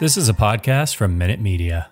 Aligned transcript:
This 0.00 0.16
is 0.16 0.30
a 0.30 0.32
podcast 0.32 0.96
from 0.96 1.18
Minute 1.18 1.40
Media. 1.42 1.90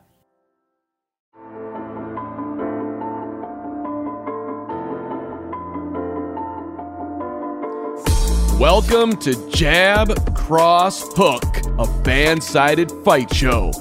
Welcome 8.59 9.19
to 9.19 9.51
Jab 9.51 10.35
Cross 10.35 11.05
Hook, 11.19 11.45
a 11.79 12.03
fan 12.03 12.41
sided 12.41 12.91
fight 13.05 13.31
show 13.35 13.73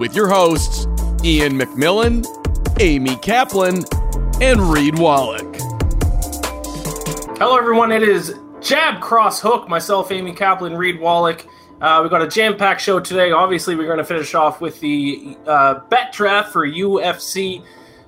with 0.00 0.16
your 0.16 0.26
hosts, 0.26 0.86
Ian 1.22 1.52
McMillan, 1.52 2.26
Amy 2.80 3.14
Kaplan, 3.14 3.84
and 4.42 4.60
Reed 4.62 4.98
Wallach. 4.98 5.54
Hello, 7.38 7.56
everyone. 7.56 7.92
It 7.92 8.02
is 8.02 8.34
Jab 8.60 9.00
Cross 9.00 9.42
Hook. 9.42 9.68
Myself, 9.68 10.10
Amy 10.10 10.32
Kaplan, 10.32 10.76
Reed 10.76 10.98
Wallach. 10.98 11.46
Uh, 11.80 11.98
we've 12.00 12.10
got 12.10 12.22
a 12.22 12.28
jam 12.28 12.56
packed 12.56 12.80
show 12.80 12.98
today. 12.98 13.32
Obviously, 13.32 13.76
we're 13.76 13.86
going 13.86 13.98
to 13.98 14.04
finish 14.04 14.34
off 14.34 14.62
with 14.62 14.80
the 14.80 15.36
uh, 15.46 15.80
bet 15.90 16.10
draft 16.10 16.50
for 16.52 16.66
UFC 16.66 17.62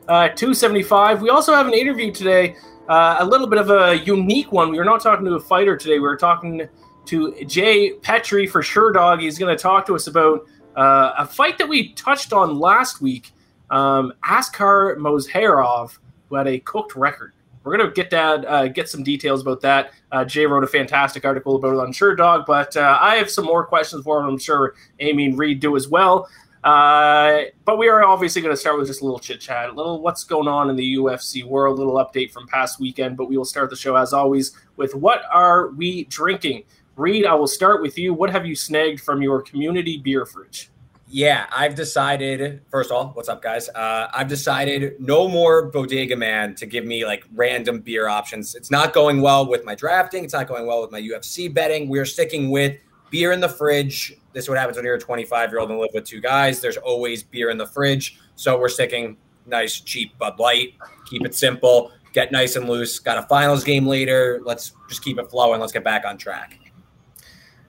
uh, 0.08 0.28
275. 0.28 1.20
We 1.20 1.28
also 1.28 1.54
have 1.54 1.66
an 1.66 1.74
interview 1.74 2.10
today, 2.10 2.56
uh, 2.88 3.16
a 3.18 3.26
little 3.26 3.46
bit 3.46 3.58
of 3.58 3.70
a 3.70 3.98
unique 3.98 4.52
one. 4.52 4.70
We 4.70 4.78
are 4.78 4.86
not 4.86 5.02
talking 5.02 5.26
to 5.26 5.34
a 5.34 5.40
fighter 5.40 5.76
today. 5.76 5.94
We 5.94 6.00
were 6.00 6.16
talking 6.16 6.66
to 7.06 7.44
Jay 7.44 7.92
Pettry 7.92 8.48
for 8.48 8.62
Sherdog. 8.62 9.20
He's 9.20 9.38
going 9.38 9.54
to 9.54 9.62
talk 9.62 9.84
to 9.86 9.94
us 9.94 10.06
about 10.06 10.46
uh, 10.74 11.12
a 11.18 11.26
fight 11.26 11.58
that 11.58 11.68
we 11.68 11.92
touched 11.92 12.32
on 12.32 12.58
last 12.58 13.02
week 13.02 13.32
um, 13.68 14.14
Askar 14.24 14.96
Mozharov, 14.96 15.98
who 16.30 16.36
had 16.36 16.46
a 16.46 16.58
cooked 16.60 16.96
record. 16.96 17.34
We're 17.68 17.76
to 17.76 17.90
get 17.90 18.08
that, 18.10 18.46
uh, 18.46 18.68
get 18.68 18.88
some 18.88 19.02
details 19.02 19.42
about 19.42 19.60
that. 19.60 19.92
Uh, 20.10 20.24
Jay 20.24 20.46
wrote 20.46 20.64
a 20.64 20.66
fantastic 20.66 21.26
article 21.26 21.56
about 21.56 21.74
it 21.74 21.78
on 21.78 21.92
Sherdog, 21.92 22.46
but 22.46 22.74
uh, 22.78 22.98
I 22.98 23.16
have 23.16 23.30
some 23.30 23.44
more 23.44 23.66
questions 23.66 24.04
for 24.04 24.20
him. 24.20 24.26
I'm 24.26 24.38
sure 24.38 24.74
Amy 25.00 25.26
and 25.26 25.38
Reed 25.38 25.60
do 25.60 25.76
as 25.76 25.86
well. 25.86 26.30
Uh, 26.64 27.42
but 27.66 27.76
we 27.76 27.88
are 27.88 28.02
obviously 28.02 28.40
going 28.40 28.54
to 28.54 28.56
start 28.56 28.78
with 28.78 28.86
just 28.86 29.02
a 29.02 29.04
little 29.04 29.18
chit 29.18 29.42
chat, 29.42 29.68
a 29.68 29.72
little 29.72 30.00
what's 30.00 30.24
going 30.24 30.48
on 30.48 30.70
in 30.70 30.76
the 30.76 30.96
UFC 30.96 31.44
world, 31.44 31.78
a 31.78 31.82
little 31.82 32.02
update 32.02 32.32
from 32.32 32.46
past 32.46 32.80
weekend. 32.80 33.18
But 33.18 33.28
we 33.28 33.36
will 33.36 33.44
start 33.44 33.68
the 33.68 33.76
show 33.76 33.96
as 33.96 34.14
always 34.14 34.56
with 34.76 34.94
what 34.94 35.24
are 35.30 35.68
we 35.68 36.04
drinking? 36.04 36.64
Reed, 36.96 37.26
I 37.26 37.34
will 37.34 37.46
start 37.46 37.82
with 37.82 37.98
you. 37.98 38.14
What 38.14 38.30
have 38.30 38.46
you 38.46 38.56
snagged 38.56 39.02
from 39.02 39.20
your 39.20 39.42
community 39.42 39.98
beer 39.98 40.24
fridge? 40.24 40.70
Yeah, 41.10 41.46
I've 41.50 41.74
decided. 41.74 42.60
First 42.70 42.90
of 42.90 42.96
all, 42.96 43.08
what's 43.14 43.30
up, 43.30 43.40
guys? 43.42 43.70
Uh, 43.70 44.08
I've 44.12 44.28
decided 44.28 45.00
no 45.00 45.26
more 45.26 45.70
Bodega 45.70 46.16
Man 46.16 46.54
to 46.56 46.66
give 46.66 46.84
me 46.84 47.06
like 47.06 47.24
random 47.34 47.80
beer 47.80 48.08
options. 48.08 48.54
It's 48.54 48.70
not 48.70 48.92
going 48.92 49.22
well 49.22 49.48
with 49.48 49.64
my 49.64 49.74
drafting. 49.74 50.22
It's 50.22 50.34
not 50.34 50.48
going 50.48 50.66
well 50.66 50.82
with 50.82 50.90
my 50.90 51.00
UFC 51.00 51.52
betting. 51.52 51.88
We 51.88 51.98
are 51.98 52.04
sticking 52.04 52.50
with 52.50 52.76
beer 53.10 53.32
in 53.32 53.40
the 53.40 53.48
fridge. 53.48 54.14
This 54.34 54.44
is 54.44 54.48
what 54.50 54.58
happens 54.58 54.76
when 54.76 54.84
you're 54.84 54.96
a 54.96 55.00
25 55.00 55.50
year 55.50 55.60
old 55.60 55.70
and 55.70 55.78
live 55.78 55.90
with 55.94 56.04
two 56.04 56.20
guys. 56.20 56.60
There's 56.60 56.76
always 56.76 57.22
beer 57.22 57.48
in 57.48 57.56
the 57.56 57.66
fridge, 57.66 58.20
so 58.36 58.58
we're 58.60 58.68
sticking 58.68 59.16
nice, 59.46 59.80
cheap 59.80 60.16
Bud 60.18 60.38
Light. 60.38 60.74
Keep 61.06 61.24
it 61.24 61.34
simple. 61.34 61.90
Get 62.12 62.32
nice 62.32 62.56
and 62.56 62.68
loose. 62.68 62.98
Got 62.98 63.16
a 63.16 63.22
finals 63.22 63.64
game 63.64 63.86
later. 63.86 64.40
Let's 64.44 64.72
just 64.90 65.02
keep 65.02 65.18
it 65.18 65.30
flowing. 65.30 65.58
Let's 65.58 65.72
get 65.72 65.84
back 65.84 66.04
on 66.04 66.18
track. 66.18 66.58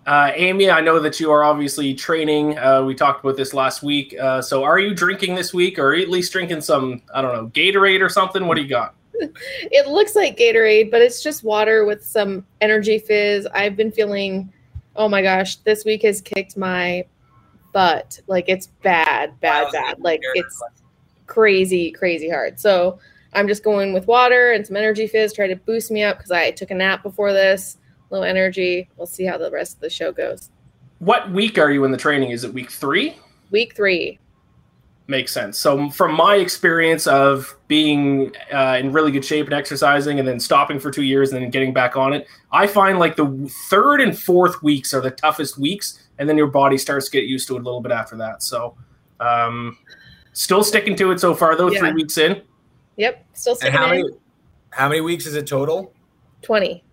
Uh, 0.06 0.32
Amy, 0.36 0.72
I 0.72 0.82
know 0.82 1.00
that 1.00 1.20
you 1.20 1.32
are 1.32 1.44
obviously 1.44 1.94
training. 1.94 2.58
Uh, 2.58 2.84
we 2.84 2.96
talked 2.96 3.24
about 3.24 3.38
this 3.38 3.54
last 3.54 3.84
week. 3.84 4.16
Uh, 4.20 4.42
so, 4.42 4.64
are 4.64 4.80
you 4.80 4.94
drinking 4.94 5.36
this 5.36 5.54
week, 5.54 5.78
or 5.78 5.94
at 5.94 6.10
least 6.10 6.32
drinking 6.32 6.62
some, 6.62 7.02
I 7.14 7.22
don't 7.22 7.34
know, 7.34 7.48
Gatorade 7.50 8.02
or 8.02 8.10
something? 8.10 8.48
What 8.48 8.56
do 8.56 8.64
you 8.64 8.70
got? 8.70 8.96
it 9.14 9.88
looks 9.88 10.16
like 10.16 10.38
Gatorade, 10.38 10.90
but 10.90 11.02
it's 11.02 11.22
just 11.22 11.44
water 11.44 11.86
with 11.86 12.04
some 12.04 12.46
energy 12.62 12.98
fizz. 12.98 13.48
I've 13.54 13.76
been 13.76 13.92
feeling, 13.92 14.52
oh 14.96 15.10
my 15.10 15.22
gosh, 15.22 15.58
this 15.58 15.86
week 15.86 16.04
has 16.04 16.22
kicked 16.22 16.58
my 16.58 17.06
butt. 17.74 18.20
Like 18.28 18.46
it's 18.48 18.68
bad, 18.68 19.40
bad, 19.42 19.72
bad. 19.72 20.00
Like 20.00 20.22
it's 20.34 20.64
crazy, 21.28 21.92
crazy 21.92 22.30
hard. 22.30 22.60
So 22.60 23.00
I'm 23.34 23.48
just 23.48 23.64
going 23.64 23.94
with 23.94 24.08
water 24.08 24.54
and 24.54 24.66
some 24.66 24.76
energy 24.76 25.08
fizz, 25.08 25.34
try 25.34 25.48
to 25.48 25.56
boost 25.56 25.92
me 25.92 26.02
up 26.04 26.18
because 26.18 26.32
I 26.32 26.52
took 26.52 26.72
a 26.72 26.76
nap 26.76 27.04
before 27.04 27.34
this 27.34 27.78
low 28.10 28.24
energy. 28.24 28.90
We'll 28.98 29.08
see 29.08 29.26
how 29.26 29.38
the 29.38 29.52
rest 29.52 29.76
of 29.76 29.82
the 29.82 29.90
show 29.90 30.12
goes. 30.12 30.50
What 31.00 31.32
week 31.32 31.58
are 31.58 31.72
you 31.72 31.86
in 31.86 31.92
the 31.92 31.98
training? 31.98 32.32
Is 32.32 32.44
it 32.44 32.54
week 32.54 32.72
three? 32.72 33.16
Week 33.52 33.76
three. 33.76 34.20
Makes 35.08 35.32
sense. 35.32 35.58
So, 35.58 35.90
from 35.90 36.14
my 36.14 36.36
experience 36.36 37.08
of 37.08 37.56
being 37.68 38.32
uh, 38.54 38.78
in 38.80 38.92
really 38.92 39.12
good 39.12 39.26
shape 39.26 39.46
and 39.46 39.54
exercising, 39.54 40.20
and 40.20 40.28
then 40.28 40.40
stopping 40.40 40.80
for 40.80 40.92
two 40.92 41.02
years 41.02 41.32
and 41.32 41.42
then 41.42 41.50
getting 41.50 41.74
back 41.74 41.98
on 41.98 42.14
it, 42.14 42.28
I 42.52 42.68
find 42.68 43.00
like 43.00 43.16
the 43.16 43.52
third 43.70 44.02
and 44.02 44.18
fourth 44.18 44.62
weeks 44.62 44.94
are 44.94 45.02
the 45.02 45.10
toughest 45.10 45.58
weeks, 45.58 46.08
and 46.20 46.30
then 46.30 46.38
your 46.38 46.46
body 46.46 46.78
starts 46.78 47.06
to 47.06 47.12
get 47.12 47.24
used 47.24 47.48
to 47.48 47.56
it 47.56 47.62
a 47.62 47.64
little 47.64 47.82
bit 47.82 47.92
after 47.92 48.16
that. 48.18 48.44
So, 48.44 48.78
um, 49.20 49.80
still 50.34 50.64
sticking 50.64 50.96
to 50.98 51.12
it 51.12 51.20
so 51.20 51.34
far, 51.34 51.56
though. 51.56 51.72
Yeah. 51.72 51.80
Three 51.80 51.94
weeks 51.94 52.20
in. 52.20 52.44
Yep, 52.98 53.26
still 53.34 53.56
sticking. 53.56 53.76
And 53.76 53.84
how 53.84 53.90
many? 53.90 54.04
How 54.70 54.90
many 54.90 55.02
weeks 55.02 55.26
is 55.26 55.34
it 55.34 55.48
total? 55.48 55.92
Twenty. 56.44 56.84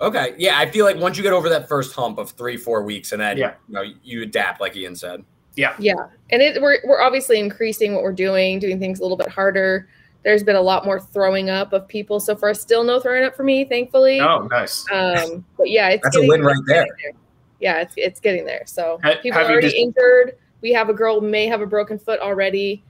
Okay. 0.00 0.34
Yeah, 0.38 0.58
I 0.58 0.70
feel 0.70 0.84
like 0.84 0.96
once 0.96 1.16
you 1.16 1.22
get 1.22 1.32
over 1.32 1.48
that 1.48 1.68
first 1.68 1.94
hump 1.94 2.18
of 2.18 2.30
three, 2.30 2.56
four 2.56 2.82
weeks, 2.82 3.12
and 3.12 3.20
then 3.20 3.38
yeah. 3.38 3.54
you 3.68 3.74
know 3.74 3.82
you 4.02 4.22
adapt, 4.22 4.60
like 4.60 4.76
Ian 4.76 4.94
said. 4.94 5.24
Yeah. 5.54 5.74
Yeah, 5.78 5.94
and 6.30 6.42
it 6.42 6.60
we're 6.60 6.78
we're 6.84 7.00
obviously 7.00 7.40
increasing 7.40 7.94
what 7.94 8.02
we're 8.02 8.12
doing, 8.12 8.58
doing 8.58 8.78
things 8.78 9.00
a 9.00 9.02
little 9.02 9.16
bit 9.16 9.28
harder. 9.28 9.88
There's 10.22 10.42
been 10.42 10.56
a 10.56 10.60
lot 10.60 10.84
more 10.84 11.00
throwing 11.00 11.50
up 11.50 11.72
of 11.72 11.86
people 11.88 12.20
so 12.20 12.36
far. 12.36 12.52
Still 12.52 12.84
no 12.84 13.00
throwing 13.00 13.24
up 13.24 13.36
for 13.36 13.44
me, 13.44 13.64
thankfully. 13.64 14.20
Oh, 14.20 14.46
nice. 14.50 14.84
Um, 14.92 15.44
but 15.56 15.70
yeah, 15.70 15.88
it's 15.88 16.02
that's 16.02 16.16
a 16.16 16.26
win 16.26 16.42
right 16.42 16.56
there. 16.66 16.84
there. 17.02 17.12
Yeah, 17.60 17.80
it's 17.80 17.94
it's 17.96 18.20
getting 18.20 18.44
there. 18.44 18.64
So 18.66 18.98
ha- 19.02 19.14
people 19.22 19.40
are 19.40 19.44
already 19.44 19.68
just- 19.68 19.76
injured. 19.76 20.36
We 20.62 20.72
have 20.72 20.88
a 20.88 20.94
girl 20.94 21.20
may 21.20 21.46
have 21.46 21.60
a 21.60 21.66
broken 21.66 21.98
foot 21.98 22.18
already. 22.20 22.82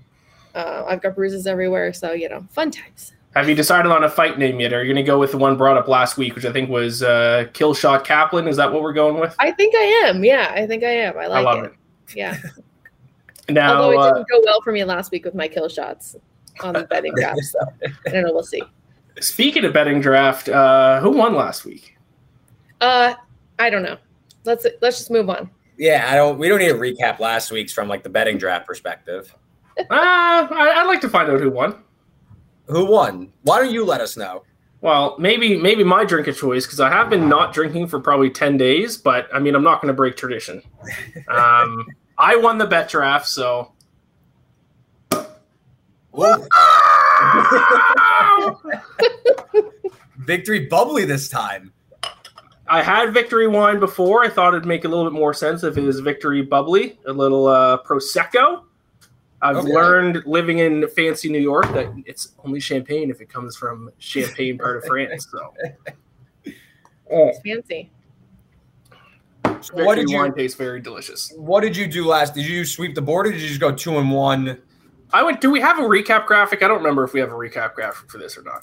Uh, 0.55 0.85
I've 0.89 1.03
got 1.03 1.15
bruises 1.15 1.47
everywhere, 1.47 1.93
so 1.93 2.13
you 2.13 2.29
know, 2.29 2.47
fun 2.51 2.71
times. 2.71 3.13
Have 3.37 3.51
you 3.51 3.55
decided 3.55 3.93
on 3.93 4.03
a 4.03 4.09
fight 4.09 4.39
name 4.39 4.61
yet? 4.61 4.73
Are 4.73 4.83
you 4.83 4.95
going 4.95 5.05
to 5.05 5.07
go 5.07 5.19
with 5.19 5.33
the 5.33 5.37
one 5.37 5.59
brought 5.59 5.77
up 5.77 5.89
last 5.89 6.17
week, 6.17 6.35
which 6.35 6.47
I 6.47 6.53
think 6.53 6.71
was 6.71 7.03
uh, 7.03 7.45
Killshot 7.53 8.03
Kaplan? 8.03 8.49
Is 8.49 8.57
that 8.57 8.73
what 8.73 8.81
we're 8.81 8.95
going 8.95 9.21
with? 9.21 9.37
I 9.39 9.51
think 9.51 9.75
I 9.75 10.07
am. 10.07 10.25
Yeah, 10.25 10.51
I 10.55 10.67
think 10.67 10.83
I 10.83 10.89
am. 10.89 11.19
I 11.19 11.27
like 11.27 11.41
I 11.41 11.41
love 11.43 11.65
it. 11.65 11.73
it. 12.09 12.17
Yeah. 12.17 12.39
now, 13.51 13.83
although 13.83 13.91
it 13.91 14.05
didn't 14.05 14.23
uh, 14.23 14.25
go 14.33 14.43
well 14.47 14.63
for 14.63 14.73
me 14.73 14.85
last 14.85 15.13
week 15.13 15.27
with 15.27 15.35
my 15.35 15.49
kill 15.49 15.69
shots 15.69 16.17
on 16.61 16.73
the 16.73 16.85
betting 16.85 17.13
draft, 17.17 17.43
so 17.43 17.59
I 18.07 18.11
don't 18.11 18.25
know. 18.25 18.33
We'll 18.33 18.43
see. 18.43 18.63
Speaking 19.21 19.67
of 19.67 19.75
betting 19.75 20.01
draft, 20.01 20.49
uh, 20.49 21.01
who 21.01 21.11
won 21.11 21.35
last 21.35 21.67
week? 21.67 21.99
Uh, 22.81 23.13
I 23.59 23.69
don't 23.69 23.83
know. 23.83 23.99
Let's 24.45 24.67
let's 24.81 24.97
just 24.97 25.11
move 25.11 25.29
on. 25.29 25.51
Yeah, 25.77 26.07
I 26.11 26.15
don't. 26.15 26.39
We 26.39 26.49
don't 26.49 26.61
need 26.61 26.69
to 26.69 26.75
recap 26.75 27.19
last 27.19 27.51
week's 27.51 27.75
from 27.75 27.87
like 27.87 28.03
the 28.03 28.09
betting 28.09 28.39
draft 28.39 28.67
perspective. 28.67 29.35
uh, 29.79 29.85
I, 29.91 30.73
I'd 30.77 30.87
like 30.87 31.03
to 31.03 31.11
find 31.11 31.31
out 31.31 31.39
who 31.39 31.51
won. 31.51 31.83
Who 32.69 32.87
won? 32.87 33.33
Why 33.43 33.61
don't 33.61 33.73
you 33.73 33.85
let 33.85 34.01
us 34.01 34.17
know? 34.17 34.45
Well, 34.81 35.17
maybe 35.19 35.57
maybe 35.57 35.85
my 35.85 36.05
drink 36.05 36.29
of 36.29 36.37
choice 36.37 36.67
because 36.67 36.81
I 36.81 36.91
have 36.91 37.11
been 37.11 37.29
not 37.29 37.55
drinking 37.55 37.89
for 37.89 37.99
probably 37.99 38.31
ten 38.31 38.57
days, 38.57 38.97
but 38.97 39.29
I 39.33 39.39
mean 39.39 39.55
I'm 39.55 39.65
not 39.65 39.81
going 39.81 39.93
to 39.93 39.97
break 39.97 40.17
tradition. 40.17 40.63
Um, 41.29 41.87
I 42.19 42.37
won 42.37 42.59
the 42.59 42.67
bet 42.67 42.89
draft, 42.89 43.27
so. 43.27 43.73
Victory 50.19 50.67
bubbly 50.67 51.05
this 51.05 51.29
time. 51.29 51.73
I 52.69 52.83
had 52.83 53.13
victory 53.13 53.47
wine 53.47 53.79
before. 53.79 54.25
I 54.25 54.29
thought 54.29 54.55
it'd 54.55 54.67
make 54.67 54.85
a 54.85 54.89
little 54.89 55.05
bit 55.05 55.13
more 55.13 55.35
sense 55.35 55.63
if 55.63 55.77
it 55.77 55.83
was 55.83 56.01
victory 56.01 56.43
bubbly, 56.43 56.99
a 57.07 57.13
little 57.13 57.47
uh, 57.47 57.79
prosecco. 57.83 58.63
I've 59.47 59.59
okay. 59.59 59.73
learned 59.73 60.23
living 60.27 60.59
in 60.59 60.89
fancy 60.89 61.29
New 61.29 61.41
York 61.41 61.73
that 61.73 61.93
it's 62.05 62.33
only 62.45 62.59
champagne 62.59 63.11
if 63.11 63.21
it 63.21 63.29
comes 63.29 63.57
from 63.57 63.91
Champagne 63.99 64.59
part 64.59 64.77
of 64.77 64.85
France. 64.87 65.29
So 65.31 65.55
it's 67.09 67.39
fancy. 67.41 67.91
what 69.73 69.95
did 69.95 70.11
you, 70.11 70.17
wine 70.17 70.35
tastes 70.35 70.57
very 70.57 70.81
delicious. 70.81 71.33
What 71.37 71.61
did 71.61 71.77
you 71.77 71.87
do 71.87 72.07
last? 72.07 72.35
Did 72.35 72.45
you 72.47 72.65
sweep 72.65 72.97
the 72.97 73.03
board 73.03 73.29
or 73.29 73.33
did 73.33 73.41
you 73.41 73.49
just 73.49 73.61
go 73.61 73.71
two 73.71 73.99
and 73.99 74.11
one? 74.11 74.61
I 75.13 75.23
went. 75.23 75.41
Do 75.41 75.53
we 75.53 75.61
have 75.61 75.79
a 75.79 75.83
recap 75.83 76.27
graphic? 76.27 76.65
I 76.65 76.69
don't 76.69 76.79
remember 76.79 77.05
if 77.05 77.13
we 77.13 77.21
have 77.21 77.31
a 77.31 77.37
recap 77.37 77.75
graphic 77.75 78.11
for 78.11 78.19
this 78.19 78.37
or 78.37 78.43
not. 78.43 78.63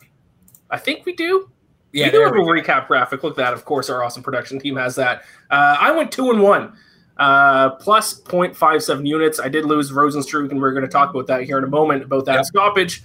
I 0.69 0.77
think 0.77 1.05
we 1.05 1.15
do. 1.15 1.49
Yeah, 1.93 2.07
we 2.07 2.11
do 2.11 2.21
have 2.23 2.33
a 2.33 2.39
recap 2.39 2.87
graphic. 2.87 3.23
Look 3.23 3.33
at 3.33 3.37
that. 3.37 3.53
Of 3.53 3.63
course, 3.63 3.89
our 3.89 4.03
awesome 4.03 4.23
production 4.23 4.59
team 4.59 4.75
has 4.75 4.95
that. 4.95 5.23
Uh, 5.49 5.77
I 5.79 5.91
went 5.91 6.11
two 6.11 6.29
and 6.31 6.41
one 6.41 6.75
uh, 7.17 7.71
plus 7.71 8.21
0.57 8.21 9.07
units. 9.07 9.39
I 9.39 9.49
did 9.49 9.65
lose 9.65 9.91
Rozenstruik, 9.91 10.51
and 10.51 10.59
we're 10.59 10.71
going 10.71 10.85
to 10.85 10.91
talk 10.91 11.09
about 11.11 11.27
that 11.27 11.43
here 11.43 11.57
in 11.57 11.63
a 11.63 11.67
moment 11.67 12.03
about 12.03 12.25
that 12.25 12.35
yep. 12.35 12.45
stoppage. 12.45 13.03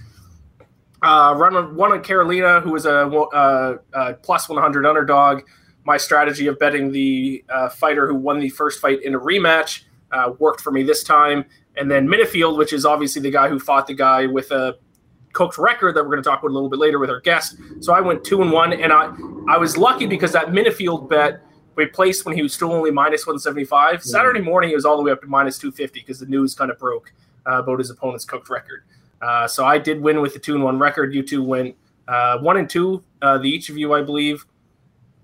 Uh, 1.01 1.33
run 1.37 1.75
one 1.75 1.91
on 1.91 2.03
Carolina, 2.03 2.59
who 2.59 2.71
was 2.71 2.85
a 2.85 3.07
uh, 3.07 3.77
uh, 3.93 4.13
plus 4.21 4.49
100 4.49 4.85
underdog. 4.85 5.43
My 5.85 5.97
strategy 5.97 6.47
of 6.47 6.59
betting 6.59 6.91
the 6.91 7.43
uh, 7.49 7.69
fighter 7.69 8.07
who 8.07 8.15
won 8.15 8.39
the 8.39 8.49
first 8.49 8.81
fight 8.81 9.01
in 9.03 9.15
a 9.15 9.19
rematch 9.19 9.83
uh, 10.11 10.33
worked 10.39 10.61
for 10.61 10.71
me 10.71 10.83
this 10.83 11.03
time. 11.03 11.45
And 11.77 11.89
then 11.89 12.07
Menifield, 12.07 12.57
which 12.57 12.73
is 12.73 12.85
obviously 12.85 13.21
the 13.21 13.31
guy 13.31 13.47
who 13.47 13.59
fought 13.59 13.87
the 13.87 13.93
guy 13.93 14.25
with 14.25 14.51
a 14.51 14.77
cooked 15.33 15.57
record 15.57 15.95
that 15.95 16.03
we're 16.03 16.09
going 16.09 16.23
to 16.23 16.29
talk 16.29 16.39
about 16.39 16.51
a 16.51 16.53
little 16.53 16.69
bit 16.69 16.79
later 16.79 16.99
with 16.99 17.09
our 17.09 17.21
guest. 17.21 17.55
So 17.79 17.93
I 17.93 18.01
went 18.01 18.23
two 18.23 18.41
and 18.41 18.51
one, 18.51 18.73
and 18.73 18.91
I 18.91 19.13
I 19.47 19.57
was 19.57 19.77
lucky 19.77 20.05
because 20.05 20.31
that 20.33 20.47
Menifield 20.47 21.09
bet 21.09 21.41
we 21.79 21.85
placed 21.87 22.25
when 22.25 22.35
he 22.35 22.43
was 22.43 22.53
still 22.53 22.71
only 22.73 22.91
minus 22.91 23.25
175. 23.25 24.03
Saturday 24.03 24.41
morning, 24.41 24.69
he 24.69 24.75
was 24.75 24.85
all 24.85 24.97
the 24.97 25.03
way 25.03 25.11
up 25.11 25.21
to 25.21 25.27
minus 25.27 25.57
250 25.57 25.99
because 26.01 26.19
the 26.19 26.25
news 26.25 26.53
kind 26.53 26.69
of 26.69 26.77
broke 26.77 27.11
uh, 27.47 27.59
about 27.63 27.79
his 27.79 27.89
opponent's 27.89 28.25
cooked 28.25 28.49
record. 28.49 28.83
Uh, 29.21 29.47
so 29.47 29.65
I 29.65 29.77
did 29.77 30.01
win 30.01 30.21
with 30.21 30.33
the 30.33 30.39
two 30.39 30.55
and 30.55 30.63
one 30.63 30.77
record. 30.77 31.13
You 31.13 31.23
two 31.23 31.43
went 31.43 31.75
uh, 32.07 32.39
one 32.39 32.57
and 32.57 32.69
two, 32.69 33.03
uh, 33.21 33.37
the 33.37 33.49
each 33.49 33.69
of 33.69 33.77
you, 33.77 33.93
I 33.93 34.01
believe. 34.01 34.45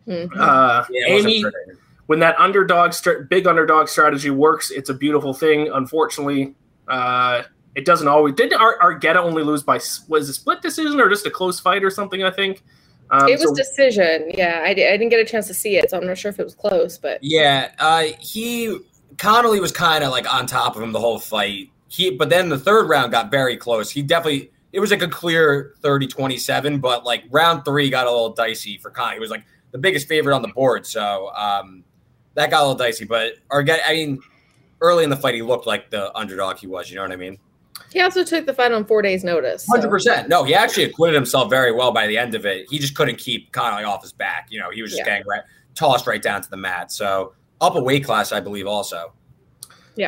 Mhm. 0.07 0.29
Uh, 0.37 0.85
Yeah, 0.89 1.07
Amy, 1.07 1.43
when 2.05 2.19
that 2.19 2.39
underdog, 2.39 2.93
str- 2.93 3.23
big 3.29 3.47
underdog 3.47 3.87
strategy 3.87 4.29
works, 4.29 4.69
it's 4.71 4.89
a 4.89 4.93
beautiful 4.93 5.33
thing. 5.33 5.69
Unfortunately, 5.73 6.53
uh, 6.87 7.43
it 7.73 7.85
doesn't 7.85 8.07
always. 8.07 8.35
Did 8.35 8.53
Ar- 8.53 8.77
Argetta 8.79 9.15
only 9.17 9.43
lose 9.43 9.63
by 9.63 9.79
was 10.07 10.29
a 10.29 10.33
split 10.33 10.61
decision 10.61 10.99
or 11.01 11.09
just 11.09 11.25
a 11.25 11.31
close 11.31 11.59
fight 11.59 11.83
or 11.83 11.89
something? 11.89 12.23
I 12.23 12.31
think. 12.31 12.63
Um, 13.11 13.27
it 13.29 13.39
was 13.39 13.49
so- 13.49 13.55
decision. 13.55 14.31
Yeah, 14.35 14.61
I, 14.63 14.69
I 14.69 14.73
didn't 14.73 15.09
get 15.09 15.19
a 15.19 15.25
chance 15.25 15.47
to 15.47 15.53
see 15.53 15.77
it, 15.77 15.89
so 15.89 15.97
I'm 15.97 16.07
not 16.07 16.17
sure 16.17 16.29
if 16.29 16.39
it 16.39 16.43
was 16.43 16.55
close, 16.55 16.97
but 16.97 17.19
Yeah, 17.21 17.71
uh, 17.79 18.05
he 18.19 18.77
Connolly 19.17 19.59
was 19.59 19.71
kind 19.71 20.03
of 20.03 20.11
like 20.11 20.31
on 20.31 20.45
top 20.47 20.75
of 20.75 20.81
him 20.81 20.91
the 20.91 20.99
whole 20.99 21.19
fight. 21.19 21.69
He, 21.87 22.09
but 22.11 22.29
then 22.29 22.49
the 22.49 22.57
third 22.59 22.89
round 22.89 23.11
got 23.11 23.31
very 23.31 23.55
close. 23.57 23.89
He 23.91 24.01
definitely 24.01 24.51
it 24.73 24.79
was 24.81 24.91
like 24.91 25.01
a 25.01 25.07
clear 25.07 25.73
30-27, 25.81 26.81
but 26.81 27.05
like 27.05 27.23
round 27.31 27.63
three 27.63 27.89
got 27.89 28.07
a 28.07 28.11
little 28.11 28.33
dicey 28.33 28.77
for 28.77 28.89
Connolly. 28.89 29.15
He 29.15 29.19
was 29.21 29.29
like 29.29 29.45
the 29.71 29.77
biggest 29.77 30.07
favorite 30.07 30.35
on 30.35 30.41
the 30.41 30.49
board, 30.49 30.85
so 30.85 31.29
um, 31.33 31.83
that 32.33 32.49
got 32.51 32.59
a 32.59 32.63
little 32.63 32.75
dicey. 32.75 33.05
But 33.05 33.35
Argetta, 33.49 33.79
I 33.87 33.93
mean, 33.93 34.19
early 34.81 35.05
in 35.05 35.09
the 35.09 35.15
fight, 35.15 35.33
he 35.35 35.41
looked 35.41 35.65
like 35.65 35.91
the 35.91 36.13
underdog 36.17 36.57
he 36.57 36.67
was. 36.67 36.89
You 36.89 36.97
know 36.97 37.03
what 37.03 37.13
I 37.13 37.15
mean? 37.15 37.37
He 37.95 38.01
also 38.01 38.23
took 38.25 38.45
the 38.45 38.53
fight 38.53 38.71
on 38.73 38.83
four 38.85 39.01
days' 39.01 39.23
notice. 39.23 39.65
so- 39.65 39.71
Hundred 39.71 39.89
percent. 39.89 40.27
No, 40.29 40.43
he 40.43 40.53
actually 40.53 40.83
acquitted 40.83 41.15
himself 41.15 41.49
very 41.49 41.71
well 41.71 41.91
by 41.93 42.05
the 42.07 42.17
end 42.17 42.35
of 42.35 42.45
it. 42.45 42.67
He 42.69 42.77
just 42.77 42.93
couldn't 42.93 43.17
keep 43.17 43.51
Connolly 43.53 43.85
off 43.85 44.01
his 44.03 44.11
back. 44.11 44.47
You 44.49 44.59
know, 44.59 44.69
he 44.69 44.81
was 44.81 44.91
just 44.91 44.99
Yeah. 44.99 45.13
getting 45.13 45.27
right, 45.27 45.41
tossed 45.75 46.05
right 46.05 46.21
down 46.21 46.41
to 46.41 46.49
the 46.49 46.57
mat. 46.57 46.91
So 46.91 47.33
up 47.61 47.75
a 47.75 47.81
weight 47.81 48.03
class, 48.03 48.33
I 48.33 48.41
believe, 48.41 48.67
also. 48.67 49.13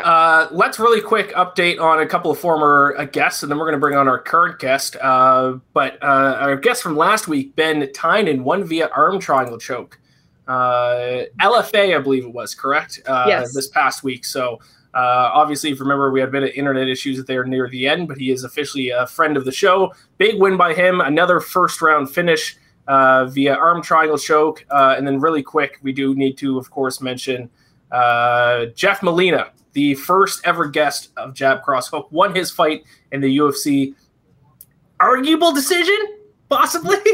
Uh, 0.04 0.50
let's 0.52 0.80
really 0.80 1.00
quick 1.00 1.34
update 1.36 1.80
on 1.80 2.00
a 2.02 2.06
couple 2.06 2.30
of 2.30 2.38
former 2.38 2.94
uh, 2.98 3.06
guests, 3.06 3.42
and 3.42 3.50
then 3.50 3.58
we're 3.58 3.64
going 3.64 3.74
to 3.76 3.80
bring 3.80 3.96
on 3.98 4.06
our 4.10 4.20
current 4.20 4.60
guest. 4.60 4.98
Uh, 5.02 5.54
but 5.74 5.94
uh, 6.04 6.38
our 6.42 6.58
guest 6.58 6.84
from 6.84 6.98
last 6.98 7.30
week, 7.30 7.56
Ben 7.56 7.90
Tynan, 7.94 8.44
won 8.44 8.66
via 8.66 8.90
arm 8.90 9.18
triangle 9.18 9.58
choke. 9.58 9.98
Uh, 10.46 11.24
LFA, 11.42 11.96
I 11.96 12.00
believe 12.00 12.26
it 12.26 12.34
was 12.34 12.54
correct. 12.54 13.00
Uh, 13.06 13.26
Yes. 13.28 13.54
This 13.54 13.70
past 13.70 14.04
week. 14.04 14.26
So 14.26 14.60
uh, 14.98 15.30
obviously, 15.32 15.70
if 15.70 15.78
you 15.78 15.84
remember, 15.84 16.10
we 16.10 16.20
had 16.20 16.30
a 16.30 16.32
bit 16.32 16.42
of 16.42 16.50
internet 16.50 16.88
issues 16.88 17.24
there 17.26 17.44
near 17.44 17.70
the 17.70 17.88
end, 17.88 18.08
but 18.08 18.18
he 18.18 18.32
is 18.32 18.44
officially 18.44 18.90
a 18.90 19.06
friend 19.06 19.38
of 19.38 19.46
the 19.46 19.52
show. 19.52 19.94
Big 20.18 20.42
win 20.42 20.58
by 20.58 20.74
him. 20.74 21.02
Another 21.02 21.40
first 21.40 21.84
round 21.84 22.10
finish 22.10 22.58
uh, 22.88 23.26
via 23.26 23.54
arm 23.54 23.84
triangle 23.84 24.18
choke. 24.18 24.66
Uh, 24.72 24.96
and 24.98 25.06
then 25.06 25.20
really 25.20 25.44
quick, 25.44 25.78
we 25.84 25.94
do 25.94 26.16
need 26.16 26.36
to, 26.40 26.58
of 26.58 26.72
course, 26.72 27.00
mention 27.00 27.48
uh, 27.92 28.66
Jeff 28.74 29.04
Molina, 29.04 29.52
the 29.74 29.94
first 29.94 30.42
ever 30.46 30.68
guest 30.68 31.12
of 31.16 31.36
Jab 31.36 31.62
Cross 31.62 31.90
Hook, 31.90 32.08
won 32.12 32.34
his 32.34 32.50
fight 32.50 32.84
in 33.12 33.22
the 33.22 33.38
UFC. 33.38 33.94
Arguable 35.00 35.54
decision, 35.54 35.98
possibly. 36.50 36.98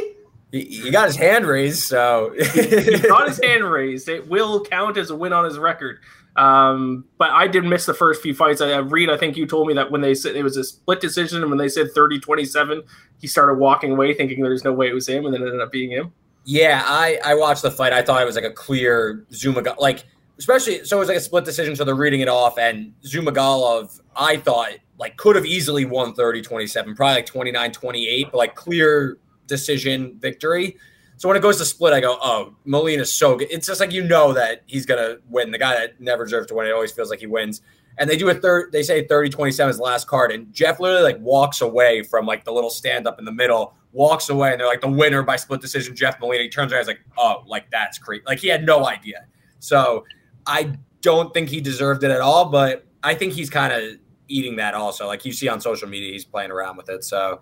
He, 0.53 0.65
he 0.65 0.91
got 0.91 1.07
his 1.07 1.15
hand 1.15 1.47
raised, 1.47 1.81
so 1.81 2.31
he 2.37 2.99
got 2.99 3.27
his 3.27 3.43
hand 3.43 3.63
raised. 3.63 4.07
It 4.07 4.29
will 4.29 4.63
count 4.63 4.97
as 4.97 5.09
a 5.09 5.15
win 5.15 5.33
on 5.33 5.45
his 5.45 5.57
record. 5.57 5.97
Um, 6.35 7.05
but 7.17 7.29
I 7.29 7.47
did 7.47 7.63
miss 7.63 7.85
the 7.85 7.93
first 7.93 8.21
few 8.21 8.33
fights. 8.33 8.59
I, 8.59 8.77
read, 8.77 9.09
I 9.09 9.17
think 9.17 9.37
you 9.37 9.45
told 9.45 9.67
me 9.67 9.73
that 9.75 9.91
when 9.91 10.01
they 10.01 10.15
said 10.15 10.35
it 10.35 10.43
was 10.43 10.57
a 10.57 10.63
split 10.63 10.99
decision, 10.99 11.41
and 11.41 11.49
when 11.49 11.59
they 11.59 11.69
said 11.69 11.91
30 11.93 12.19
27, 12.19 12.83
he 13.19 13.27
started 13.27 13.55
walking 13.55 13.91
away 13.91 14.13
thinking 14.13 14.41
there's 14.41 14.63
no 14.63 14.73
way 14.73 14.87
it 14.87 14.93
was 14.93 15.07
him, 15.07 15.25
and 15.25 15.33
then 15.33 15.41
it 15.43 15.45
ended 15.45 15.61
up 15.61 15.71
being 15.71 15.91
him. 15.91 16.11
Yeah, 16.45 16.83
I 16.85 17.19
I 17.23 17.35
watched 17.35 17.61
the 17.61 17.71
fight. 17.71 17.93
I 17.93 18.01
thought 18.01 18.21
it 18.21 18.25
was 18.25 18.35
like 18.35 18.43
a 18.43 18.51
clear 18.51 19.25
Zumagala, 19.31 19.79
like 19.79 20.05
especially 20.37 20.83
so 20.83 20.97
it 20.97 20.99
was 20.99 21.07
like 21.07 21.17
a 21.17 21.21
split 21.21 21.45
decision. 21.45 21.75
So 21.75 21.85
they're 21.85 21.95
reading 21.95 22.21
it 22.21 22.27
off, 22.27 22.57
and 22.57 22.93
Zhumagulov, 23.05 24.01
I 24.15 24.37
thought 24.37 24.71
like 24.99 25.17
could 25.17 25.35
have 25.35 25.45
easily 25.45 25.85
won 25.85 26.13
30-27, 26.13 26.95
probably 26.95 27.15
like 27.15 27.25
29-28, 27.25 28.31
but 28.31 28.37
like 28.37 28.55
clear 28.55 29.17
decision 29.47 30.17
victory. 30.19 30.77
So 31.17 31.27
when 31.27 31.37
it 31.37 31.41
goes 31.41 31.57
to 31.57 31.65
split, 31.65 31.93
I 31.93 32.01
go, 32.01 32.17
oh, 32.21 32.55
Molina's 32.65 33.13
so 33.13 33.35
good. 33.35 33.47
It's 33.51 33.67
just 33.67 33.79
like 33.79 33.91
you 33.91 34.03
know 34.03 34.33
that 34.33 34.63
he's 34.65 34.85
gonna 34.85 35.17
win. 35.29 35.51
The 35.51 35.57
guy 35.57 35.75
that 35.75 35.99
never 36.01 36.25
deserves 36.25 36.47
to 36.47 36.55
win, 36.55 36.67
it 36.67 36.73
always 36.73 36.91
feels 36.91 37.09
like 37.09 37.19
he 37.19 37.27
wins. 37.27 37.61
And 37.97 38.09
they 38.09 38.17
do 38.17 38.29
a 38.29 38.33
third, 38.33 38.71
they 38.71 38.81
say 38.83 39.05
30 39.05 39.29
27 39.29 39.69
is 39.69 39.77
the 39.77 39.83
last 39.83 40.07
card. 40.07 40.31
And 40.31 40.51
Jeff 40.53 40.79
literally 40.79 41.03
like 41.03 41.19
walks 41.19 41.61
away 41.61 42.01
from 42.03 42.25
like 42.25 42.43
the 42.43 42.51
little 42.51 42.71
stand 42.71 43.07
up 43.07 43.19
in 43.19 43.25
the 43.25 43.31
middle, 43.31 43.75
walks 43.91 44.29
away, 44.29 44.51
and 44.51 44.59
they're 44.59 44.67
like 44.67 44.81
the 44.81 44.89
winner 44.89 45.21
by 45.21 45.35
split 45.35 45.61
decision, 45.61 45.95
Jeff 45.95 46.19
Molina. 46.19 46.43
He 46.43 46.49
turns 46.49 46.73
around, 46.73 46.81
he's 46.81 46.87
like, 46.87 47.01
oh, 47.17 47.43
like 47.45 47.69
that's 47.69 47.99
crazy. 47.99 48.23
Like 48.25 48.39
he 48.39 48.47
had 48.47 48.65
no 48.65 48.87
idea. 48.87 49.25
So 49.59 50.05
I 50.47 50.73
don't 51.01 51.33
think 51.33 51.49
he 51.49 51.61
deserved 51.61 52.03
it 52.03 52.11
at 52.11 52.21
all, 52.21 52.49
but 52.49 52.85
I 53.03 53.13
think 53.13 53.33
he's 53.33 53.49
kind 53.49 53.71
of 53.71 53.99
eating 54.27 54.55
that 54.55 54.73
also. 54.73 55.05
Like 55.05 55.23
you 55.25 55.31
see 55.31 55.47
on 55.47 55.61
social 55.61 55.87
media, 55.87 56.11
he's 56.11 56.25
playing 56.25 56.51
around 56.51 56.77
with 56.77 56.89
it. 56.89 57.03
So, 57.03 57.41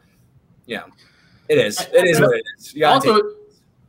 yeah, 0.65 0.83
it 1.47 1.57
is. 1.57 1.79
It 1.93 2.05
is 2.05 2.19
what 2.19 2.35
it 2.35 2.43
is. 2.57 2.83
Also, 2.83 3.21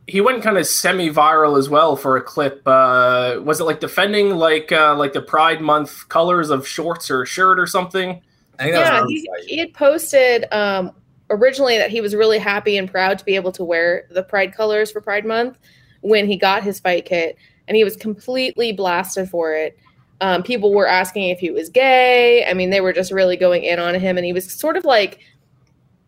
he 0.07 0.19
went 0.21 0.43
kind 0.43 0.57
of 0.57 0.67
semi-viral 0.67 1.57
as 1.57 1.69
well 1.69 1.95
for 1.95 2.17
a 2.17 2.21
clip. 2.21 2.61
Uh, 2.67 3.39
was 3.41 3.59
it 3.59 3.63
like 3.63 3.79
defending 3.79 4.31
like 4.31 4.71
uh, 4.71 4.95
like 4.95 5.13
the 5.13 5.21
Pride 5.21 5.61
Month 5.61 6.09
colors 6.09 6.49
of 6.49 6.67
shorts 6.67 7.09
or 7.09 7.25
shirt 7.25 7.59
or 7.59 7.67
something? 7.67 8.21
I 8.59 8.63
think 8.63 8.75
yeah, 8.75 9.05
he, 9.07 9.29
he 9.47 9.57
had 9.57 9.73
posted 9.73 10.45
um, 10.51 10.91
originally 11.29 11.77
that 11.77 11.89
he 11.89 12.01
was 12.01 12.15
really 12.15 12.37
happy 12.37 12.77
and 12.77 12.89
proud 12.89 13.17
to 13.19 13.25
be 13.25 13.35
able 13.35 13.51
to 13.53 13.63
wear 13.63 14.07
the 14.11 14.23
Pride 14.23 14.53
colors 14.53 14.91
for 14.91 15.01
Pride 15.01 15.25
Month 15.25 15.57
when 16.01 16.27
he 16.27 16.37
got 16.37 16.63
his 16.63 16.79
fight 16.79 17.05
kit, 17.05 17.37
and 17.67 17.77
he 17.77 17.83
was 17.83 17.95
completely 17.95 18.73
blasted 18.73 19.29
for 19.29 19.53
it. 19.53 19.77
Um, 20.19 20.43
people 20.43 20.73
were 20.73 20.87
asking 20.87 21.29
if 21.29 21.39
he 21.39 21.49
was 21.49 21.69
gay. 21.69 22.45
I 22.45 22.53
mean, 22.53 22.69
they 22.69 22.81
were 22.81 22.93
just 22.93 23.11
really 23.11 23.37
going 23.37 23.63
in 23.63 23.79
on 23.79 23.95
him, 23.95 24.17
and 24.17 24.25
he 24.25 24.33
was 24.33 24.51
sort 24.51 24.77
of 24.77 24.85
like, 24.85 25.19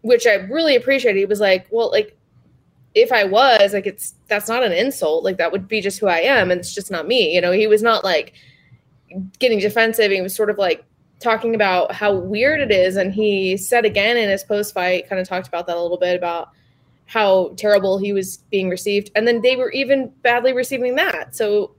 which 0.01 0.27
I 0.27 0.36
really 0.36 0.75
appreciated. 0.75 1.18
He 1.18 1.25
was 1.25 1.39
like, 1.39 1.65
"Well, 1.71 1.91
like, 1.91 2.15
if 2.95 3.12
I 3.12 3.25
was 3.25 3.74
like, 3.74 3.86
it's 3.86 4.15
that's 4.27 4.50
not 4.50 4.63
an 4.63 4.71
insult. 4.71 5.24
Like, 5.24 5.38
that 5.38 5.51
would 5.51 5.68
be 5.68 5.81
just 5.81 6.00
who 6.00 6.07
I 6.07 6.19
am, 6.19 6.50
and 6.50 6.59
it's 6.59 6.74
just 6.74 6.89
not 6.89 7.07
me." 7.07 7.36
You 7.36 7.42
know, 7.42 7.51
he 7.51 7.68
was 7.68 7.83
not 7.83 8.03
like 8.03 8.33
getting 9.39 9.59
defensive. 9.59 10.12
He 10.12 10.21
was 10.21 10.36
sort 10.36 10.50
of 10.50 10.57
like 10.57 10.86
talking 11.19 11.56
about 11.56 11.92
how 11.92 12.13
weird 12.13 12.59
it 12.59 12.71
is 12.71 12.97
and 12.97 13.13
he 13.13 13.56
said 13.56 13.86
again 13.86 14.18
in 14.18 14.30
his 14.30 14.44
post 14.44 14.74
fight 14.74 15.07
kind 15.07 15.19
of 15.19 15.27
talked 15.27 15.47
about 15.47 15.65
that 15.65 15.77
a 15.77 15.81
little 15.81 15.97
bit 15.97 16.15
about 16.15 16.50
how 17.06 17.53
terrible 17.56 17.97
he 17.97 18.12
was 18.12 18.38
being 18.51 18.69
received 18.69 19.12
and 19.15 19.27
then 19.27 19.41
they 19.41 19.56
were 19.56 19.71
even 19.71 20.09
badly 20.24 20.51
receiving 20.51 20.95
that 20.95 21.33
so 21.33 21.74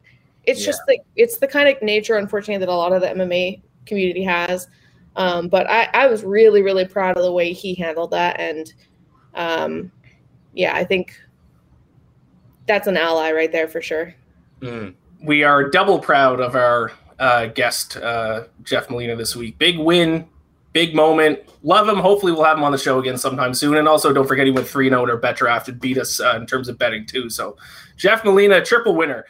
it's 0.44 0.64
just 0.64 0.80
like 0.88 1.00
it's 1.16 1.38
the 1.38 1.46
kind 1.46 1.68
of 1.68 1.80
nature 1.82 2.16
unfortunately 2.16 2.58
that 2.58 2.70
a 2.70 2.74
lot 2.74 2.92
of 2.92 3.02
the 3.02 3.08
mma 3.08 3.60
community 3.84 4.22
has 4.22 4.68
um, 5.16 5.48
but 5.48 5.68
I, 5.68 5.88
I 5.94 6.06
was 6.06 6.24
really 6.24 6.62
really 6.62 6.86
proud 6.86 7.16
of 7.16 7.22
the 7.22 7.32
way 7.32 7.52
he 7.52 7.74
handled 7.74 8.12
that 8.12 8.40
and 8.40 8.72
um, 9.34 9.92
yeah 10.56 10.74
i 10.74 10.82
think 10.82 11.16
that's 12.66 12.88
an 12.88 12.96
ally 12.96 13.30
right 13.30 13.52
there 13.52 13.68
for 13.68 13.80
sure 13.80 14.12
Mm. 14.62 14.94
we 15.22 15.44
are 15.44 15.68
double 15.68 15.98
proud 16.00 16.40
of 16.40 16.56
our 16.56 16.90
uh, 17.18 17.46
guest 17.46 17.96
uh, 17.98 18.44
Jeff 18.62 18.88
Molina 18.90 19.14
this 19.16 19.36
week. 19.36 19.58
Big 19.58 19.78
win, 19.78 20.26
big 20.72 20.94
moment. 20.94 21.40
Love 21.62 21.86
him. 21.88 21.96
Hopefully, 21.96 22.32
we'll 22.32 22.44
have 22.44 22.56
him 22.56 22.64
on 22.64 22.72
the 22.72 22.78
show 22.78 22.98
again 22.98 23.18
sometime 23.18 23.52
soon. 23.54 23.76
And 23.76 23.86
also, 23.86 24.12
don't 24.14 24.26
forget 24.26 24.46
he 24.46 24.52
went 24.52 24.66
three 24.66 24.88
0 24.88 25.04
in 25.04 25.10
our 25.10 25.16
bet 25.18 25.36
draft 25.36 25.68
and 25.68 25.78
beat 25.80 25.98
us 25.98 26.20
uh, 26.20 26.36
in 26.36 26.46
terms 26.46 26.68
of 26.70 26.78
betting 26.78 27.04
too. 27.06 27.28
So, 27.30 27.56
Jeff 27.98 28.24
Molina, 28.24 28.62
triple 28.64 28.94
winner. 28.96 29.24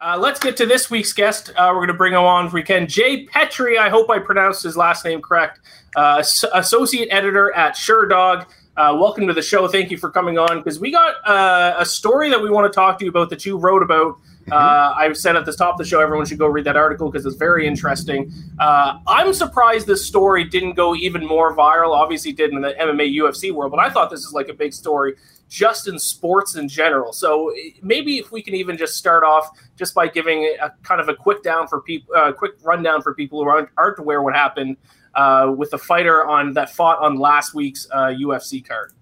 Uh, 0.00 0.16
let's 0.18 0.38
get 0.38 0.56
to 0.58 0.66
this 0.66 0.90
week's 0.90 1.12
guest. 1.12 1.50
Uh, 1.50 1.68
we're 1.70 1.80
going 1.80 1.88
to 1.88 1.94
bring 1.94 2.12
him 2.12 2.20
on 2.20 2.46
if 2.46 2.52
we 2.52 2.62
can. 2.62 2.86
Jay 2.86 3.26
Pettry, 3.26 3.78
I 3.78 3.88
hope 3.90 4.08
I 4.08 4.18
pronounced 4.18 4.62
his 4.62 4.76
last 4.76 5.04
name 5.04 5.20
correct. 5.20 5.60
Uh, 5.96 6.16
as- 6.20 6.44
associate 6.54 7.08
editor 7.10 7.52
at 7.54 7.74
Sherdog. 7.74 8.46
Uh, 8.78 8.94
welcome 8.94 9.26
to 9.26 9.32
the 9.32 9.42
show. 9.42 9.66
Thank 9.66 9.90
you 9.90 9.96
for 9.96 10.08
coming 10.08 10.38
on 10.38 10.58
because 10.58 10.78
we 10.78 10.92
got 10.92 11.16
uh, 11.28 11.74
a 11.80 11.84
story 11.84 12.30
that 12.30 12.40
we 12.40 12.48
want 12.48 12.72
to 12.72 12.74
talk 12.74 12.96
to 13.00 13.04
you 13.04 13.10
about 13.10 13.28
that 13.30 13.44
you 13.44 13.58
wrote 13.58 13.82
about. 13.82 14.20
Uh, 14.52 14.94
I 14.96 15.12
said 15.14 15.34
at 15.34 15.44
the 15.44 15.52
top 15.52 15.72
of 15.72 15.78
the 15.78 15.84
show, 15.84 15.98
everyone 15.98 16.26
should 16.26 16.38
go 16.38 16.46
read 16.46 16.64
that 16.66 16.76
article 16.76 17.10
because 17.10 17.26
it's 17.26 17.34
very 17.34 17.66
interesting. 17.66 18.32
Uh, 18.60 19.00
I'm 19.08 19.34
surprised 19.34 19.88
this 19.88 20.06
story 20.06 20.44
didn't 20.44 20.74
go 20.74 20.94
even 20.94 21.26
more 21.26 21.56
viral. 21.56 21.90
Obviously, 21.90 22.30
it 22.30 22.36
did 22.36 22.52
in 22.52 22.60
the 22.60 22.72
MMA 22.74 23.16
UFC 23.16 23.50
world, 23.50 23.72
but 23.72 23.80
I 23.80 23.90
thought 23.90 24.10
this 24.10 24.24
is 24.24 24.32
like 24.32 24.48
a 24.48 24.54
big 24.54 24.72
story 24.72 25.16
just 25.48 25.88
in 25.88 25.98
sports 25.98 26.54
in 26.54 26.68
general. 26.68 27.12
So 27.12 27.52
maybe 27.82 28.18
if 28.18 28.30
we 28.30 28.42
can 28.42 28.54
even 28.54 28.76
just 28.76 28.94
start 28.94 29.24
off 29.24 29.50
just 29.76 29.92
by 29.92 30.06
giving 30.06 30.54
a 30.62 30.70
kind 30.84 31.00
of 31.00 31.08
a 31.08 31.16
quick 31.16 31.42
down 31.42 31.66
for 31.66 31.80
people, 31.80 32.14
uh, 32.14 32.30
quick 32.30 32.52
rundown 32.62 33.02
for 33.02 33.12
people 33.12 33.42
who 33.42 33.48
aren't, 33.48 33.70
aren't 33.76 33.98
aware 33.98 34.22
what 34.22 34.36
happened 34.36 34.76
uh, 35.14 35.52
with 35.56 35.70
the 35.70 35.78
fighter 35.78 36.26
on 36.26 36.52
that 36.54 36.70
fought 36.70 36.98
on 37.00 37.18
last 37.18 37.54
week's 37.54 37.86
uh, 37.92 38.08
UFC 38.08 38.66
card. 38.66 38.92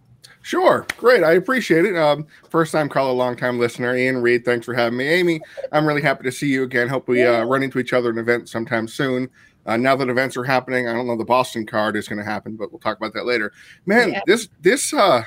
Sure. 0.43 0.87
Great. 0.97 1.25
I 1.25 1.33
appreciate 1.33 1.85
it. 1.85 1.97
Um, 1.97 2.25
first 2.51 2.71
time 2.71 2.89
caller, 2.89 3.13
long 3.13 3.37
time 3.37 3.59
listener. 3.59 3.97
Ian 3.97 4.19
Reed, 4.23 4.45
thanks 4.45 4.65
for 4.65 4.75
having 4.75 4.97
me. 4.97 5.05
Amy, 5.07 5.41
I'm 5.73 5.85
really 5.85 6.03
happy 6.03 6.23
to 6.23 6.31
see 6.31 6.47
you 6.47 6.63
again. 6.63 6.87
Hope 6.89 7.09
we 7.09 7.25
uh, 7.25 7.43
run 7.45 7.65
into 7.65 7.81
each 7.81 7.93
other 7.93 8.11
in 8.11 8.17
an 8.19 8.23
event 8.23 8.49
sometime 8.49 8.87
soon. 8.87 9.29
Uh, 9.67 9.77
now 9.77 9.97
that 9.97 10.09
events 10.09 10.37
are 10.37 10.45
happening, 10.45 10.87
I 10.87 10.93
don't 10.93 11.09
know 11.09 11.17
the 11.17 11.25
Boston 11.25 11.67
card 11.67 11.97
is 11.97 12.07
going 12.07 12.21
to 12.21 12.25
happen, 12.25 12.55
but 12.55 12.71
we'll 12.71 12.79
talk 12.79 12.97
about 12.97 13.13
that 13.15 13.27
later. 13.27 13.53
Man, 13.87 14.13
Yeah. 14.13 14.21
this 14.25 14.49
this 14.61 14.95
uh, 14.95 15.25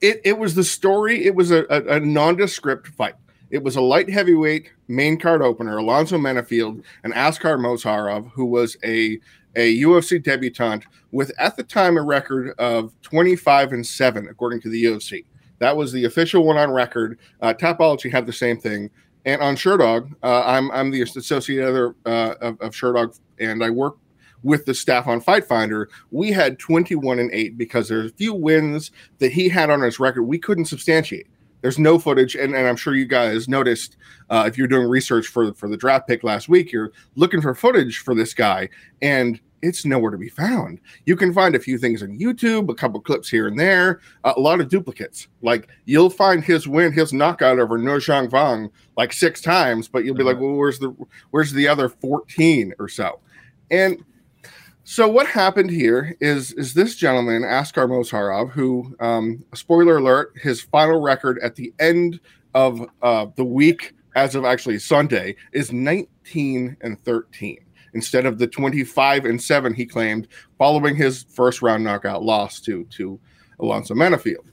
it 0.00 0.20
it 0.24 0.38
was 0.38 0.54
the 0.54 0.62
story. 0.62 1.24
It 1.24 1.34
was 1.34 1.50
a, 1.50 1.64
a, 1.68 1.96
a 1.96 2.00
nondescript 2.00 2.86
fight. 2.88 3.14
It 3.50 3.64
was 3.64 3.74
a 3.74 3.80
light 3.80 4.08
heavyweight 4.08 4.70
main 4.86 5.18
card 5.18 5.42
opener, 5.42 5.78
Alonzo 5.78 6.16
Menifield 6.16 6.84
and 7.02 7.12
Askar 7.14 7.58
Mozharov, 7.58 8.30
who 8.30 8.44
was 8.44 8.76
a 8.84 9.18
a 9.56 9.80
UFC 9.80 10.22
debutant 10.22 10.84
with 11.12 11.32
at 11.38 11.56
the 11.56 11.62
time 11.62 11.96
a 11.96 12.02
record 12.02 12.54
of 12.58 12.92
25 13.02 13.72
and 13.72 13.86
7 13.86 14.28
according 14.28 14.60
to 14.62 14.68
the 14.68 14.84
UFC. 14.84 15.24
That 15.58 15.76
was 15.76 15.92
the 15.92 16.04
official 16.04 16.44
one 16.44 16.56
on 16.56 16.70
record. 16.70 17.18
Uh, 17.40 17.54
Tapology 17.54 18.10
had 18.10 18.26
the 18.26 18.32
same 18.32 18.58
thing. 18.58 18.90
And 19.24 19.42
on 19.42 19.56
Sherdog, 19.56 20.12
uh, 20.22 20.42
I'm 20.44 20.70
I'm 20.70 20.90
the 20.90 21.02
associate 21.02 21.62
editor 21.62 21.94
uh, 22.06 22.34
of, 22.40 22.60
of 22.60 22.72
Sherdog, 22.72 23.18
and 23.38 23.62
I 23.62 23.68
work 23.68 23.96
with 24.42 24.64
the 24.64 24.74
staff 24.74 25.06
on 25.06 25.20
Fight 25.20 25.44
Finder. 25.44 25.88
We 26.10 26.30
had 26.30 26.58
21 26.58 27.18
and 27.18 27.30
8 27.32 27.58
because 27.58 27.88
there's 27.88 28.10
a 28.10 28.14
few 28.14 28.32
wins 28.32 28.90
that 29.18 29.32
he 29.32 29.48
had 29.48 29.70
on 29.70 29.82
his 29.82 29.98
record 29.98 30.22
we 30.22 30.38
couldn't 30.38 30.66
substantiate. 30.66 31.26
There's 31.60 31.78
no 31.78 31.98
footage, 31.98 32.34
and, 32.34 32.54
and 32.54 32.66
I'm 32.66 32.76
sure 32.76 32.94
you 32.94 33.06
guys 33.06 33.48
noticed 33.48 33.96
uh, 34.30 34.44
if 34.46 34.56
you're 34.56 34.68
doing 34.68 34.88
research 34.88 35.26
for 35.26 35.52
for 35.54 35.68
the 35.68 35.76
draft 35.76 36.06
pick 36.06 36.22
last 36.24 36.48
week, 36.48 36.72
you're 36.72 36.92
looking 37.16 37.40
for 37.40 37.54
footage 37.54 37.98
for 37.98 38.14
this 38.14 38.34
guy, 38.34 38.68
and 39.02 39.40
it's 39.62 39.84
nowhere 39.84 40.10
to 40.10 40.18
be 40.18 40.28
found. 40.28 40.80
You 41.04 41.16
can 41.16 41.32
find 41.32 41.54
a 41.54 41.60
few 41.60 41.78
things 41.78 42.02
on 42.02 42.18
YouTube, 42.18 42.70
a 42.70 42.74
couple 42.74 43.00
clips 43.00 43.28
here 43.28 43.48
and 43.48 43.58
there, 43.58 44.00
uh, 44.24 44.34
a 44.36 44.40
lot 44.40 44.60
of 44.60 44.68
duplicates. 44.68 45.28
Like 45.42 45.68
you'll 45.84 46.10
find 46.10 46.44
his 46.44 46.68
win, 46.68 46.92
his 46.92 47.12
knockout 47.12 47.58
over 47.58 47.78
No 47.78 47.96
Zhang 47.96 48.30
Vang 48.30 48.70
like 48.96 49.12
six 49.12 49.40
times, 49.40 49.88
but 49.88 50.04
you'll 50.04 50.14
be 50.14 50.22
like, 50.22 50.36
uh-huh. 50.36 50.46
well, 50.46 50.56
where's 50.56 50.78
the 50.78 50.94
where's 51.30 51.52
the 51.52 51.68
other 51.68 51.88
14 51.88 52.74
or 52.78 52.88
so? 52.88 53.20
And 53.70 54.04
so 54.90 55.06
what 55.06 55.26
happened 55.26 55.68
here 55.68 56.16
is 56.18 56.52
is 56.52 56.72
this 56.72 56.96
gentleman, 56.96 57.44
Askar 57.44 57.86
Mozharov, 57.86 58.48
who, 58.48 58.96
um, 59.00 59.44
spoiler 59.52 59.98
alert, 59.98 60.32
his 60.42 60.62
final 60.62 61.02
record 61.02 61.38
at 61.40 61.56
the 61.56 61.74
end 61.78 62.18
of 62.54 62.88
uh, 63.02 63.26
the 63.36 63.44
week, 63.44 63.94
as 64.16 64.34
of 64.34 64.46
actually 64.46 64.78
Sunday, 64.78 65.36
is 65.52 65.74
19 65.74 66.74
and 66.80 66.98
13 67.04 67.58
instead 67.92 68.24
of 68.24 68.38
the 68.38 68.46
25 68.46 69.26
and 69.26 69.42
7 69.42 69.74
he 69.74 69.84
claimed 69.84 70.26
following 70.56 70.96
his 70.96 71.24
first 71.24 71.60
round 71.60 71.84
knockout 71.84 72.22
loss 72.22 72.58
to 72.60 72.84
to 72.84 73.20
Alonzo 73.60 73.92
Menifield. 73.92 74.48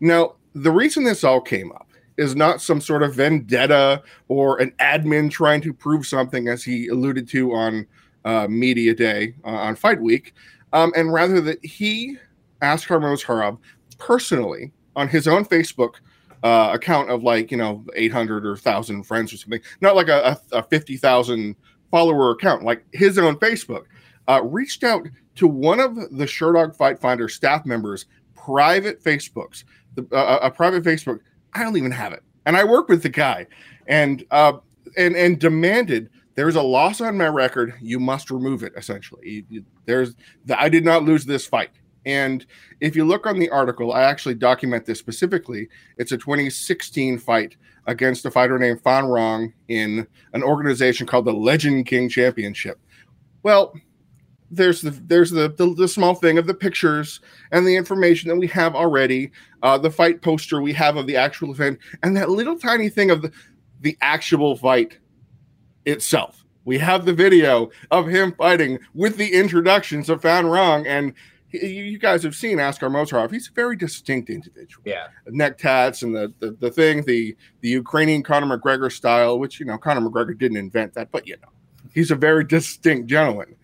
Now, 0.00 0.36
the 0.54 0.72
reason 0.72 1.04
this 1.04 1.22
all 1.22 1.42
came 1.42 1.70
up 1.72 1.90
is 2.16 2.34
not 2.34 2.62
some 2.62 2.80
sort 2.80 3.02
of 3.02 3.14
vendetta 3.14 4.02
or 4.28 4.58
an 4.58 4.70
admin 4.80 5.30
trying 5.30 5.60
to 5.60 5.74
prove 5.74 6.06
something, 6.06 6.48
as 6.48 6.64
he 6.64 6.88
alluded 6.88 7.28
to 7.28 7.52
on 7.52 7.86
uh, 8.26 8.46
Media 8.48 8.94
Day 8.94 9.34
uh, 9.44 9.48
on 9.48 9.76
Fight 9.76 10.00
Week, 10.00 10.34
um, 10.74 10.92
and 10.94 11.12
rather 11.12 11.40
that 11.40 11.64
he 11.64 12.18
asked 12.60 12.88
Mozharov 12.88 13.58
personally 13.98 14.72
on 14.94 15.08
his 15.08 15.26
own 15.26 15.44
Facebook 15.44 15.94
uh, 16.42 16.70
account 16.74 17.10
of 17.10 17.22
like 17.22 17.50
you 17.50 17.56
know 17.56 17.84
800 17.94 18.44
or 18.44 18.50
1000 18.50 19.02
friends 19.04 19.32
or 19.32 19.36
something 19.36 19.60
not 19.80 19.96
like 19.96 20.08
a, 20.08 20.38
a, 20.52 20.58
a 20.58 20.62
50000 20.62 21.56
follower 21.90 22.32
account, 22.32 22.62
like 22.62 22.84
his 22.92 23.18
own 23.18 23.36
Facebook, 23.36 23.84
uh, 24.28 24.42
reached 24.42 24.84
out 24.84 25.06
to 25.36 25.46
one 25.46 25.80
of 25.80 25.94
the 25.94 26.24
Sherdog 26.24 26.76
Fight 26.76 26.98
Finder 26.98 27.28
staff 27.28 27.64
members' 27.64 28.06
private 28.34 29.02
Facebooks, 29.02 29.64
the, 29.94 30.06
uh, 30.14 30.40
a 30.42 30.50
private 30.50 30.82
Facebook. 30.82 31.20
I 31.54 31.62
don't 31.62 31.76
even 31.76 31.90
have 31.92 32.12
it, 32.12 32.22
and 32.44 32.56
I 32.56 32.64
work 32.64 32.88
with 32.88 33.02
the 33.02 33.08
guy, 33.08 33.46
and 33.86 34.24
uh, 34.30 34.54
and 34.96 35.16
and 35.16 35.38
demanded 35.38 36.10
there's 36.36 36.54
a 36.54 36.62
loss 36.62 37.00
on 37.00 37.18
my 37.18 37.28
record. 37.28 37.74
You 37.80 37.98
must 37.98 38.30
remove 38.30 38.62
it. 38.62 38.72
Essentially, 38.76 39.44
there's 39.86 40.14
the, 40.44 40.60
I 40.60 40.68
did 40.68 40.84
not 40.84 41.02
lose 41.02 41.24
this 41.24 41.46
fight. 41.46 41.70
And 42.04 42.46
if 42.80 42.94
you 42.94 43.04
look 43.04 43.26
on 43.26 43.38
the 43.38 43.50
article, 43.50 43.92
I 43.92 44.02
actually 44.02 44.34
document 44.34 44.86
this 44.86 45.00
specifically. 45.00 45.68
It's 45.98 46.12
a 46.12 46.18
2016 46.18 47.18
fight 47.18 47.56
against 47.86 48.24
a 48.26 48.30
fighter 48.30 48.58
named 48.58 48.82
Fan 48.82 49.06
Rong 49.06 49.52
in 49.68 50.06
an 50.32 50.42
organization 50.42 51.06
called 51.06 51.24
the 51.24 51.32
Legend 51.32 51.86
King 51.86 52.08
Championship. 52.08 52.78
Well, 53.42 53.74
there's 54.50 54.82
the 54.82 54.90
there's 54.90 55.32
the, 55.32 55.48
the, 55.48 55.74
the 55.74 55.88
small 55.88 56.14
thing 56.14 56.38
of 56.38 56.46
the 56.46 56.54
pictures 56.54 57.20
and 57.50 57.66
the 57.66 57.74
information 57.74 58.28
that 58.28 58.36
we 58.36 58.46
have 58.48 58.76
already, 58.76 59.32
uh, 59.62 59.78
the 59.78 59.90
fight 59.90 60.22
poster 60.22 60.62
we 60.62 60.72
have 60.74 60.96
of 60.96 61.08
the 61.08 61.16
actual 61.16 61.50
event, 61.50 61.80
and 62.04 62.16
that 62.16 62.30
little 62.30 62.58
tiny 62.58 62.88
thing 62.88 63.10
of 63.10 63.22
the 63.22 63.32
the 63.80 63.96
actual 64.00 64.56
fight 64.56 64.98
itself. 65.86 66.44
We 66.64 66.78
have 66.78 67.06
the 67.06 67.12
video 67.12 67.70
of 67.90 68.08
him 68.08 68.32
fighting 68.32 68.80
with 68.94 69.16
the 69.16 69.32
introductions 69.32 70.10
of 70.10 70.22
Fan 70.22 70.46
Rong 70.46 70.86
and 70.86 71.14
you 71.62 71.98
guys 71.98 72.22
have 72.22 72.34
seen 72.34 72.58
Askar 72.58 72.88
Mozharov. 72.88 73.30
He's 73.30 73.48
a 73.48 73.52
very 73.52 73.76
distinct 73.76 74.30
individual. 74.30 74.82
Yeah, 74.84 75.08
neck 75.28 75.58
tats 75.58 76.02
and 76.02 76.14
the, 76.14 76.32
the 76.38 76.52
the 76.52 76.70
thing, 76.70 77.04
the 77.04 77.36
the 77.60 77.68
Ukrainian 77.68 78.22
Conor 78.22 78.58
McGregor 78.58 78.90
style, 78.90 79.38
which 79.38 79.60
you 79.60 79.66
know 79.66 79.78
Conor 79.78 80.08
McGregor 80.08 80.36
didn't 80.36 80.58
invent 80.58 80.94
that, 80.94 81.10
but 81.10 81.26
you 81.26 81.36
know 81.42 81.48
he's 81.92 82.10
a 82.10 82.16
very 82.16 82.44
distinct 82.44 83.08
gentleman. 83.08 83.56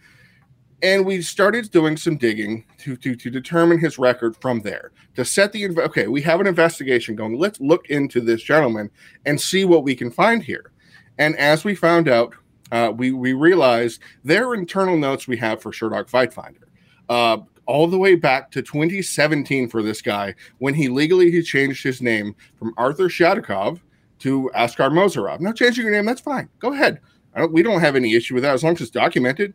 And 0.83 1.07
we 1.07 1.23
started 1.23 1.71
doing 1.71 1.97
some 1.97 2.17
digging 2.17 2.65
to 2.79 2.97
to 2.97 3.15
to 3.15 3.31
determine 3.31 3.79
his 3.79 3.99
record 3.99 4.37
from 4.37 4.61
there. 4.61 4.93
To 5.17 5.25
set 5.25 5.53
the 5.53 5.69
okay, 5.81 6.07
we 6.07 6.23
have 6.23 6.41
an 6.41 6.47
investigation 6.47 7.15
going. 7.15 7.39
Let's 7.39 7.61
look 7.61 7.89
into 7.91 8.21
this 8.21 8.43
gentleman 8.43 8.91
and 9.27 9.41
see 9.41 9.65
what 9.65 9.85
we 9.85 9.95
can 9.95 10.11
find 10.11 10.43
here. 10.43 10.72
And 11.19 11.37
as 11.37 11.65
we 11.65 11.75
found 11.75 12.09
out, 12.09 12.35
uh, 12.71 12.93
we 12.95 13.13
we 13.13 13.35
realized 13.35 14.01
there 14.25 14.49
are 14.49 14.55
internal 14.55 14.97
notes 14.97 15.29
we 15.29 15.37
have 15.37 15.61
for 15.61 15.73
Sherdog 15.73 16.09
Fight 16.09 16.33
Finder. 16.33 16.69
Uh, 17.09 17.39
all 17.67 17.87
the 17.87 17.99
way 17.99 18.15
back 18.15 18.51
to 18.51 18.63
2017 18.63 19.69
for 19.69 19.83
this 19.83 20.03
guy 20.03 20.35
when 20.59 20.75
he 20.75 20.89
legally 20.89 21.31
he 21.31 21.43
changed 21.43 21.83
his 21.85 22.03
name 22.03 22.35
from 22.59 22.75
Arthur 22.77 23.09
Shadikov 23.09 23.81
to 24.21 24.51
Askar 24.55 24.91
Mozharov. 24.91 25.41
Now, 25.41 25.53
changing 25.53 25.85
your 25.85 25.93
name, 25.93 26.07
that's 26.07 26.21
fine. 26.21 26.49
Go 26.59 26.73
ahead. 26.73 27.01
Don't, 27.37 27.53
we 27.53 27.63
don't 27.63 27.81
have 27.81 27.97
any 27.97 28.15
issue 28.15 28.35
with 28.35 28.43
that 28.45 28.55
as 28.55 28.63
long 28.63 28.75
as 28.75 28.81
it's 28.81 28.91
documented. 28.91 29.55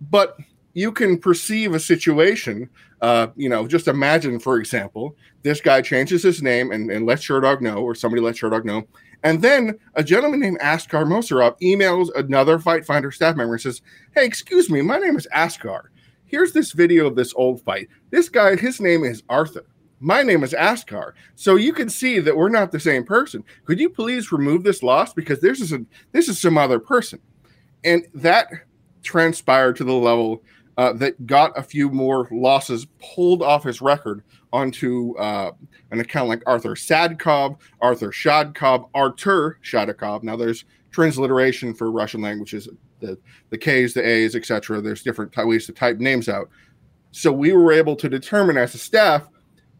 But 0.00 0.36
you 0.74 0.92
can 0.92 1.18
perceive 1.18 1.74
a 1.74 1.80
situation. 1.80 2.68
Uh, 3.00 3.28
you 3.36 3.48
know, 3.48 3.66
just 3.66 3.88
imagine, 3.88 4.38
for 4.38 4.58
example, 4.58 5.16
this 5.42 5.60
guy 5.60 5.80
changes 5.80 6.22
his 6.22 6.42
name 6.42 6.70
and, 6.70 6.90
and 6.90 7.06
lets 7.06 7.22
Sherdog 7.22 7.60
know, 7.60 7.78
or 7.78 7.94
somebody 7.94 8.22
lets 8.22 8.40
Sherdog 8.40 8.64
know. 8.64 8.86
And 9.22 9.42
then 9.42 9.78
a 9.94 10.02
gentleman 10.02 10.40
named 10.40 10.58
Askar 10.60 11.04
Mozharov 11.04 11.60
emails 11.60 12.08
another 12.14 12.58
Fight 12.58 12.86
Finder 12.86 13.10
staff 13.10 13.36
member 13.36 13.54
and 13.54 13.62
says, 13.62 13.82
Hey, 14.14 14.24
excuse 14.24 14.70
me, 14.70 14.80
my 14.82 14.98
name 14.98 15.16
is 15.16 15.28
Askar 15.32 15.90
here's 16.30 16.52
this 16.52 16.72
video 16.72 17.06
of 17.06 17.16
this 17.16 17.34
old 17.34 17.60
fight. 17.62 17.88
This 18.10 18.28
guy, 18.28 18.56
his 18.56 18.80
name 18.80 19.04
is 19.04 19.22
Arthur. 19.28 19.66
My 19.98 20.22
name 20.22 20.42
is 20.42 20.54
Askar. 20.54 21.14
So 21.34 21.56
you 21.56 21.72
can 21.72 21.90
see 21.90 22.20
that 22.20 22.36
we're 22.36 22.48
not 22.48 22.72
the 22.72 22.80
same 22.80 23.04
person. 23.04 23.44
Could 23.64 23.80
you 23.80 23.90
please 23.90 24.32
remove 24.32 24.62
this 24.62 24.82
loss 24.82 25.12
because 25.12 25.40
this 25.40 25.60
is 25.60 25.72
a 25.72 25.84
this 26.12 26.28
is 26.28 26.40
some 26.40 26.56
other 26.56 26.78
person, 26.78 27.20
and 27.84 28.06
that 28.14 28.46
transpired 29.02 29.76
to 29.76 29.84
the 29.84 29.92
level 29.92 30.42
uh, 30.80 30.94
that 30.94 31.26
got 31.26 31.52
a 31.58 31.62
few 31.62 31.90
more 31.90 32.26
losses 32.32 32.86
pulled 33.14 33.42
off 33.42 33.64
his 33.64 33.82
record 33.82 34.22
onto 34.50 35.14
uh, 35.18 35.52
an 35.90 36.00
account 36.00 36.26
like 36.26 36.42
Arthur 36.46 36.74
Sadkov, 36.74 37.58
Arthur 37.82 38.08
Shadkov, 38.08 38.88
Artur 38.94 39.58
Shadakov. 39.62 40.22
Now 40.22 40.36
there's 40.36 40.64
transliteration 40.90 41.74
for 41.74 41.90
Russian 41.90 42.22
languages 42.22 42.66
the 43.00 43.18
the 43.50 43.58
K's, 43.58 43.92
the 43.92 44.08
A's, 44.08 44.34
etc. 44.34 44.80
There's 44.80 45.02
different 45.02 45.36
ways 45.36 45.66
to 45.66 45.72
type 45.72 45.98
names 45.98 46.30
out. 46.30 46.48
So 47.10 47.30
we 47.30 47.52
were 47.52 47.72
able 47.72 47.94
to 47.96 48.08
determine 48.08 48.56
as 48.56 48.74
a 48.74 48.78
staff, 48.78 49.28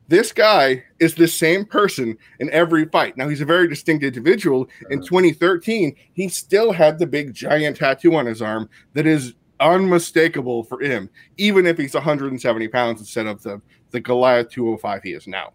this 0.09 0.33
guy 0.33 0.85
is 0.99 1.15
the 1.15 1.29
same 1.29 1.65
person 1.65 2.19
in 2.41 2.51
every 2.51 2.85
fight. 2.85 3.17
Now 3.17 3.27
he's 3.27 3.41
a 3.41 3.47
very 3.47 3.69
distinct 3.69 4.05
individual. 4.05 4.69
In 4.91 5.01
2013, 5.01 5.97
he 6.13 6.29
still 6.29 6.73
had 6.73 6.99
the 6.99 7.07
big 7.07 7.33
giant 7.33 7.79
tattoo 7.79 8.17
on 8.17 8.27
his 8.27 8.43
arm 8.43 8.69
that 8.93 9.07
is 9.07 9.33
unmistakable 9.61 10.65
for 10.65 10.81
him, 10.81 11.09
even 11.37 11.67
if 11.67 11.79
he's 11.79 11.95
170 11.95 12.69
pounds 12.69 13.01
instead 13.01 13.27
of 13.27 13.43
the 13.43 13.61
the 13.91 14.01
Goliath 14.01 14.51
205 14.51 15.03
he 15.03 15.13
is 15.13 15.27
now. 15.27 15.53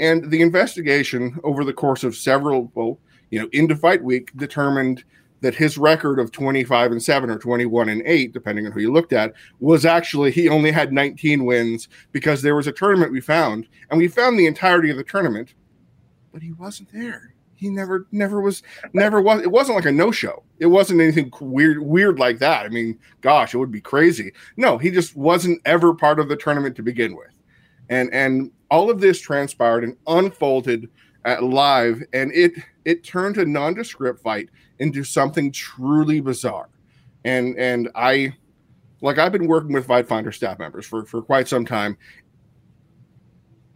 And 0.00 0.30
the 0.30 0.42
investigation 0.42 1.38
over 1.44 1.64
the 1.64 1.72
course 1.72 2.04
of 2.04 2.16
several, 2.16 2.70
well, 2.74 2.98
you 3.30 3.40
know, 3.40 3.48
into 3.52 3.76
fight 3.76 4.02
week 4.02 4.36
determined 4.36 5.04
that 5.40 5.54
his 5.54 5.76
record 5.76 6.18
of 6.18 6.32
25 6.32 6.92
and 6.92 7.02
7 7.02 7.28
or 7.28 7.38
21 7.38 7.90
and 7.90 8.02
8 8.06 8.32
depending 8.32 8.64
on 8.64 8.72
who 8.72 8.80
you 8.80 8.90
looked 8.90 9.12
at 9.12 9.34
was 9.60 9.84
actually 9.84 10.30
he 10.30 10.48
only 10.48 10.70
had 10.70 10.90
19 10.90 11.44
wins 11.44 11.88
because 12.12 12.40
there 12.40 12.54
was 12.54 12.66
a 12.66 12.72
tournament 12.72 13.12
we 13.12 13.20
found 13.20 13.68
and 13.90 13.98
we 13.98 14.08
found 14.08 14.38
the 14.38 14.46
entirety 14.46 14.88
of 14.88 14.96
the 14.96 15.04
tournament 15.04 15.52
but 16.32 16.40
he 16.40 16.52
wasn't 16.52 16.90
there 16.92 17.33
he 17.56 17.70
never 17.70 18.06
never 18.12 18.40
was 18.40 18.62
never 18.92 19.20
was 19.20 19.42
it 19.42 19.50
wasn't 19.50 19.76
like 19.76 19.84
a 19.84 19.92
no 19.92 20.10
show 20.10 20.42
it 20.58 20.66
wasn't 20.66 21.00
anything 21.00 21.30
weird 21.40 21.80
weird 21.80 22.18
like 22.18 22.38
that. 22.38 22.66
I 22.66 22.68
mean 22.68 22.98
gosh 23.20 23.54
it 23.54 23.58
would 23.58 23.70
be 23.70 23.80
crazy. 23.80 24.32
No 24.56 24.78
he 24.78 24.90
just 24.90 25.16
wasn't 25.16 25.60
ever 25.64 25.94
part 25.94 26.18
of 26.18 26.28
the 26.28 26.36
tournament 26.36 26.76
to 26.76 26.82
begin 26.82 27.16
with. 27.16 27.30
And 27.88 28.12
and 28.12 28.50
all 28.70 28.90
of 28.90 29.00
this 29.00 29.20
transpired 29.20 29.84
and 29.84 29.96
unfolded 30.06 30.88
at 31.24 31.42
live 31.42 32.02
and 32.12 32.32
it 32.32 32.52
it 32.84 33.04
turned 33.04 33.38
a 33.38 33.44
nondescript 33.44 34.20
fight 34.22 34.48
into 34.78 35.04
something 35.04 35.52
truly 35.52 36.20
bizarre. 36.20 36.68
And 37.24 37.58
and 37.58 37.90
I 37.94 38.34
like 39.00 39.18
I've 39.18 39.32
been 39.32 39.46
working 39.46 39.72
with 39.72 39.86
Fight 39.86 40.08
Finder 40.08 40.32
staff 40.32 40.58
members 40.58 40.86
for, 40.86 41.04
for 41.04 41.20
quite 41.22 41.46
some 41.46 41.66
time. 41.66 41.96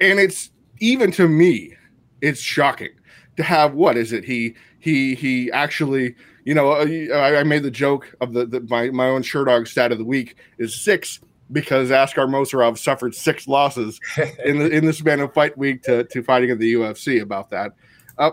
And 0.00 0.18
it's 0.18 0.50
even 0.80 1.10
to 1.12 1.28
me, 1.28 1.76
it's 2.20 2.40
shocking 2.40 2.90
to 3.38 3.44
have 3.44 3.72
what 3.74 3.96
is 3.96 4.12
it? 4.12 4.24
He 4.24 4.56
he 4.80 5.14
he 5.14 5.50
actually, 5.52 6.16
you 6.44 6.54
know, 6.54 6.72
uh, 6.72 6.86
I, 7.14 7.38
I 7.38 7.42
made 7.44 7.62
the 7.62 7.70
joke 7.70 8.12
of 8.20 8.32
the, 8.32 8.44
the 8.44 8.60
my 8.62 8.90
my 8.90 9.06
own 9.06 9.22
Sherdog 9.22 9.68
stat 9.68 9.92
of 9.92 9.98
the 9.98 10.04
week 10.04 10.36
is 10.58 10.78
six 10.78 11.20
because 11.52 11.92
Askar 11.92 12.26
Mozharov 12.26 12.78
suffered 12.78 13.14
six 13.14 13.46
losses 13.46 14.00
in 14.44 14.58
the 14.58 14.68
in 14.68 14.84
the 14.84 14.92
span 14.92 15.20
of 15.20 15.32
fight 15.32 15.56
week 15.56 15.84
to, 15.84 16.02
to 16.02 16.22
fighting 16.24 16.50
in 16.50 16.58
the 16.58 16.74
UFC 16.74 17.22
about 17.22 17.48
that. 17.50 17.74
Uh, 18.18 18.32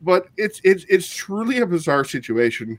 but 0.00 0.28
it's 0.36 0.60
it's 0.62 0.84
it's 0.88 1.12
truly 1.12 1.58
a 1.58 1.66
bizarre 1.66 2.04
situation, 2.04 2.78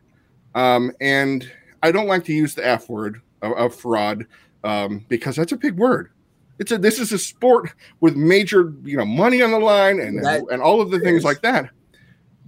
um, 0.55 0.93
and 1.01 1.51
I 1.83 1.91
don't 1.91 2.07
like 2.07 2.23
to 2.25 2.33
use 2.33 2.55
the 2.55 2.65
F 2.65 2.87
word 2.87 3.21
of, 3.41 3.51
of 3.57 3.75
fraud 3.75 4.25
um, 4.63 5.05
because 5.09 5.35
that's 5.35 5.51
a 5.51 5.57
big 5.57 5.75
word. 5.75 6.11
It's 6.59 6.71
a 6.71 6.77
this 6.77 6.99
is 6.99 7.11
a 7.11 7.19
sport 7.19 7.71
with 7.99 8.15
major 8.15 8.73
you 8.83 8.97
know 8.97 9.05
money 9.05 9.41
on 9.41 9.51
the 9.51 9.59
line 9.59 9.99
and 9.99 10.23
That 10.23 10.43
and, 10.51 10.61
all 10.61 10.81
of 10.81 10.91
the 10.91 10.99
things 10.99 11.23
like 11.23 11.41
that. 11.41 11.69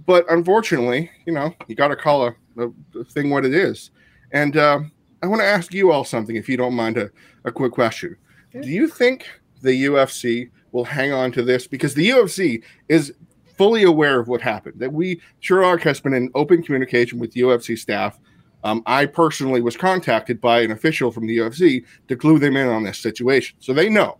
But 0.06 0.24
unfortunately, 0.30 1.10
you 1.26 1.32
know, 1.32 1.54
you 1.68 1.76
got 1.76 1.88
to 1.88 1.96
call 1.96 2.26
a, 2.26 2.34
a, 2.56 2.68
a 2.98 3.04
thing 3.04 3.30
what 3.30 3.44
it 3.44 3.54
is. 3.54 3.90
And 4.32 4.56
uh, 4.56 4.80
I 5.22 5.26
want 5.26 5.40
to 5.40 5.46
ask 5.46 5.72
you 5.74 5.92
all 5.92 6.04
something, 6.04 6.36
if 6.36 6.48
you 6.48 6.56
don't 6.56 6.74
mind, 6.74 6.96
a, 6.96 7.10
a 7.44 7.52
quick 7.52 7.72
question. 7.72 8.16
Sure. 8.52 8.62
Do 8.62 8.68
you 8.68 8.88
think 8.88 9.26
the 9.62 9.84
UFC 9.84 10.50
will 10.72 10.84
hang 10.84 11.12
on 11.12 11.32
to 11.32 11.42
this? 11.42 11.66
Because 11.66 11.94
the 11.94 12.08
UFC 12.08 12.62
is 12.88 13.14
fully 13.56 13.82
aware 13.82 14.18
of 14.18 14.28
what 14.28 14.40
happened. 14.40 14.80
That 14.80 14.92
we, 14.92 15.20
Sherdog 15.42 15.82
has 15.82 16.00
been 16.00 16.14
in 16.14 16.30
open 16.34 16.62
communication 16.62 17.18
with 17.18 17.34
UFC 17.34 17.78
staff. 17.78 18.18
Um, 18.62 18.82
I 18.86 19.06
personally 19.06 19.62
was 19.62 19.76
contacted 19.76 20.40
by 20.40 20.60
an 20.60 20.70
official 20.70 21.10
from 21.10 21.26
the 21.26 21.38
UFC 21.38 21.84
to 22.08 22.16
clue 22.16 22.38
them 22.38 22.56
in 22.56 22.68
on 22.68 22.84
this 22.84 22.98
situation, 22.98 23.56
so 23.60 23.72
they 23.72 23.88
know. 23.88 24.18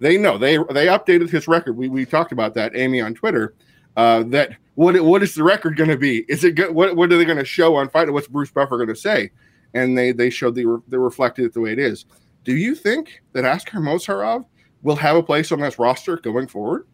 They 0.00 0.16
know. 0.16 0.38
They 0.38 0.56
they 0.56 0.86
updated 0.86 1.30
his 1.30 1.46
record. 1.46 1.76
We 1.76 1.88
we 1.88 2.04
talked 2.04 2.32
about 2.32 2.54
that, 2.54 2.76
Amy, 2.76 3.00
on 3.00 3.14
Twitter. 3.14 3.54
Uh, 3.96 4.24
that 4.24 4.56
what 4.74 5.00
what 5.04 5.22
is 5.22 5.34
the 5.34 5.44
record 5.44 5.76
going 5.76 5.90
to 5.90 5.96
be? 5.96 6.24
Is 6.28 6.44
it 6.44 6.56
good? 6.56 6.74
What 6.74 6.96
what 6.96 7.12
are 7.12 7.18
they 7.18 7.24
going 7.24 7.38
to 7.38 7.44
show 7.44 7.76
on 7.76 7.88
Fight? 7.88 8.10
What's 8.10 8.26
Bruce 8.26 8.50
Buffer 8.50 8.76
going 8.76 8.88
to 8.88 8.96
say? 8.96 9.30
And 9.74 9.96
they 9.96 10.12
they 10.12 10.30
showed 10.30 10.54
they, 10.54 10.64
they 10.88 10.96
reflected 10.96 11.44
it 11.44 11.54
the 11.54 11.60
way 11.60 11.72
it 11.72 11.78
is. 11.78 12.06
Do 12.44 12.56
you 12.56 12.74
think 12.74 13.22
that 13.32 13.44
Askar 13.44 13.80
Mozharov 13.80 14.44
will 14.82 14.96
have 14.96 15.16
a 15.16 15.22
place 15.22 15.52
on 15.52 15.60
this 15.60 15.78
roster 15.78 16.16
going 16.16 16.46
forward? 16.46 16.86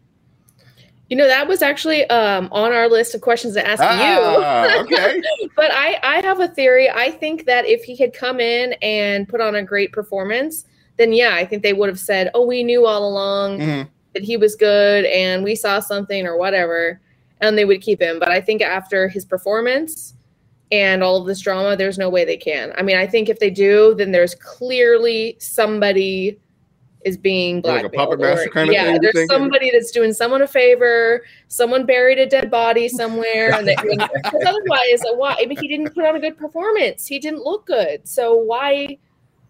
You 1.11 1.17
know, 1.17 1.27
that 1.27 1.49
was 1.49 1.61
actually 1.61 2.09
um, 2.09 2.49
on 2.53 2.73
our 2.73 2.89
list 2.89 3.17
of 3.17 3.21
questions 3.21 3.55
to 3.55 3.67
ask 3.67 3.83
Ah, 3.85 4.75
you. 4.77 4.81
okay. 4.85 5.21
but 5.57 5.73
I, 5.73 5.99
I 6.05 6.21
have 6.21 6.39
a 6.39 6.47
theory. 6.47 6.89
I 6.89 7.11
think 7.11 7.47
that 7.47 7.67
if 7.67 7.83
he 7.83 7.97
had 7.97 8.13
come 8.15 8.39
in 8.39 8.75
and 8.81 9.29
put 9.29 9.41
on 9.41 9.57
a 9.57 9.63
great 9.65 9.91
performance, 9.93 10.67
then 10.99 11.13
yeah, 11.13 11.35
I 11.35 11.45
think 11.45 11.65
they 11.65 11.73
would 11.73 11.89
have 11.89 11.99
said, 11.99 12.31
"Oh, 12.33 12.47
we 12.47 12.63
knew 12.63 12.87
all 12.87 13.09
along 13.09 13.59
Mhm. 13.59 13.89
that 14.15 14.23
he 14.23 14.37
was 14.37 14.55
good, 14.55 15.05
and 15.07 15.43
we 15.43 15.57
saw 15.57 15.81
something 15.81 16.27
or 16.27 16.37
whatever," 16.37 17.01
and 17.41 17.59
they 17.59 17.65
would 17.65 17.83
keep 17.83 18.01
him. 18.01 18.21
But 18.21 18.31
I 18.31 18.41
think 18.41 18.63
after 18.63 19.09
his 19.09 19.25
performance 19.25 20.15
and 20.71 21.03
all 21.03 21.17
of 21.21 21.27
this 21.27 21.41
drama, 21.41 21.75
there's 21.75 21.99
no 21.99 22.09
way 22.09 22.25
they 22.25 22.37
can. 22.37 22.73
I 22.79 22.83
mean, 22.83 22.97
I 22.97 23.07
think 23.09 23.29
if 23.29 23.41
they 23.41 23.51
do, 23.51 23.95
then 23.99 24.13
there's 24.13 24.37
clearly 24.37 25.37
somebody 25.41 26.39
is 27.05 27.17
being 27.17 27.63
Like 27.63 27.85
a 27.85 27.89
puppet 27.89 28.21
master 28.21 28.49
or- 28.49 28.53
kind 28.53 28.69
of 28.69 28.75
yeah, 28.75 28.85
thing, 28.85 28.95
you 28.95 29.01
there's 29.01 29.15
think? 29.15 29.31
somebody 29.31 29.71
that's 29.71 29.91
doing 29.91 30.13
someone 30.13 30.43
a 30.43 30.47
favor. 30.47 31.23
Someone 31.49 31.87
buried 31.87 32.19
a 32.19 32.27
dead 32.27 32.51
body 32.51 32.89
somewhere, 32.89 33.53
and 33.55 33.67
they, 33.67 33.75
because 33.77 34.09
otherwise, 34.47 35.03
uh, 35.09 35.15
why? 35.15 35.37
I 35.41 35.47
mean, 35.47 35.59
he 35.61 35.69
didn't 35.69 35.95
put 35.95 36.05
on 36.05 36.17
a 36.17 36.21
good 36.21 36.37
performance. 36.37 37.07
He 37.07 37.19
didn't 37.19 37.43
look 37.43 37.67
good. 37.67 38.07
So 38.07 38.35
why? 38.37 38.99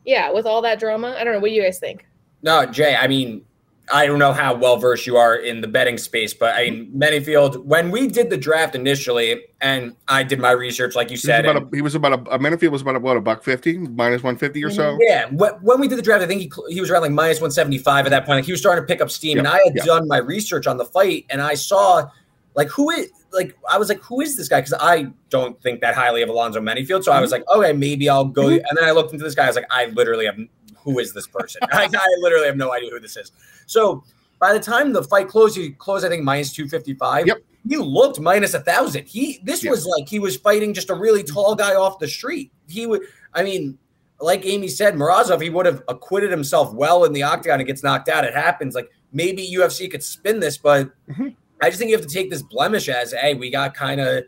Yeah, 0.05 0.31
with 0.31 0.47
all 0.47 0.63
that 0.63 0.79
drama, 0.79 1.17
I 1.19 1.25
don't 1.25 1.35
know. 1.35 1.41
What 1.41 1.49
do 1.49 1.55
you 1.55 1.63
guys 1.63 1.79
think? 1.79 2.07
No, 2.43 2.65
Jay, 2.67 2.95
I 2.97 3.07
mean, 3.07 3.45
I 3.93 4.07
don't 4.07 4.19
know 4.19 4.33
how 4.33 4.55
well 4.55 4.77
versed 4.77 5.07
you 5.07 5.17
are 5.17 5.35
in 5.35 5.61
the 5.61 5.69
betting 5.69 5.99
space, 5.99 6.33
but 6.33 6.55
I 6.55 6.71
mean, 6.71 6.93
Menifield, 6.97 7.65
when 7.65 7.91
we 7.91 8.07
did 8.09 8.31
the 8.31 8.37
draft 8.37 8.75
initially, 8.75 9.43
and 9.61 9.97
I 10.09 10.23
did 10.23 10.39
my 10.39 10.53
research, 10.53 10.95
like 10.95 11.09
you 11.09 11.13
He 11.13 11.15
was 11.15 11.23
said, 11.23 11.45
about 11.45 11.57
and- 11.63 11.73
a, 11.73 11.77
he 11.77 11.83
was 11.83 11.95
about 11.95 12.27
a, 12.29 12.35
a 12.35 12.39
Menifee 12.39 12.69
was 12.69 12.83
about 12.83 12.97
a, 12.97 13.01
what 13.01 13.17
a 13.17 13.21
buck 13.21 13.43
fifty 13.43 13.77
minus 13.79 14.23
one 14.23 14.37
fifty 14.37 14.65
or 14.65 14.71
so. 14.71 14.97
Yeah, 15.01 15.27
when 15.31 15.81
we 15.81 15.89
did 15.89 15.99
the 15.99 16.03
draft, 16.03 16.23
I 16.23 16.27
think 16.27 16.41
he, 16.43 16.53
he 16.75 16.81
was 16.81 16.91
around 16.91 17.03
like 17.03 17.13
minus 17.13 17.39
175 17.41 18.07
at 18.07 18.11
that 18.11 18.27
point. 18.27 18.39
Like 18.39 18.45
he 18.45 18.53
was 18.53 18.61
starting 18.61 18.83
to 18.83 18.87
pick 18.87 19.01
up 19.01 19.11
steam. 19.11 19.39
and 19.39 19.47
I 19.49 19.59
had 19.65 19.75
yeah. 19.75 19.85
done 19.85 20.07
my 20.09 20.19
research 20.19 20.67
on 20.67 20.77
the 20.77 20.85
fight 20.85 21.27
and 21.31 21.43
I 21.43 21.55
saw 21.55 22.09
like 22.55 22.69
who 22.69 22.91
is 22.91 23.11
like 23.33 23.57
I 23.71 23.79
was 23.79 23.89
like, 23.89 24.03
who 24.03 24.21
is 24.21 24.37
this 24.37 24.49
guy? 24.49 24.61
Because 24.61 24.75
I 24.81 25.07
don't 25.29 25.61
think 25.63 25.81
that 25.83 25.95
highly 25.95 26.23
of 26.23 26.29
Alonzo 26.29 26.61
Menifield. 26.61 27.05
So 27.05 27.13
I 27.13 27.17
Mm-hmm. 27.17 27.23
was 27.23 27.31
like, 27.31 27.45
okay, 27.49 27.73
maybe 27.73 28.09
I'll 28.09 28.25
go. 28.25 28.49
And 28.49 28.63
then 28.75 28.83
I 28.85 28.91
looked 28.91 29.13
into 29.13 29.25
this 29.25 29.35
guy. 29.37 29.45
I 29.45 29.47
was 29.47 29.55
like, 29.57 29.67
I 29.71 29.87
literally 29.87 30.27
have 30.27 30.37
who 30.83 30.99
is 30.99 31.13
this 31.13 31.27
person? 31.27 31.61
I, 31.73 31.85
I 31.85 32.17
literally 32.21 32.47
have 32.47 32.57
no 32.57 32.73
idea 32.73 32.91
who 32.91 33.01
this 33.01 33.17
is. 33.17 33.33
So 33.67 34.05
by 34.39 34.53
the 34.53 34.61
time 34.61 34.93
the 34.93 35.03
fight 35.03 35.29
closed, 35.29 35.57
he 35.57 35.71
closed, 35.71 36.05
I 36.05 36.09
think, 36.09 36.25
minus 36.25 36.53
255. 36.53 37.27
Yep. 37.27 37.39
He 37.69 37.77
looked 37.77 38.19
minus 38.21 38.55
a 38.55 38.61
thousand. 38.61 39.07
He 39.07 39.41
this 39.45 39.63
was 39.65 39.87
like 39.87 40.09
he 40.09 40.19
was 40.19 40.37
fighting 40.37 40.73
just 40.73 40.89
a 40.89 40.95
really 40.95 41.23
tall 41.23 41.55
guy 41.55 41.75
off 41.75 41.99
the 41.99 42.09
street. 42.09 42.51
He 42.69 42.87
would 42.87 43.03
I 43.35 43.43
mean, 43.43 43.79
like 44.19 44.47
Amy 44.47 44.69
said, 44.69 44.95
Morozov, 44.95 45.43
he 45.43 45.51
would 45.51 45.67
have 45.67 45.83
acquitted 45.87 46.31
himself 46.31 46.73
well 46.73 47.05
in 47.05 47.13
the 47.13 47.23
octagon 47.23 47.61
and 47.61 47.67
gets 47.67 47.83
knocked 47.83 48.09
out. 48.09 48.25
It 48.25 48.35
happens. 48.35 48.75
Like 48.75 48.91
maybe 49.13 49.47
UFC 49.55 49.91
could 49.91 50.03
spin 50.03 50.41
this, 50.41 50.57
but 50.57 50.91
Mhm. 51.11 51.37
I 51.63 51.69
just 51.69 51.79
think 51.79 51.91
you 51.91 51.97
have 51.99 52.07
to 52.07 52.13
take 52.13 52.31
this 52.31 52.41
blemish 52.43 52.89
as, 52.89 53.13
hey, 53.13 53.35
we 53.35 53.51
got 53.51 53.75
kind 53.75 54.01
of 54.01 54.25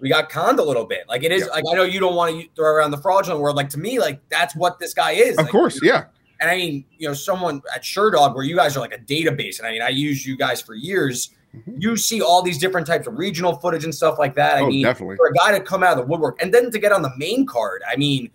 we 0.00 0.08
got 0.08 0.28
conned 0.28 0.58
a 0.58 0.62
little 0.62 0.84
bit. 0.84 1.04
Like 1.08 1.22
it 1.24 1.32
is 1.32 1.42
Yeah. 1.42 1.48
like 1.52 1.64
I 1.70 1.74
know 1.74 1.82
you 1.84 2.00
don't 2.00 2.14
want 2.14 2.38
to 2.40 2.48
throw 2.54 2.68
around 2.70 2.90
the 2.90 2.98
fraudulent 2.98 3.40
word. 3.40 3.54
Like 3.56 3.68
to 3.70 3.78
me, 3.78 3.98
like 3.98 4.20
that's 4.28 4.54
what 4.54 4.78
this 4.78 4.92
guy 4.94 5.12
is. 5.12 5.36
Of 5.38 5.44
Like, 5.44 5.52
course, 5.52 5.80
yeah. 5.82 6.04
and 6.40 6.50
I 6.50 6.56
mean, 6.56 6.84
you 6.98 7.08
know, 7.08 7.14
someone 7.14 7.62
at 7.74 7.82
Sherdog, 7.82 8.34
where 8.34 8.44
you 8.44 8.56
guys 8.56 8.76
are 8.76 8.80
like 8.80 8.94
a 8.94 8.98
database, 8.98 9.58
and 9.58 9.66
I 9.66 9.72
mean, 9.72 9.82
I 9.82 9.88
use 9.88 10.26
you 10.26 10.36
guys 10.36 10.60
for 10.60 10.74
years. 10.74 11.30
Mhm. 11.56 11.76
You 11.82 11.96
see 11.96 12.20
all 12.20 12.42
these 12.42 12.58
different 12.58 12.86
types 12.86 13.06
of 13.06 13.16
regional 13.16 13.54
footage 13.56 13.84
and 13.84 13.94
stuff 13.94 14.18
like 14.18 14.34
that. 14.34 14.56
I 14.56 14.60
Oh, 14.60 14.66
mean, 14.66 14.84
definitely. 14.84 15.16
for 15.16 15.26
a 15.28 15.32
guy 15.32 15.52
to 15.56 15.60
come 15.64 15.82
out 15.82 15.92
of 15.92 15.98
the 15.98 16.04
woodwork 16.04 16.42
and 16.42 16.52
then 16.52 16.70
to 16.70 16.78
get 16.78 16.92
on 16.92 17.00
the 17.00 17.12
main 17.16 17.46
card, 17.46 17.82
I 17.90 17.96
mean, 17.96 18.30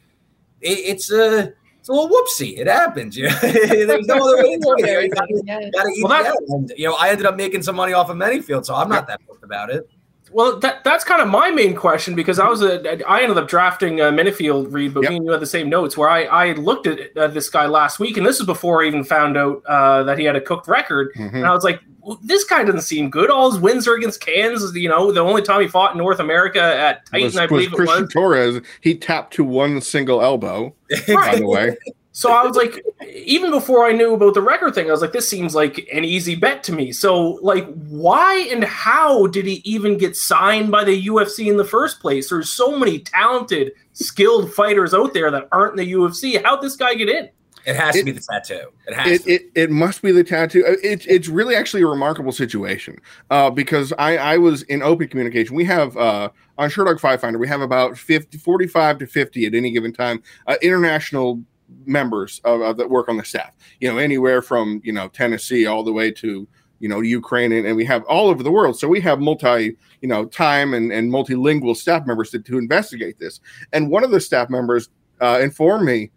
it, 0.62 0.80
it's 0.80 1.12
a 1.12 1.54
it's 1.80 1.90
a 1.90 1.94
little 1.94 2.10
whoopsie. 2.10 2.60
It 2.60 2.68
happens, 2.68 3.18
you 3.18 3.28
know. 3.28 3.36
There's 3.42 4.06
no 4.06 4.16
other 4.18 4.38
way 4.38 4.56
to 4.56 4.60
do 4.60 4.76
it. 4.78 5.04
You 5.04 5.10
gotta, 5.10 5.28
Yeah. 5.46 5.70
gotta 5.72 5.90
eat 5.90 6.04
Well, 6.04 6.22
it 6.22 6.68
that- 6.68 6.80
you 6.80 6.88
know, 6.88 6.94
I 6.96 7.10
ended 7.10 7.26
up 7.26 7.36
making 7.36 7.64
some 7.64 7.76
money 7.76 7.94
off 7.94 8.10
of 8.12 8.18
Menifield, 8.18 8.66
so 8.66 8.76
I'm 8.76 8.88
not 8.90 9.08
that 9.08 9.20
booked 9.28 9.44
about 9.44 9.70
it. 9.72 9.90
Well, 10.34 10.60
that, 10.60 10.84
that's 10.84 11.04
kind 11.04 11.22
of 11.22 11.28
my 11.28 11.52
main 11.52 11.76
question 11.76 12.16
because 12.16 12.40
I 12.40 12.48
was 12.48 12.62
a, 12.62 13.06
I 13.10 13.22
ended 13.22 13.38
up 13.38 13.48
drafting 13.48 14.00
uh, 14.02 14.12
Menifield 14.12 14.72
Reed, 14.72 14.94
but 14.94 15.04
Yep. 15.04 15.10
me 15.10 15.16
and 15.18 15.26
you 15.26 15.32
had 15.32 15.42
the 15.42 15.46
same 15.46 15.70
notes. 15.70 15.98
Where 15.98 16.10
I, 16.10 16.24
I 16.24 16.52
looked 16.54 16.88
at 16.88 17.16
uh, 17.18 17.28
this 17.28 17.50
guy 17.50 17.66
last 17.66 18.00
week, 18.00 18.18
and 18.18 18.26
this 18.26 18.40
is 18.40 18.46
before 18.46 18.84
I 18.84 18.88
even 18.88 19.04
found 19.04 19.38
out 19.38 19.64
uh, 19.66 20.04
that 20.04 20.18
he 20.18 20.26
had 20.26 20.36
a 20.36 20.42
cooked 20.42 20.68
record, 20.68 21.14
Mhm. 21.16 21.34
and 21.34 21.46
I 21.46 21.52
was 21.54 21.64
like, 21.64 21.82
well, 22.02 22.20
this 22.24 22.44
guy 22.46 22.64
doesn't 22.64 22.82
seem 22.82 23.10
good. 23.12 23.30
All 23.30 23.52
his 23.52 23.60
wins 23.60 23.88
are 23.88 23.94
against 23.94 24.22
Cans. 24.22 24.76
You 24.76 24.90
know, 24.90 25.12
the 25.12 25.20
only 25.20 25.42
time 25.44 25.62
he 25.62 25.68
fought 25.68 25.92
in 25.92 25.98
North 26.00 26.20
America 26.20 26.60
at 26.62 27.06
Titan, 27.06 27.26
was, 27.26 27.38
I 27.38 27.42
was 27.44 27.50
believe 27.50 27.74
it 27.74 27.76
Christian 27.76 28.04
was. 28.04 28.14
Torres. 28.14 28.62
He 28.82 28.96
tapped 28.96 29.34
to 29.36 29.44
one 29.44 29.82
single 29.82 30.22
elbow, 30.22 30.74
by 31.08 31.36
the 31.36 31.46
way. 31.48 31.78
So 32.22 32.32
I 32.32 32.46
was 32.46 32.56
like, 32.56 32.86
even 33.12 33.50
before 33.50 33.84
I 33.88 33.94
knew 33.94 34.14
about 34.14 34.36
the 34.36 34.44
record 34.44 34.76
thing, 34.76 34.88
I 34.88 34.92
was 34.92 35.02
like, 35.02 35.12
this 35.12 35.28
seems 35.28 35.56
like 35.56 35.90
an 35.92 36.06
easy 36.06 36.36
bet 36.36 36.62
to 36.66 36.72
me. 36.72 36.92
So, 36.92 37.40
like, 37.42 37.66
why 37.74 38.48
and 38.52 38.64
how 38.64 39.26
did 39.26 39.48
he 39.48 39.56
even 39.66 39.98
get 39.98 40.16
signed 40.16 40.70
by 40.70 40.84
the 40.84 41.08
UFC 41.08 41.48
in 41.48 41.58
the 41.58 41.66
first 41.66 42.00
place? 42.00 42.30
There's 42.30 42.50
so 42.52 42.78
many 42.78 43.00
talented, 43.00 43.72
skilled 43.94 44.54
fighters 44.54 44.94
out 44.94 45.16
there 45.16 45.32
that 45.32 45.48
aren't 45.52 45.80
in 45.80 45.84
the 45.86 45.94
UFC. 45.94 46.40
How'd 46.44 46.62
this 46.62 46.76
guy 46.76 46.94
get 46.94 47.10
in? 47.10 47.30
It 47.66 47.76
has 47.76 47.96
It- 47.96 48.00
to 48.00 48.06
be 48.06 48.12
the 48.12 48.22
tattoo. 48.22 48.68
It 48.88 48.94
has 48.94 49.08
It, 49.08 49.24
to. 49.24 49.32
it 49.34 49.42
it 49.56 49.70
must 49.72 50.02
be 50.04 50.12
the 50.12 50.24
tattoo. 50.24 50.64
Uh, 50.68 50.76
It, 50.84 51.06
it's 51.08 51.28
really 51.28 51.56
actually 51.56 51.82
a 51.84 51.88
remarkable 51.88 52.32
situation 52.32 53.00
uh, 53.32 53.50
because 53.50 53.94
I, 53.98 54.18
I 54.18 54.38
was 54.38 54.62
in 54.64 54.82
open 54.84 55.08
communication. 55.08 55.56
We 55.56 55.66
have 55.66 55.96
uh, 55.98 56.30
on 56.60 56.70
Sherdog 56.70 57.00
Fight 57.00 57.20
Finder, 57.22 57.38
we 57.40 57.48
have 57.48 57.62
about 57.62 57.98
50, 57.98 58.38
45 58.38 58.98
to 59.00 59.08
50 59.08 59.46
at 59.46 59.54
any 59.56 59.72
given 59.72 59.92
time 59.94 60.22
uh, 60.48 60.56
international 60.62 61.42
members 61.86 62.42
of, 62.44 62.62
of 62.62 62.78
that 62.78 62.90
work 62.90 63.10
on 63.10 63.18
the 63.18 63.26
staff. 63.26 63.52
You 63.80 63.92
know, 63.92 63.98
anywhere 63.98 64.42
from 64.42 64.82
you 64.84 64.94
know 64.94 65.08
Tennessee 65.10 65.66
all 65.66 65.84
the 65.84 65.94
way 65.94 66.12
to 66.12 66.48
you 66.80 66.90
know 66.90 67.02
Ukraine, 67.02 67.52
and, 67.52 67.66
and 67.66 67.76
we 67.76 67.86
have 67.86 68.04
all 68.06 68.30
over 68.30 68.44
the 68.44 68.52
world. 68.52 68.78
So 68.78 68.88
we 68.88 69.02
have 69.02 69.20
multi 69.20 69.78
you 70.02 70.08
know 70.08 70.26
time 70.26 70.74
and, 70.74 70.92
and 70.92 71.12
multilingual 71.12 71.76
staff 71.76 72.06
members 72.06 72.32
to, 72.32 72.40
to 72.40 72.58
investigate 72.58 73.20
this. 73.20 73.40
And 73.74 73.90
one 73.90 74.04
of 74.04 74.12
the 74.12 74.20
staff 74.20 74.50
members 74.50 74.90
uh, 75.22 75.40
informed 75.42 75.86
me 75.86 76.12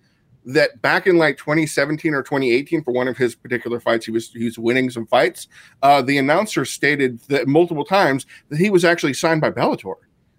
that 0.47 0.81
back 0.83 1.07
in 1.07 1.17
like 1.17 1.39
2017 1.39 2.13
or 2.13 2.23
2018 2.23 2.85
for 2.85 2.93
one 2.93 3.09
of 3.09 3.17
his 3.17 3.35
particular 3.35 3.81
fights 3.81 4.05
he 4.05 4.13
was 4.13 4.31
he 4.33 4.45
was 4.45 4.59
winning 4.59 4.91
some 4.91 5.07
fights 5.07 5.49
uh, 5.83 6.03
the 6.03 6.19
announcer 6.19 6.67
stated 6.67 7.19
that 7.29 7.49
multiple 7.49 7.85
times 7.85 8.27
that 8.51 8.59
he 8.59 8.69
was 8.69 8.85
actually 8.85 9.15
signed 9.15 9.41
by 9.41 9.51
Bellator 9.51 9.95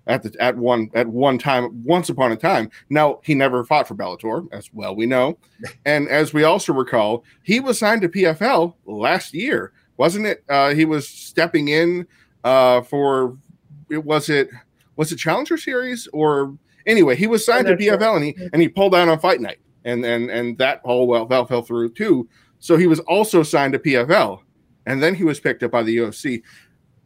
at 0.08 0.24
the 0.24 0.36
at 0.40 0.56
one 0.58 0.90
at 0.94 1.08
one 1.08 1.38
time 1.38 1.84
once 1.84 2.10
upon 2.10 2.32
a 2.32 2.36
time 2.36 2.70
now 2.90 3.20
he 3.24 3.34
never 3.34 3.64
fought 3.64 3.88
for 3.88 3.96
Bellator 3.96 4.48
as 4.52 4.70
well 4.74 4.96
we 4.96 5.06
know 5.06 5.38
and 5.86 6.08
as 6.10 6.34
we 6.34 6.44
also 6.44 6.74
recall 6.74 7.24
he 7.44 7.60
was 7.60 7.80
signed 7.80 8.02
to 8.02 8.10
PFL 8.10 8.74
last 8.86 9.34
year 9.34 9.72
wasn't 9.98 10.26
it 10.26 10.44
uh, 10.50 10.74
he 10.74 10.86
was 10.86 11.08
stepping 11.08 11.70
in 11.70 12.06
uh, 12.44 12.82
for 12.82 13.38
it 13.90 14.04
was 14.04 14.30
it 14.30 14.50
was 14.96 15.12
it 15.12 15.18
Challenger 15.18 15.58
Series 15.58 16.08
or 16.14 16.56
anyway 16.86 17.16
he 17.16 17.28
was 17.28 17.46
signed 17.46 17.66
to 17.68 17.74
I'm 17.74 17.82
sure. 17.82 17.98
PFL 17.98 18.16
and 18.16 18.26
he 18.26 18.36
and 18.54 18.62
he 18.62 18.68
pulled 18.68 18.94
out 18.94 19.10
on 19.10 19.20
fight 19.20 19.42
night 19.42 19.60
and 19.86 20.04
and 20.04 20.30
and 20.30 20.58
that 20.58 20.82
all 20.84 21.08
well 21.08 21.28
fell, 21.28 21.46
fell 21.46 21.62
through 21.62 21.94
too. 21.94 22.28
So 22.60 22.76
he 22.76 22.88
was 22.88 23.00
also 23.02 23.44
signed 23.44 23.74
to 23.74 23.80
PFL, 23.80 24.42
and 24.86 25.02
then 25.02 25.16
he 25.16 25.24
was 25.24 25.40
picked 25.40 25.64
up 25.64 25.72
by 25.72 25.84
the 25.84 25.96
UFC. 25.98 26.42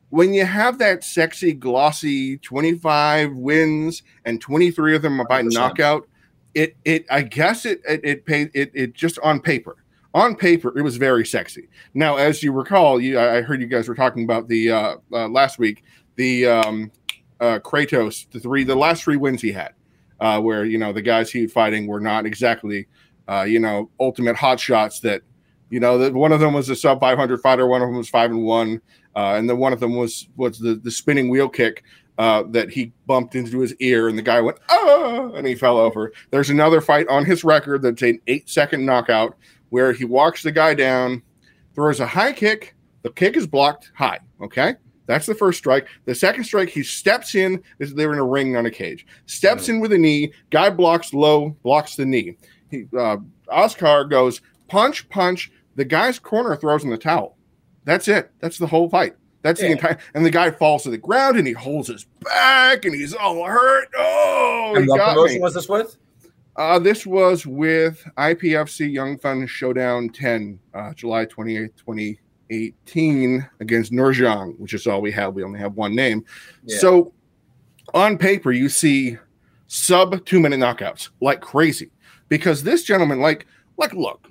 When 0.09 0.33
you 0.33 0.45
have 0.45 0.77
that 0.79 1.03
sexy, 1.03 1.53
glossy 1.53 2.37
25 2.37 3.33
wins 3.33 4.03
and 4.25 4.41
23 4.41 4.95
of 4.95 5.01
them 5.01 5.19
are 5.21 5.27
by 5.27 5.41
100%. 5.41 5.53
knockout, 5.53 6.07
it 6.55 6.75
it 6.83 7.05
I 7.11 7.21
guess 7.21 7.65
it 7.65 7.81
it 7.87 8.01
it 8.03 8.25
paid 8.25 8.49
it 8.53 8.71
it 8.73 8.93
just 8.93 9.19
on 9.19 9.39
paper. 9.39 9.77
On 10.15 10.35
paper, 10.35 10.75
it 10.77 10.81
was 10.81 10.97
very 10.97 11.23
sexy. 11.25 11.69
Now, 11.93 12.17
as 12.17 12.41
you 12.41 12.51
recall, 12.51 12.99
you 12.99 13.19
I 13.19 13.41
heard 13.41 13.61
you 13.61 13.67
guys 13.67 13.87
were 13.87 13.95
talking 13.95 14.23
about 14.23 14.47
the 14.47 14.71
uh, 14.71 14.95
uh 15.11 15.27
last 15.27 15.59
week, 15.59 15.83
the 16.15 16.47
um 16.47 16.91
uh 17.39 17.59
Kratos, 17.59 18.29
the 18.31 18.39
three 18.39 18.63
the 18.63 18.75
last 18.75 19.03
three 19.03 19.17
wins 19.17 19.41
he 19.41 19.51
had, 19.51 19.73
uh 20.19 20.41
where 20.41 20.65
you 20.65 20.79
know 20.79 20.91
the 20.91 21.03
guys 21.03 21.31
he 21.31 21.43
was 21.43 21.53
fighting 21.53 21.85
were 21.85 21.99
not 21.99 22.25
exactly 22.25 22.87
uh, 23.29 23.43
you 23.43 23.59
know, 23.59 23.89
ultimate 23.99 24.35
hot 24.35 24.59
shots 24.59 24.99
that, 25.01 25.21
you 25.69 25.79
know, 25.79 25.99
that 25.99 26.13
one 26.13 26.31
of 26.31 26.39
them 26.39 26.53
was 26.53 26.67
a 26.69 26.75
sub 26.75 26.99
500 26.99 27.39
fighter, 27.41 27.67
one 27.67 27.81
of 27.81 27.87
them 27.87 27.97
was 27.97 28.09
five 28.09 28.31
and 28.31 28.43
one, 28.43 28.81
uh, 29.15 29.35
and 29.35 29.49
then 29.49 29.57
one 29.57 29.73
of 29.73 29.79
them 29.79 29.95
was 29.95 30.27
was 30.35 30.59
the 30.59 30.75
the 30.75 30.91
spinning 30.91 31.29
wheel 31.29 31.49
kick 31.49 31.83
uh, 32.17 32.43
that 32.49 32.69
he 32.69 32.91
bumped 33.07 33.35
into 33.35 33.59
his 33.59 33.75
ear, 33.79 34.07
and 34.07 34.17
the 34.17 34.23
guy 34.23 34.41
went 34.41 34.57
ah, 34.69 35.31
and 35.33 35.45
he 35.47 35.55
fell 35.55 35.77
over. 35.77 36.11
There's 36.31 36.49
another 36.49 36.81
fight 36.81 37.07
on 37.07 37.25
his 37.25 37.43
record 37.43 37.81
that's 37.81 38.01
an 38.01 38.19
eight 38.27 38.49
second 38.49 38.85
knockout 38.85 39.35
where 39.69 39.93
he 39.93 40.05
walks 40.05 40.43
the 40.43 40.51
guy 40.51 40.73
down, 40.73 41.21
throws 41.75 41.99
a 41.99 42.07
high 42.07 42.33
kick, 42.33 42.75
the 43.03 43.11
kick 43.11 43.37
is 43.37 43.47
blocked 43.47 43.91
high. 43.95 44.19
Okay. 44.41 44.75
That's 45.05 45.25
the 45.25 45.33
first 45.33 45.57
strike. 45.57 45.87
The 46.05 46.13
second 46.13 46.43
strike, 46.43 46.69
he 46.69 46.83
steps 46.83 47.33
in. 47.33 47.63
They're 47.79 48.13
in 48.13 48.19
a 48.19 48.23
ring, 48.23 48.55
on 48.55 48.67
a 48.67 48.69
cage. 48.69 49.07
Steps 49.25 49.67
in 49.67 49.79
with 49.79 49.91
a 49.91 49.97
knee. 49.97 50.31
Guy 50.51 50.69
blocks 50.69 51.15
low, 51.15 51.57
blocks 51.63 51.95
the 51.95 52.05
knee 52.05 52.37
he, 52.69 52.85
uh, 52.97 53.17
Oscar 53.49 54.03
goes 54.05 54.41
punch, 54.67 55.07
punch. 55.09 55.51
The 55.75 55.85
guy's 55.85 56.19
corner 56.19 56.55
throws 56.55 56.83
in 56.83 56.89
the 56.89 56.97
towel. 56.97 57.37
That's 57.89 58.07
it. 58.07 58.31
That's 58.39 58.59
the 58.59 58.67
whole 58.67 58.87
fight. 58.87 59.15
That's 59.41 59.59
the 59.59 59.71
entire. 59.71 59.97
And 60.13 60.23
the 60.23 60.29
guy 60.29 60.51
falls 60.51 60.83
to 60.83 60.91
the 60.91 60.97
ground 60.99 61.39
and 61.39 61.47
he 61.47 61.53
holds 61.53 61.87
his 61.87 62.05
back 62.21 62.85
and 62.85 62.93
he's 62.93 63.15
all 63.15 63.43
hurt. 63.43 63.87
Oh, 63.97 64.73
and 64.75 64.87
what 64.87 64.99
promotion 64.99 65.37
me. 65.37 65.41
was 65.41 65.55
this 65.55 65.67
with? 65.67 65.97
Uh, 66.55 66.77
this 66.77 67.07
was 67.07 67.47
with 67.47 68.07
IPFC 68.15 68.93
Young 68.93 69.17
Fun 69.17 69.47
Showdown 69.47 70.09
10, 70.09 70.59
uh, 70.75 70.93
July 70.93 71.25
28th, 71.25 71.71
2018, 71.77 73.49
against 73.59 73.91
Nurjang, 73.91 74.55
which 74.59 74.75
is 74.75 74.85
all 74.85 75.01
we 75.01 75.11
have. 75.13 75.33
We 75.33 75.43
only 75.43 75.59
have 75.59 75.73
one 75.73 75.95
name. 75.95 76.23
Yeah. 76.65 76.77
So 76.77 77.11
on 77.95 78.19
paper, 78.19 78.51
you 78.51 78.69
see 78.69 79.17
sub 79.65 80.23
two 80.25 80.39
minute 80.39 80.59
knockouts 80.59 81.09
like 81.21 81.41
crazy 81.41 81.89
because 82.27 82.61
this 82.61 82.83
gentleman, 82.83 83.19
like, 83.19 83.47
like, 83.77 83.93
look, 83.95 84.28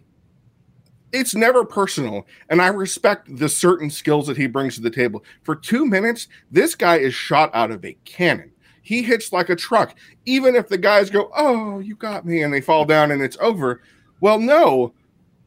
it's 1.13 1.35
never 1.35 1.65
personal, 1.65 2.27
and 2.51 2.61
I 2.61 2.69
respect 2.69 3.35
the 3.39 3.49
certain 3.49 3.91
skills 3.91 4.27
that 4.27 4.37
he 4.37 4.47
brings 4.47 4.75
to 4.77 4.83
the 4.83 4.91
table. 4.91 5.25
For 5.43 5.55
two 5.55 5.87
minutes, 5.87 6.29
this 6.51 6.75
guy 6.75 6.97
is 6.97 7.15
shot 7.15 7.51
out 7.55 7.71
of 7.71 7.85
a 7.85 7.97
cannon. 8.05 8.53
He 8.83 9.03
hits 9.03 9.33
like 9.33 9.51
a 9.51 9.57
truck. 9.57 9.95
Even 10.25 10.55
if 10.55 10.69
the 10.69 10.79
guys 10.79 11.11
go, 11.11 11.31
"Oh, 11.37 11.79
you 11.79 11.95
got 11.95 12.25
me," 12.25 12.43
and 12.43 12.53
they 12.53 12.61
fall 12.61 12.85
down 12.85 13.11
and 13.11 13.23
it's 13.23 13.37
over. 13.41 13.83
Well, 14.21 14.39
no, 14.39 14.95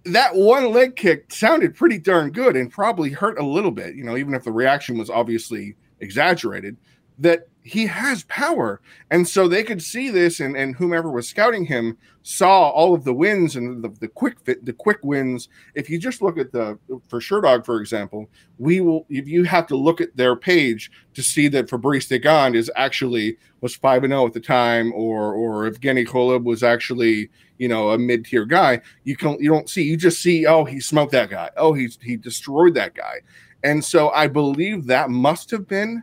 that 0.05 0.35
one 0.35 0.71
leg 0.71 0.95
kick 0.95 1.31
sounded 1.31 1.75
pretty 1.75 1.97
darn 1.97 2.31
good 2.31 2.55
and 2.55 2.71
probably 2.71 3.09
hurt 3.09 3.39
a 3.39 3.45
little 3.45 3.71
bit. 3.71 3.95
You 3.95 4.03
know, 4.03 4.17
even 4.17 4.33
if 4.33 4.43
the 4.43 4.51
reaction 4.51 4.97
was 4.97 5.09
obviously 5.09 5.75
exaggerated. 5.99 6.77
That 7.19 7.47
he 7.63 7.85
has 7.85 8.23
power, 8.23 8.81
and 9.11 9.27
so 9.27 9.47
they 9.47 9.63
could 9.63 9.81
see 9.83 10.09
this, 10.09 10.39
and, 10.39 10.57
and 10.57 10.75
whomever 10.75 11.11
was 11.11 11.29
scouting 11.29 11.65
him 11.65 11.97
saw 12.23 12.69
all 12.69 12.93
of 12.93 13.03
the 13.03 13.13
wins 13.13 13.55
and 13.55 13.83
the, 13.83 13.89
the 13.99 14.07
quick 14.07 14.39
fit, 14.39 14.65
the 14.65 14.73
quick 14.73 14.97
wins. 15.03 15.47
If 15.75 15.89
you 15.89 15.99
just 15.99 16.23
look 16.23 16.39
at 16.39 16.51
the 16.51 16.79
for 17.07 17.19
Sherdog, 17.19 17.63
for 17.65 17.79
example, 17.79 18.29
we 18.57 18.81
will. 18.81 19.05
If 19.09 19.27
you 19.27 19.43
have 19.43 19.67
to 19.67 19.75
look 19.75 20.01
at 20.01 20.15
their 20.17 20.35
page 20.35 20.91
to 21.13 21.21
see 21.21 21.47
that 21.49 21.69
Fabrice 21.69 22.07
Degond 22.07 22.55
is 22.55 22.71
actually 22.75 23.37
was 23.61 23.75
five 23.75 24.03
and 24.03 24.11
zero 24.11 24.25
at 24.25 24.33
the 24.33 24.39
time, 24.39 24.91
or 24.93 25.33
or 25.33 25.67
if 25.67 25.79
Genny 25.79 26.05
Kolob 26.05 26.43
was 26.43 26.63
actually 26.63 27.29
you 27.59 27.67
know 27.67 27.91
a 27.91 27.97
mid 27.97 28.25
tier 28.25 28.45
guy, 28.45 28.81
you 29.03 29.15
can 29.15 29.37
you 29.39 29.51
don't 29.51 29.69
see. 29.69 29.83
You 29.83 29.97
just 29.97 30.21
see 30.21 30.47
oh 30.47 30.65
he 30.65 30.79
smoked 30.79 31.11
that 31.11 31.29
guy. 31.29 31.51
Oh 31.57 31.73
he's 31.73 31.99
he 32.01 32.17
destroyed 32.17 32.73
that 32.73 32.95
guy, 32.95 33.21
and 33.63 33.85
so 33.85 34.09
I 34.09 34.27
believe 34.27 34.87
that 34.87 35.11
must 35.11 35.51
have 35.51 35.67
been 35.67 36.01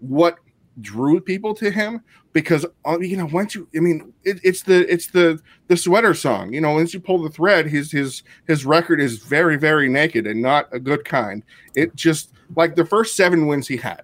what 0.00 0.38
drew 0.80 1.20
people 1.20 1.54
to 1.54 1.70
him 1.70 2.00
because 2.32 2.64
uh, 2.86 2.98
you 3.00 3.16
know 3.16 3.26
once 3.26 3.54
you 3.54 3.66
i 3.76 3.80
mean 3.80 4.12
it, 4.24 4.38
it's 4.44 4.62
the 4.62 4.90
it's 4.92 5.08
the 5.08 5.40
the 5.66 5.76
sweater 5.76 6.14
song 6.14 6.52
you 6.52 6.60
know 6.60 6.72
once 6.72 6.94
you 6.94 7.00
pull 7.00 7.20
the 7.22 7.30
thread 7.30 7.66
his 7.66 7.90
his 7.90 8.22
his 8.46 8.64
record 8.64 9.00
is 9.00 9.18
very 9.18 9.56
very 9.56 9.88
naked 9.88 10.26
and 10.26 10.40
not 10.40 10.68
a 10.72 10.78
good 10.78 11.04
kind. 11.04 11.42
It 11.74 11.94
just 11.96 12.32
like 12.56 12.76
the 12.76 12.84
first 12.84 13.16
seven 13.16 13.46
wins 13.46 13.66
he 13.66 13.76
had 13.76 14.02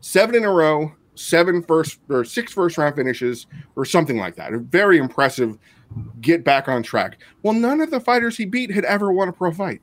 seven 0.00 0.34
in 0.34 0.44
a 0.44 0.50
row 0.50 0.92
seven 1.16 1.62
first 1.62 2.00
or 2.08 2.24
six 2.24 2.52
first 2.52 2.78
round 2.78 2.96
finishes 2.96 3.46
or 3.76 3.84
something 3.84 4.16
like 4.16 4.34
that. 4.36 4.52
A 4.52 4.58
very 4.58 4.98
impressive 4.98 5.58
get 6.20 6.42
back 6.42 6.68
on 6.68 6.82
track. 6.82 7.18
Well 7.42 7.54
none 7.54 7.80
of 7.80 7.90
the 7.90 8.00
fighters 8.00 8.36
he 8.36 8.46
beat 8.46 8.70
had 8.70 8.84
ever 8.84 9.12
won 9.12 9.28
a 9.28 9.32
pro 9.32 9.52
fight. 9.52 9.80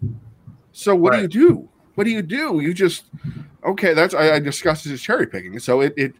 So 0.71 0.95
what 0.95 1.11
Right. 1.11 1.29
do 1.29 1.39
you 1.39 1.47
do? 1.49 1.69
What 1.95 2.05
do 2.05 2.09
you 2.09 2.21
do? 2.21 2.59
You 2.61 2.73
just 2.73 3.05
okay 3.63 3.93
that's 3.93 4.13
i, 4.15 4.35
I 4.35 4.39
discussed 4.39 4.85
this 4.85 4.93
as 4.93 5.01
cherry 5.01 5.27
picking. 5.27 5.59
So 5.59 5.81
it, 5.81 5.93
it 5.97 6.13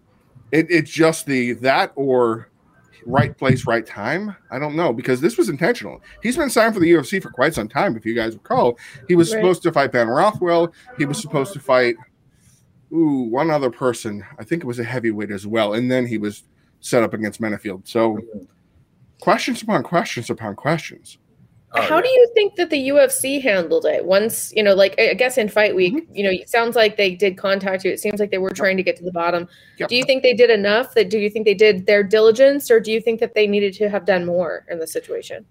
it, 0.52 0.68
it's 0.70 0.92
just 0.92 1.26
the 1.26 1.54
that 1.54 1.92
or 1.96 2.50
right 3.06 3.36
place, 3.38 3.66
right 3.66 3.86
time. 3.86 4.36
I 4.52 4.60
don't 4.60 4.76
know 4.76 4.94
because 4.94 5.22
this 5.22 5.38
was 5.38 5.50
intentional. 5.50 6.02
He's 6.22 6.38
been 6.38 6.50
signed 6.50 6.74
for 6.74 6.80
the 6.80 6.92
UFC 6.92 7.22
for 7.22 7.30
quite 7.32 7.54
some 7.56 7.68
time. 7.68 7.96
If 7.98 8.06
you 8.06 8.14
guys 8.14 8.34
recall, 8.36 8.78
he 9.08 9.16
was 9.16 9.32
Right. 9.34 9.40
supposed 9.42 9.64
to 9.64 9.72
fight 9.72 9.92
Ben 9.92 10.08
Rothwell. 10.08 10.72
He 10.98 11.06
was 11.06 11.20
supposed 11.22 11.54
to 11.54 11.60
fight 11.60 11.96
ooh 12.94 13.24
one 13.30 13.50
other 13.50 13.70
person. 13.72 14.24
I 14.38 14.44
think 14.44 14.64
it 14.64 14.68
was 14.68 14.78
a 14.80 14.84
heavyweight 14.84 15.32
as 15.32 15.48
well, 15.48 15.74
and 15.74 15.90
then 15.90 16.06
he 16.06 16.18
was 16.18 16.44
set 16.82 17.02
up 17.04 17.14
against 17.14 17.40
Menifield. 17.42 17.88
So 17.88 18.20
questions 19.22 19.62
upon 19.62 19.84
questions 19.84 20.30
upon 20.30 20.56
questions. 20.56 21.18
Oh, 21.74 21.82
How 21.82 21.96
yeah. 21.98 22.02
do 22.02 22.10
you 22.10 22.32
think 22.34 22.56
that 22.58 22.70
the 22.70 22.90
UFC 22.90 23.42
handled 23.42 23.86
it? 23.86 24.04
Once, 24.06 24.52
you 24.54 24.62
know, 24.62 24.74
like 24.76 25.00
I 25.00 25.14
guess 25.14 25.38
in 25.38 25.48
fight 25.48 25.74
week, 25.74 25.94
Mm-hmm. 25.94 26.16
you 26.16 26.24
know, 26.24 26.30
it 26.30 26.50
sounds 26.50 26.76
like 26.76 26.98
they 26.98 27.16
did 27.16 27.38
contact 27.38 27.86
you. 27.86 27.92
It 27.92 28.00
seems 28.02 28.20
like 28.20 28.30
they 28.30 28.38
were 28.40 28.50
trying 28.50 28.76
to 28.78 28.84
get 28.84 28.98
to 28.98 29.04
the 29.04 29.12
bottom. 29.12 29.48
Yep. 29.78 29.88
Do 29.90 29.96
you 29.96 30.04
think 30.04 30.22
they 30.22 30.34
did 30.34 30.50
enough? 30.50 30.94
That 30.96 31.10
do 31.10 31.18
you 31.18 31.30
think 31.30 31.46
they 31.46 31.54
did 31.54 31.86
their 31.86 32.04
diligence, 32.04 32.70
or 32.70 32.80
do 32.82 32.92
you 32.92 33.00
think 33.00 33.22
that 33.22 33.36
they 33.36 33.48
needed 33.48 33.74
to 33.76 33.90
have 33.90 34.06
done 34.06 34.26
more 34.26 34.66
in 34.70 34.80
the 34.80 34.88
situation? 34.88 35.46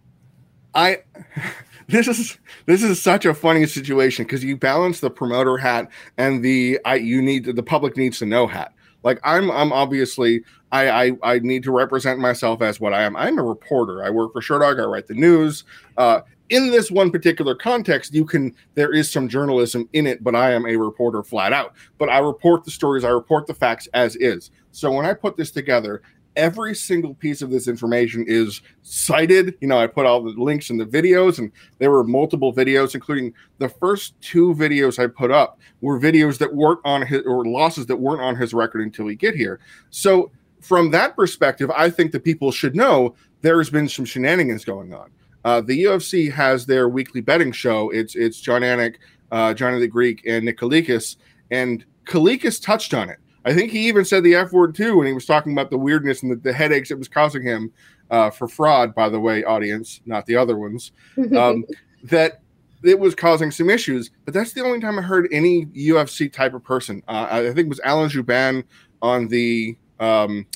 I 0.74 0.98
this 1.88 2.06
is 2.06 2.38
this 2.66 2.82
is 2.82 3.00
such 3.00 3.24
a 3.24 3.32
funny 3.34 3.66
situation 3.66 4.24
because 4.26 4.44
you 4.44 4.56
balance 4.56 5.00
the 5.00 5.10
promoter 5.10 5.56
hat 5.56 5.88
and 6.18 6.44
the 6.44 6.78
I 6.84 6.96
you 6.96 7.22
need 7.22 7.44
the 7.46 7.62
public 7.62 7.96
needs 7.96 8.18
to 8.18 8.26
know 8.26 8.46
hat. 8.46 8.72
Like 9.02 9.20
I'm 9.24 9.50
I'm 9.50 9.72
obviously 9.72 10.44
I 10.72 10.90
I, 10.90 11.12
I 11.22 11.38
need 11.40 11.62
to 11.64 11.72
represent 11.72 12.18
myself 12.18 12.62
as 12.62 12.80
what 12.80 12.94
I 12.94 13.02
am. 13.02 13.16
I'm 13.16 13.38
a 13.38 13.42
reporter. 13.42 14.04
I 14.04 14.10
work 14.10 14.32
for 14.32 14.40
Sherdog. 14.40 14.80
I 14.80 14.86
write 14.86 15.06
the 15.06 15.14
news. 15.14 15.64
Uh, 15.96 16.20
in 16.50 16.70
this 16.70 16.90
one 16.90 17.10
particular 17.10 17.54
context, 17.54 18.12
you 18.12 18.24
can 18.24 18.54
there 18.74 18.92
is 18.92 19.10
some 19.10 19.28
journalism 19.28 19.88
in 19.92 20.06
it, 20.06 20.22
but 20.22 20.34
I 20.34 20.52
am 20.52 20.66
a 20.66 20.76
reporter 20.76 21.22
flat 21.22 21.52
out. 21.52 21.74
But 21.98 22.08
I 22.08 22.18
report 22.18 22.64
the 22.64 22.70
stories, 22.70 23.04
I 23.04 23.10
report 23.10 23.46
the 23.46 23.54
facts 23.54 23.88
as 23.94 24.16
is. 24.16 24.50
So 24.72 24.92
when 24.92 25.06
I 25.06 25.14
put 25.14 25.36
this 25.36 25.50
together, 25.50 26.02
every 26.36 26.74
single 26.74 27.14
piece 27.14 27.42
of 27.42 27.50
this 27.50 27.68
information 27.68 28.24
is 28.26 28.62
cited. 28.82 29.54
You 29.60 29.68
know, 29.68 29.78
I 29.78 29.86
put 29.86 30.06
all 30.06 30.22
the 30.22 30.30
links 30.30 30.70
in 30.70 30.76
the 30.76 30.84
videos, 30.86 31.38
and 31.38 31.50
there 31.78 31.90
were 31.90 32.04
multiple 32.04 32.52
videos, 32.52 32.94
including 32.94 33.32
the 33.58 33.68
first 33.68 34.20
two 34.20 34.54
videos 34.54 34.98
I 34.98 35.06
put 35.06 35.30
up 35.30 35.58
were 35.80 36.00
videos 36.00 36.38
that 36.38 36.54
weren't 36.54 36.80
on 36.84 37.06
his 37.06 37.22
or 37.26 37.44
losses 37.44 37.86
that 37.86 37.96
weren't 37.96 38.22
on 38.22 38.36
his 38.36 38.52
record 38.54 38.82
until 38.82 39.04
we 39.04 39.14
get 39.14 39.34
here. 39.34 39.60
So 39.90 40.30
from 40.60 40.90
that 40.90 41.16
perspective, 41.16 41.70
I 41.70 41.90
think 41.90 42.12
that 42.12 42.24
people 42.24 42.52
should 42.52 42.76
know 42.76 43.14
there's 43.42 43.70
been 43.70 43.88
some 43.88 44.04
shenanigans 44.04 44.64
going 44.64 44.92
on. 44.92 45.10
Uh, 45.44 45.60
the 45.60 45.84
UFC 45.84 46.30
has 46.30 46.66
their 46.66 46.88
weekly 46.88 47.20
betting 47.20 47.52
show. 47.52 47.90
It's 47.90 48.14
it's 48.14 48.40
Jon 48.40 48.62
Anik, 48.62 48.96
uh, 49.32 49.54
Johnny 49.54 49.78
the 49.80 49.88
Greek, 49.88 50.22
and 50.26 50.44
Nick 50.44 50.58
Kalikas, 50.58 51.16
and 51.50 51.84
Kalikas 52.04 52.62
touched 52.62 52.92
on 52.92 53.08
it. 53.08 53.18
I 53.44 53.54
think 53.54 53.72
he 53.72 53.88
even 53.88 54.04
said 54.04 54.22
the 54.22 54.34
F 54.34 54.52
word 54.52 54.74
too 54.74 54.98
when 54.98 55.06
he 55.06 55.14
was 55.14 55.24
talking 55.24 55.52
about 55.52 55.70
the 55.70 55.78
weirdness 55.78 56.22
and 56.22 56.30
the, 56.30 56.36
the 56.36 56.52
headaches 56.52 56.90
it 56.90 56.98
was 56.98 57.08
causing 57.08 57.42
him 57.42 57.72
uh, 58.10 58.28
for 58.28 58.48
fraud. 58.48 58.94
By 58.94 59.08
the 59.08 59.20
way, 59.20 59.44
audience, 59.44 60.02
not 60.04 60.26
the 60.26 60.36
other 60.36 60.58
ones, 60.58 60.92
um, 61.36 61.64
that 62.04 62.42
it 62.82 62.98
was 62.98 63.14
causing 63.14 63.50
some 63.50 63.70
issues. 63.70 64.10
But 64.26 64.34
that's 64.34 64.52
the 64.52 64.62
only 64.62 64.80
time 64.80 64.98
I 64.98 65.02
heard 65.02 65.26
any 65.32 65.66
UFC 65.66 66.30
type 66.30 66.52
of 66.52 66.62
person. 66.62 67.02
Uh, 67.08 67.28
I 67.30 67.38
I 67.48 67.54
think 67.54 67.60
it 67.60 67.68
was 67.68 67.80
Alan 67.80 68.10
Jouban 68.10 68.64
on 69.00 69.28
the 69.28 69.76
um, 70.00 70.46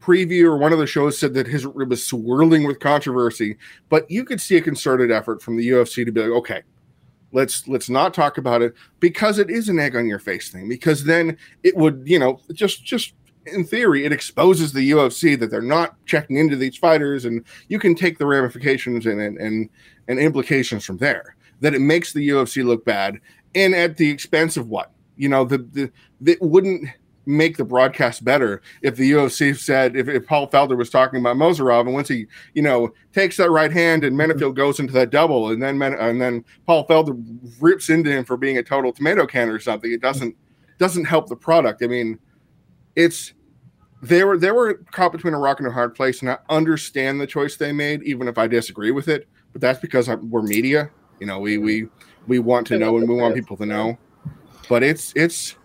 preview 0.00 0.44
or 0.44 0.56
one 0.56 0.72
of 0.72 0.78
the 0.78 0.86
shows 0.86 1.18
said 1.18 1.34
that 1.34 1.46
his 1.46 1.64
it 1.64 1.88
was 1.88 2.06
swirling 2.06 2.64
with 2.64 2.80
controversy. 2.80 3.56
But 3.88 4.10
you 4.10 4.24
could 4.24 4.40
see 4.40 4.56
a 4.56 4.62
concerted 4.62 5.10
effort 5.10 5.42
from 5.42 5.56
the 5.56 5.68
UFC 5.68 6.04
to 6.04 6.12
be 6.12 6.20
like, 6.20 6.30
okay, 6.30 6.62
let's 7.32 7.66
let's 7.68 7.90
not 7.90 8.14
talk 8.14 8.38
about 8.38 8.62
it 8.62 8.74
because 9.00 9.38
it 9.38 9.50
is 9.50 9.68
an 9.68 9.78
egg 9.78 9.96
on 9.96 10.06
your 10.06 10.18
face 10.18 10.50
thing. 10.50 10.68
Because 10.68 11.04
then 11.04 11.36
it 11.62 11.76
would, 11.76 12.02
you 12.06 12.18
know, 12.18 12.40
just 12.52 12.84
just 12.84 13.14
in 13.46 13.64
theory, 13.64 14.04
it 14.04 14.12
exposes 14.12 14.72
the 14.72 14.90
UFC 14.90 15.38
that 15.38 15.50
they're 15.50 15.62
not 15.62 15.96
checking 16.06 16.36
into 16.36 16.56
these 16.56 16.76
fighters, 16.76 17.24
and 17.24 17.44
you 17.68 17.78
can 17.78 17.94
take 17.94 18.18
the 18.18 18.26
ramifications 18.26 19.06
and 19.06 19.20
and 19.20 19.38
and, 19.38 19.70
and 20.08 20.18
implications 20.18 20.84
from 20.84 20.98
there. 20.98 21.36
That 21.60 21.74
it 21.74 21.80
makes 21.80 22.12
the 22.12 22.26
UFC 22.26 22.64
look 22.64 22.84
bad, 22.86 23.18
and 23.54 23.74
at 23.74 23.98
the 23.98 24.10
expense 24.10 24.56
of 24.56 24.68
what 24.68 24.92
you 25.20 25.28
know, 25.28 25.44
the 25.44 25.58
the 25.58 25.92
that 26.22 26.40
wouldn't 26.40 26.88
make 27.36 27.56
the 27.56 27.64
broadcast 27.64 28.24
better. 28.24 28.62
If 28.82 28.96
the 28.96 29.12
UFC 29.12 29.56
said 29.56 29.96
if, 29.96 30.08
if 30.08 30.26
Paul 30.26 30.48
Felder 30.48 30.76
was 30.76 30.90
talking 30.90 31.20
about 31.20 31.36
Mozharov 31.36 31.82
and 31.82 31.94
once 31.94 32.08
he 32.08 32.26
you 32.54 32.62
know 32.62 32.92
takes 33.12 33.36
that 33.36 33.50
right 33.50 33.72
hand 33.72 34.04
and 34.04 34.16
Menifield 34.16 34.54
goes 34.54 34.80
into 34.80 34.92
that 34.94 35.10
double 35.10 35.50
and 35.50 35.62
then 35.62 35.78
Men- 35.78 35.94
and 35.94 36.20
then 36.20 36.44
Paul 36.66 36.86
Felder 36.86 37.16
rips 37.60 37.88
into 37.88 38.10
him 38.10 38.24
for 38.24 38.36
being 38.36 38.58
a 38.58 38.62
total 38.62 38.92
tomato 38.92 39.26
can 39.26 39.48
or 39.48 39.58
something 39.58 39.92
it 39.92 40.00
doesn't 40.00 40.36
doesn't 40.78 41.04
help 41.04 41.28
the 41.28 41.36
product. 41.36 41.82
I 41.82 41.86
mean 41.86 42.18
it's 42.96 43.32
they 44.02 44.24
were 44.24 44.38
they 44.38 44.50
were 44.50 44.74
caught 44.90 45.12
between 45.12 45.34
a 45.34 45.38
rock 45.38 45.60
and 45.60 45.68
a 45.68 45.72
hard 45.72 45.94
place 45.94 46.20
and 46.20 46.30
I 46.30 46.38
understand 46.48 47.20
the 47.20 47.26
choice 47.26 47.56
they 47.56 47.72
made 47.72 48.02
even 48.02 48.28
if 48.28 48.38
I 48.38 48.46
disagree 48.46 48.90
with 48.90 49.08
it 49.08 49.28
but 49.52 49.60
that's 49.60 49.80
because 49.80 50.08
I, 50.08 50.14
we're 50.16 50.42
media. 50.42 50.90
You 51.20 51.26
know 51.26 51.38
we 51.38 51.58
we 51.58 51.88
we 52.26 52.38
want 52.38 52.66
to 52.68 52.78
know 52.78 52.96
and 52.98 53.08
we 53.08 53.14
want 53.14 53.34
people 53.34 53.56
to 53.58 53.66
know. 53.66 53.98
But 54.68 54.82
it's 54.82 55.12
it's 55.16 55.56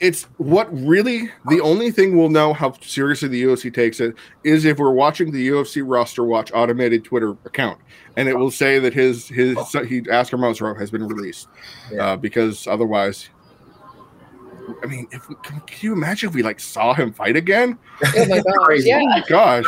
it's 0.00 0.24
what 0.38 0.68
really 0.76 1.30
the 1.48 1.60
only 1.60 1.90
thing 1.90 2.16
we'll 2.16 2.28
know 2.28 2.52
how 2.52 2.72
seriously 2.80 3.28
the 3.28 3.42
UFC 3.44 3.72
takes 3.72 4.00
it 4.00 4.14
is 4.42 4.64
if 4.64 4.78
we're 4.78 4.92
watching 4.92 5.30
the 5.32 5.48
UFC 5.48 5.82
roster 5.84 6.24
watch 6.24 6.50
automated 6.54 7.04
Twitter 7.04 7.30
account, 7.44 7.78
and 8.16 8.28
it 8.28 8.36
will 8.38 8.50
say 8.50 8.78
that 8.78 8.92
his 8.92 9.28
his 9.28 9.56
he 9.88 10.00
Askar 10.10 10.36
Mozharov 10.36 10.78
has 10.80 10.90
been 10.90 11.06
released, 11.06 11.48
Yeah. 11.92 12.12
uh, 12.12 12.16
because 12.16 12.66
otherwise, 12.66 13.28
I 14.82 14.86
mean, 14.86 15.08
if 15.10 15.28
we, 15.28 15.34
can, 15.42 15.60
can 15.60 15.78
you 15.80 15.92
imagine 15.92 16.28
if 16.28 16.34
we 16.34 16.42
like 16.42 16.60
saw 16.60 16.94
him 16.94 17.12
fight 17.12 17.36
again? 17.36 17.78
Oh 18.16 18.26
my 18.26 18.36
gosh. 18.36 18.54
Crazy. 18.64 18.92
Oh 18.92 19.06
my 19.06 19.22
gosh! 19.28 19.64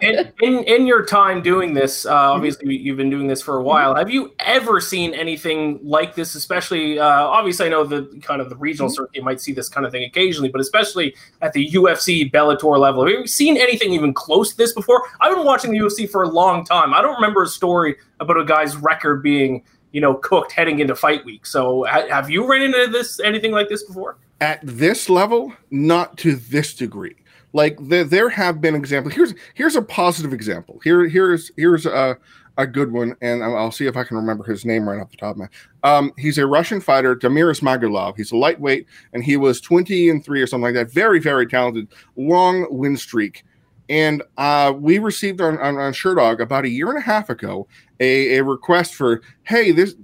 in, 0.00 0.32
in 0.42 0.64
in 0.64 0.86
your 0.86 1.04
time 1.04 1.42
doing 1.42 1.72
this, 1.72 2.04
uh, 2.04 2.32
obviously 2.32 2.76
you've 2.76 2.96
been 2.96 3.10
doing 3.10 3.26
this 3.26 3.40
for 3.42 3.56
a 3.56 3.62
while. 3.62 3.94
Have 3.94 4.10
you 4.10 4.32
ever 4.40 4.80
seen 4.80 5.14
anything 5.14 5.78
like 5.82 6.14
this? 6.14 6.34
Especially, 6.34 6.98
uh, 6.98 7.06
obviously, 7.06 7.66
I 7.66 7.68
know 7.68 7.84
the 7.84 8.20
kind 8.22 8.40
of 8.40 8.50
the 8.50 8.56
regional 8.56 8.90
circuit 8.90 9.22
might 9.22 9.40
see 9.40 9.52
this 9.52 9.68
kind 9.68 9.86
of 9.86 9.92
thing 9.92 10.04
occasionally, 10.04 10.48
but 10.48 10.60
especially 10.60 11.14
at 11.42 11.52
the 11.52 11.70
UFC 11.70 12.30
Bellator 12.30 12.78
level, 12.78 13.06
have 13.06 13.12
you 13.12 13.26
seen 13.26 13.56
anything 13.56 13.92
even 13.92 14.12
close 14.12 14.50
to 14.50 14.56
this 14.56 14.72
before? 14.72 15.02
I've 15.20 15.34
been 15.34 15.44
watching 15.44 15.72
the 15.72 15.78
UFC 15.78 16.08
for 16.08 16.22
a 16.22 16.28
long 16.28 16.64
time. 16.64 16.92
I 16.92 17.02
don't 17.02 17.14
remember 17.14 17.42
a 17.42 17.48
story 17.48 17.96
about 18.20 18.38
a 18.38 18.44
guy's 18.44 18.76
record 18.76 19.22
being, 19.22 19.62
you 19.94 20.00
know, 20.02 20.14
cooked 20.14 20.52
heading 20.52 20.80
into 20.80 20.94
fight 20.94 21.24
week. 21.24 21.46
So, 21.46 21.84
ha- 21.84 22.06
have 22.08 22.28
you 22.28 22.46
run 22.46 22.60
into 22.60 22.88
this 22.88 23.20
anything 23.20 23.52
like 23.52 23.70
this 23.70 23.82
before? 23.84 24.18
at 24.40 24.60
this 24.62 25.08
level, 25.08 25.52
not 25.70 26.18
to 26.18 26.36
this 26.36 26.74
degree. 26.74 27.16
Like 27.52 27.78
there, 27.80 28.04
there 28.04 28.28
have 28.28 28.60
been 28.60 28.74
examples. 28.74 29.14
Here's 29.14 29.34
here's 29.54 29.76
a 29.76 29.82
positive 29.82 30.32
example. 30.32 30.80
Here 30.82 31.08
here's 31.08 31.50
here's 31.56 31.86
a 31.86 32.18
a 32.56 32.66
good 32.66 32.92
one, 32.92 33.16
and 33.20 33.42
I'll 33.42 33.72
see 33.72 33.86
if 33.86 33.96
I 33.96 34.04
can 34.04 34.16
remember 34.16 34.44
his 34.44 34.64
name 34.64 34.88
right 34.88 35.00
off 35.00 35.10
the 35.10 35.16
top 35.16 35.32
of 35.32 35.38
my. 35.38 35.48
Um, 35.82 36.12
he's 36.18 36.38
a 36.38 36.46
Russian 36.46 36.80
fighter, 36.80 37.16
Damir 37.16 37.50
Ismagulov. 37.50 38.16
He's 38.16 38.32
a 38.32 38.36
lightweight, 38.36 38.86
and 39.12 39.24
he 39.24 39.36
was 39.36 39.60
twenty 39.60 40.08
and 40.08 40.24
three 40.24 40.42
or 40.42 40.46
something 40.46 40.64
like 40.64 40.74
that. 40.74 40.92
Very 40.92 41.20
very 41.20 41.46
talented, 41.46 41.88
long 42.16 42.66
win 42.70 42.96
streak. 42.96 43.44
And 43.88 44.22
uh, 44.38 44.72
we 44.76 44.98
received 44.98 45.40
on, 45.40 45.58
on, 45.58 45.76
on 45.76 45.92
Sherdog 45.92 46.40
about 46.40 46.64
a 46.64 46.68
year 46.68 46.88
and 46.88 46.98
a 46.98 47.02
half 47.02 47.28
ago 47.28 47.66
a, 48.00 48.38
a 48.38 48.44
request 48.44 48.94
for, 48.94 49.20
hey, 49.42 49.72
this 49.72 49.94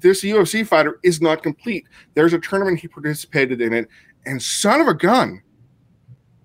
this 0.00 0.22
UFC 0.22 0.64
fighter 0.64 1.00
is 1.02 1.20
not 1.20 1.42
complete. 1.42 1.84
There's 2.14 2.32
a 2.32 2.38
tournament 2.38 2.78
he 2.78 2.88
participated 2.88 3.60
in 3.60 3.72
it, 3.72 3.88
and 4.24 4.40
son 4.40 4.80
of 4.80 4.86
a 4.86 4.94
gun, 4.94 5.42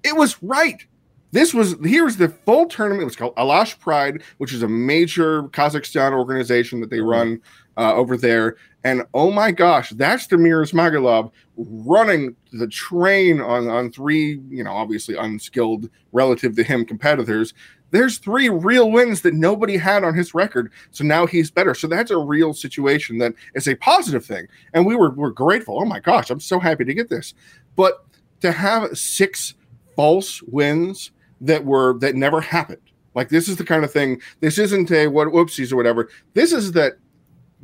it 0.03 0.15
was 0.15 0.41
right. 0.41 0.86
This 1.31 1.53
was 1.53 1.75
here's 1.83 2.17
the 2.17 2.29
full 2.29 2.67
tournament. 2.67 3.03
It 3.03 3.05
was 3.05 3.15
called 3.15 3.36
Alash 3.36 3.79
Pride, 3.79 4.23
which 4.38 4.53
is 4.53 4.63
a 4.63 4.67
major 4.67 5.43
Kazakhstan 5.43 6.12
organization 6.12 6.79
that 6.81 6.89
they 6.89 7.01
run 7.01 7.41
uh, 7.77 7.93
over 7.93 8.17
there. 8.17 8.55
And 8.83 9.03
oh 9.13 9.31
my 9.31 9.51
gosh, 9.51 9.91
that's 9.91 10.27
Damir 10.27 10.63
Ismagulov 10.63 11.31
running 11.55 12.36
the 12.51 12.67
train 12.67 13.39
on 13.39 13.69
on 13.69 13.91
three, 13.91 14.41
you 14.49 14.63
know, 14.63 14.73
obviously 14.73 15.15
unskilled 15.15 15.89
relative 16.12 16.55
to 16.55 16.63
him 16.63 16.86
competitors. 16.86 17.53
There's 17.91 18.17
three 18.17 18.49
real 18.49 18.89
wins 18.91 19.21
that 19.21 19.36
nobody 19.36 19.77
had 19.77 20.03
on 20.03 20.15
his 20.15 20.33
record. 20.33 20.71
So 20.91 21.03
now 21.03 21.27
he's 21.27 21.51
better. 21.51 21.75
So 21.75 21.88
that's 21.88 22.12
a 22.12 22.17
real 22.17 22.53
situation 22.53 23.19
that 23.19 23.33
is 23.53 23.67
a 23.67 23.75
positive 23.75 24.25
thing. 24.25 24.47
And 24.73 24.86
we 24.86 24.95
were 24.95 25.12
we're 25.12 25.29
grateful. 25.29 25.79
Oh 25.79 25.86
my 25.86 25.99
gosh, 25.99 26.29
I'm 26.29 26.39
so 26.39 26.59
happy 26.59 26.83
to 26.86 26.93
get 26.93 27.09
this. 27.09 27.33
But 27.75 28.05
to 28.41 28.51
have 28.51 28.97
six 28.97 29.53
false 29.95 30.41
wins 30.43 31.12
that 31.39 31.63
were 31.63 31.97
that 31.99 32.15
never 32.15 32.41
happened. 32.41 32.81
Like 33.15 33.29
this 33.29 33.47
is 33.47 33.57
the 33.57 33.63
kind 33.63 33.83
of 33.83 33.91
thing. 33.91 34.21
This 34.39 34.57
isn't 34.57 34.91
a 34.91 35.07
what 35.07 35.27
whoopsies 35.27 35.71
or 35.71 35.75
whatever. 35.75 36.09
This 36.33 36.51
is 36.51 36.71
that 36.73 36.93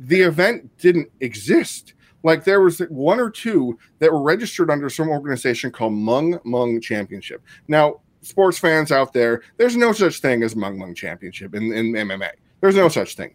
the 0.00 0.22
event 0.22 0.76
didn't 0.78 1.10
exist. 1.20 1.94
Like 2.22 2.44
there 2.44 2.60
was 2.60 2.80
one 2.88 3.20
or 3.20 3.30
two 3.30 3.78
that 3.98 4.12
were 4.12 4.22
registered 4.22 4.70
under 4.70 4.90
some 4.90 5.08
organization 5.08 5.70
called 5.70 5.92
Mung 5.92 6.38
Mung 6.44 6.80
Championship. 6.80 7.42
Now, 7.68 8.00
sports 8.22 8.58
fans 8.58 8.90
out 8.90 9.12
there, 9.12 9.42
there's 9.56 9.76
no 9.76 9.92
such 9.92 10.20
thing 10.20 10.42
as 10.42 10.56
Mung 10.56 10.78
Mung 10.78 10.94
Championship 10.94 11.54
in, 11.54 11.72
in 11.72 11.92
MMA. 11.92 12.30
There's 12.60 12.76
no 12.76 12.88
such 12.88 13.14
thing. 13.14 13.34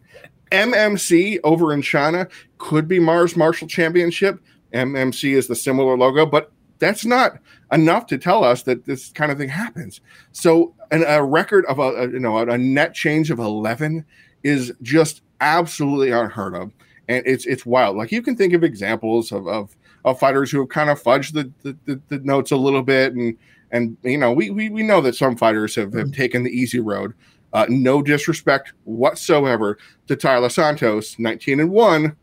MMC 0.52 1.40
over 1.42 1.72
in 1.72 1.82
China 1.82 2.28
could 2.58 2.86
be 2.86 3.00
Mars 3.00 3.36
Martial 3.36 3.66
Championship. 3.66 4.40
MMC 4.72 5.34
is 5.34 5.48
the 5.48 5.56
similar 5.56 5.96
logo, 5.96 6.26
but 6.26 6.52
that's 6.78 7.04
not 7.04 7.38
enough 7.72 8.06
to 8.06 8.18
tell 8.18 8.44
us 8.44 8.62
that 8.62 8.84
this 8.84 9.10
kind 9.10 9.32
of 9.32 9.38
thing 9.38 9.48
happens. 9.48 10.00
So, 10.32 10.74
an, 10.90 11.04
a 11.06 11.24
record 11.24 11.64
of 11.66 11.78
a, 11.78 11.82
a 11.82 12.08
you 12.08 12.20
know 12.20 12.38
a 12.38 12.58
net 12.58 12.94
change 12.94 13.30
of 13.30 13.38
eleven 13.38 14.04
is 14.44 14.72
just 14.82 15.22
absolutely 15.40 16.10
unheard 16.10 16.54
of, 16.54 16.72
and 17.08 17.22
it's 17.26 17.46
it's 17.46 17.66
wild. 17.66 17.96
Like 17.96 18.12
you 18.12 18.22
can 18.22 18.36
think 18.36 18.52
of 18.52 18.64
examples 18.64 19.32
of 19.32 19.46
of, 19.46 19.76
of 20.04 20.18
fighters 20.18 20.50
who 20.50 20.60
have 20.60 20.68
kind 20.68 20.90
of 20.90 21.02
fudged 21.02 21.32
the, 21.32 21.52
the, 21.62 21.76
the, 21.84 22.00
the 22.08 22.24
notes 22.24 22.52
a 22.52 22.56
little 22.56 22.82
bit, 22.82 23.14
and 23.14 23.36
and 23.70 23.96
you 24.02 24.18
know 24.18 24.32
we 24.32 24.50
we, 24.50 24.68
we 24.68 24.82
know 24.82 25.00
that 25.00 25.16
some 25.16 25.36
fighters 25.36 25.74
have, 25.74 25.92
have 25.94 26.12
taken 26.12 26.42
the 26.42 26.50
easy 26.50 26.80
road. 26.80 27.14
Uh, 27.52 27.64
no 27.68 28.02
disrespect 28.02 28.74
whatsoever 28.84 29.78
to 30.08 30.16
Taila 30.16 30.50
Santos, 30.50 31.18
19 31.18 31.60
and 31.60 31.70
1, 31.70 32.14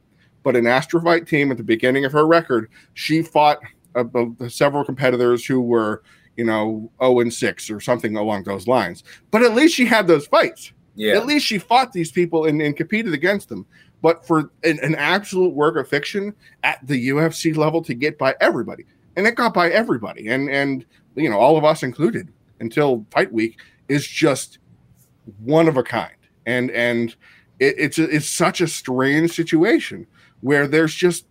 but 0.44 0.56
an 0.56 0.66
Astrophyte 0.66 1.28
team 1.28 1.50
at 1.50 1.58
the 1.58 1.64
beginning 1.64 2.06
of 2.06 2.12
her 2.12 2.28
record, 2.28 2.70
she 2.94 3.24
fought 3.24 3.60
uh, 3.96 4.04
uh, 4.14 4.50
several 4.50 4.84
competitors 4.84 5.46
who 5.46 5.62
were, 5.62 6.04
you 6.36 6.44
know, 6.44 6.92
0 7.02 7.22
and 7.22 7.34
6 7.34 7.70
or 7.72 7.80
something 7.80 8.16
along 8.16 8.44
those 8.44 8.68
lines. 8.68 9.04
But 9.32 9.42
at 9.42 9.56
least 9.56 9.76
she 9.76 9.86
had 9.86 10.08
those 10.08 10.28
fights. 10.28 10.74
Yeah. 10.96 11.14
At 11.14 11.26
least 11.26 11.46
she 11.46 11.58
fought 11.58 11.92
these 11.92 12.12
people 12.12 12.46
and, 12.46 12.62
and 12.62 12.76
competed 12.78 13.14
against 13.14 13.50
them. 13.50 13.66
But 14.02 14.28
for 14.28 14.52
an, 14.64 14.80
an 14.84 14.96
absolute 14.96 15.54
work 15.54 15.78
of 15.78 15.88
fiction 15.88 16.34
at 16.64 16.86
the 16.86 17.10
UFC 17.10 17.56
level 17.56 17.82
to 17.84 17.94
get 17.94 18.18
by 18.18 18.36
everybody, 18.42 18.86
and 19.16 19.26
it 19.26 19.36
got 19.36 19.54
by 19.54 19.70
everybody, 19.70 20.28
and 20.28 20.50
and 20.50 20.86
you 21.16 21.30
know 21.30 21.40
all 21.40 21.58
of 21.58 21.64
us 21.64 21.84
included 21.84 22.32
until 22.60 23.06
fight 23.12 23.32
week 23.32 23.60
is 23.88 24.06
just 24.06 24.60
one 25.40 25.70
of 25.70 25.78
a 25.78 25.84
kind, 25.84 26.18
and 26.46 26.70
and 26.72 27.16
it, 27.60 27.76
it's 27.78 27.98
it's 27.98 28.28
such 28.28 28.60
a 28.60 28.68
strange 28.68 29.32
situation 29.32 30.06
where 30.42 30.68
there's 30.68 30.94
just 30.94 31.26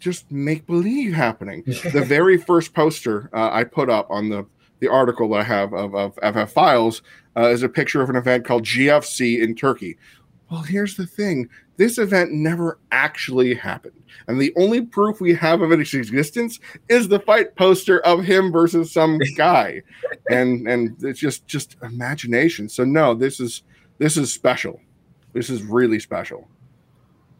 just 0.00 0.30
make 0.32 0.66
believe 0.66 1.12
happening. 1.12 1.62
the 1.92 2.04
very 2.04 2.38
first 2.38 2.72
poster 2.74 3.28
uh, 3.34 3.50
I 3.52 3.64
put 3.64 3.90
up 3.90 4.10
on 4.10 4.30
the 4.30 4.46
the 4.82 4.88
article 4.88 5.28
that 5.28 5.36
I 5.36 5.42
have 5.44 5.72
of, 5.72 5.94
of 5.94 6.14
FF 6.16 6.52
Files 6.52 7.02
uh, 7.36 7.46
is 7.46 7.62
a 7.62 7.68
picture 7.68 8.02
of 8.02 8.10
an 8.10 8.16
event 8.16 8.44
called 8.44 8.64
GFC 8.64 9.40
in 9.40 9.54
Turkey. 9.54 9.96
Well, 10.50 10.62
here's 10.62 10.96
the 10.96 11.06
thing 11.06 11.48
this 11.76 11.98
event 11.98 12.32
never 12.32 12.80
actually 12.90 13.54
happened. 13.54 14.02
And 14.26 14.40
the 14.40 14.52
only 14.56 14.82
proof 14.82 15.20
we 15.20 15.34
have 15.34 15.62
of 15.62 15.70
its 15.70 15.94
existence 15.94 16.58
is 16.88 17.06
the 17.06 17.20
fight 17.20 17.54
poster 17.54 18.00
of 18.00 18.24
him 18.24 18.50
versus 18.50 18.92
some 18.92 19.18
guy. 19.36 19.82
and 20.28 20.68
and 20.68 20.96
it's 21.04 21.20
just 21.20 21.46
just 21.46 21.76
imagination. 21.82 22.68
So 22.68 22.84
no, 22.84 23.14
this 23.14 23.38
is 23.38 23.62
this 23.98 24.16
is 24.16 24.34
special. 24.34 24.80
This 25.32 25.48
is 25.48 25.62
really 25.62 26.00
special. 26.00 26.48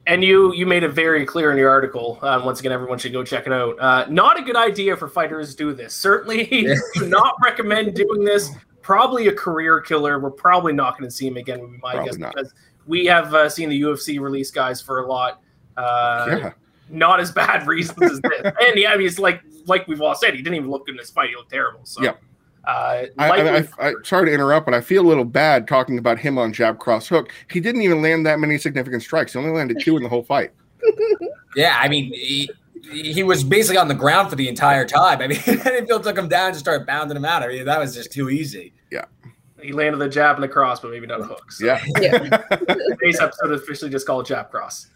And 0.06 0.24
you 0.24 0.52
you 0.52 0.66
made 0.66 0.82
it 0.82 0.88
very 0.88 1.24
clear 1.24 1.52
in 1.52 1.56
your 1.56 1.70
article. 1.70 2.18
Uh, 2.22 2.40
once 2.44 2.58
again, 2.58 2.72
everyone 2.72 2.98
should 2.98 3.12
go 3.12 3.22
check 3.22 3.46
it 3.46 3.52
out. 3.52 3.78
Uh, 3.78 4.04
not 4.10 4.38
a 4.38 4.42
good 4.42 4.56
idea 4.56 4.96
for 4.96 5.06
fighters 5.08 5.50
to 5.52 5.56
do 5.56 5.72
this. 5.72 5.94
Certainly, 5.94 6.46
do 6.94 7.06
not 7.08 7.36
recommend 7.44 7.94
doing 7.94 8.24
this. 8.24 8.50
Probably 8.80 9.28
a 9.28 9.32
career 9.32 9.80
killer. 9.80 10.18
We're 10.18 10.30
probably 10.32 10.72
not 10.72 10.98
going 10.98 11.08
to 11.08 11.14
see 11.14 11.28
him 11.28 11.36
again. 11.36 11.60
Would 11.60 11.70
be 11.72 11.78
my 11.78 11.92
Probably 11.92 12.10
guess 12.10 12.18
not. 12.18 12.34
because 12.34 12.52
we 12.86 13.06
have 13.06 13.32
uh, 13.32 13.48
seen 13.48 13.68
the 13.68 13.80
UFC 13.80 14.18
release 14.18 14.50
guys 14.50 14.82
for 14.82 15.00
a 15.00 15.06
lot. 15.06 15.40
Uh, 15.76 16.26
yeah. 16.28 16.52
Not 16.90 17.20
as 17.20 17.30
bad 17.30 17.66
reasons 17.68 18.02
as 18.02 18.20
this. 18.20 18.42
and 18.60 18.76
yeah, 18.76 18.90
I 18.92 18.96
mean, 18.96 19.06
it's 19.06 19.20
like 19.20 19.40
like 19.66 19.86
we've 19.86 20.02
all 20.02 20.16
said, 20.16 20.34
he 20.34 20.42
didn't 20.42 20.56
even 20.56 20.70
look 20.70 20.86
good 20.86 20.92
in 20.92 20.96
this 20.96 21.10
fight. 21.10 21.30
He 21.30 21.36
looked 21.36 21.52
terrible. 21.52 21.80
So, 21.84 22.02
Yep. 22.02 22.20
Uh, 22.64 23.06
I, 23.18 23.28
likely- 23.28 23.48
I, 23.50 23.56
I, 23.78 23.88
I 23.90 23.94
sorry 24.04 24.26
to 24.26 24.32
interrupt, 24.32 24.66
but 24.66 24.74
I 24.74 24.80
feel 24.80 25.04
a 25.04 25.08
little 25.08 25.24
bad 25.24 25.66
talking 25.68 25.98
about 25.98 26.18
him 26.18 26.38
on 26.38 26.52
jab 26.52 26.78
cross 26.78 27.08
hook. 27.08 27.30
He 27.50 27.60
didn't 27.60 27.82
even 27.82 28.02
land 28.02 28.24
that 28.26 28.38
many 28.38 28.58
significant 28.58 29.02
strikes. 29.02 29.32
He 29.32 29.38
only 29.38 29.50
landed 29.50 29.80
two 29.80 29.96
in 29.96 30.02
the 30.02 30.08
whole 30.08 30.22
fight. 30.22 30.50
Yeah, 31.54 31.76
I 31.78 31.86
mean, 31.88 32.10
he, 32.14 32.50
he 32.90 33.22
was 33.22 33.44
basically 33.44 33.76
on 33.76 33.86
the 33.86 33.94
ground 33.94 34.30
for 34.30 34.36
the 34.36 34.48
entire 34.48 34.86
time. 34.86 35.20
I 35.20 35.26
mean, 35.26 35.38
Enfield 35.46 36.02
took 36.02 36.16
him 36.16 36.26
down 36.28 36.46
and 36.46 36.54
just 36.54 36.64
started 36.64 36.86
pounding 36.86 37.14
him 37.14 37.26
out. 37.26 37.42
I 37.42 37.48
mean, 37.48 37.66
that 37.66 37.78
was 37.78 37.94
just 37.94 38.10
too 38.10 38.30
easy. 38.30 38.72
Yeah. 38.90 39.04
He 39.60 39.74
landed 39.74 39.98
the 39.98 40.08
jab 40.08 40.36
and 40.36 40.42
the 40.44 40.48
cross, 40.48 40.80
but 40.80 40.90
maybe 40.90 41.06
not 41.06 41.20
a 41.20 41.24
hook. 41.24 41.52
So 41.52 41.66
Yeah. 41.66 41.84
Yeah. 42.00 42.18
today's 42.18 43.20
episode 43.20 43.52
is 43.52 43.60
officially 43.60 43.90
just 43.90 44.06
called 44.06 44.24
Jab 44.24 44.50
Cross. 44.50 44.86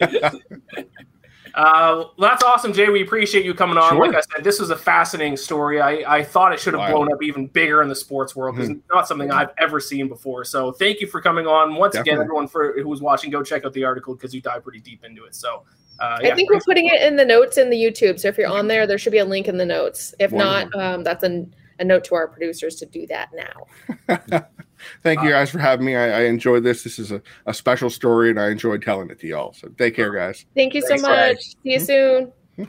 Uh, 1.57 2.05
well, 2.19 2.31
that's 2.31 2.43
awesome, 2.43 2.73
Jay. 2.75 2.89
We 2.91 3.03
appreciate 3.03 3.45
you 3.47 3.55
coming 3.55 3.79
on. 3.79 3.93
Sure. 3.93 4.07
Like 4.07 4.15
I 4.15 4.21
said, 4.21 4.45
this 4.45 4.61
was 4.61 4.69
a 4.69 4.77
fascinating 4.77 5.39
story. 5.39 5.81
I, 5.81 6.19
I 6.19 6.23
thought 6.23 6.53
it 6.53 6.61
should 6.61 6.75
have 6.75 6.81
Wild. 6.81 6.93
blown 6.93 7.13
up 7.13 7.23
even 7.23 7.47
bigger 7.47 7.81
in 7.81 7.89
the 7.89 7.95
sports 7.95 8.37
world 8.37 8.57
because 8.57 8.69
Mhm. 8.69 8.77
it's 8.77 8.89
not 8.93 9.09
something 9.09 9.31
I've 9.31 9.51
ever 9.57 9.81
seen 9.81 10.07
before. 10.07 10.45
So 10.45 10.71
thank 10.71 11.01
you 11.01 11.07
for 11.07 11.21
coming 11.23 11.47
on. 11.47 11.75
Once 11.75 11.95
again, 11.95 12.21
everyone 12.21 12.47
for 12.47 12.75
who 12.79 12.89
was 12.89 13.01
watching, 13.01 13.31
go 13.31 13.43
check 13.43 13.65
out 13.65 13.73
the 13.73 13.85
article 13.85 14.15
because 14.15 14.35
you 14.35 14.43
dive 14.43 14.65
pretty 14.65 14.81
deep 14.81 15.03
into 15.03 15.25
it. 15.25 15.35
So 15.35 15.63
uh, 15.99 16.19
I 16.23 16.35
think 16.35 16.51
we're 16.51 16.61
putting 16.61 16.89
it 16.89 17.01
in 17.01 17.17
the 17.17 17.25
notes 17.25 17.57
in 17.57 17.71
the 17.71 17.77
YouTube. 17.83 18.21
So 18.21 18.29
if 18.29 18.37
you're 18.37 18.49
on 18.49 18.69
there, 18.69 18.87
there 18.87 18.99
should 18.99 19.13
be 19.13 19.19
a 19.19 19.25
link 19.25 19.49
in 19.49 19.57
the 19.57 19.65
notes. 19.65 20.15
If 20.21 20.33
Wonderful. 20.33 20.79
not, 20.79 20.95
um, 20.95 21.05
that's 21.05 21.25
a, 21.25 21.47
a 21.79 21.85
note 21.85 22.05
to 22.05 22.15
our 22.17 22.29
producers 22.29 22.77
to 22.77 22.87
do 22.87 23.07
that 23.07 23.31
now. 23.33 24.47
Thank 25.03 25.23
you 25.23 25.29
uh, 25.29 25.33
guys 25.33 25.51
for 25.51 25.59
having 25.59 25.87
me. 25.87 25.97
I, 25.97 26.21
I 26.21 26.25
enjoyed 26.25 26.65
this. 26.65 26.83
This 26.83 26.99
is 26.99 27.13
a, 27.13 27.23
a 27.47 27.55
special 27.55 27.91
story, 27.91 28.31
and 28.31 28.41
I 28.41 28.51
enjoyed 28.51 28.83
telling 28.83 29.11
it 29.11 29.19
to 29.21 29.27
y'all. 29.27 29.53
So 29.53 29.69
take 29.69 29.97
care, 29.97 30.13
guys. 30.13 30.47
Thank 30.55 30.75
you 30.75 30.83
so 30.83 30.89
Thanks, 30.89 31.03
Greg. 31.05 31.37
much. 31.37 31.45
See 31.45 31.57
you 31.65 31.81
soon. 31.81 32.33
Hmm? 32.57 32.65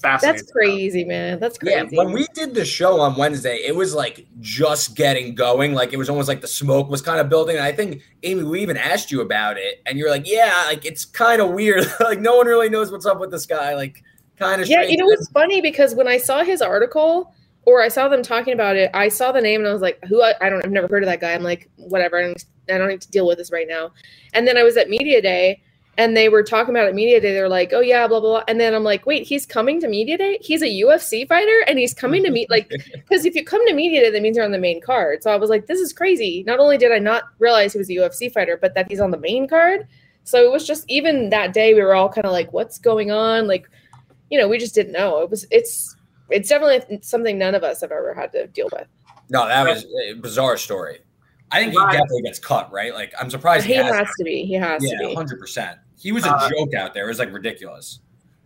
fascinating. 0.00 0.40
That's 0.40 0.52
crazy, 0.52 1.04
man. 1.04 1.40
That's 1.40 1.58
crazy. 1.58 1.76
Yeah, 1.76 2.04
when 2.04 2.12
we 2.12 2.26
did 2.34 2.54
the 2.54 2.64
show 2.64 3.00
on 3.00 3.16
Wednesday, 3.16 3.56
it 3.66 3.74
was 3.74 3.94
like 3.94 4.26
just 4.40 4.94
getting 4.94 5.34
going. 5.34 5.74
Like 5.74 5.92
it 5.92 5.96
was 5.96 6.08
almost 6.08 6.28
like 6.28 6.40
the 6.40 6.48
smoke 6.48 6.88
was 6.88 7.02
kind 7.02 7.20
of 7.20 7.28
building. 7.28 7.56
And 7.56 7.64
I 7.64 7.72
think 7.72 8.02
Amy, 8.22 8.44
we 8.44 8.60
even 8.62 8.76
asked 8.76 9.10
you 9.10 9.20
about 9.20 9.58
it, 9.58 9.82
and 9.86 9.98
you're 9.98 10.10
like, 10.10 10.26
"Yeah, 10.26 10.64
like 10.66 10.84
it's 10.84 11.04
kind 11.04 11.40
of 11.40 11.50
weird. 11.50 11.86
like 12.00 12.20
no 12.20 12.36
one 12.36 12.46
really 12.46 12.68
knows 12.68 12.90
what's 12.90 13.06
up 13.06 13.20
with 13.20 13.30
this 13.30 13.46
guy. 13.46 13.74
Like 13.74 14.02
kind 14.36 14.62
of 14.62 14.68
yeah, 14.68 14.82
you 14.82 14.96
know 14.96 15.10
it's 15.10 15.28
funny 15.30 15.60
because 15.60 15.94
when 15.94 16.08
I 16.08 16.18
saw 16.18 16.44
his 16.44 16.62
article 16.62 17.34
or 17.68 17.82
I 17.82 17.88
saw 17.88 18.08
them 18.08 18.22
talking 18.22 18.54
about 18.54 18.76
it, 18.76 18.90
I 18.94 19.08
saw 19.08 19.30
the 19.30 19.42
name 19.42 19.60
and 19.60 19.68
I 19.68 19.72
was 19.74 19.82
like, 19.82 20.02
"Who? 20.06 20.22
I, 20.22 20.32
I 20.40 20.48
don't. 20.48 20.64
I've 20.64 20.72
never 20.72 20.88
heard 20.88 21.02
of 21.02 21.06
that 21.08 21.20
guy." 21.20 21.34
I'm 21.34 21.42
like, 21.42 21.68
"Whatever. 21.76 22.18
I 22.18 22.22
don't, 22.22 22.44
I 22.70 22.78
don't 22.78 22.88
need 22.88 23.02
to 23.02 23.10
deal 23.10 23.26
with 23.26 23.36
this 23.36 23.52
right 23.52 23.68
now." 23.68 23.92
And 24.32 24.48
then 24.48 24.56
I 24.56 24.62
was 24.62 24.78
at 24.78 24.88
media 24.88 25.20
day, 25.20 25.60
and 25.98 26.16
they 26.16 26.30
were 26.30 26.42
talking 26.42 26.74
about 26.74 26.88
it 26.88 26.94
media 26.94 27.20
day. 27.20 27.34
They're 27.34 27.46
like, 27.46 27.74
"Oh 27.74 27.80
yeah, 27.80 28.08
blah 28.08 28.20
blah." 28.20 28.30
blah. 28.30 28.44
And 28.48 28.58
then 28.58 28.74
I'm 28.74 28.84
like, 28.84 29.04
"Wait, 29.04 29.26
he's 29.26 29.44
coming 29.44 29.82
to 29.82 29.88
media 29.88 30.16
day? 30.16 30.38
He's 30.40 30.62
a 30.62 30.66
UFC 30.66 31.28
fighter, 31.28 31.62
and 31.66 31.78
he's 31.78 31.92
coming 31.92 32.24
to 32.24 32.30
meet 32.30 32.48
like 32.56 32.70
because 32.70 33.26
if 33.26 33.34
you 33.34 33.44
come 33.44 33.66
to 33.68 33.74
media 33.74 34.00
day, 34.00 34.10
that 34.12 34.22
means 34.22 34.38
you're 34.38 34.46
on 34.46 34.52
the 34.52 34.58
main 34.58 34.80
card." 34.80 35.22
So 35.22 35.30
I 35.30 35.36
was 35.36 35.50
like, 35.50 35.66
"This 35.66 35.78
is 35.80 35.92
crazy." 35.92 36.44
Not 36.46 36.60
only 36.60 36.78
did 36.78 36.90
I 36.90 36.98
not 36.98 37.24
realize 37.38 37.74
he 37.74 37.78
was 37.78 37.90
a 37.90 37.94
UFC 37.94 38.32
fighter, 38.32 38.56
but 38.58 38.72
that 38.76 38.90
he's 38.90 39.00
on 39.00 39.10
the 39.10 39.18
main 39.18 39.46
card. 39.46 39.86
So 40.24 40.42
it 40.42 40.50
was 40.50 40.66
just 40.66 40.86
even 40.88 41.28
that 41.30 41.52
day 41.52 41.74
we 41.74 41.82
were 41.82 41.94
all 41.94 42.08
kind 42.08 42.24
of 42.24 42.32
like, 42.32 42.50
"What's 42.54 42.78
going 42.78 43.10
on?" 43.10 43.46
Like 43.46 43.68
you 44.30 44.38
know, 44.38 44.48
we 44.48 44.56
just 44.58 44.74
didn't 44.74 44.92
know. 44.92 45.20
It 45.20 45.28
was 45.28 45.46
it's 45.50 45.96
it's 46.30 46.48
definitely 46.48 46.98
something 47.02 47.38
none 47.38 47.54
of 47.54 47.62
us 47.64 47.80
have 47.80 47.92
ever 47.92 48.14
had 48.14 48.32
to 48.32 48.46
deal 48.48 48.68
with. 48.72 48.86
No, 49.30 49.46
that 49.46 49.66
was 49.66 49.84
a 50.08 50.14
bizarre 50.14 50.56
story. 50.56 51.00
I 51.50 51.60
think 51.60 51.72
he 51.72 51.78
Right. 51.78 51.92
definitely 51.92 52.22
gets 52.22 52.38
cut, 52.38 52.70
right? 52.72 52.92
Like 52.94 53.12
I'm 53.18 53.30
surprised 53.30 53.66
He 53.66 53.72
he 53.74 53.78
has. 53.78 53.94
has 53.94 54.08
to 54.18 54.24
be. 54.24 54.44
He 54.44 54.54
has 54.54 54.82
to 54.82 54.88
yeah, 54.88 55.08
be. 55.08 55.14
hundred 55.14 55.38
percent. 55.40 55.78
He 55.98 56.12
was 56.12 56.24
a 56.26 56.30
Uh, 56.30 56.48
joke 56.50 56.74
out 56.74 56.94
there. 56.94 57.04
It 57.06 57.08
was 57.08 57.18
like 57.18 57.32
ridiculous. 57.32 58.00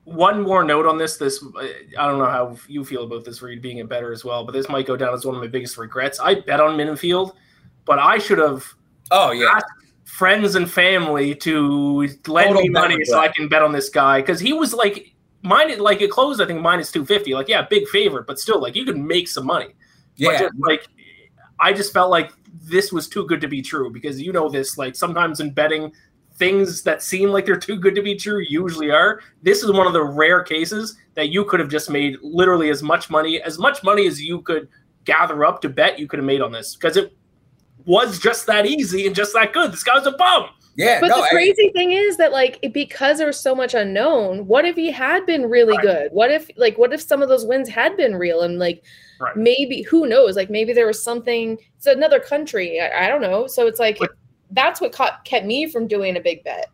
one 0.05 0.43
more 0.43 0.65
note 0.65 0.87
on 0.87 0.99
this. 0.99 1.17
This 1.17 1.45
I 1.99 2.09
don't 2.09 2.19
know 2.19 2.25
how 2.27 2.57
you 2.69 2.85
feel 2.85 3.05
about 3.05 3.25
this, 3.25 3.41
Reed, 3.43 3.63
being 3.63 3.81
a 3.81 3.85
better 3.85 4.13
as 4.13 4.25
well, 4.25 4.45
but 4.45 4.53
this 4.53 4.69
might 4.69 4.87
go 4.87 4.97
down 4.97 5.15
as 5.15 5.25
one 5.25 5.35
of 5.37 5.41
my 5.41 5.47
biggest 5.49 5.79
regrets. 5.79 6.19
I 6.19 6.41
bet 6.41 6.59
on 6.61 6.77
Menifield, 6.77 7.33
but 7.85 7.99
I 8.01 8.19
should 8.19 8.39
have 8.39 8.65
Oh 9.13 9.31
yeah, 9.31 9.47
asked 9.55 9.67
friends 10.05 10.55
and 10.57 10.69
family 10.71 11.35
to 11.37 12.01
lend 12.01 12.21
Total 12.25 12.63
me 12.63 12.69
bet 12.71 12.83
money 12.91 13.05
so 13.05 13.19
I 13.21 13.29
can 13.29 13.49
bet 13.49 13.63
on 13.63 13.71
this 13.73 13.91
guy 13.91 14.21
because 14.21 14.41
he 14.41 14.53
was 14.53 14.75
like 14.75 15.12
mine. 15.43 15.79
Like 15.79 16.01
it 16.01 16.11
closed, 16.11 16.41
I 16.41 16.47
think 16.47 16.61
minus 16.61 16.91
two 16.91 17.05
fifty. 17.05 17.35
Like 17.35 17.49
yeah, 17.49 17.63
big 17.63 17.87
favorite, 17.89 18.27
but 18.27 18.39
still, 18.39 18.61
like 18.61 18.75
you 18.75 18.85
could 18.85 18.99
make 18.99 19.29
some 19.29 19.47
money. 19.47 19.75
Yeah. 20.17 20.39
just, 20.39 20.55
like 20.59 20.87
I 21.61 21.73
just 21.73 21.93
felt 21.93 22.11
like 22.11 22.33
this 22.53 22.93
was 22.93 23.09
too 23.09 23.27
good 23.27 23.41
to 23.41 23.49
be 23.49 23.63
true 23.63 23.91
because 23.91 24.21
you 24.21 24.33
know 24.33 24.49
this. 24.49 24.79
Like 24.79 24.97
sometimes 24.97 25.41
in 25.41 25.53
betting, 25.53 25.93
things 26.37 26.83
that 26.83 27.03
seem 27.03 27.31
like 27.31 27.47
they're 27.47 27.57
too 27.57 27.77
good 27.77 27.95
to 27.95 28.03
be 28.03 28.17
true 28.17 28.45
usually 28.49 28.91
are. 28.91 29.21
This 29.43 29.63
is 29.63 29.71
one 29.71 29.87
of 29.87 29.93
the 29.93 30.05
rare 30.05 30.43
cases 30.43 30.97
that 31.15 31.29
you 31.29 31.45
could 31.45 31.61
have 31.61 31.69
just 31.69 31.91
made 31.91 32.17
literally 32.23 32.71
as 32.71 32.83
much 32.83 33.11
money, 33.11 33.41
as 33.43 33.59
much 33.59 33.83
money 33.83 34.07
as 34.07 34.21
you 34.21 34.43
could 34.43 34.69
gather 35.05 35.45
up 35.45 35.61
to 35.63 35.69
bet 35.69 35.99
you 35.99 36.07
could 36.07 36.19
have 36.19 36.27
made 36.27 36.41
on 36.41 36.53
this 36.53 36.77
because 36.77 36.97
it 36.97 37.17
was 37.85 38.19
just 38.19 38.47
that 38.47 38.67
easy 38.67 39.07
and 39.07 39.15
just 39.15 39.33
that 39.35 39.53
good. 39.53 39.73
This 39.73 39.83
guy 39.83 39.95
was 39.95 40.07
a 40.07 40.13
bum. 40.13 40.49
Yeah, 40.77 41.01
But 41.01 41.09
no, 41.09 41.17
the 41.19 41.23
I- 41.25 41.29
crazy 41.31 41.69
thing 41.71 41.93
is 41.93 42.17
that 42.17 42.33
like 42.33 42.59
because 42.73 43.19
there 43.19 43.27
was 43.27 43.39
so 43.39 43.55
much 43.55 43.75
unknown, 43.75 44.47
what 44.47 44.65
if 44.65 44.75
he 44.77 44.91
had 44.91 45.27
been 45.27 45.49
really 45.51 45.77
Right. 45.77 45.83
good? 45.83 46.13
What 46.13 46.31
if 46.31 46.51
like 46.57 46.79
what 46.79 46.93
if 46.95 47.01
some 47.03 47.23
of 47.23 47.29
those 47.29 47.45
wins 47.45 47.69
had 47.69 47.97
been 47.97 48.17
real 48.17 48.41
and 48.43 48.59
like 48.59 48.83
Right. 49.21 49.37
maybe 49.37 49.83
who 49.83 50.07
knows? 50.07 50.35
Like 50.37 50.49
maybe 50.51 50.73
there 50.73 50.87
was 50.87 51.03
something. 51.03 51.59
It's 51.77 51.87
another 51.87 52.19
country. 52.21 52.81
I, 52.81 53.05
I 53.05 53.09
don't 53.09 53.21
know. 53.21 53.47
So 53.47 53.67
it's 53.67 53.79
like 53.79 53.99
But- 53.99 54.13
that's 54.51 54.81
what 54.81 54.93
caught, 54.93 55.25
kept 55.25 55.47
me 55.47 55.67
from 55.67 55.87
doing 55.87 56.17
a 56.17 56.21
big 56.21 56.43
bet. 56.45 56.69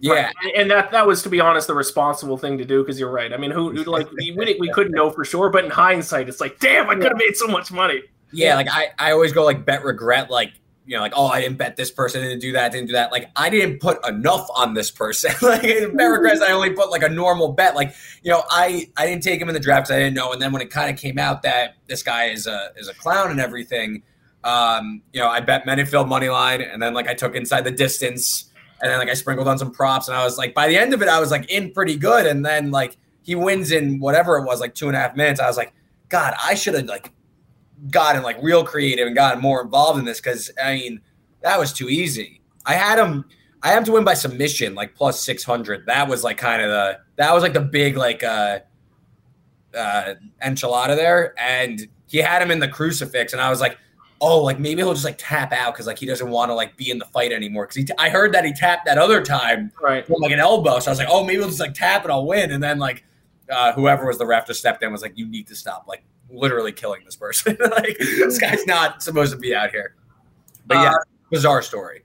yeah, 0.00 0.12
Right. 0.42 0.52
and 0.56 0.70
that 0.70 0.90
that 0.90 1.06
was 1.06 1.22
to 1.22 1.28
be 1.28 1.40
honest 1.40 1.66
the 1.66 1.74
responsible 1.74 2.36
thing 2.36 2.58
to 2.58 2.64
do 2.64 2.82
because 2.82 2.98
you're 2.98 3.10
right. 3.10 3.32
I 3.32 3.36
mean, 3.36 3.50
who 3.50 3.70
who- 3.72 3.84
like 3.90 4.10
we, 4.12 4.32
we 4.32 4.56
we 4.58 4.70
couldn't 4.72 4.92
know 4.92 5.10
for 5.10 5.24
sure, 5.24 5.50
but 5.50 5.64
in 5.64 5.70
hindsight, 5.70 6.28
it's 6.30 6.40
like, 6.40 6.58
damn, 6.60 6.88
I 6.90 6.94
could 6.94 7.04
have 7.04 7.16
made 7.18 7.36
so 7.36 7.46
much 7.46 7.70
money. 7.70 8.02
yeah. 8.32 8.56
Like 8.56 8.68
I, 8.70 8.88
I 8.98 9.12
always 9.12 9.32
go 9.32 9.44
like 9.44 9.64
bet 9.66 9.84
regret. 9.84 10.30
Like 10.30 10.52
you 10.86 10.96
know, 10.96 11.02
like 11.02 11.12
oh, 11.16 11.26
I 11.26 11.40
didn't 11.40 11.56
bet 11.56 11.76
this 11.76 11.90
person, 11.90 12.22
didn't 12.22 12.40
do 12.40 12.52
that, 12.52 12.72
didn't 12.72 12.88
do 12.88 12.92
that. 12.92 13.10
Like 13.10 13.30
I 13.36 13.48
didn't 13.48 13.80
put 13.80 14.06
enough 14.06 14.46
on 14.54 14.74
this 14.74 14.90
person. 14.90 15.32
like 15.42 15.62
bet 15.62 16.10
regrets, 16.10 16.40
I 16.40 16.52
only 16.52 16.70
put 16.70 16.90
like 16.90 17.02
a 17.02 17.08
normal 17.08 17.52
bet. 17.52 17.74
Like 17.74 17.94
you 18.22 18.30
know, 18.30 18.42
I 18.50 18.90
I 18.96 19.06
didn't 19.06 19.22
take 19.22 19.40
him 19.40 19.48
in 19.48 19.54
the 19.54 19.60
draft 19.60 19.90
I 19.90 19.96
didn't 19.96 20.14
know. 20.14 20.32
And 20.32 20.40
then 20.40 20.52
when 20.52 20.62
it 20.62 20.70
kind 20.70 20.90
of 20.90 21.00
came 21.00 21.18
out 21.18 21.42
that 21.42 21.76
this 21.86 22.02
guy 22.02 22.26
is 22.26 22.46
a 22.46 22.70
is 22.76 22.88
a 22.88 22.94
clown 22.94 23.30
and 23.30 23.40
everything, 23.40 24.02
um, 24.44 25.02
you 25.12 25.20
know, 25.20 25.28
I 25.28 25.40
bet 25.40 25.64
Menifield 25.66 26.06
money 26.06 26.28
line, 26.28 26.60
and 26.60 26.82
then 26.82 26.92
like 26.92 27.08
I 27.08 27.14
took 27.14 27.34
inside 27.34 27.62
the 27.62 27.70
distance, 27.70 28.50
and 28.82 28.90
then 28.90 28.98
like 28.98 29.08
I 29.08 29.14
sprinkled 29.14 29.48
on 29.48 29.58
some 29.58 29.70
props, 29.70 30.08
and 30.08 30.16
I 30.16 30.24
was 30.24 30.36
like, 30.36 30.54
by 30.54 30.68
the 30.68 30.76
end 30.76 30.92
of 30.92 31.00
it, 31.02 31.08
I 31.08 31.18
was 31.18 31.30
like 31.30 31.50
in 31.50 31.72
pretty 31.72 31.96
good, 31.96 32.26
and 32.26 32.44
then 32.44 32.70
like 32.70 32.98
he 33.22 33.34
wins 33.34 33.72
in 33.72 34.00
whatever 34.00 34.36
it 34.36 34.44
was, 34.44 34.60
like 34.60 34.74
two 34.74 34.88
and 34.88 34.96
a 34.96 35.00
half 35.00 35.16
minutes. 35.16 35.40
I 35.40 35.46
was 35.46 35.56
like, 35.56 35.72
God, 36.10 36.34
I 36.44 36.54
should 36.54 36.74
have 36.74 36.84
like 36.84 37.10
gotten 37.90 38.22
like 38.22 38.36
real 38.42 38.64
creative 38.64 39.06
and 39.06 39.14
gotten 39.16 39.40
more 39.42 39.62
involved 39.62 39.98
in 39.98 40.04
this 40.04 40.20
because 40.20 40.50
I 40.62 40.74
mean 40.74 41.00
that 41.42 41.58
was 41.58 41.72
too 41.72 41.88
easy. 41.88 42.40
I 42.66 42.74
had 42.74 42.98
him. 42.98 43.24
I 43.62 43.68
had 43.68 43.78
him 43.78 43.84
to 43.84 43.92
win 43.92 44.04
by 44.04 44.14
submission, 44.14 44.74
like 44.74 44.94
plus 44.94 45.22
six 45.22 45.42
hundred. 45.44 45.86
That 45.86 46.08
was 46.08 46.22
like 46.24 46.36
kind 46.38 46.62
of 46.62 46.68
the 46.70 47.00
that 47.16 47.32
was 47.32 47.42
like 47.42 47.52
the 47.54 47.60
big 47.60 47.96
like 47.96 48.22
uh 48.22 48.60
uh 49.74 50.14
enchilada 50.44 50.94
there, 50.96 51.34
and 51.38 51.86
he 52.06 52.18
had 52.18 52.40
him 52.42 52.50
in 52.50 52.60
the 52.60 52.68
crucifix, 52.68 53.32
and 53.32 53.42
I 53.42 53.50
was 53.50 53.60
like, 53.60 53.76
oh, 54.20 54.42
like 54.42 54.58
maybe 54.58 54.82
he'll 54.82 54.92
just 54.92 55.04
like 55.04 55.16
tap 55.18 55.52
out 55.52 55.74
because 55.74 55.86
like 55.86 55.98
he 55.98 56.06
doesn't 56.06 56.28
want 56.30 56.50
to 56.50 56.54
like 56.54 56.76
be 56.76 56.90
in 56.90 56.98
the 56.98 57.04
fight 57.06 57.32
anymore. 57.32 57.64
Because 57.64 57.76
he, 57.76 57.84
t- 57.84 57.94
I 57.98 58.08
heard 58.10 58.32
that 58.32 58.44
he 58.44 58.52
tapped 58.52 58.86
that 58.86 58.98
other 58.98 59.22
time 59.22 59.72
Right. 59.82 60.06
from 60.06 60.16
like 60.20 60.32
an 60.32 60.40
elbow, 60.40 60.78
so 60.78 60.90
I 60.90 60.92
was 60.92 60.98
like, 60.98 61.08
oh, 61.10 61.24
maybe 61.24 61.38
he'll 61.40 61.48
just 61.48 61.60
like 61.60 61.74
tap 61.74 62.02
and 62.04 62.12
I'll 62.12 62.26
win, 62.26 62.52
and 62.52 62.62
then 62.62 62.78
like 62.78 63.04
uh, 63.50 63.72
whoever 63.72 64.06
was 64.06 64.18
the 64.18 64.26
ref 64.26 64.46
just 64.46 64.60
stepped 64.60 64.82
in 64.82 64.92
was 64.92 65.02
like, 65.02 65.18
you 65.18 65.26
need 65.26 65.46
to 65.48 65.56
stop, 65.56 65.86
like 65.88 66.02
literally 66.34 66.72
killing 66.72 67.02
this 67.04 67.16
person. 67.16 67.56
like 67.70 67.96
this 67.98 68.38
guy's 68.38 68.66
not 68.66 69.02
supposed 69.02 69.32
to 69.32 69.38
be 69.38 69.54
out 69.54 69.70
here. 69.70 69.96
But 70.66 70.76
yeah, 70.76 70.90
Uh, 70.90 70.98
bizarre 71.30 71.62
story. 71.62 72.04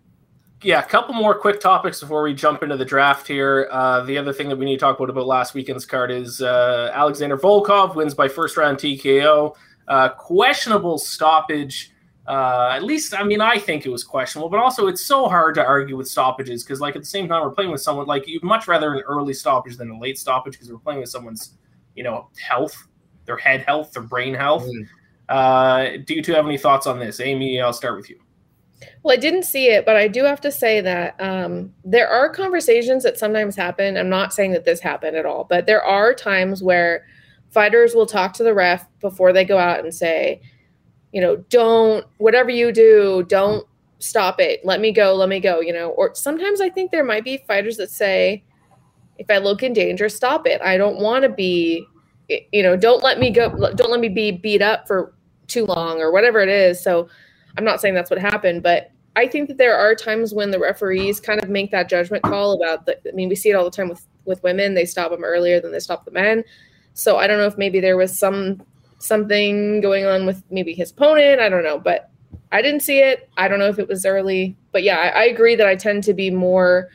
Yeah, 0.61 0.81
a 0.81 0.85
couple 0.85 1.13
more 1.13 1.39
quick 1.39 1.61
topics 1.61 2.01
before 2.01 2.21
we 2.21 2.33
jump 2.33 2.63
into 2.63 2.75
the 2.75 2.83
draft 2.83 3.25
here. 3.25 3.69
Uh, 3.71 4.01
the 4.03 4.17
other 4.17 4.33
thing 4.33 4.49
that 4.49 4.57
we 4.57 4.65
need 4.65 4.75
to 4.75 4.79
talk 4.79 4.97
about 4.97 5.09
about 5.09 5.25
last 5.25 5.53
weekend's 5.53 5.85
card 5.85 6.11
is 6.11 6.41
uh, 6.41 6.91
Alexander 6.93 7.37
Volkov 7.37 7.95
wins 7.95 8.13
by 8.13 8.27
first 8.27 8.57
round 8.57 8.77
TKO. 8.77 9.55
Uh, 9.87 10.09
questionable 10.09 10.97
stoppage. 10.97 11.91
Uh, 12.27 12.71
at 12.73 12.83
least, 12.83 13.17
I 13.17 13.23
mean, 13.23 13.41
I 13.41 13.57
think 13.57 13.85
it 13.85 13.89
was 13.89 14.03
questionable, 14.03 14.49
but 14.49 14.59
also 14.59 14.87
it's 14.87 15.05
so 15.05 15.29
hard 15.29 15.55
to 15.55 15.65
argue 15.65 15.95
with 15.97 16.07
stoppages 16.07 16.63
because, 16.63 16.79
like, 16.81 16.95
at 16.95 17.01
the 17.01 17.07
same 17.07 17.27
time, 17.27 17.41
we're 17.41 17.51
playing 17.51 17.71
with 17.71 17.81
someone 17.81 18.05
like 18.05 18.27
you'd 18.27 18.43
much 18.43 18.67
rather 18.67 18.93
an 18.93 19.01
early 19.07 19.33
stoppage 19.33 19.77
than 19.77 19.89
a 19.89 19.97
late 19.97 20.19
stoppage 20.19 20.53
because 20.53 20.69
we're 20.71 20.77
playing 20.77 20.99
with 20.99 21.09
someone's, 21.09 21.57
you 21.95 22.03
know, 22.03 22.29
health, 22.37 22.87
their 23.29 23.37
head 23.37 23.61
health, 23.61 23.93
their 23.93 24.03
brain 24.03 24.33
health. 24.33 24.65
Mm. 24.65 24.87
Uh, 25.29 25.97
do 26.03 26.15
you 26.15 26.23
two 26.23 26.33
have 26.33 26.45
any 26.45 26.57
thoughts 26.57 26.87
on 26.87 26.97
this? 26.97 27.19
Amy, 27.19 27.61
I'll 27.61 27.71
start 27.71 27.95
with 27.95 28.09
you. 28.09 28.19
Well, 29.03 29.13
I 29.13 29.17
didn't 29.17 29.43
see 29.43 29.67
it, 29.67 29.85
but 29.85 29.95
I 29.95 30.07
do 30.07 30.23
have 30.23 30.41
to 30.41 30.51
say 30.51 30.81
that 30.81 31.15
um, 31.21 31.71
there 31.85 32.09
are 32.09 32.27
conversations 32.29 33.03
that 33.03 33.19
sometimes 33.19 33.55
happen. 33.55 33.97
I'm 33.97 34.09
not 34.09 34.33
saying 34.33 34.51
that 34.53 34.65
this 34.65 34.79
happened 34.79 35.15
at 35.15 35.27
all, 35.27 35.43
but 35.43 35.67
there 35.67 35.83
are 35.83 36.13
times 36.13 36.63
where 36.63 37.05
fighters 37.51 37.93
will 37.93 38.07
talk 38.07 38.33
to 38.33 38.43
the 38.43 38.53
ref 38.53 38.87
before 38.99 39.31
they 39.31 39.45
go 39.45 39.57
out 39.57 39.79
and 39.79 39.93
say, 39.93 40.41
you 41.11 41.21
know, 41.21 41.37
don't, 41.49 42.05
whatever 42.17 42.49
you 42.49 42.71
do, 42.71 43.23
don't 43.27 43.67
stop 43.99 44.39
it. 44.39 44.65
Let 44.65 44.79
me 44.79 44.91
go, 44.91 45.13
let 45.13 45.29
me 45.29 45.39
go, 45.39 45.59
you 45.59 45.73
know. 45.73 45.89
Or 45.89 46.15
sometimes 46.15 46.59
I 46.59 46.69
think 46.69 46.89
there 46.89 47.03
might 47.03 47.23
be 47.23 47.43
fighters 47.47 47.77
that 47.77 47.91
say, 47.91 48.43
if 49.17 49.29
I 49.29 49.37
look 49.37 49.61
in 49.61 49.73
danger, 49.73 50.07
stop 50.07 50.47
it. 50.47 50.61
I 50.61 50.77
don't 50.77 50.99
want 50.99 51.23
to 51.23 51.29
be, 51.29 51.85
you 52.29 52.63
know, 52.63 52.75
don't 52.75 53.03
let 53.03 53.19
me 53.19 53.31
go, 53.31 53.49
don't 53.73 53.91
let 53.91 53.99
me 53.99 54.09
be 54.09 54.31
beat 54.31 54.61
up 54.61 54.87
for 54.87 55.13
too 55.47 55.65
long 55.65 55.99
or 55.99 56.11
whatever 56.11 56.39
it 56.39 56.49
is. 56.49 56.81
So, 56.81 57.09
I'm 57.57 57.63
not 57.65 57.81
saying 57.81 57.95
that's 57.95 58.09
what 58.09 58.19
happened, 58.19 58.63
but 58.63 58.91
I 59.15 59.27
think 59.27 59.47
that 59.49 59.57
there 59.57 59.75
are 59.75 59.95
times 59.95 60.33
when 60.33 60.51
the 60.51 60.59
referees 60.59 61.19
kind 61.19 61.43
of 61.43 61.49
make 61.49 61.71
that 61.71 61.89
judgment 61.89 62.23
call 62.23 62.53
about 62.53 62.85
the. 62.85 62.97
I 63.07 63.11
mean, 63.13 63.27
we 63.27 63.35
see 63.35 63.49
it 63.49 63.53
all 63.53 63.65
the 63.65 63.71
time 63.71 63.89
with 63.89 64.05
with 64.25 64.41
women; 64.43 64.75
they 64.75 64.85
stop 64.85 65.11
them 65.11 65.23
earlier 65.23 65.59
than 65.59 65.71
they 65.71 65.79
stop 65.79 66.05
the 66.05 66.11
men. 66.11 66.43
So 66.93 67.17
I 67.17 67.27
don't 67.27 67.37
know 67.37 67.47
if 67.47 67.57
maybe 67.57 67.79
there 67.79 67.97
was 67.97 68.17
some 68.17 68.61
something 68.99 69.81
going 69.81 70.05
on 70.05 70.25
with 70.25 70.43
maybe 70.51 70.73
his 70.73 70.91
opponent. 70.91 71.41
I 71.41 71.49
don't 71.49 71.63
know, 71.63 71.79
but 71.79 72.09
I 72.51 72.61
didn't 72.61 72.81
see 72.81 72.99
it. 72.99 73.29
I 73.37 73.47
don't 73.47 73.59
know 73.59 73.67
if 73.67 73.79
it 73.79 73.87
was 73.87 74.05
early, 74.05 74.55
but 74.71 74.83
yeah, 74.83 74.97
I, 74.97 75.07
I 75.07 75.23
agree 75.25 75.55
that 75.55 75.67
I 75.67 75.75
tend 75.75 76.03
to 76.05 76.13
be 76.13 76.29
more 76.29 76.89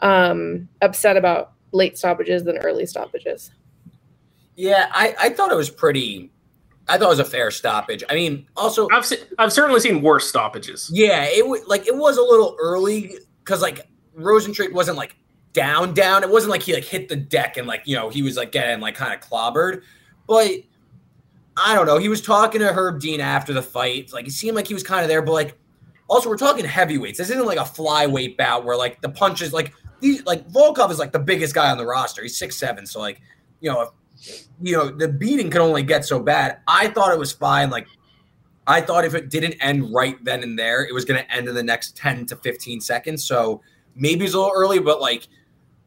um, 0.00 0.68
upset 0.82 1.16
about 1.16 1.52
late 1.72 1.98
stoppages 1.98 2.44
than 2.44 2.58
early 2.58 2.86
stoppages. 2.86 3.52
Yeah, 4.56 4.88
I, 4.92 5.14
I 5.18 5.28
thought 5.30 5.52
it 5.52 5.56
was 5.56 5.70
pretty. 5.70 6.30
I 6.88 6.98
thought 6.98 7.06
it 7.06 7.08
was 7.08 7.18
a 7.20 7.24
fair 7.24 7.50
stoppage. 7.50 8.02
I 8.10 8.14
mean, 8.14 8.46
also, 8.56 8.88
I've 8.90 9.06
se- 9.06 9.24
I've 9.38 9.52
certainly 9.52 9.80
seen 9.80 10.02
worse 10.02 10.28
stoppages. 10.28 10.90
yeah, 10.92 11.24
it 11.24 11.46
was 11.46 11.60
like 11.66 11.86
it 11.86 11.96
was 11.96 12.16
a 12.16 12.22
little 12.22 12.56
early 12.60 13.14
because 13.44 13.62
like 13.62 13.86
Rozenstruik 14.18 14.72
wasn't 14.72 14.96
like 14.96 15.16
down 15.52 15.94
down. 15.94 16.22
It 16.22 16.30
wasn't 16.30 16.50
like 16.50 16.62
he 16.62 16.74
like 16.74 16.84
hit 16.84 17.08
the 17.08 17.16
deck 17.16 17.56
and 17.56 17.66
like 17.66 17.82
you 17.84 17.94
know 17.96 18.08
he 18.10 18.22
was 18.22 18.36
like 18.36 18.50
getting 18.52 18.80
like 18.80 18.96
kind 18.96 19.14
of 19.14 19.20
clobbered, 19.20 19.82
but 20.26 20.50
I 21.56 21.74
don't 21.74 21.86
know. 21.86 21.98
He 21.98 22.08
was 22.08 22.20
talking 22.22 22.60
to 22.60 22.72
Herb 22.72 23.00
Dean 23.00 23.20
after 23.20 23.52
the 23.52 23.62
fight. 23.62 24.12
Like 24.12 24.26
it 24.26 24.32
seemed 24.32 24.56
like 24.56 24.66
he 24.66 24.74
was 24.74 24.82
kind 24.82 25.02
of 25.02 25.08
there, 25.08 25.22
but 25.22 25.32
like 25.32 25.56
also 26.08 26.28
we're 26.28 26.36
talking 26.36 26.64
heavyweights. 26.64 27.18
This 27.18 27.30
isn't 27.30 27.46
like 27.46 27.58
a 27.58 27.62
flyweight 27.62 28.36
bout 28.36 28.64
where 28.64 28.76
like 28.76 29.00
the 29.00 29.08
punches 29.10 29.52
like 29.52 29.72
these 30.00 30.24
like 30.26 30.48
Volkov 30.48 30.90
is 30.90 30.98
like 30.98 31.12
the 31.12 31.18
biggest 31.20 31.54
guy 31.54 31.70
on 31.70 31.78
the 31.78 31.86
roster. 31.86 32.22
He's 32.22 32.36
six 32.36 32.56
seven, 32.56 32.84
so 32.84 32.98
like 32.98 33.20
you 33.60 33.70
know 33.70 33.82
if 33.82 33.88
you 34.60 34.76
know 34.76 34.90
the 34.90 35.08
beating 35.08 35.50
can 35.50 35.60
only 35.60 35.82
get 35.82 36.04
so 36.04 36.20
bad. 36.20 36.58
I 36.66 36.88
thought 36.88 37.12
it 37.12 37.18
was 37.18 37.32
fine. 37.32 37.70
Like 37.70 37.86
I 38.66 38.80
thought 38.80 39.04
if 39.04 39.14
it 39.14 39.30
didn't 39.30 39.54
end 39.54 39.92
right 39.92 40.22
then 40.24 40.42
and 40.42 40.58
there, 40.58 40.86
it 40.86 40.92
was 40.92 41.04
going 41.04 41.22
to 41.22 41.32
end 41.32 41.48
in 41.48 41.54
the 41.54 41.62
next 41.62 41.96
ten 41.96 42.26
to 42.26 42.36
fifteen 42.36 42.80
seconds. 42.80 43.24
So 43.24 43.62
maybe 43.94 44.24
it's 44.24 44.34
a 44.34 44.38
little 44.38 44.52
early, 44.54 44.78
but 44.78 45.00
like 45.00 45.26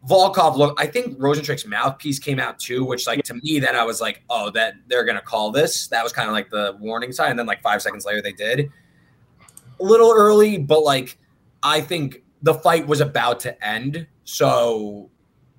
Volkov 0.08 0.58
look, 0.58 0.78
I 0.82 0.88
think 0.88 1.18
Rozenstruik's 1.18 1.66
mouthpiece 1.66 2.20
came 2.20 2.40
out 2.40 2.60
too, 2.60 2.84
which 2.84 3.08
like 3.08 3.24
to 3.24 3.36
me 3.36 3.60
then 3.60 3.76
I 3.76 3.84
was 3.84 4.02
like, 4.02 4.24
oh, 4.30 4.50
that 4.52 4.76
they're 4.88 5.06
gonna 5.06 5.22
call 5.22 5.52
this. 5.52 5.88
That 5.88 6.04
was 6.04 6.12
kind 6.12 6.28
of 6.28 6.34
like 6.34 6.50
the 6.50 6.78
warning 6.80 7.12
sign. 7.12 7.30
And 7.30 7.40
then 7.40 7.46
like 7.46 7.62
five 7.62 7.82
seconds 7.82 8.06
later 8.06 8.22
they 8.22 8.34
did. 8.34 8.70
A 9.80 9.84
little 9.84 10.14
early, 10.14 10.58
but 10.58 10.84
like 10.84 11.18
I 11.62 11.80
think 11.80 12.24
the 12.42 12.54
fight 12.56 12.86
was 12.86 13.00
about 13.00 13.40
to 13.42 13.66
end. 13.66 14.06
So 14.26 15.10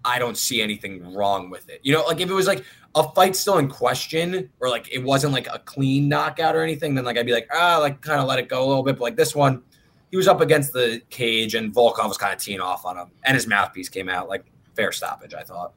I 0.05 0.19
don't 0.19 0.37
see 0.37 0.61
anything 0.61 1.15
wrong 1.15 1.51
with 1.51 1.69
it. 1.69 1.81
You 1.83 1.95
know, 1.95 2.05
like 2.05 2.21
if 2.21 2.29
it 2.29 2.35
was 2.35 2.47
like 2.47 2.65
a 2.95 3.03
fight 3.13 3.35
still 3.35 3.59
in 3.59 3.69
question 3.69 4.51
or 4.61 4.69
like 4.69 4.93
it 4.93 5.03
wasn't 5.03 5.33
like 5.33 5.47
a 5.47 5.59
clean 5.61 6.09
knockout 6.09 6.55
or 6.55 6.63
anything, 6.63 6.95
then 6.95 7.05
like 7.05 7.17
I'd 7.17 7.27
be 7.27 7.33
like, 7.33 7.49
ah, 7.53 7.79
like 7.79 8.01
kind 8.01 8.21
of 8.21 8.27
let 8.27 8.39
it 8.39 8.49
go 8.49 8.65
a 8.65 8.67
little 8.67 8.83
bit. 8.83 8.97
But 8.97 9.05
like 9.05 9.17
this 9.17 9.35
one, 9.35 9.63
he 10.11 10.17
was 10.17 10.29
up 10.29 10.41
against 10.41 10.73
the 10.73 11.03
cage 11.11 11.55
and 11.55 11.75
Volkov 11.75 12.09
was 12.09 12.19
kind 12.19 12.33
of 12.33 12.41
teeing 12.41 12.61
off 12.61 12.85
on 12.85 12.97
him, 12.97 13.11
and 13.25 13.35
his 13.35 13.47
mouthpiece 13.47 13.89
came 13.89 14.09
out 14.09 14.29
like 14.29 14.45
fair 14.75 14.93
stoppage. 14.93 15.35
I 15.35 15.43
thought 15.43 15.73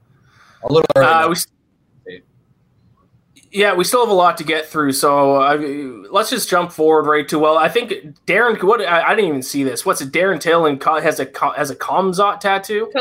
a 0.63 0.71
little 0.71 0.85
early. 0.95 1.07
Uh, 1.07 1.29
we, 1.29 1.35
yeah, 3.51 3.73
we 3.73 3.83
still 3.83 4.01
have 4.01 4.09
a 4.09 4.13
lot 4.13 4.37
to 4.37 4.43
get 4.43 4.65
through, 4.65 4.91
so 4.93 5.35
I, 5.37 5.55
let's 6.11 6.29
just 6.29 6.49
jump 6.49 6.71
forward 6.71 7.09
right 7.09 7.27
to. 7.29 7.39
Well, 7.39 7.57
I 7.57 7.69
think 7.69 7.91
Darren. 8.25 8.61
What 8.63 8.81
I, 8.81 9.01
I 9.01 9.15
didn't 9.15 9.29
even 9.29 9.41
see 9.41 9.63
this. 9.63 9.85
What's 9.85 10.01
it? 10.01 10.11
Darren 10.11 10.39
Till 10.39 10.65
and 10.65 10.81
has 10.83 11.19
a 11.19 11.27
has 11.55 11.69
a 11.69 11.75
Kamzat 11.75 12.39
tattoo. 12.39 12.91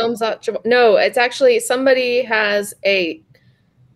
Jam- 0.40 0.57
No, 0.64 0.97
it's 0.97 1.18
actually 1.18 1.61
somebody 1.61 2.22
has 2.22 2.74
a 2.84 3.22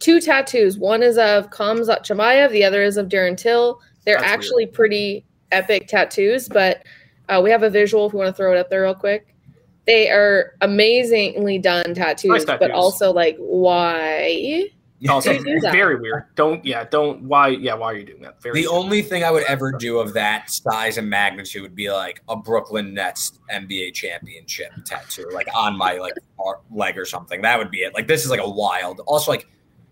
two 0.01 0.21
tattoos. 0.21 0.79
One 0.79 1.03
is 1.03 1.19
of 1.19 1.51
Kamzat 1.51 2.01
Chimaev, 2.01 2.51
the 2.51 2.65
other 2.65 2.83
is 2.83 2.97
of 2.97 3.09
Darren 3.09 3.37
Till. 3.37 3.81
They're 4.05 4.17
That's 4.17 4.25
weird. 4.25 4.39
actually 4.39 4.67
pretty 4.67 5.25
epic 5.53 5.89
tattoos, 5.89 6.49
but 6.49 6.85
uh, 7.29 7.41
we 7.43 7.51
have 7.51 7.63
a 7.63 7.71
visual 7.71 8.07
if 8.07 8.13
we 8.13 8.19
want 8.19 8.29
to 8.29 8.33
throw 8.37 8.53
it 8.53 8.59
up 8.59 8.71
there 8.71 8.83
real 8.83 8.95
quick. 8.95 9.35
They 9.87 10.11
are 10.11 10.55
amazingly 10.61 11.59
done 11.59 11.95
tattoos, 11.95 12.45
Nice 12.47 12.59
but 12.59 12.71
also 12.71 13.13
like 13.13 13.37
why? 13.39 14.69
Also, 15.09 15.39
very 15.63 15.99
weird. 15.99 16.25
Don't 16.35 16.63
yeah. 16.65 16.85
Don't 16.85 17.23
why 17.23 17.49
yeah. 17.49 17.73
Why 17.75 17.87
are 17.93 17.97
you 17.97 18.05
doing 18.05 18.21
that? 18.21 18.43
Very 18.43 18.61
the 18.61 18.69
only 18.69 19.01
thing 19.01 19.25
I 19.25 19.31
would 19.31 19.45
ever 19.45 19.73
do 19.73 19.99
of 19.99 20.13
that 20.13 20.51
size 20.51 20.99
and 20.99 21.09
magnitude 21.09 21.63
would 21.63 21.75
be 21.75 21.91
like 21.91 22.21
a 22.29 22.37
Brooklyn 22.37 22.93
Nets 22.93 23.39
NBA 23.51 23.95
championship 23.95 24.73
tattoo, 24.85 25.31
like 25.33 25.49
on 25.55 25.77
my 25.79 25.95
like 25.95 26.15
leg 26.71 26.99
or 26.99 27.07
something. 27.07 27.41
That 27.41 27.59
would 27.59 27.71
be 27.71 27.79
it. 27.79 27.95
Like 27.95 28.09
this 28.09 28.25
is 28.25 28.31
like 28.31 28.41
a 28.41 28.49
wild. 28.51 29.01
Also, 29.07 29.31
like 29.31 29.49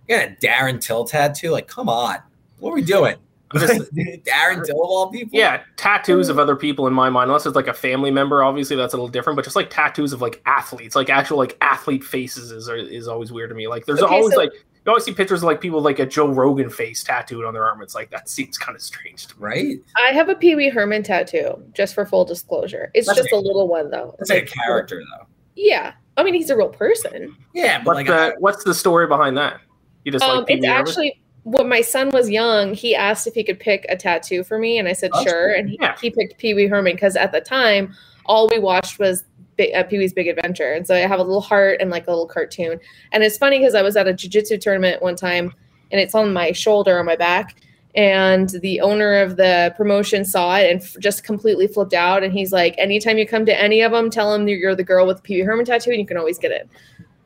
yeah, 0.08 0.22
a 0.24 0.36
Darren 0.36 0.78
Till 0.80 1.04
tattoo. 1.04 1.50
Like, 1.50 1.68
come 1.68 1.88
on, 1.88 2.18
what 2.58 2.72
are 2.72 2.74
we 2.74 2.82
doing? 2.82 3.16
Darren 3.54 4.64
Till 4.64 4.76
of 4.82 4.90
all 4.90 5.10
people. 5.10 5.38
Yeah, 5.38 5.62
tattoos 5.76 6.28
of 6.28 6.38
other 6.38 6.54
people 6.56 6.86
in 6.86 6.92
my 6.92 7.08
mind, 7.08 7.30
unless 7.30 7.46
it's 7.46 7.56
like 7.56 7.66
a 7.68 7.72
family 7.74 8.10
member, 8.10 8.42
obviously 8.42 8.76
that's 8.76 8.92
a 8.92 8.96
little 8.96 9.08
different. 9.08 9.36
But 9.36 9.44
just 9.44 9.56
like 9.56 9.70
tattoos 9.70 10.12
of 10.12 10.20
like 10.20 10.42
athletes, 10.44 10.94
like 10.94 11.08
actual 11.08 11.38
like 11.38 11.56
athlete 11.62 12.04
faces, 12.04 12.50
is 12.52 12.68
is 12.68 13.08
always 13.08 13.32
weird 13.32 13.48
to 13.48 13.54
me. 13.54 13.66
Like 13.68 13.86
there's 13.86 14.02
Okay, 14.02 14.14
always 14.14 14.34
so- 14.34 14.40
like 14.40 14.52
you 14.84 14.90
always 14.90 15.04
see 15.04 15.12
pictures 15.12 15.40
of 15.40 15.46
like 15.46 15.60
people 15.60 15.78
with, 15.78 15.84
like 15.84 15.98
a 15.98 16.06
Joe 16.06 16.28
Rogan 16.28 16.70
face 16.70 17.02
tattooed 17.04 17.44
on 17.44 17.52
their 17.54 17.64
arm. 17.66 17.82
It's 17.82 17.94
like 17.94 18.10
that 18.10 18.28
seems 18.28 18.56
kind 18.58 18.74
of 18.76 18.82
strange 18.82 19.26
to 19.26 19.34
me. 19.36 19.44
right. 19.44 19.76
I 19.96 20.12
have 20.12 20.28
a 20.28 20.34
Pee 20.34 20.54
Wee 20.54 20.68
Herman 20.68 21.02
tattoo, 21.02 21.62
just 21.74 21.94
for 21.94 22.06
full 22.06 22.24
disclosure. 22.24 22.90
It's 22.94 23.06
That's 23.06 23.18
just 23.18 23.32
a 23.32 23.36
okay. 23.36 23.46
little 23.46 23.68
one 23.68 23.90
though. 23.90 24.14
It's 24.18 24.30
like 24.30 24.44
a 24.44 24.46
character 24.46 25.02
though. 25.18 25.26
Yeah, 25.56 25.92
I 26.16 26.22
mean 26.22 26.34
he's 26.34 26.50
a 26.50 26.56
real 26.56 26.68
person. 26.68 27.36
Yeah, 27.54 27.78
but 27.78 27.86
What's 27.86 27.96
like 27.96 28.06
the 28.06 28.36
what's 28.38 28.64
the 28.64 28.74
story 28.74 29.06
behind 29.06 29.36
that? 29.36 29.60
You 30.04 30.12
just 30.12 30.24
Um, 30.24 30.38
like 30.38 30.46
Pee 30.46 30.54
it's 30.54 30.66
Herman? 30.66 30.80
actually 30.88 31.20
when 31.44 31.68
my 31.68 31.80
son 31.80 32.10
was 32.10 32.28
young, 32.28 32.74
he 32.74 32.94
asked 32.94 33.26
if 33.26 33.34
he 33.34 33.42
could 33.42 33.58
pick 33.58 33.86
a 33.88 33.96
tattoo 33.96 34.44
for 34.44 34.58
me, 34.58 34.78
and 34.78 34.86
I 34.86 34.92
said 34.92 35.10
Oh, 35.14 35.22
sure. 35.24 35.52
And 35.54 35.70
he, 35.70 35.78
Yeah. 35.80 35.96
he 36.00 36.10
picked 36.10 36.36
Pee 36.38 36.52
Wee 36.54 36.66
Herman 36.66 36.94
because 36.94 37.16
at 37.16 37.32
the 37.32 37.40
time, 37.40 37.94
all 38.26 38.48
we 38.48 38.58
watched 38.58 38.98
was 38.98 39.22
Bi- 39.22 39.26
uh, 39.58 39.82
Pee 39.84 39.98
Wee's 39.98 40.12
Big 40.12 40.28
Adventure, 40.28 40.72
and 40.72 40.86
so 40.86 40.94
I 40.94 40.98
have 40.98 41.20
a 41.20 41.22
little 41.22 41.40
heart 41.40 41.78
and 41.80 41.90
like 41.90 42.06
a 42.06 42.10
little 42.10 42.26
cartoon. 42.26 42.80
And 43.12 43.22
it's 43.22 43.38
funny 43.38 43.58
because 43.58 43.74
I 43.74 43.82
was 43.82 43.96
at 43.96 44.08
a 44.08 44.12
jujitsu 44.12 44.60
tournament 44.60 45.02
one 45.02 45.16
time, 45.16 45.52
and 45.90 46.00
it's 46.00 46.14
on 46.14 46.32
my 46.32 46.52
shoulder 46.52 46.98
or 46.98 47.04
my 47.04 47.16
back. 47.16 47.56
And 47.94 48.48
the 48.50 48.80
owner 48.80 49.14
of 49.14 49.36
the 49.36 49.74
promotion 49.76 50.24
saw 50.24 50.56
it 50.56 50.70
and 50.70 50.80
f- 50.80 50.96
just 51.00 51.24
completely 51.24 51.66
flipped 51.66 51.94
out. 51.94 52.22
And 52.22 52.32
he's 52.32 52.52
like, 52.52 52.74
"Anytime 52.78 53.18
you 53.18 53.26
come 53.26 53.46
to 53.46 53.60
any 53.60 53.80
of 53.80 53.92
them, 53.92 54.10
tell 54.10 54.32
them 54.32 54.46
you're 54.46 54.74
the 54.74 54.84
girl 54.84 55.06
with 55.06 55.16
the 55.16 55.22
Pee 55.22 55.36
Wee 55.36 55.42
Herman 55.42 55.64
tattoo, 55.64 55.90
and 55.90 55.98
you 55.98 56.06
can 56.06 56.16
always 56.16 56.38
get 56.38 56.52
it." 56.52 56.68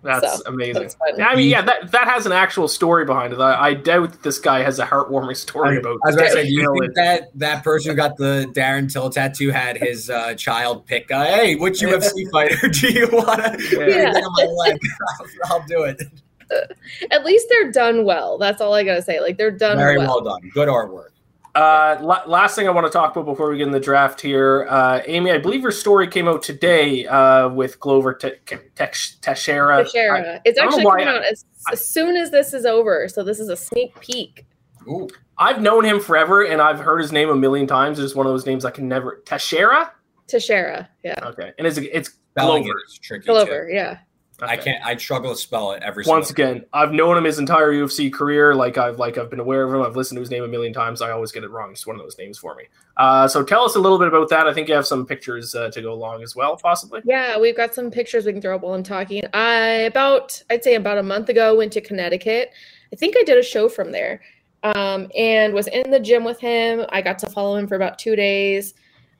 That's 0.02 0.38
So, 0.38 0.42
amazing. 0.46 0.82
That's. 0.82 0.96
I 1.20 1.36
mean, 1.36 1.48
yeah, 1.48 1.62
that 1.62 1.92
that 1.92 2.08
has 2.08 2.26
an 2.26 2.32
actual 2.32 2.66
story 2.66 3.04
behind 3.04 3.32
it. 3.32 3.40
I, 3.40 3.68
I 3.68 3.74
doubt 3.74 4.22
this 4.22 4.38
guy 4.40 4.62
has 4.62 4.78
a 4.80 4.84
heartwarming 4.86 5.36
story 5.36 5.78
about. 5.78 5.98
I 6.04 6.08
was 6.08 6.16
gonna 6.16 6.30
say, 6.30 6.44
you 6.46 6.76
think 6.80 6.94
that 6.96 7.30
that 7.38 7.62
person 7.62 7.90
who 7.92 7.96
got 7.96 8.16
the 8.16 8.50
Darren 8.52 8.92
Till 8.92 9.08
tattoo 9.10 9.50
had 9.50 9.76
his 9.76 10.10
uh, 10.10 10.34
child 10.34 10.86
pick? 10.86 11.10
Uh, 11.10 11.24
hey, 11.24 11.54
which 11.54 11.80
UFC 11.80 12.28
fighter 12.32 12.68
do 12.68 12.92
you 12.92 13.08
want 13.12 13.42
to 13.42 13.76
Yeah. 13.88 14.12
get 14.12 14.16
on 14.16 14.32
my 14.32 14.44
leg? 14.64 14.78
I'll, 15.20 15.26
I'll 15.60 15.66
do 15.66 15.84
it. 15.84 16.02
At 17.10 17.24
least 17.24 17.46
they're 17.48 17.70
done 17.72 18.04
well. 18.04 18.36
That's 18.38 18.60
all 18.60 18.74
I 18.74 18.82
gotta 18.84 19.02
say. 19.02 19.20
Like 19.20 19.38
they're 19.38 19.50
done 19.50 19.78
Very 19.78 19.98
well. 19.98 20.22
well 20.22 20.38
done. 20.38 20.50
Good 20.52 20.68
artwork. 20.68 21.10
Uh, 21.54 21.98
la- 22.00 22.24
last 22.26 22.56
thing 22.56 22.66
I 22.66 22.70
want 22.70 22.86
to 22.86 22.92
talk 22.92 23.14
about 23.14 23.26
before 23.26 23.50
we 23.50 23.58
get 23.58 23.66
in 23.66 23.72
the 23.72 23.80
draft 23.80 24.20
here, 24.20 24.66
uh, 24.70 25.02
Amy, 25.06 25.30
I 25.30 25.38
believe 25.38 25.60
your 25.60 25.70
story 25.70 26.08
came 26.08 26.26
out 26.26 26.42
today 26.42 27.06
uh, 27.06 27.50
with 27.50 27.78
Glover 27.78 28.14
Te- 28.14 28.36
Te- 28.46 28.56
Teixeira. 29.20 29.84
Teixeira. 29.84 30.40
It's 30.44 30.58
I 30.58 30.62
don't 30.62 30.72
actually 30.72 30.84
coming 30.90 31.08
out 31.08 31.22
as, 31.24 31.44
as 31.70 31.86
soon 31.86 32.16
as 32.16 32.30
this 32.30 32.54
is 32.54 32.64
over. 32.64 33.06
So 33.08 33.22
this 33.22 33.38
is 33.38 33.48
a 33.48 33.56
sneak 33.56 33.98
peek. 34.00 34.46
Ooh, 34.88 35.08
I've 35.36 35.60
known 35.60 35.84
him 35.84 36.00
forever, 36.00 36.42
and 36.42 36.62
I've 36.62 36.80
heard 36.80 37.00
his 37.00 37.12
name 37.12 37.28
a 37.28 37.36
million 37.36 37.66
times. 37.66 37.98
It's 37.98 38.14
one 38.14 38.26
of 38.26 38.32
those 38.32 38.46
names 38.46 38.64
I 38.64 38.70
can 38.70 38.88
never. 38.88 39.22
Teixeira. 39.26 39.92
Teixeira. 40.26 40.88
Yeah. 41.04 41.14
Okay, 41.22 41.52
and 41.58 41.66
it's 41.66 41.76
it's 41.76 42.08
Glover. 42.36 42.66
it 42.66 42.90
is 42.90 42.98
tricky. 42.98 43.26
Glover. 43.26 43.68
Too. 43.68 43.74
Yeah. 43.74 43.98
I 44.42 44.56
can't. 44.56 44.84
I 44.84 44.96
struggle 44.96 45.30
to 45.30 45.36
spell 45.36 45.72
it 45.72 45.82
every. 45.82 46.04
Once 46.06 46.28
single 46.28 46.44
again, 46.44 46.64
I've 46.72 46.92
known 46.92 47.16
him 47.16 47.24
his 47.24 47.38
entire 47.38 47.72
UFC 47.72 48.12
career. 48.12 48.54
Like 48.54 48.78
I've 48.78 48.98
like 48.98 49.18
I've 49.18 49.30
been 49.30 49.40
aware 49.40 49.64
of 49.64 49.72
him. 49.72 49.82
I've 49.82 49.96
listened 49.96 50.16
to 50.16 50.20
his 50.20 50.30
name 50.30 50.44
a 50.44 50.48
million 50.48 50.72
times. 50.72 51.00
I 51.02 51.10
always 51.10 51.32
get 51.32 51.44
it 51.44 51.50
wrong. 51.50 51.72
It's 51.72 51.86
one 51.86 51.96
of 51.96 52.02
those 52.02 52.18
names 52.18 52.38
for 52.38 52.54
me. 52.54 52.64
Uh, 52.96 53.28
so 53.28 53.42
tell 53.42 53.64
us 53.64 53.76
a 53.76 53.80
little 53.80 53.98
bit 53.98 54.08
about 54.08 54.28
that. 54.30 54.46
I 54.46 54.52
think 54.52 54.68
you 54.68 54.74
have 54.74 54.86
some 54.86 55.06
pictures 55.06 55.54
uh, 55.54 55.70
to 55.70 55.82
go 55.82 55.92
along 55.92 56.22
as 56.22 56.36
well, 56.36 56.56
possibly. 56.56 57.00
Yeah, 57.04 57.38
we've 57.38 57.56
got 57.56 57.74
some 57.74 57.90
pictures 57.90 58.26
we 58.26 58.32
can 58.32 58.42
throw 58.42 58.56
up 58.56 58.62
while 58.62 58.74
I'm 58.74 58.82
talking. 58.82 59.22
I 59.32 59.56
about 59.82 60.42
I'd 60.50 60.64
say 60.64 60.74
about 60.74 60.98
a 60.98 61.02
month 61.02 61.28
ago 61.28 61.56
went 61.56 61.72
to 61.72 61.80
Connecticut. 61.80 62.52
I 62.92 62.96
think 62.96 63.16
I 63.16 63.22
did 63.22 63.38
a 63.38 63.42
show 63.42 63.68
from 63.68 63.92
there. 63.92 64.20
Um, 64.64 65.10
and 65.16 65.54
was 65.54 65.66
in 65.66 65.90
the 65.90 65.98
gym 65.98 66.22
with 66.22 66.38
him. 66.38 66.86
I 66.90 67.02
got 67.02 67.18
to 67.20 67.26
follow 67.28 67.56
him 67.56 67.66
for 67.66 67.74
about 67.74 67.98
two 67.98 68.14
days. 68.14 68.74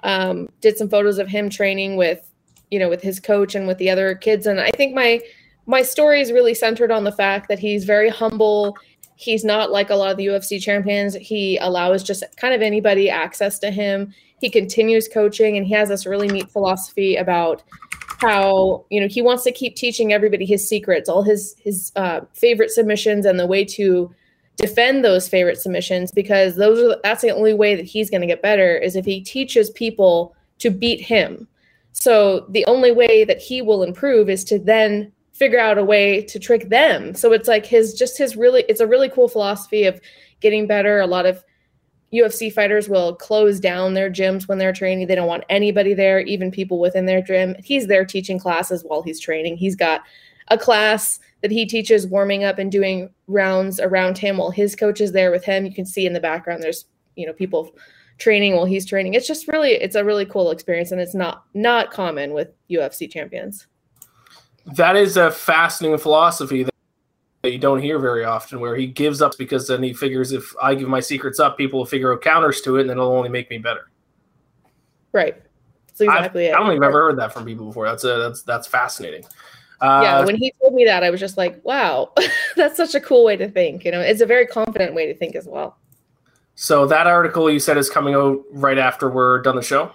Um, 0.05 0.49
did 0.61 0.77
some 0.77 0.89
photos 0.89 1.19
of 1.19 1.29
him 1.29 1.51
training 1.51 1.97
with, 1.97 2.29
you 2.73 2.79
know, 2.79 2.89
with 2.89 3.03
his 3.03 3.21
coach 3.21 3.55
and 3.55 3.67
with 3.67 3.77
the 3.77 3.91
other 3.91 4.15
kids. 4.15 4.47
And 4.47 4.59
I 4.59 4.71
think 4.71 4.95
my 4.95 5.21
my 5.67 5.83
story 5.83 6.23
is 6.23 6.33
really 6.33 6.55
centered 6.55 6.91
on 6.91 7.05
the 7.05 7.13
fact 7.13 7.49
that 7.49 7.59
he's 7.59 7.85
very 7.85 8.09
humble. 8.09 8.77
He's 9.15 9.45
not 9.45 9.71
like 9.71 9.91
a 9.91 9.95
lot 9.95 10.11
of 10.11 10.17
the 10.17 10.27
UFC 10.27 10.61
champions. 10.61 11.15
He 11.15 11.59
allows 11.59 12.03
just 12.03 12.25
kind 12.39 12.55
of 12.55 12.63
anybody 12.63 13.11
access 13.11 13.59
to 13.61 13.71
him. 13.71 14.13
He 14.41 14.49
continues 14.49 15.07
coaching 15.07 15.57
and 15.59 15.67
he 15.67 15.75
has 15.75 15.91
this 15.91 16.07
really 16.07 16.29
neat 16.29 16.51
philosophy 16.51 17.15
about 17.15 17.63
how 18.19 18.87
you 18.89 19.01
know 19.01 19.07
he 19.07 19.21
wants 19.21 19.45
to 19.45 19.53
keep 19.53 19.77
teaching 19.77 20.13
everybody 20.13 20.47
his 20.47 20.67
secrets 20.67 21.09
all 21.09 21.23
his 21.23 21.55
his 21.59 21.93
uh, 21.97 22.21
favorite 22.33 22.71
submissions 22.71 23.27
and 23.27 23.39
the 23.39 23.47
way 23.47 23.65
to 23.65 24.15
defend 24.57 25.05
those 25.05 25.29
favorite 25.29 25.59
submissions 25.59 26.13
because 26.13 26.55
those 26.55 26.79
are 26.79 26.97
that's 27.03 27.23
the 27.23 27.31
only 27.31 27.53
way 27.53 27.75
that 27.75 27.85
he's 27.85 28.11
going 28.11 28.21
to 28.21 28.27
get 28.27 28.41
better 28.41 28.77
is 28.77 28.95
if 28.95 29.05
he 29.05 29.21
teaches 29.21 29.71
people 29.71 30.35
to 30.59 30.71
beat 30.71 31.01
him 31.01 31.49
so 31.93 32.47
the 32.49 32.65
only 32.67 32.93
way 32.93 33.25
that 33.25 33.39
he 33.39 33.63
will 33.63 33.83
improve 33.83 34.29
is 34.29 34.45
to 34.45 34.59
then 34.59 35.13
figure 35.33 35.61
out 35.61 35.79
a 35.79 35.85
way 35.85 36.23
to 36.23 36.39
trick 36.39 36.69
them 36.69 37.15
so 37.15 37.33
it's 37.33 37.49
like 37.49 37.67
his 37.67 37.95
just 37.95 38.19
his 38.19 38.37
really 38.37 38.65
it's 38.69 38.81
a 38.81 38.87
really 38.87 39.09
cool 39.09 39.29
philosophy 39.29 39.85
of 39.85 40.01
getting 40.41 40.67
better 40.67 41.01
a 41.01 41.07
lot 41.07 41.27
of 41.27 41.45
UFC 42.13 42.53
fighters 42.53 42.89
will 42.89 43.15
close 43.15 43.59
down 43.59 43.95
their 43.95 44.11
gyms 44.11 44.47
when 44.47 44.59
they're 44.59 44.73
training. 44.73 45.07
They 45.07 45.15
don't 45.15 45.29
want 45.29 45.45
anybody 45.49 45.95
there, 45.95 46.21
even 46.21 46.51
people 46.51 46.79
within 46.79 47.07
their 47.07 47.23
gym. 47.23 47.57
He's 47.65 47.87
there 47.87 48.05
teaching 48.05 48.39
classes 48.39 48.85
while 48.87 49.03
he's 49.03 49.19
training. 49.19 49.57
He's 49.57 49.75
got 49.75 50.03
a 50.49 50.59
class 50.59 51.19
that 51.41 51.51
he 51.51 51.65
teaches 51.65 52.07
warming 52.07 52.45
up 52.45 52.59
and 52.59 52.71
doing 52.71 53.09
rounds 53.29 53.81
around 53.81 54.19
him 54.19 54.37
while 54.37 54.51
his 54.51 54.77
coach 54.77 55.01
is 55.01 55.13
there 55.13 55.31
with 55.31 55.45
him. 55.45 55.65
You 55.65 55.73
can 55.73 55.87
see 55.87 56.07
in 56.07 56.13
the 56.13 56.21
background 56.21 56.63
there's, 56.63 56.85
you 57.17 57.27
know, 57.27 57.33
people 57.33 57.75
training 58.19 58.55
while 58.55 58.65
he's 58.65 58.87
training. 58.87 59.15
It's 59.15 59.27
just 59.27 59.49
really 59.49 59.73
it's 59.73 59.97
a 59.97 60.05
really 60.05 60.25
cool 60.25 60.51
experience 60.51 60.93
and 60.93 61.01
it's 61.01 61.15
not 61.15 61.45
not 61.55 61.91
common 61.91 62.33
with 62.33 62.49
UFC 62.71 63.11
champions. 63.11 63.67
That 64.77 64.97
is 64.97 65.17
a 65.17 65.31
fascinating 65.31 65.99
philosophy 65.99 66.63
that 66.63 66.73
you 67.51 67.59
don't 67.59 67.81
hear 67.81 67.99
very 67.99 68.25
often 68.25 68.61
where 68.61 68.77
he 68.77 68.87
gives 68.87 69.21
up 69.21 69.37
because 69.37 69.67
then 69.67 69.83
he 69.83 69.93
figures 69.93 70.33
if 70.33 70.55
I 70.63 70.75
give 70.75 70.89
my 70.89 71.01
secrets 71.01 71.41
up, 71.41 71.59
people 71.59 71.81
will 71.81 71.87
figure 71.87 72.13
out 72.13 72.23
counters 72.23 72.61
to 72.63 72.77
it 72.77 72.83
and 72.83 72.91
then 72.91 72.99
it'll 72.99 73.13
only 73.13 73.29
make 73.29 73.51
me 73.51 73.59
better. 73.59 73.91
Right. 75.13 75.43
That's 75.89 76.01
exactly 76.01 76.47
I've, 76.47 76.53
it. 76.53 76.55
I 76.55 76.59
don't 76.59 76.69
think 76.69 76.83
I've 76.83 76.89
ever 76.89 77.03
heard 77.11 77.19
that 77.19 77.33
from 77.33 77.45
people 77.45 77.67
before. 77.67 77.87
That's 77.87 78.05
a, 78.05 78.19
that's 78.19 78.43
that's 78.43 78.67
fascinating. 78.67 79.25
Uh, 79.81 80.01
yeah, 80.05 80.25
when 80.25 80.37
he 80.37 80.53
told 80.63 80.75
me 80.75 80.85
that, 80.85 81.03
I 81.03 81.11
was 81.11 81.19
just 81.19 81.37
like, 81.37 81.61
"Wow, 81.65 82.13
that's 82.57 82.77
such 82.77 82.95
a 82.95 83.01
cool 83.01 83.25
way 83.25 83.37
to 83.37 83.51
think." 83.51 83.85
You 83.85 83.91
know, 83.91 84.01
it's 84.01 84.21
a 84.21 84.27
very 84.27 84.47
confident 84.47 84.95
way 84.95 85.07
to 85.07 85.15
think 85.15 85.35
as 85.35 85.47
well. 85.47 85.77
So 86.63 86.87
that 86.87 87.09
article 87.09 87.51
you 87.51 87.59
said 87.59 87.77
is 87.77 87.91
coming 87.91 88.15
out 88.15 88.41
right 88.53 88.79
after 88.79 89.11
we're 89.11 89.43
done 89.43 89.57
the 89.57 89.63
show. 89.63 89.91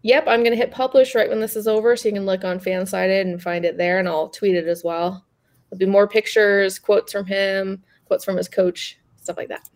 Yep, 0.00 0.24
I'm 0.26 0.42
gonna 0.42 0.56
hit 0.56 0.70
publish 0.70 1.14
right 1.14 1.28
when 1.28 1.40
this 1.40 1.56
is 1.56 1.68
over, 1.68 1.94
so 1.94 2.08
you 2.08 2.14
can 2.14 2.24
look 2.24 2.42
on 2.42 2.58
Fansided 2.58 3.20
and 3.20 3.42
find 3.42 3.66
it 3.66 3.76
there, 3.76 3.98
and 3.98 4.08
I'll 4.08 4.30
tweet 4.30 4.54
it 4.54 4.66
as 4.66 4.82
well. 4.82 5.26
There'll 5.68 5.78
be 5.78 5.84
more 5.84 6.08
pictures, 6.08 6.78
quotes 6.78 7.12
from 7.12 7.26
him, 7.26 7.82
quotes 8.06 8.24
from 8.24 8.38
his 8.38 8.48
coach, 8.48 8.98
stuff 9.20 9.36
like 9.36 9.48
that. 9.48 9.68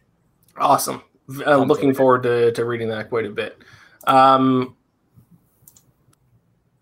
Awesome. 0.57 1.03
Uh, 1.47 1.59
looking 1.59 1.93
forward 1.93 2.22
to, 2.22 2.53
to 2.53 2.64
reading 2.64 2.88
that 2.88 3.11
quite 3.11 3.26
a 3.26 3.30
bit. 3.30 3.59
Um, 4.07 4.76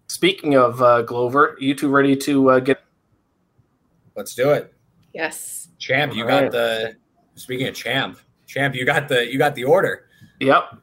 speaking 0.06 0.54
of 0.54 0.80
uh, 0.80 1.02
Glover, 1.02 1.56
you 1.58 1.74
two 1.74 1.88
ready 1.88 2.14
to 2.14 2.50
uh, 2.50 2.60
get? 2.60 2.80
Let's 4.14 4.36
do 4.36 4.50
it. 4.50 4.72
Yes. 5.12 5.66
Champ, 5.80 6.14
you 6.14 6.22
All 6.22 6.28
got 6.28 6.42
right. 6.44 6.52
the 6.52 6.96
speaking 7.34 7.66
of 7.66 7.74
champ, 7.74 8.20
champ, 8.48 8.74
you 8.74 8.84
got 8.84 9.06
the 9.06 9.30
you 9.30 9.38
got 9.38 9.54
the 9.54 9.64
order. 9.64 10.06
Yep. 10.40 10.78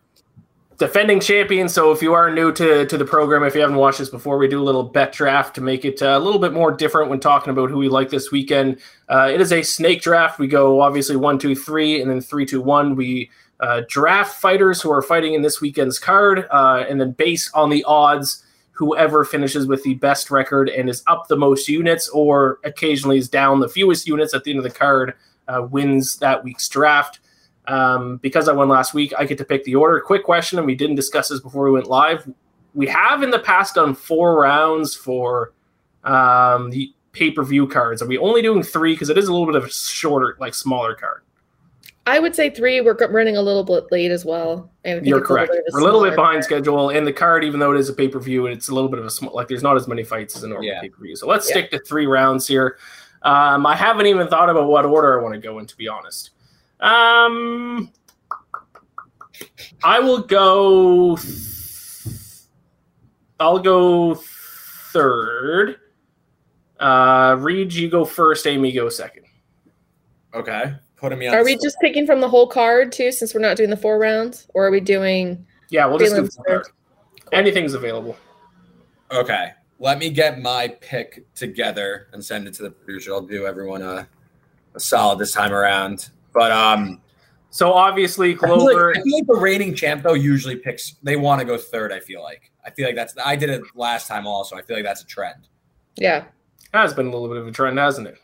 Defending 0.77 1.21
champion. 1.21 1.69
So 1.69 1.93
if 1.93 2.01
you 2.01 2.13
are 2.13 2.29
new 2.29 2.51
to, 2.51 2.85
to 2.85 2.97
the 2.97 3.05
program, 3.05 3.43
if 3.43 3.55
you 3.55 3.61
haven't 3.61 3.77
watched 3.77 3.99
this 3.99 4.09
before, 4.09 4.37
we 4.37 4.49
do 4.49 4.61
a 4.61 4.63
little 4.63 4.83
bet 4.83 5.13
draft 5.13 5.55
to 5.55 5.61
make 5.61 5.85
it 5.85 6.01
uh, 6.01 6.17
a 6.17 6.19
little 6.19 6.39
bit 6.39 6.51
more 6.51 6.69
different 6.69 7.09
when 7.09 7.21
talking 7.21 7.51
about 7.51 7.69
who 7.69 7.77
we 7.77 7.87
like 7.87 8.09
this 8.09 8.29
weekend. 8.29 8.79
Uh, 9.07 9.31
it 9.33 9.39
is 9.39 9.53
a 9.53 9.63
snake 9.63 10.01
draft. 10.01 10.37
We 10.37 10.47
go 10.47 10.81
obviously 10.81 11.15
one, 11.15 11.39
two, 11.39 11.55
three, 11.55 12.01
and 12.01 12.11
then 12.11 12.19
three, 12.19 12.45
two, 12.45 12.61
one. 12.61 12.97
We 12.97 13.29
uh, 13.61 13.83
draft 13.87 14.41
fighters 14.41 14.81
who 14.81 14.91
are 14.91 15.01
fighting 15.01 15.33
in 15.33 15.41
this 15.41 15.61
weekend's 15.61 15.97
card, 15.97 16.45
uh, 16.51 16.83
and 16.89 16.99
then 16.99 17.11
based 17.11 17.51
on 17.53 17.69
the 17.69 17.85
odds, 17.85 18.43
whoever 18.71 19.23
finishes 19.23 19.67
with 19.67 19.81
the 19.83 19.93
best 19.93 20.29
record 20.29 20.67
and 20.67 20.89
is 20.89 21.03
up 21.07 21.29
the 21.29 21.37
most 21.37 21.69
units, 21.69 22.09
or 22.09 22.59
occasionally 22.65 23.17
is 23.17 23.29
down 23.29 23.61
the 23.61 23.69
fewest 23.69 24.07
units 24.07 24.33
at 24.33 24.43
the 24.43 24.51
end 24.51 24.57
of 24.57 24.65
the 24.65 24.69
card, 24.69 25.13
uh, 25.47 25.65
wins 25.71 26.17
that 26.17 26.43
week's 26.43 26.67
draft. 26.67 27.21
Um, 27.67 28.17
because 28.17 28.47
I 28.47 28.53
won 28.53 28.69
last 28.69 28.93
week, 28.93 29.13
I 29.17 29.25
get 29.25 29.37
to 29.39 29.45
pick 29.45 29.63
the 29.63 29.75
order. 29.75 29.99
Quick 29.99 30.23
question, 30.23 30.57
and 30.59 30.65
we 30.67 30.75
didn't 30.75 30.95
discuss 30.95 31.29
this 31.29 31.39
before 31.39 31.63
we 31.65 31.71
went 31.71 31.87
live. 31.87 32.29
We 32.73 32.87
have 32.87 33.23
in 33.23 33.31
the 33.31 33.39
past 33.39 33.75
done 33.75 33.95
four 33.95 34.39
rounds 34.39 34.95
for 34.95 35.53
um, 36.03 36.69
the 36.69 36.93
pay 37.13 37.31
per 37.31 37.43
view 37.43 37.67
cards. 37.67 38.01
Are 38.01 38.07
we 38.07 38.17
only 38.17 38.41
doing 38.41 38.61
three 38.61 38.93
because 38.93 39.09
it 39.09 39.17
is 39.17 39.27
a 39.27 39.31
little 39.31 39.47
bit 39.47 39.55
of 39.55 39.63
a 39.63 39.69
shorter, 39.69 40.37
like 40.39 40.53
smaller 40.53 40.93
card? 40.93 41.21
I 42.07 42.19
would 42.19 42.35
say 42.35 42.51
three. 42.51 42.81
We're 42.81 42.93
running 43.07 43.35
a 43.35 43.41
little 43.41 43.63
bit 43.63 43.85
late 43.91 44.11
as 44.11 44.23
well. 44.25 44.69
And 44.83 45.03
You're 45.07 45.17
it's 45.17 45.25
a 45.25 45.27
correct. 45.27 45.55
We're 45.71 45.79
a 45.79 45.83
little 45.83 46.03
bit 46.03 46.15
behind 46.15 46.33
card. 46.35 46.43
schedule, 46.43 46.91
and 46.91 47.07
the 47.07 47.13
card, 47.13 47.43
even 47.43 47.59
though 47.59 47.71
it 47.71 47.79
is 47.79 47.89
a 47.89 47.93
pay 47.93 48.07
per 48.07 48.19
view, 48.19 48.45
it's 48.45 48.69
a 48.69 48.75
little 48.75 48.89
bit 48.89 48.99
of 48.99 49.05
a 49.05 49.09
small. 49.09 49.33
Like 49.33 49.47
there's 49.47 49.63
not 49.63 49.75
as 49.75 49.87
many 49.87 50.03
fights 50.03 50.35
as 50.35 50.43
a 50.43 50.47
normal 50.47 50.65
Yeah. 50.67 50.81
pay 50.81 50.89
per 50.89 51.01
view. 51.01 51.15
So 51.15 51.27
let's 51.27 51.49
Yeah. 51.49 51.53
stick 51.55 51.71
to 51.71 51.79
three 51.79 52.05
rounds 52.05 52.47
here. 52.47 52.77
Um, 53.23 53.65
I 53.65 53.75
haven't 53.75 54.05
even 54.05 54.27
thought 54.27 54.51
about 54.51 54.67
what 54.67 54.85
order 54.85 55.19
I 55.19 55.23
want 55.23 55.33
to 55.33 55.39
go 55.39 55.57
in, 55.57 55.65
to 55.65 55.75
be 55.77 55.87
honest. 55.87 56.29
Um, 56.85 57.91
I 59.83 59.99
will 59.99 60.21
go. 60.21 61.17
I'll 63.39 63.57
go 63.57 64.15
third. 64.93 65.77
Uh, 66.79 67.37
Reed, 67.39 67.73
you 67.73 67.89
go 67.89 68.05
first. 68.05 68.45
Amy, 68.45 68.71
go 68.71 68.87
second. 68.89 69.25
Okay, 70.35 70.75
putting 70.95 71.17
me 71.17 71.25
on. 71.25 71.33
Are 71.33 71.43
we 71.43 71.57
just 71.57 71.79
picking 71.81 72.05
from 72.05 72.21
the 72.21 72.29
whole 72.29 72.45
card 72.45 72.91
too, 72.91 73.11
since 73.11 73.33
we're 73.33 73.41
not 73.41 73.57
doing 73.57 73.71
the 73.71 73.77
four 73.77 73.97
rounds, 73.97 74.47
or 74.53 74.67
are 74.67 74.71
we 74.71 74.79
doing? 74.79 75.43
Yeah, 75.69 75.87
we'll 75.87 75.97
just 75.97 76.13
do 76.13 76.21
Prelims 76.21 76.37
the 76.37 76.43
card. 76.43 76.65
first. 76.65 76.71
Anything's 77.31 77.73
available. 77.73 78.15
Okay, 79.11 79.53
let 79.79 79.97
me 79.97 80.11
get 80.11 80.39
my 80.39 80.67
pick 80.81 81.25
together 81.33 82.09
and 82.13 82.23
send 82.23 82.47
it 82.47 82.53
to 82.55 82.63
the 82.63 82.69
producer. 82.69 83.11
I'll 83.11 83.21
do 83.21 83.47
everyone 83.47 83.81
a, 83.81 84.07
a 84.75 84.79
solid 84.79 85.17
this 85.17 85.31
time 85.31 85.51
around. 85.51 86.11
But 86.35 86.51
um, 86.51 87.01
So 87.49 87.71
obviously, 87.71 88.35
I 88.35 88.37
feel, 88.37 88.65
like, 88.65 88.97
I 88.97 89.01
feel 89.01 89.17
like 89.17 89.27
the 89.27 89.39
reigning 89.39 89.73
champ 89.73 90.03
though 90.03 90.13
usually 90.13 90.57
picks. 90.57 90.95
They 91.01 91.15
want 91.15 91.39
to 91.39 91.45
go 91.45 91.57
third. 91.57 91.91
I 91.91 92.01
feel 92.01 92.21
like. 92.21 92.51
I 92.63 92.69
feel 92.69 92.85
like 92.85 92.95
that's. 92.95 93.15
I 93.23 93.35
did 93.35 93.49
it 93.49 93.63
last 93.73 94.07
time 94.07 94.27
also. 94.27 94.55
I 94.57 94.61
feel 94.61 94.75
like 94.75 94.85
that's 94.85 95.01
a 95.01 95.05
trend. 95.05 95.47
Yeah. 95.95 96.25
has 96.73 96.93
been 96.93 97.07
a 97.07 97.09
little 97.09 97.29
bit 97.29 97.37
of 97.37 97.47
a 97.47 97.51
trend, 97.51 97.79
hasn't 97.79 98.07
it? 98.07 98.17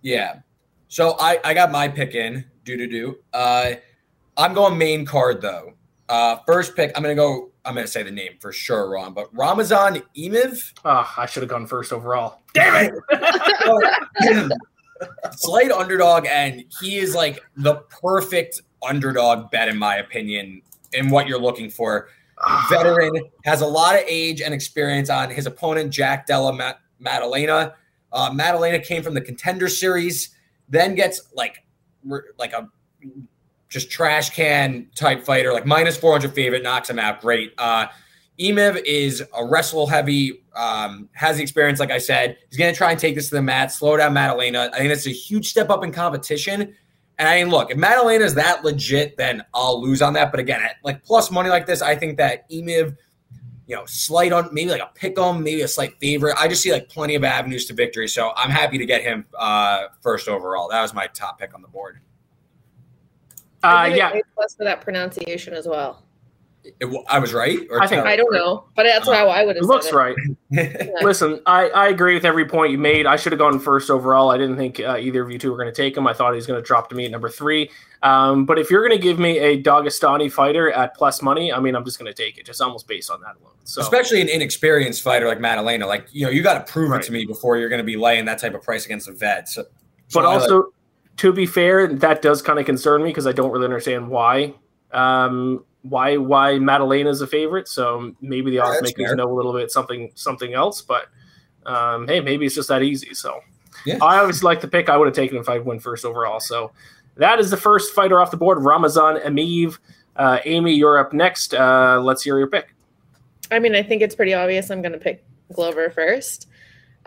Yeah. 0.00 0.40
So 0.88 1.16
I 1.20 1.38
I 1.44 1.54
got 1.54 1.70
my 1.70 1.86
pick 1.86 2.14
in. 2.14 2.46
Do 2.64 2.76
do 2.76 2.88
do. 2.88 3.18
Uh, 3.34 3.72
I'm 4.38 4.54
going 4.54 4.78
main 4.78 5.04
card 5.04 5.42
though. 5.42 5.74
Uh, 6.08 6.36
first 6.46 6.74
pick. 6.74 6.92
I'm 6.96 7.02
gonna 7.02 7.14
go. 7.14 7.50
I'm 7.66 7.74
gonna 7.74 7.86
say 7.86 8.02
the 8.02 8.10
name 8.10 8.38
for 8.40 8.52
sure 8.52 8.88
wrong, 8.88 9.12
but 9.12 9.28
Ramazan 9.36 10.02
Emeev. 10.16 10.72
Oh, 10.86 11.12
I 11.18 11.26
should 11.26 11.42
have 11.42 11.50
gone 11.50 11.66
first 11.66 11.92
overall. 11.92 12.40
Damn 12.54 12.94
it! 13.10 14.52
Slight 15.32 15.70
underdog, 15.70 16.26
and 16.26 16.64
he 16.80 16.98
is 16.98 17.14
like 17.14 17.40
the 17.56 17.76
perfect 18.00 18.62
underdog 18.82 19.50
bet 19.50 19.68
in 19.68 19.78
my 19.78 19.96
opinion. 19.96 20.62
In 20.92 21.08
what 21.08 21.28
you're 21.28 21.40
looking 21.40 21.70
for, 21.70 22.08
veteran 22.68 23.12
has 23.44 23.60
a 23.60 23.66
lot 23.66 23.94
of 23.94 24.02
age 24.06 24.40
and 24.40 24.52
experience 24.52 25.08
on 25.08 25.30
his 25.30 25.46
opponent 25.46 25.92
Jack 25.92 26.26
Della 26.26 26.52
Mat- 26.52 26.80
Maddalena. 26.98 27.74
Uh, 28.12 28.30
Maddalena 28.34 28.80
came 28.80 29.02
from 29.02 29.14
the 29.14 29.20
Contender 29.20 29.68
Series, 29.68 30.34
then 30.68 30.96
gets 30.96 31.32
like 31.32 31.64
re- 32.04 32.22
like 32.38 32.52
a 32.52 32.68
just 33.68 33.88
trash 33.88 34.30
can 34.30 34.88
type 34.96 35.24
fighter, 35.24 35.52
like 35.52 35.64
minus 35.64 35.96
400 35.96 36.34
favorite, 36.34 36.62
knocks 36.62 36.90
him 36.90 36.98
out. 36.98 37.20
Great. 37.20 37.54
Uh, 37.56 37.86
Emeev 38.40 38.82
is 38.84 39.22
a 39.36 39.44
wrestle 39.44 39.86
heavy, 39.86 40.42
um, 40.56 41.08
has 41.12 41.36
the 41.36 41.42
experience, 41.42 41.78
like 41.78 41.90
I 41.90 41.98
said. 41.98 42.38
He's 42.48 42.58
going 42.58 42.72
to 42.72 42.76
try 42.76 42.90
and 42.90 42.98
take 42.98 43.14
this 43.14 43.28
to 43.28 43.34
the 43.34 43.42
mat, 43.42 43.70
slow 43.70 43.96
down 43.98 44.14
Maddalena. 44.14 44.70
I 44.72 44.78
think 44.78 44.88
that's 44.88 45.06
a 45.06 45.10
huge 45.10 45.48
step 45.48 45.68
up 45.68 45.84
in 45.84 45.92
competition. 45.92 46.74
And 47.18 47.28
I 47.28 47.42
mean, 47.42 47.50
look, 47.50 47.70
if 47.70 47.76
Maddalena 47.76 48.24
is 48.24 48.34
that 48.36 48.64
legit, 48.64 49.18
then 49.18 49.44
I'll 49.52 49.80
lose 49.82 50.00
on 50.00 50.14
that. 50.14 50.30
But 50.30 50.40
again, 50.40 50.62
at 50.62 50.76
like 50.82 51.04
plus 51.04 51.30
money 51.30 51.50
like 51.50 51.66
this, 51.66 51.82
I 51.82 51.94
think 51.94 52.16
that 52.16 52.48
Emeev, 52.50 52.96
you 53.66 53.76
know, 53.76 53.84
slight 53.84 54.32
on 54.32 54.48
maybe 54.52 54.70
like 54.70 54.80
a 54.80 54.90
pick 54.94 55.18
'em, 55.18 55.42
maybe 55.42 55.60
a 55.60 55.68
slight 55.68 55.98
favorite. 56.00 56.34
I 56.38 56.48
just 56.48 56.62
see 56.62 56.72
like 56.72 56.88
plenty 56.88 57.16
of 57.16 57.24
avenues 57.24 57.66
to 57.66 57.74
victory. 57.74 58.08
So 58.08 58.32
I'm 58.36 58.48
happy 58.48 58.78
to 58.78 58.86
get 58.86 59.02
him 59.02 59.26
uh, 59.38 59.88
first 60.00 60.28
overall. 60.28 60.70
That 60.70 60.80
was 60.80 60.94
my 60.94 61.08
top 61.08 61.38
pick 61.38 61.54
on 61.54 61.60
the 61.60 61.68
board. 61.68 62.00
Uh, 63.62 63.66
I 63.66 63.88
give 63.90 63.96
it 63.96 63.98
yeah, 63.98 64.12
A 64.14 64.22
plus 64.34 64.54
for 64.54 64.64
that 64.64 64.80
pronunciation 64.80 65.52
as 65.52 65.68
well. 65.68 66.02
It, 66.62 67.04
I 67.08 67.18
was 67.18 67.32
right. 67.32 67.58
Or 67.70 67.82
I 67.82 67.86
think- 67.86 68.04
I 68.04 68.16
don't 68.16 68.32
know, 68.32 68.64
but 68.76 68.82
that's 68.84 69.06
how 69.08 69.28
I 69.28 69.44
would 69.44 69.56
it 69.56 69.62
looks 69.64 69.86
said 69.86 69.94
it. 69.94 69.96
right. 69.96 70.88
Listen, 71.02 71.40
I, 71.46 71.68
I 71.70 71.88
agree 71.88 72.14
with 72.14 72.24
every 72.26 72.44
point 72.44 72.70
you 72.72 72.76
made. 72.78 73.06
I 73.06 73.16
should 73.16 73.32
have 73.32 73.38
gone 73.38 73.58
first 73.58 73.88
overall. 73.90 74.30
I 74.30 74.36
didn't 74.36 74.56
think 74.56 74.78
uh, 74.78 74.98
either 74.98 75.22
of 75.22 75.30
you 75.30 75.38
two 75.38 75.50
were 75.50 75.56
going 75.56 75.72
to 75.72 75.74
take 75.74 75.96
him. 75.96 76.06
I 76.06 76.12
thought 76.12 76.32
he 76.32 76.36
was 76.36 76.46
going 76.46 76.60
to 76.60 76.66
drop 76.66 76.90
to 76.90 76.94
me 76.94 77.06
at 77.06 77.10
number 77.10 77.30
three. 77.30 77.70
Um, 78.02 78.44
but 78.44 78.58
if 78.58 78.70
you're 78.70 78.86
going 78.86 78.98
to 78.98 79.02
give 79.02 79.18
me 79.18 79.38
a 79.38 79.62
Dagestani 79.62 80.30
fighter 80.30 80.70
at 80.72 80.94
plus 80.94 81.22
money, 81.22 81.52
I 81.52 81.60
mean, 81.60 81.74
I'm 81.74 81.84
just 81.84 81.98
going 81.98 82.12
to 82.12 82.22
take 82.22 82.36
it, 82.38 82.44
just 82.44 82.60
almost 82.60 82.86
based 82.86 83.10
on 83.10 83.20
that 83.22 83.36
alone. 83.40 83.54
So 83.64 83.80
Especially 83.80 84.20
an 84.20 84.28
inexperienced 84.28 85.02
fighter 85.02 85.26
like 85.28 85.40
Maddalena. 85.40 85.86
Like, 85.86 86.06
you 86.12 86.24
know, 86.26 86.30
you 86.30 86.42
got 86.42 86.66
to 86.66 86.70
prove 86.72 86.90
Right. 86.90 87.00
it 87.00 87.06
to 87.06 87.12
me 87.12 87.24
before 87.24 87.56
you're 87.56 87.68
going 87.70 87.80
to 87.80 87.84
be 87.84 87.96
laying 87.96 88.26
that 88.26 88.38
type 88.38 88.54
of 88.54 88.62
price 88.62 88.84
against 88.84 89.08
a 89.08 89.12
vet. 89.12 89.48
So, 89.48 89.62
so 90.08 90.20
but 90.20 90.26
I 90.26 90.32
like- 90.34 90.42
also, 90.42 90.72
to 91.18 91.32
be 91.32 91.46
fair, 91.46 91.86
that 91.86 92.20
does 92.22 92.42
kind 92.42 92.58
of 92.58 92.66
concern 92.66 93.02
me 93.02 93.10
because 93.10 93.26
I 93.26 93.32
don't 93.32 93.50
really 93.50 93.64
understand 93.66 94.08
why. 94.08 94.54
Um, 94.92 95.64
why 95.82 96.16
why 96.16 96.58
Maddalena 96.58 97.10
is 97.10 97.20
a 97.20 97.26
favorite? 97.26 97.68
So 97.68 98.14
maybe 98.20 98.50
the 98.50 98.56
Yeah, 98.56 98.64
odds 98.64 98.80
that's 98.80 98.96
makers 98.96 99.10
fair. 99.10 99.16
know 99.16 99.32
a 99.32 99.34
little 99.34 99.52
bit 99.52 99.70
something 99.70 100.10
something 100.14 100.54
else. 100.54 100.82
But 100.82 101.06
um, 101.66 102.06
hey, 102.08 102.20
maybe 102.20 102.46
it's 102.46 102.54
just 102.54 102.68
that 102.68 102.82
easy. 102.82 103.14
So 103.14 103.40
Yeah. 103.84 103.98
I 104.02 104.18
obviously 104.18 104.46
like 104.46 104.60
the 104.60 104.68
pick. 104.68 104.88
I 104.88 104.96
would 104.96 105.06
have 105.06 105.14
taken 105.14 105.38
if 105.38 105.48
I 105.48 105.58
win 105.58 105.80
first 105.80 106.04
overall. 106.04 106.40
So 106.40 106.72
that 107.16 107.38
is 107.38 107.50
the 107.50 107.56
first 107.56 107.94
fighter 107.94 108.20
off 108.20 108.30
the 108.30 108.36
board. 108.36 108.64
Ramazan 108.64 109.16
Emeev. 109.18 109.78
Uh, 110.16 110.38
Amy, 110.44 110.74
you're 110.74 110.98
up 110.98 111.12
next. 111.12 111.54
Uh, 111.54 112.00
let's 112.02 112.22
hear 112.22 112.38
your 112.38 112.48
pick. 112.48 112.74
I 113.50 113.58
mean, 113.58 113.74
I 113.74 113.82
think 113.82 114.02
it's 114.02 114.14
pretty 114.14 114.34
obvious 114.34 114.70
I'm 114.70 114.82
going 114.82 114.92
to 114.92 114.98
pick 114.98 115.24
Glover 115.52 115.90
first. 115.90 116.48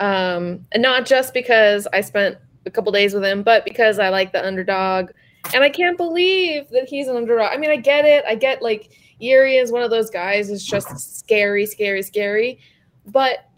Um, 0.00 0.66
and 0.72 0.82
not 0.82 1.06
just 1.06 1.32
because 1.32 1.86
I 1.92 2.00
spent 2.00 2.36
a 2.66 2.70
couple 2.70 2.90
days 2.92 3.14
with 3.14 3.24
him, 3.24 3.42
but 3.42 3.64
because 3.64 3.98
I 3.98 4.08
like 4.08 4.32
the 4.32 4.44
underdog 4.44 5.10
And 5.52 5.62
I 5.62 5.68
can't 5.68 5.96
believe 5.96 6.68
that 6.70 6.88
he's 6.88 7.08
an 7.08 7.16
underdog. 7.16 7.50
I 7.52 7.56
mean, 7.56 7.70
I 7.70 7.76
get 7.76 8.04
it. 8.04 8.24
I 8.26 8.34
get 8.34 8.62
like 8.62 8.90
Yuri 9.18 9.56
is 9.56 9.70
one 9.70 9.82
of 9.82 9.90
those 9.90 10.10
guys 10.10 10.50
is 10.50 10.64
just 10.64 11.18
scary, 11.18 11.66
scary, 11.66 12.02
scary. 12.02 12.58
But 13.06 13.50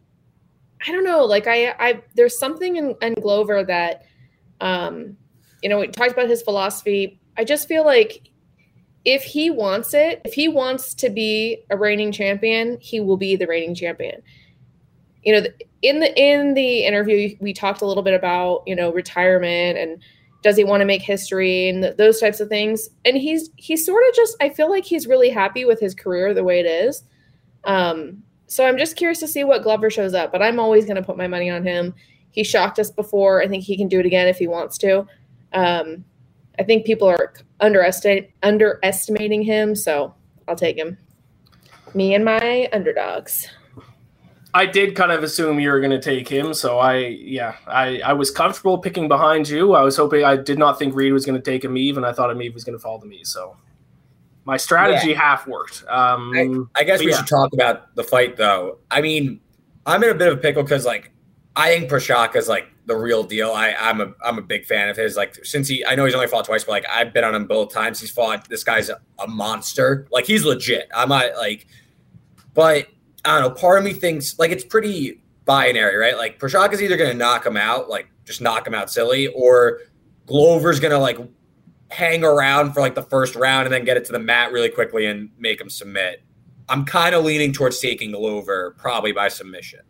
I 0.87 0.93
don't 0.93 1.05
know. 1.05 1.25
Like 1.25 1.47
I, 1.47 1.71
I 1.79 2.03
there's 2.15 2.39
something 2.39 2.77
in, 2.77 2.95
in 3.01 3.15
Glover 3.15 3.65
that, 3.65 4.05
um, 4.61 5.17
you 5.63 5.69
know, 5.69 5.79
we 5.79 5.89
talked 5.89 6.13
about 6.13 6.29
his 6.29 6.43
philosophy. 6.43 7.21
I 7.37 7.45
just 7.45 7.69
feel 7.69 7.85
like 7.85 8.31
if 9.05 9.23
he 9.23 9.51
wants 9.51 9.95
it, 9.95 10.21
if 10.25 10.35
he 10.35 10.49
wants 10.49 10.93
to 10.95 11.09
be 11.09 11.65
a 11.71 11.77
reigning 11.77 12.13
champion, 12.13 12.79
he 12.81 13.01
will 13.01 13.17
be 13.17 13.37
the 13.37 13.47
reigning 13.47 13.75
champion. 13.75 14.21
You 15.23 15.41
know, 15.41 15.47
in 15.83 16.01
the 16.01 16.13
in 16.21 16.55
the 16.55 16.85
interview, 16.85 17.37
we 17.41 17.53
talked 17.53 17.83
a 17.83 17.87
little 17.87 18.03
bit 18.03 18.15
about 18.15 18.63
you 18.67 18.77
know 18.77 18.93
retirement 18.93 19.79
and 19.79 20.03
does 20.43 20.57
he 20.57 20.65
want 20.65 20.81
to 20.81 20.85
make 20.85 21.03
history 21.03 21.69
and 21.69 21.83
th- 21.83 21.97
those 21.97 22.21
types 22.21 22.41
of 22.41 22.49
things. 22.49 22.89
And 23.05 23.17
he's 23.17 23.51
he's 23.57 23.85
sort 23.85 24.03
of 24.09 24.15
just 24.15 24.37
I 24.41 24.51
feel 24.51 24.71
like 24.71 24.85
he's 24.85 25.07
really 25.07 25.31
happy 25.31 25.65
with 25.65 25.81
his 25.81 25.95
career 25.95 26.35
the 26.35 26.45
way 26.45 26.61
it 26.61 26.67
is. 26.67 27.03
Um, 27.65 28.23
so 28.47 28.67
I'm 28.67 28.79
just 28.79 28.97
curious 28.97 29.19
to 29.21 29.29
see 29.29 29.45
what 29.45 29.63
Glover 29.63 29.91
shows 29.91 30.15
up, 30.15 30.31
but 30.31 30.43
I'm 30.43 30.61
always 30.61 30.85
going 30.85 30.97
to 30.97 31.03
put 31.03 31.17
my 31.17 31.27
money 31.27 31.51
on 31.51 31.65
him. 31.65 31.95
He 32.31 32.45
shocked 32.45 32.79
us 32.79 32.91
before. 32.91 33.43
I 33.43 33.49
think 33.49 33.65
he 33.65 33.77
can 33.77 33.89
do 33.89 33.99
it 33.99 34.07
again 34.07 34.29
if 34.29 34.39
he 34.39 34.47
wants 34.47 34.79
to. 34.79 35.07
Um, 35.53 36.05
I 36.59 36.63
think 36.63 36.87
people 36.87 37.09
are 37.09 37.35
underestimating 37.61 39.43
him, 39.43 39.75
so 39.75 40.15
I'll 40.47 40.57
take 40.57 40.77
him. 40.77 40.97
Me 41.95 42.15
and 42.15 42.25
my 42.25 42.69
underdogs. 42.73 43.49
I 44.57 44.65
did 44.65 44.97
kind 44.97 45.13
of 45.13 45.23
assume 45.23 45.61
you 45.61 45.71
were 45.71 45.81
going 45.81 45.91
to 45.91 46.01
take 46.01 46.27
him, 46.27 46.55
so 46.55 46.79
I 46.79 46.97
yeah 46.97 47.57
I 47.67 48.01
I 48.01 48.13
was 48.15 48.31
comfortable 48.31 48.79
picking 48.79 49.07
behind 49.07 49.49
you. 49.51 49.75
I 49.75 49.83
was 49.83 49.99
hoping 49.99 50.25
I 50.25 50.37
did 50.37 50.59
not 50.59 50.79
think 50.79 50.95
Reed 50.95 51.13
was 51.13 51.27
going 51.27 51.41
to 51.41 51.51
take 51.51 51.63
Emeev, 51.63 51.99
and 51.99 52.07
I 52.07 52.13
thought 52.13 52.35
Emeev 52.35 52.55
was 52.55 52.65
going 52.65 52.77
to 52.77 52.83
fall 52.83 52.99
to 52.99 53.07
me. 53.07 53.23
So 53.23 53.55
my 54.47 54.57
strategy 54.57 55.11
yeah. 55.11 55.21
half 55.21 55.47
worked. 55.47 55.85
Um, 55.89 56.71
I, 56.75 56.81
I 56.81 56.85
guess 56.85 57.01
we 57.01 57.11
yeah. 57.11 57.19
should 57.19 57.27
talk 57.27 57.53
about 57.53 57.95
the 57.97 58.03
fight 58.03 58.39
though. 58.39 58.79
I 58.91 59.03
mean, 59.03 59.41
I'm 59.85 60.03
in 60.03 60.09
a 60.09 60.15
bit 60.15 60.33
of 60.33 60.39
a 60.39 60.41
pickle 60.41 60.63
because 60.63 60.87
like 60.87 61.13
I 61.55 61.79
think 61.79 61.93
is 62.35 62.49
like 62.49 62.69
the 62.87 62.97
real 62.97 63.25
deal. 63.25 63.53
I, 63.53 63.75
I'm 63.79 64.01
a 64.01 64.15
I'm 64.25 64.39
a 64.39 64.43
big 64.43 64.65
fan 64.65 64.89
of 64.89 64.97
his. 64.97 65.17
Like 65.17 65.45
since 65.45 65.69
he, 65.69 65.85
I 65.85 65.97
know 65.97 66.07
he's 66.07 66.15
only 66.15 66.29
fought 66.29 66.47
twice, 66.47 66.65
but 66.65 66.73
like 66.73 66.87
I've 66.91 67.13
been 67.13 67.25
on 67.25 67.35
him 67.35 67.47
both 67.47 67.75
times. 67.75 68.01
He's 68.01 68.11
fought. 68.11 68.49
This 68.49 68.65
guy's 68.65 68.89
a, 68.89 69.01
a 69.19 69.29
monster. 69.29 70.07
Like 70.11 70.25
he's 70.25 70.47
legit. 70.47 70.89
I'm 70.95 71.11
not 71.11 71.37
like, 71.37 71.67
but 72.55 72.87
I 73.27 73.41
don't 73.41 73.49
know. 73.49 73.61
Part 73.61 73.79
of 73.79 73.85
me 73.85 73.93
thinks 73.93 74.39
like 74.39 74.51
it's 74.51 74.65
pretty 74.65 75.21
binary, 75.45 75.97
right? 75.97 76.17
Like 76.17 76.39
Prochazka 76.39 76.75
is 76.75 76.83
either 76.83 76.97
going 76.97 77.11
to 77.11 77.17
knock 77.17 77.45
him 77.45 77.57
out, 77.57 77.89
like 77.89 78.09
just 78.25 78.41
knock 78.41 78.67
him 78.67 78.75
out 78.75 78.91
silly, 78.91 79.29
or 79.29 79.81
Glover's 80.27 80.81
going 80.81 80.93
to 80.93 80.99
like 80.99 81.19
hang 81.91 82.25
around 82.25 82.73
for 82.73 82.81
like 82.81 82.95
the 82.95 83.03
first 83.03 83.35
round 83.37 83.67
and 83.67 83.73
then 83.73 83.85
get 83.85 83.97
it 83.97 84.05
to 84.05 84.13
the 84.13 84.19
mat 84.19 84.53
really 84.53 84.69
quickly 84.69 85.07
and 85.07 85.31
make 85.39 85.61
him 85.61 85.71
submit. 85.71 86.23
I'm 86.69 86.85
kind 86.85 87.15
of 87.15 87.25
leaning 87.25 87.53
towards 87.53 87.79
taking 87.79 88.13
Glover 88.13 88.75
probably 88.79 89.13
by 89.13 89.29
submission. 89.29 89.81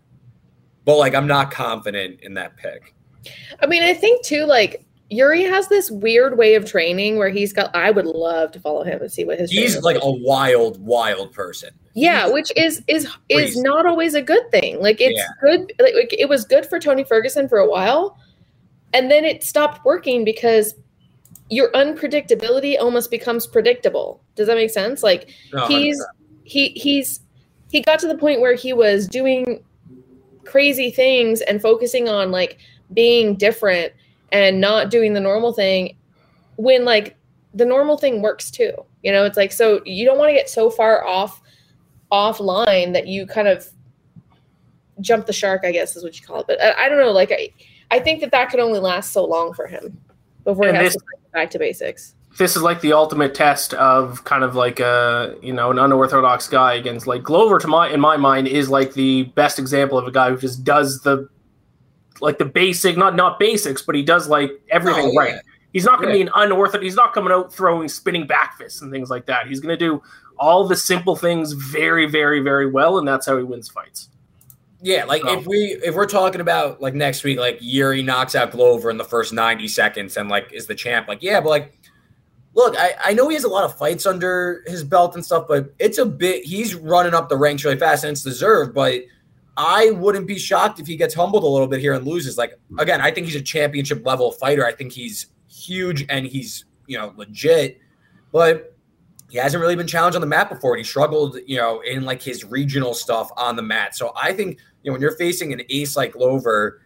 But 0.84 0.98
like 0.98 1.14
I'm 1.14 1.26
not 1.26 1.50
confident 1.50 2.20
in 2.20 2.34
that 2.34 2.56
pick. 2.56 2.94
I 3.60 3.66
mean, 3.66 3.82
I 3.82 3.94
think 3.94 4.24
too 4.24 4.44
like 4.44 4.84
Yuri 5.10 5.44
has 5.44 5.68
this 5.68 5.90
weird 5.90 6.36
way 6.36 6.54
of 6.54 6.64
training 6.64 7.16
where 7.16 7.30
he's 7.30 7.52
got 7.52 7.74
I 7.74 7.90
would 7.90 8.06
love 8.06 8.52
to 8.52 8.60
follow 8.60 8.84
him 8.84 9.00
and 9.00 9.10
see 9.10 9.24
what 9.24 9.38
his 9.38 9.50
He's 9.50 9.76
like, 9.82 9.96
like 9.96 10.04
a 10.04 10.10
wild 10.10 10.80
wild 10.80 11.32
person. 11.32 11.70
Yeah, 11.96 12.28
which 12.28 12.52
is 12.54 12.82
is 12.86 13.08
is 13.28 13.56
not 13.56 13.86
always 13.86 14.14
a 14.14 14.22
good 14.22 14.48
thing. 14.52 14.80
Like 14.80 15.00
it's 15.00 15.18
yeah. 15.18 15.26
good 15.40 15.72
like 15.80 16.12
it 16.12 16.28
was 16.28 16.44
good 16.44 16.66
for 16.66 16.78
Tony 16.78 17.02
Ferguson 17.02 17.48
for 17.48 17.58
a 17.58 17.68
while 17.68 18.18
and 18.96 19.10
then 19.10 19.24
it 19.24 19.42
stopped 19.42 19.84
working 19.84 20.24
because 20.24 20.74
your 21.50 21.70
unpredictability 21.72 22.80
almost 22.80 23.10
becomes 23.10 23.46
predictable. 23.46 24.22
Does 24.34 24.46
that 24.46 24.56
make 24.56 24.70
sense? 24.70 25.02
Like 25.02 25.30
no, 25.52 25.66
he's 25.66 26.02
he 26.44 26.70
he's 26.70 27.20
he 27.70 27.82
got 27.82 27.98
to 28.00 28.08
the 28.08 28.16
point 28.16 28.40
where 28.40 28.54
he 28.54 28.72
was 28.72 29.06
doing 29.06 29.62
crazy 30.44 30.90
things 30.90 31.40
and 31.42 31.60
focusing 31.60 32.08
on 32.08 32.30
like 32.30 32.58
being 32.94 33.34
different 33.36 33.92
and 34.32 34.60
not 34.60 34.90
doing 34.90 35.12
the 35.12 35.20
normal 35.20 35.52
thing 35.52 35.96
when 36.56 36.84
like 36.84 37.16
the 37.54 37.66
normal 37.66 37.98
thing 37.98 38.22
works 38.22 38.50
too. 38.50 38.72
You 39.02 39.12
know, 39.12 39.24
it's 39.24 39.36
like 39.36 39.52
so 39.52 39.82
you 39.84 40.06
don't 40.06 40.18
want 40.18 40.30
to 40.30 40.34
get 40.34 40.48
so 40.48 40.70
far 40.70 41.04
off 41.04 41.42
offline 42.12 42.92
that 42.92 43.06
you 43.06 43.26
kind 43.26 43.48
of 43.48 43.68
jump 45.00 45.26
the 45.26 45.32
shark, 45.32 45.62
I 45.64 45.72
guess 45.72 45.96
is 45.96 46.02
what 46.04 46.18
you 46.18 46.26
call 46.26 46.40
it. 46.40 46.46
But 46.46 46.62
I, 46.62 46.84
I 46.84 46.88
don't 46.88 46.98
know, 46.98 47.12
like 47.12 47.32
I 47.32 47.50
I 47.90 48.00
think 48.00 48.20
that 48.20 48.30
that 48.32 48.50
could 48.50 48.60
only 48.60 48.80
last 48.80 49.12
so 49.12 49.24
long 49.24 49.52
for 49.52 49.66
him 49.66 49.98
before 50.44 50.68
and 50.68 50.76
he 50.76 50.82
has 50.82 50.94
this, 50.94 51.02
to 51.02 51.32
back 51.32 51.50
to 51.50 51.58
basics. 51.58 52.14
This 52.38 52.56
is 52.56 52.62
like 52.62 52.80
the 52.80 52.92
ultimate 52.92 53.34
test 53.34 53.74
of 53.74 54.24
kind 54.24 54.44
of 54.44 54.54
like 54.54 54.80
a 54.80 55.36
you 55.42 55.52
know 55.52 55.70
an 55.70 55.78
unorthodox 55.78 56.48
guy 56.48 56.74
against 56.74 57.06
like 57.06 57.22
Glover. 57.22 57.58
To 57.58 57.68
my 57.68 57.88
in 57.88 58.00
my 58.00 58.16
mind 58.16 58.48
is 58.48 58.68
like 58.68 58.94
the 58.94 59.24
best 59.24 59.58
example 59.58 59.98
of 59.98 60.06
a 60.06 60.12
guy 60.12 60.30
who 60.30 60.36
just 60.36 60.64
does 60.64 61.00
the 61.02 61.28
like 62.20 62.38
the 62.38 62.44
basic 62.44 62.96
not 62.96 63.16
not 63.16 63.38
basics, 63.38 63.82
but 63.82 63.94
he 63.94 64.02
does 64.02 64.28
like 64.28 64.50
everything 64.70 65.06
oh, 65.06 65.12
yeah. 65.12 65.20
right. 65.20 65.40
He's 65.72 65.84
not 65.84 66.00
going 66.00 66.10
to 66.10 66.18
yeah. 66.18 66.24
be 66.24 66.30
an 66.30 66.34
unorthodox. 66.34 66.82
He's 66.84 66.94
not 66.94 67.12
coming 67.12 67.32
out 67.32 67.52
throwing 67.52 67.86
spinning 67.88 68.26
back 68.26 68.56
fists 68.56 68.80
and 68.80 68.90
things 68.90 69.10
like 69.10 69.26
that. 69.26 69.46
He's 69.46 69.60
going 69.60 69.76
to 69.78 69.84
do 69.84 70.02
all 70.38 70.66
the 70.66 70.76
simple 70.76 71.16
things 71.16 71.52
very, 71.52 72.06
very, 72.06 72.40
very 72.40 72.70
well, 72.70 72.98
and 72.98 73.06
that's 73.06 73.26
how 73.26 73.36
he 73.36 73.44
wins 73.44 73.68
fights. 73.68 74.10
Yeah, 74.82 75.04
like 75.04 75.22
so. 75.22 75.38
if 75.38 75.46
we 75.46 75.78
if 75.84 75.94
we're 75.94 76.06
talking 76.06 76.40
about 76.40 76.80
like 76.80 76.94
next 76.94 77.24
week, 77.24 77.38
like 77.38 77.58
Yuri 77.60 78.02
knocks 78.02 78.34
out 78.34 78.52
Glover 78.52 78.90
in 78.90 78.98
the 78.98 79.04
first 79.04 79.32
ninety 79.32 79.68
seconds 79.68 80.16
and 80.16 80.28
like 80.28 80.52
is 80.52 80.66
the 80.66 80.74
champ, 80.74 81.08
like 81.08 81.22
yeah, 81.22 81.40
but 81.40 81.48
like 81.48 81.78
look, 82.54 82.74
I, 82.78 82.94
I 83.04 83.12
know 83.12 83.28
he 83.28 83.34
has 83.34 83.44
a 83.44 83.48
lot 83.48 83.64
of 83.64 83.76
fights 83.76 84.06
under 84.06 84.62
his 84.66 84.84
belt 84.84 85.14
and 85.14 85.24
stuff, 85.24 85.46
but 85.48 85.74
it's 85.78 85.98
a 85.98 86.06
bit 86.06 86.44
he's 86.44 86.74
running 86.74 87.14
up 87.14 87.28
the 87.28 87.36
ranks 87.36 87.64
really 87.64 87.78
fast 87.78 88.04
and 88.04 88.12
it's 88.12 88.22
deserved, 88.22 88.74
but 88.74 89.02
I 89.56 89.90
wouldn't 89.90 90.26
be 90.26 90.38
shocked 90.38 90.78
if 90.78 90.86
he 90.86 90.96
gets 90.96 91.14
humbled 91.14 91.42
a 91.42 91.48
little 91.48 91.66
bit 91.66 91.80
here 91.80 91.94
and 91.94 92.06
loses. 92.06 92.36
Like 92.36 92.58
again, 92.78 93.00
I 93.00 93.10
think 93.10 93.26
he's 93.26 93.36
a 93.36 93.42
championship 93.42 94.04
level 94.04 94.30
fighter. 94.30 94.66
I 94.66 94.72
think 94.72 94.92
he's 94.92 95.26
huge 95.48 96.04
and 96.08 96.26
he's, 96.26 96.66
you 96.86 96.98
know, 96.98 97.14
legit, 97.16 97.80
but 98.30 98.75
he 99.30 99.38
hasn't 99.38 99.60
really 99.60 99.76
been 99.76 99.86
challenged 99.86 100.14
on 100.14 100.20
the 100.20 100.26
mat 100.26 100.48
before. 100.48 100.74
And 100.74 100.78
he 100.78 100.84
struggled, 100.84 101.38
you 101.46 101.56
know, 101.56 101.80
in 101.80 102.04
like 102.04 102.22
his 102.22 102.44
regional 102.44 102.94
stuff 102.94 103.30
on 103.36 103.56
the 103.56 103.62
mat. 103.62 103.96
So 103.96 104.12
I 104.16 104.32
think, 104.32 104.58
you 104.82 104.90
know, 104.90 104.92
when 104.92 105.00
you're 105.00 105.16
facing 105.16 105.52
an 105.52 105.62
ace 105.68 105.96
like 105.96 106.12
Glover, 106.12 106.80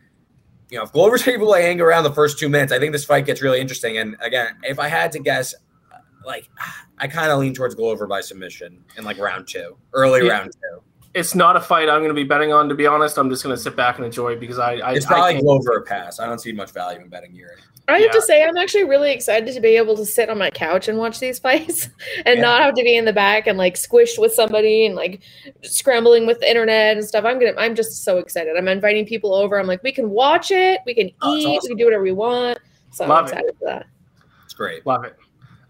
you 0.71 0.79
know, 0.79 0.85
if 0.85 0.93
Glover's 0.93 1.27
able 1.29 1.53
to 1.53 1.61
hang 1.61 1.81
around 1.81 2.05
the 2.05 2.13
first 2.13 2.39
two 2.39 2.49
minutes, 2.49 2.73
I 2.73 2.79
think 2.79 2.93
this 2.93 3.05
fight 3.05 3.27
gets 3.27 3.43
really 3.43 3.61
interesting. 3.61 3.99
And 3.99 4.17
again, 4.21 4.57
if 4.63 4.79
I 4.79 4.89
had 4.89 5.13
to 5.13 5.19
guess, 5.19 5.55
like 6.25 6.49
I 6.99 7.09
kind 7.09 7.31
of 7.31 7.39
lean 7.39 7.55
towards 7.55 7.75
Glover 7.75 8.07
by 8.07 8.21
submission 8.21 8.85
in 8.97 9.05
like 9.05 9.19
round 9.19 9.49
two, 9.49 9.77
early 9.93 10.27
yeah. 10.27 10.33
round 10.33 10.53
two. 10.53 10.83
It's 11.13 11.35
not 11.35 11.57
a 11.57 11.61
fight 11.61 11.89
I'm 11.89 11.99
going 11.99 12.09
to 12.09 12.15
be 12.15 12.25
betting 12.25 12.53
on. 12.53 12.69
To 12.69 12.75
be 12.75 12.87
honest, 12.87 13.19
I'm 13.19 13.29
just 13.31 13.43
going 13.43 13.57
to 13.57 13.61
sit 13.61 13.75
back 13.75 13.97
and 13.97 14.05
enjoy 14.05 14.33
it 14.33 14.41
because 14.41 14.61
I. 14.61 14.75
I 14.75 14.93
it's 14.93 15.07
probably 15.07 15.37
I 15.37 15.41
Glover 15.41 15.79
a 15.79 15.83
pass. 15.83 16.21
I 16.21 16.27
don't 16.27 16.39
see 16.39 16.53
much 16.53 16.71
value 16.71 17.01
in 17.01 17.09
betting 17.09 17.35
Yuri. 17.35 17.57
I 17.91 17.99
have 17.99 18.07
yeah. 18.07 18.13
to 18.13 18.23
say, 18.23 18.45
I'm 18.45 18.57
actually 18.57 18.85
really 18.85 19.13
excited 19.13 19.53
to 19.55 19.61
be 19.61 19.77
able 19.77 19.97
to 19.97 20.05
sit 20.05 20.29
on 20.29 20.39
my 20.39 20.51
couch 20.51 20.89
and 20.89 20.99
watch 20.99 21.19
these 21.19 21.39
fights 21.41 21.89
and 22.25 22.37
yeah. 22.37 22.43
not 22.43 22.63
have 22.63 22.75
to 22.75 22.83
be 22.83 22.97
in 22.97 23.05
the 23.05 23.13
back 23.13 23.47
and 23.47 23.59
like 23.59 23.75
squished 23.75 24.19
with 24.19 24.33
somebody 24.33 24.87
and 24.87 24.95
like 24.95 25.21
scrambling 25.63 26.27
with 26.27 26.41
the 26.41 26.49
internet 26.49 26.97
and 26.97 27.07
stuff. 27.07 27.25
I'm 27.25 27.39
gonna, 27.39 27.55
I'm 27.59 27.75
just 27.75 28.05
so 28.05 28.19
excited. 28.19 28.57
I'm 28.57 28.69
inviting 28.69 29.07
people 29.07 29.35
over. 29.35 29.59
I'm 29.59 29.67
like, 29.67 29.83
we 29.83 29.93
can 29.93 30.11
watch 30.11 30.51
it, 30.51 30.81
we 30.87 30.95
can 30.95 31.11
oh, 31.23 31.37
eat, 31.37 31.47
awesome. 31.47 31.53
we 31.63 31.69
can 31.69 31.77
do 31.77 31.85
whatever 31.85 32.03
we 32.03 32.13
want. 32.13 32.59
So 32.91 33.07
Love 33.07 33.19
I'm 33.19 33.25
excited 33.25 33.49
it. 33.51 33.57
for 33.59 33.65
that. 33.67 33.87
It's 34.45 34.55
great. 34.55 34.85
Love 34.87 35.05
it. 35.05 35.17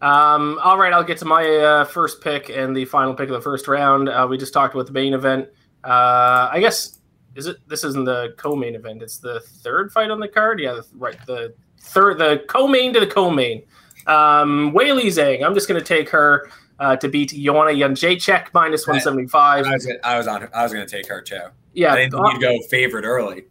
Um, 0.03 0.59
all 0.63 0.79
right, 0.79 0.95
I'll 0.95 1.05
get 1.05 1.19
to 1.19 1.27
my 1.27 1.47
uh, 1.47 1.85
first 1.85 2.23
pick 2.23 2.49
and 2.49 2.75
the 2.75 2.87
final 2.87 3.13
pick 3.13 3.29
of 3.29 3.35
the 3.35 3.41
first 3.41 3.69
round. 3.69 4.09
Uh, 4.09 4.27
we 4.29 4.39
just 4.39 4.55
talked 4.55 4.75
about 4.75 4.87
the 4.87 4.93
main 4.93 5.13
event. 5.13 5.49
Uh, 5.85 6.49
I 6.51 6.59
guess 6.61 7.01
is 7.35 7.47
it? 7.47 7.57
This 7.69 7.85
isn't 7.85 8.05
the 8.05 8.35
co-main 8.37 8.75
event. 8.75 9.03
It's 9.03 9.19
the 9.19 9.41
third 9.41 9.93
fight 9.93 10.11
on 10.11 10.21
the 10.21 10.29
card. 10.29 10.61
Yeah, 10.61 10.81
right. 10.95 11.17
The 11.27 11.55
third, 11.81 12.19
the 12.19 12.45
co-main 12.49 12.93
to 12.95 13.01
the 13.01 13.07
co-main. 13.07 13.63
Um, 14.07 14.73
Weili 14.73 15.07
Zhang. 15.07 15.45
I'm 15.45 15.55
just 15.55 15.69
going 15.69 15.81
to 15.81 15.87
take 15.87 16.09
her 16.11 16.51
uh, 16.79 16.97
to 16.97 17.09
beat 17.09 17.31
Joanna 17.31 17.73
Jędrzejczyk 17.73 18.49
minus 18.55 18.87
175. 18.87 19.67
I, 19.67 19.71
was, 19.71 19.93
I 20.03 20.17
was 20.17 20.27
on. 20.27 20.49
I 20.55 20.63
was 20.63 20.73
going 20.73 20.87
to 20.87 20.91
take 20.91 21.07
her 21.09 21.21
too. 21.21 21.41
Yeah, 21.75 21.93
I 21.93 21.97
didn't 21.97 22.13
think 22.13 22.33
you'd 22.33 22.41
go 22.41 22.59
favorite 22.69 23.05
early. 23.05 23.45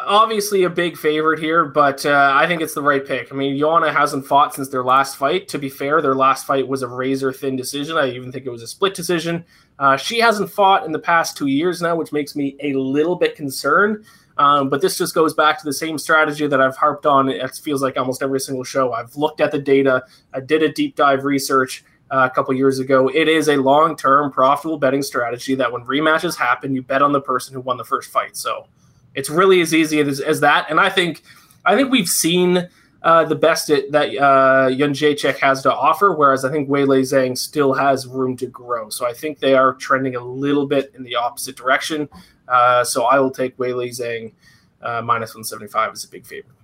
Obviously, 0.00 0.64
a 0.64 0.70
big 0.70 0.98
favorite 0.98 1.38
here, 1.38 1.64
but 1.64 2.04
uh, 2.04 2.32
I 2.34 2.46
think 2.46 2.60
it's 2.60 2.74
the 2.74 2.82
right 2.82 3.04
pick. 3.04 3.32
I 3.32 3.36
mean, 3.36 3.56
Joanna 3.56 3.92
hasn't 3.92 4.26
fought 4.26 4.54
since 4.54 4.68
their 4.68 4.84
last 4.84 5.16
fight. 5.16 5.48
To 5.48 5.58
be 5.58 5.70
fair, 5.70 6.02
their 6.02 6.14
last 6.14 6.46
fight 6.46 6.66
was 6.68 6.82
a 6.82 6.88
razor 6.88 7.32
thin 7.32 7.56
decision. 7.56 7.96
I 7.96 8.10
even 8.10 8.30
think 8.30 8.44
it 8.44 8.50
was 8.50 8.62
a 8.62 8.66
split 8.66 8.94
decision. 8.94 9.44
Uh, 9.78 9.96
she 9.96 10.20
hasn't 10.20 10.50
fought 10.50 10.84
in 10.84 10.92
the 10.92 10.98
past 10.98 11.36
two 11.36 11.46
years 11.46 11.80
now, 11.80 11.96
which 11.96 12.12
makes 12.12 12.36
me 12.36 12.56
a 12.60 12.74
little 12.74 13.16
bit 13.16 13.34
concerned. 13.34 14.04
Um, 14.36 14.68
but 14.68 14.80
this 14.80 14.98
just 14.98 15.14
goes 15.14 15.32
back 15.34 15.58
to 15.58 15.64
the 15.64 15.72
same 15.72 15.96
strategy 15.96 16.46
that 16.46 16.60
I've 16.60 16.76
harped 16.76 17.06
on. 17.06 17.28
It 17.28 17.54
feels 17.62 17.82
like 17.82 17.96
almost 17.96 18.22
every 18.22 18.40
single 18.40 18.64
show. 18.64 18.92
I've 18.92 19.14
looked 19.16 19.40
at 19.40 19.52
the 19.52 19.58
data. 19.58 20.04
I 20.32 20.40
did 20.40 20.62
a 20.62 20.72
deep 20.72 20.96
dive 20.96 21.24
research 21.24 21.84
uh, 22.10 22.28
a 22.30 22.34
couple 22.34 22.52
years 22.54 22.80
ago. 22.80 23.08
It 23.08 23.28
is 23.28 23.48
a 23.48 23.56
long 23.56 23.96
term 23.96 24.32
profitable 24.32 24.78
betting 24.78 25.02
strategy 25.02 25.54
that 25.54 25.70
when 25.70 25.84
rematches 25.84 26.36
happen, 26.36 26.74
you 26.74 26.82
bet 26.82 27.02
on 27.02 27.12
the 27.12 27.20
person 27.20 27.54
who 27.54 27.60
won 27.60 27.76
the 27.76 27.84
first 27.84 28.10
fight. 28.10 28.36
So 28.36 28.66
it's 29.14 29.30
really 29.30 29.60
as 29.60 29.72
easy 29.72 30.00
as, 30.00 30.20
as 30.20 30.40
that. 30.40 30.70
And 30.70 30.80
I 30.80 30.90
think 30.90 31.22
I 31.64 31.76
think 31.76 31.90
we've 31.90 32.08
seen 32.08 32.68
uh, 33.04 33.22
the 33.22 33.34
best 33.34 33.68
it, 33.68 33.92
that 33.92 34.08
uh, 34.16 34.68
Jędrzejczyk 34.70 35.36
has 35.36 35.62
to 35.62 35.72
offer, 35.72 36.14
whereas 36.14 36.42
I 36.42 36.50
think 36.50 36.70
Weili 36.70 37.02
Zhang 37.02 37.36
still 37.36 37.74
has 37.74 38.06
room 38.06 38.34
to 38.38 38.46
grow. 38.46 38.88
So 38.88 39.06
I 39.06 39.12
think 39.12 39.40
they 39.40 39.54
are 39.54 39.74
trending 39.74 40.16
a 40.16 40.24
little 40.24 40.66
bit 40.66 40.90
in 40.96 41.02
the 41.02 41.14
opposite 41.16 41.54
direction. 41.54 42.08
Uh, 42.48 42.82
so 42.82 43.04
I 43.04 43.20
will 43.20 43.30
take 43.30 43.58
Weili 43.58 43.90
Zhang 43.90 44.32
uh, 44.80 45.02
minus 45.02 45.34
175 45.34 45.92
as 45.92 46.04
a 46.04 46.08
big 46.08 46.24
favorite. 46.24 46.56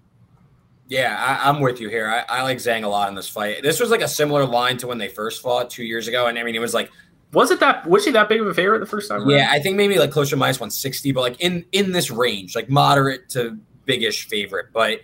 Yeah, 0.88 1.38
I, 1.44 1.50
am 1.50 1.60
with 1.60 1.78
you 1.78 1.90
here. 1.90 2.08
I, 2.08 2.38
I, 2.38 2.42
like 2.42 2.56
Zhang 2.56 2.84
a 2.84 2.88
lot 2.88 3.10
in 3.10 3.14
this 3.14 3.28
fight. 3.28 3.62
This 3.62 3.78
was 3.78 3.90
like 3.90 4.00
a 4.00 4.08
similar 4.08 4.46
line 4.46 4.78
to 4.78 4.86
when 4.86 4.96
they 4.96 5.08
first 5.08 5.42
fought 5.42 5.68
two 5.68 5.84
years 5.84 6.08
ago, 6.08 6.26
and 6.26 6.38
I 6.38 6.42
mean, 6.42 6.56
it 6.56 6.60
was 6.60 6.74
like, 6.74 6.90
was 7.32 7.50
it 7.52 7.60
that? 7.60 7.86
Was 7.86 8.02
she 8.02 8.10
that 8.12 8.28
big 8.28 8.40
of 8.40 8.48
a 8.48 8.54
favorite 8.54 8.80
the 8.80 8.86
first 8.86 9.08
time? 9.08 9.28
Yeah, 9.28 9.48
I 9.50 9.60
think 9.60 9.76
maybe 9.76 9.98
like 9.98 10.10
closer 10.10 10.30
to 10.30 10.36
minus 10.36 10.58
160, 10.58 11.12
but 11.12 11.20
like 11.20 11.40
in 11.40 11.64
in 11.70 11.92
this 11.92 12.10
range, 12.10 12.56
like 12.56 12.68
moderate 12.68 13.28
to 13.30 13.56
biggish 13.84 14.26
favorite. 14.26 14.66
But 14.72 15.00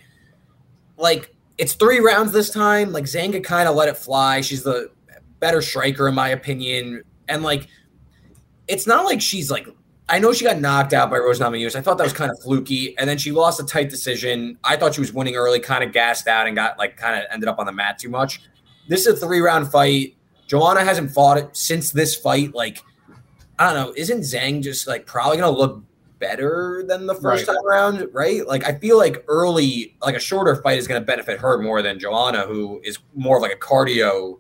like 0.97 1.35
it's 1.59 1.75
three 1.75 2.01
rounds 2.01 2.33
this 2.33 2.51
time. 2.51 2.93
Like 2.93 3.05
Zhang 3.05 3.43
kind 3.45 3.69
of 3.69 3.75
let 3.77 3.89
it 3.89 3.97
fly. 3.97 4.41
She's 4.41 4.63
the 4.63 4.91
better 5.41 5.63
striker 5.63 6.09
in 6.09 6.15
my 6.15 6.29
opinion, 6.29 7.03
and 7.29 7.43
like 7.43 7.69
it's 8.69 8.87
not 8.87 9.05
like 9.05 9.21
she's 9.21 9.51
like 9.51 9.69
I 10.09 10.21
know 10.21 10.33
she 10.33 10.45
got 10.45 10.61
knocked 10.61 10.93
out 10.93 11.11
by 11.11 11.19
Rose 11.19 11.41
Namajunas. 11.41 11.75
I 11.75 11.81
thought 11.81 11.99
that 11.99 12.05
was 12.05 12.13
kind 12.13 12.31
of 12.31 12.41
fluky, 12.41 12.97
and 12.97 13.09
then 13.09 13.19
she 13.19 13.33
lost 13.33 13.59
a 13.59 13.65
tight 13.65 13.91
decision. 13.91 14.57
I 14.63 14.77
thought 14.77 14.95
she 14.95 15.01
was 15.01 15.13
winning 15.13 15.35
early, 15.35 15.59
kind 15.59 15.83
of 15.83 15.93
gassed 15.93 16.29
out, 16.29 16.47
and 16.47 16.55
got 16.55 16.79
like 16.79 16.97
kind 16.97 17.17
of 17.17 17.27
ended 17.33 17.49
up 17.49 17.59
on 17.59 17.67
the 17.67 17.73
mat 17.73 17.99
too 17.99 18.09
much. 18.09 18.41
This 18.89 19.07
is 19.07 19.21
a 19.21 19.27
three 19.27 19.41
round 19.41 19.71
fight. 19.71 20.17
Joanna 20.47 20.85
hasn't 20.85 21.11
fought 21.11 21.39
it 21.39 21.57
since 21.57 21.91
this 21.91 22.15
fight. 22.15 22.55
Like 22.55 22.83
I 23.59 23.73
don't 23.73 23.75
know, 23.75 23.95
isn't 23.97 24.21
Zhang 24.21 24.63
just 24.63 24.87
like 24.87 25.07
probably 25.07 25.39
gonna 25.39 25.57
look 25.57 25.83
better 26.19 26.85
than 26.87 27.07
the 27.07 27.15
first 27.15 27.47
right. 27.47 27.55
time 27.55 27.67
around, 27.67 28.09
right? 28.13 28.47
Like 28.47 28.65
I 28.65 28.79
feel 28.79 28.97
like 28.99 29.25
early, 29.29 29.97
like 30.03 30.17
a 30.17 30.21
shorter 30.21 30.57
fight 30.57 30.79
is 30.79 30.89
gonna 30.89 31.01
benefit 31.01 31.39
her 31.41 31.59
more 31.59 31.83
than 31.83 31.99
Joanna, 31.99 32.43
who 32.47 32.81
is 32.85 32.99
more 33.15 33.37
of 33.37 33.43
like 33.43 33.53
a 33.53 33.59
cardio 33.59 34.39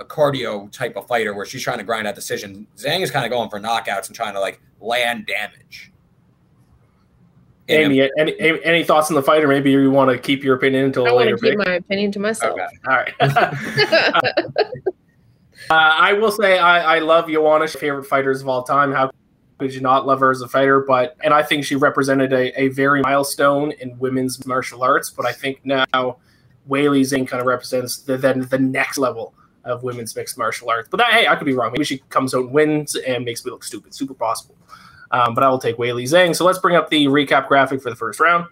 a 0.00 0.04
cardio 0.04 0.70
type 0.72 0.96
of 0.96 1.06
fighter 1.06 1.34
where 1.34 1.46
she's 1.46 1.62
trying 1.62 1.78
to 1.78 1.84
grind 1.84 2.06
out 2.06 2.14
decision. 2.14 2.66
Zhang 2.76 3.00
is 3.00 3.10
kind 3.10 3.24
of 3.24 3.30
going 3.30 3.48
for 3.48 3.60
knockouts 3.60 4.08
and 4.08 4.16
trying 4.16 4.34
to 4.34 4.40
like 4.40 4.60
land 4.80 5.26
damage. 5.26 5.92
Amy, 7.68 8.10
any, 8.18 8.62
any 8.62 8.84
thoughts 8.84 9.10
on 9.10 9.14
the 9.14 9.22
fight, 9.22 9.42
or 9.42 9.48
maybe 9.48 9.70
you 9.70 9.90
want 9.90 10.10
to 10.10 10.18
keep 10.18 10.44
your 10.44 10.56
opinion 10.56 10.84
until 10.84 11.06
I 11.06 11.10
a 11.10 11.14
later? 11.14 11.36
I 11.36 11.38
keep 11.38 11.58
pick? 11.58 11.66
my 11.66 11.74
opinion 11.74 12.12
to 12.12 12.18
myself. 12.18 12.52
Okay. 12.52 12.66
All 12.86 12.94
right. 12.94 13.14
uh, 15.70 15.70
I 15.70 16.12
will 16.12 16.30
say 16.30 16.58
I, 16.58 16.96
I 16.96 16.98
love 16.98 17.26
Joanna, 17.28 17.66
favorite 17.68 18.04
fighters 18.04 18.42
of 18.42 18.48
all 18.48 18.64
time. 18.64 18.92
How 18.92 19.10
could 19.58 19.74
you 19.74 19.80
not 19.80 20.06
love 20.06 20.20
her 20.20 20.30
as 20.30 20.40
a 20.40 20.48
fighter? 20.48 20.80
But 20.80 21.16
and 21.22 21.32
I 21.32 21.42
think 21.42 21.64
she 21.64 21.76
represented 21.76 22.32
a, 22.32 22.60
a 22.60 22.68
very 22.68 23.02
milestone 23.02 23.72
in 23.72 23.98
women's 23.98 24.44
martial 24.46 24.82
arts. 24.82 25.10
But 25.10 25.26
I 25.26 25.32
think 25.32 25.60
now 25.64 26.18
Weili 26.68 27.00
Zhang 27.02 27.26
kind 27.26 27.40
of 27.40 27.46
represents 27.46 27.98
the 27.98 28.16
then 28.16 28.46
the 28.50 28.58
next 28.58 28.98
level 28.98 29.34
of 29.64 29.82
women's 29.82 30.14
mixed 30.14 30.36
martial 30.36 30.70
arts. 30.70 30.88
But 30.90 31.00
hey, 31.02 31.26
I 31.26 31.36
could 31.36 31.46
be 31.46 31.54
wrong. 31.54 31.72
Maybe 31.72 31.84
she 31.84 31.98
comes 32.08 32.34
out 32.34 32.44
and 32.44 32.52
wins 32.52 32.96
and 32.96 33.24
makes 33.24 33.44
me 33.44 33.50
look 33.50 33.64
stupid. 33.64 33.94
Super 33.94 34.14
possible. 34.14 34.56
Um, 35.10 35.34
but 35.34 35.44
I 35.44 35.48
will 35.48 35.58
take 35.58 35.76
Weili 35.76 36.04
Zhang. 36.04 36.34
So 36.34 36.44
let's 36.44 36.58
bring 36.58 36.76
up 36.76 36.90
the 36.90 37.06
recap 37.06 37.48
graphic 37.48 37.80
for 37.80 37.90
the 37.90 37.96
first 37.96 38.20
round. 38.20 38.46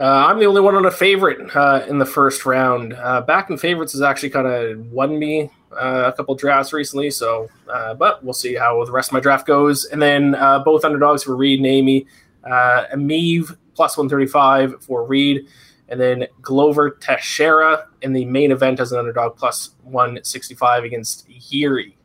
Uh, 0.00 0.26
I'm 0.28 0.38
the 0.38 0.46
only 0.46 0.60
one 0.60 0.76
on 0.76 0.86
a 0.86 0.90
favorite 0.90 1.54
uh, 1.56 1.84
in 1.88 1.98
the 1.98 2.06
first 2.06 2.46
round. 2.46 2.94
Uh, 2.94 3.20
back 3.22 3.50
in 3.50 3.58
favorites 3.58 3.92
has 3.92 4.02
actually 4.02 4.30
kind 4.30 4.46
of 4.46 4.92
won 4.92 5.18
me 5.18 5.50
uh, 5.72 6.04
a 6.06 6.12
couple 6.12 6.34
drafts 6.34 6.72
recently. 6.72 7.10
So, 7.10 7.48
uh, 7.70 7.94
but 7.94 8.24
we'll 8.24 8.34
see 8.34 8.54
how 8.54 8.84
the 8.84 8.92
rest 8.92 9.10
of 9.10 9.14
my 9.14 9.20
draft 9.20 9.46
goes. 9.46 9.84
And 9.86 10.00
then 10.00 10.34
uh, 10.34 10.60
both 10.60 10.84
underdogs 10.84 11.24
for 11.24 11.36
Reed 11.36 11.60
and 11.60 11.66
Amy. 11.66 12.06
Uh, 12.44 12.84
Emeev 12.94 13.56
plus 13.74 13.96
135 13.96 14.82
for 14.82 15.04
Reed 15.04 15.46
and 15.88 16.00
then 16.00 16.26
Glover 16.42 16.90
Teixeira 16.90 17.86
in 18.02 18.12
the 18.12 18.24
main 18.26 18.52
event 18.52 18.80
as 18.80 18.92
an 18.92 18.98
underdog 18.98 19.36
plus 19.36 19.70
165 19.84 20.84
against 20.84 21.26
Yuri. 21.28 21.96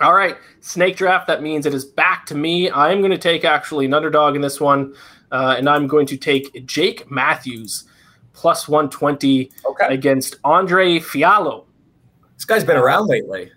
All 0.00 0.14
right, 0.14 0.36
snake 0.60 0.96
draft. 0.96 1.26
That 1.28 1.42
means 1.42 1.66
it 1.66 1.74
is 1.74 1.84
back 1.84 2.26
to 2.26 2.34
me. 2.34 2.70
I'm 2.70 2.98
going 2.98 3.12
to 3.12 3.18
take 3.18 3.44
actually 3.44 3.86
an 3.86 3.94
underdog 3.94 4.34
in 4.34 4.42
this 4.42 4.60
one, 4.60 4.94
uh, 5.30 5.54
and 5.56 5.68
I'm 5.68 5.86
going 5.86 6.06
to 6.06 6.16
take 6.16 6.66
Jake 6.66 7.10
Matthews 7.10 7.84
plus 8.32 8.68
120 8.68 9.50
okay. 9.64 9.86
against 9.94 10.36
Andre 10.44 10.98
Fialho. 10.98 11.64
This 12.36 12.44
guy's 12.44 12.64
been 12.64 12.76
around 12.76 13.06
lately. 13.06 13.50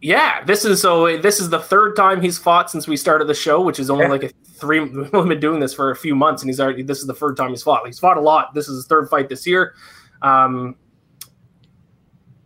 Yeah, 0.00 0.44
this 0.44 0.66
is 0.66 0.82
so. 0.82 1.16
This 1.16 1.40
is 1.40 1.48
the 1.48 1.60
third 1.60 1.96
time 1.96 2.20
he's 2.20 2.36
fought 2.36 2.70
since 2.70 2.86
we 2.86 2.96
started 2.96 3.26
the 3.26 3.34
show, 3.34 3.62
which 3.62 3.78
is 3.78 3.88
only 3.88 4.04
yeah. 4.04 4.10
like 4.10 4.22
a 4.24 4.28
three. 4.56 4.80
We've 4.80 5.10
been 5.10 5.40
doing 5.40 5.60
this 5.60 5.72
for 5.72 5.90
a 5.90 5.96
few 5.96 6.14
months, 6.14 6.42
and 6.42 6.50
he's 6.50 6.60
already. 6.60 6.82
This 6.82 6.98
is 6.98 7.06
the 7.06 7.14
third 7.14 7.36
time 7.36 7.50
he's 7.50 7.62
fought. 7.62 7.86
He's 7.86 7.98
fought 7.98 8.18
a 8.18 8.20
lot. 8.20 8.52
This 8.52 8.68
is 8.68 8.76
his 8.76 8.86
third 8.86 9.08
fight 9.08 9.30
this 9.30 9.46
year. 9.46 9.74
Um, 10.20 10.76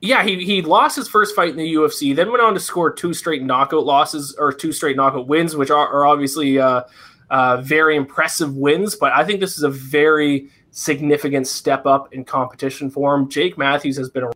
yeah, 0.00 0.22
he 0.22 0.44
he 0.44 0.62
lost 0.62 0.94
his 0.94 1.08
first 1.08 1.34
fight 1.34 1.50
in 1.50 1.56
the 1.56 1.74
UFC, 1.74 2.14
then 2.14 2.30
went 2.30 2.42
on 2.42 2.54
to 2.54 2.60
score 2.60 2.92
two 2.92 3.12
straight 3.12 3.42
knockout 3.42 3.84
losses 3.84 4.36
or 4.38 4.52
two 4.52 4.70
straight 4.70 4.96
knockout 4.96 5.26
wins, 5.26 5.56
which 5.56 5.70
are, 5.70 5.88
are 5.88 6.06
obviously 6.06 6.60
uh, 6.60 6.82
uh, 7.30 7.60
very 7.62 7.96
impressive 7.96 8.54
wins. 8.54 8.94
But 8.94 9.12
I 9.12 9.24
think 9.24 9.40
this 9.40 9.56
is 9.56 9.64
a 9.64 9.70
very 9.70 10.48
significant 10.70 11.48
step 11.48 11.86
up 11.86 12.12
in 12.14 12.24
competition 12.24 12.90
for 12.90 13.16
him. 13.16 13.28
Jake 13.28 13.58
Matthews 13.58 13.96
has 13.96 14.08
been 14.08 14.30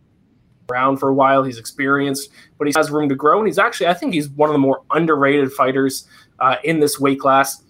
around 0.73 0.97
for 0.97 1.09
a 1.09 1.13
while. 1.13 1.43
He's 1.43 1.57
experienced, 1.57 2.31
but 2.57 2.67
he 2.67 2.73
has 2.75 2.89
room 2.89 3.09
to 3.09 3.15
grow. 3.15 3.39
And 3.39 3.47
he's 3.47 3.59
actually, 3.59 3.87
I 3.87 3.93
think 3.93 4.13
he's 4.13 4.29
one 4.29 4.49
of 4.49 4.53
the 4.53 4.59
more 4.59 4.81
underrated 4.91 5.51
fighters 5.51 6.07
uh, 6.39 6.55
in 6.63 6.79
this 6.79 6.99
weight 6.99 7.19
class. 7.19 7.63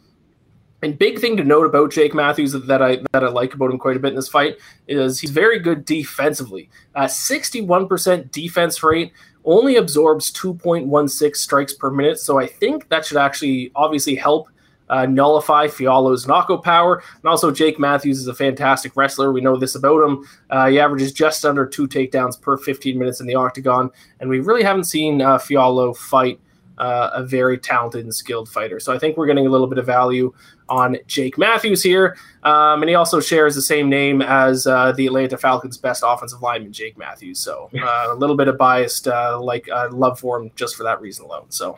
And 0.81 0.97
big 0.99 1.19
thing 1.19 1.37
to 1.37 1.45
note 1.45 1.65
about 1.65 1.91
Jake 1.91 2.13
Matthews 2.13 2.51
that 2.51 2.81
I 2.81 2.97
that 3.13 3.23
I 3.23 3.29
like 3.29 3.53
about 3.53 3.71
him 3.71 3.77
quite 3.77 3.95
a 3.95 3.99
bit 3.99 4.09
in 4.09 4.15
this 4.15 4.27
fight 4.27 4.57
is 4.85 5.17
he's 5.17 5.31
very 5.31 5.57
good 5.57 5.85
defensively. 5.85 6.69
Uh, 6.93 7.05
61% 7.05 8.31
defense 8.31 8.83
rate, 8.83 9.13
only 9.45 9.77
absorbs 9.77 10.29
2.16 10.33 11.37
strikes 11.37 11.73
per 11.73 11.89
minute. 11.89 12.19
So 12.19 12.37
I 12.37 12.47
think 12.47 12.89
that 12.89 13.05
should 13.05 13.15
actually 13.15 13.71
obviously 13.75 14.15
help 14.15 14.49
uh, 14.89 15.05
nullify 15.05 15.67
Fialho's 15.67 16.27
knockout 16.27 16.63
power. 16.63 17.03
And 17.15 17.25
also, 17.25 17.51
Jake 17.51 17.79
Matthews 17.79 18.19
is 18.19 18.27
a 18.27 18.33
fantastic 18.33 18.95
wrestler. 18.95 19.31
We 19.31 19.41
know 19.41 19.57
this 19.57 19.75
about 19.75 20.03
him. 20.03 20.27
Uh, 20.49 20.69
he 20.69 20.79
averages 20.79 21.11
just 21.11 21.45
under 21.45 21.65
two 21.65 21.87
takedowns 21.87 22.39
per 22.39 22.57
15 22.57 22.97
minutes 22.97 23.19
in 23.19 23.27
the 23.27 23.35
octagon. 23.35 23.89
And 24.19 24.29
we 24.29 24.39
really 24.39 24.63
haven't 24.63 24.85
seen 24.85 25.21
uh, 25.21 25.37
Fialho 25.37 25.95
fight 25.95 26.39
uh, 26.77 27.11
a 27.13 27.23
very 27.23 27.57
talented 27.57 28.03
and 28.03 28.13
skilled 28.13 28.49
fighter. 28.49 28.79
So 28.79 28.93
I 28.93 28.99
think 28.99 29.17
we're 29.17 29.27
getting 29.27 29.47
a 29.47 29.49
little 29.49 29.67
bit 29.67 29.77
of 29.77 29.85
value 29.85 30.33
on 30.69 30.97
Jake 31.07 31.37
Matthews 31.37 31.83
here. 31.83 32.17
Um, 32.43 32.81
and 32.81 32.89
he 32.89 32.95
also 32.95 33.19
shares 33.19 33.55
the 33.55 33.61
same 33.61 33.89
name 33.89 34.21
as 34.21 34.65
uh, 34.65 34.91
the 34.93 35.07
Atlanta 35.07 35.37
Falcons' 35.37 35.77
best 35.77 36.03
offensive 36.05 36.41
lineman, 36.41 36.73
Jake 36.73 36.97
Matthews. 36.97 37.39
So 37.39 37.69
uh, 37.79 38.07
a 38.09 38.15
little 38.15 38.35
bit 38.35 38.47
of 38.47 38.57
biased, 38.57 39.07
uh, 39.07 39.39
like 39.41 39.69
uh, 39.69 39.89
love 39.91 40.19
for 40.19 40.39
him 40.39 40.51
just 40.55 40.75
for 40.75 40.83
that 40.83 40.99
reason 41.01 41.25
alone. 41.25 41.45
So 41.49 41.77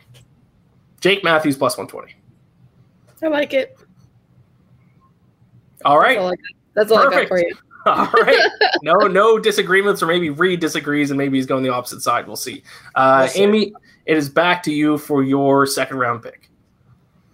Jake 1.00 1.22
Matthews 1.22 1.56
plus 1.56 1.76
120. 1.76 2.14
I 3.26 3.28
like 3.28 3.52
it. 3.52 3.76
All 5.84 5.98
right. 5.98 6.38
That's 6.74 6.92
all, 6.92 6.98
I 6.98 7.04
got, 7.04 7.12
all 7.12 7.18
I 7.18 7.20
got 7.22 7.28
for 7.28 7.38
you. 7.38 7.54
all 7.86 8.06
right. 8.22 8.50
No, 8.82 8.92
no 9.08 9.38
disagreements, 9.38 10.02
or 10.02 10.06
maybe 10.06 10.30
Reed 10.30 10.60
disagrees, 10.60 11.10
and 11.10 11.18
maybe 11.18 11.38
he's 11.38 11.46
going 11.46 11.64
the 11.64 11.72
opposite 11.72 12.02
side. 12.02 12.26
We'll 12.26 12.36
see. 12.36 12.62
Uh, 12.94 13.28
we'll 13.34 13.42
Amy, 13.42 13.72
it 14.04 14.16
is 14.16 14.28
back 14.28 14.62
to 14.64 14.72
you 14.72 14.98
for 14.98 15.24
your 15.24 15.66
second 15.66 15.98
round 15.98 16.22
pick. 16.22 16.50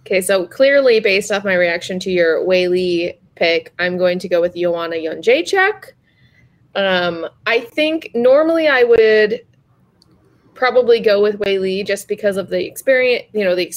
Okay, 0.01 0.21
so 0.21 0.47
clearly, 0.47 1.01
based 1.01 1.31
off 1.31 1.45
my 1.45 1.55
reaction 1.55 1.99
to 2.01 2.11
your 2.11 2.41
Weili 2.41 3.19
pick, 3.35 3.75
I'm 3.79 3.99
going 3.99 4.19
to 4.21 4.29
go 4.29 4.41
with 4.41 4.55
Joanna 4.55 4.97
Jędrzejczyk. 4.97 5.93
Um, 6.75 7.27
I 7.47 7.61
think 7.61 8.11
normally 8.15 8.69
I 8.69 8.85
would 8.85 9.45
probably 10.55 11.01
go 11.01 11.21
with 11.21 11.39
Weili 11.41 11.85
just 11.87 12.09
because 12.09 12.37
of 12.37 12.49
the 12.49 12.65
experience, 12.65 13.25
you 13.33 13.45
know, 13.45 13.55
the 13.55 13.73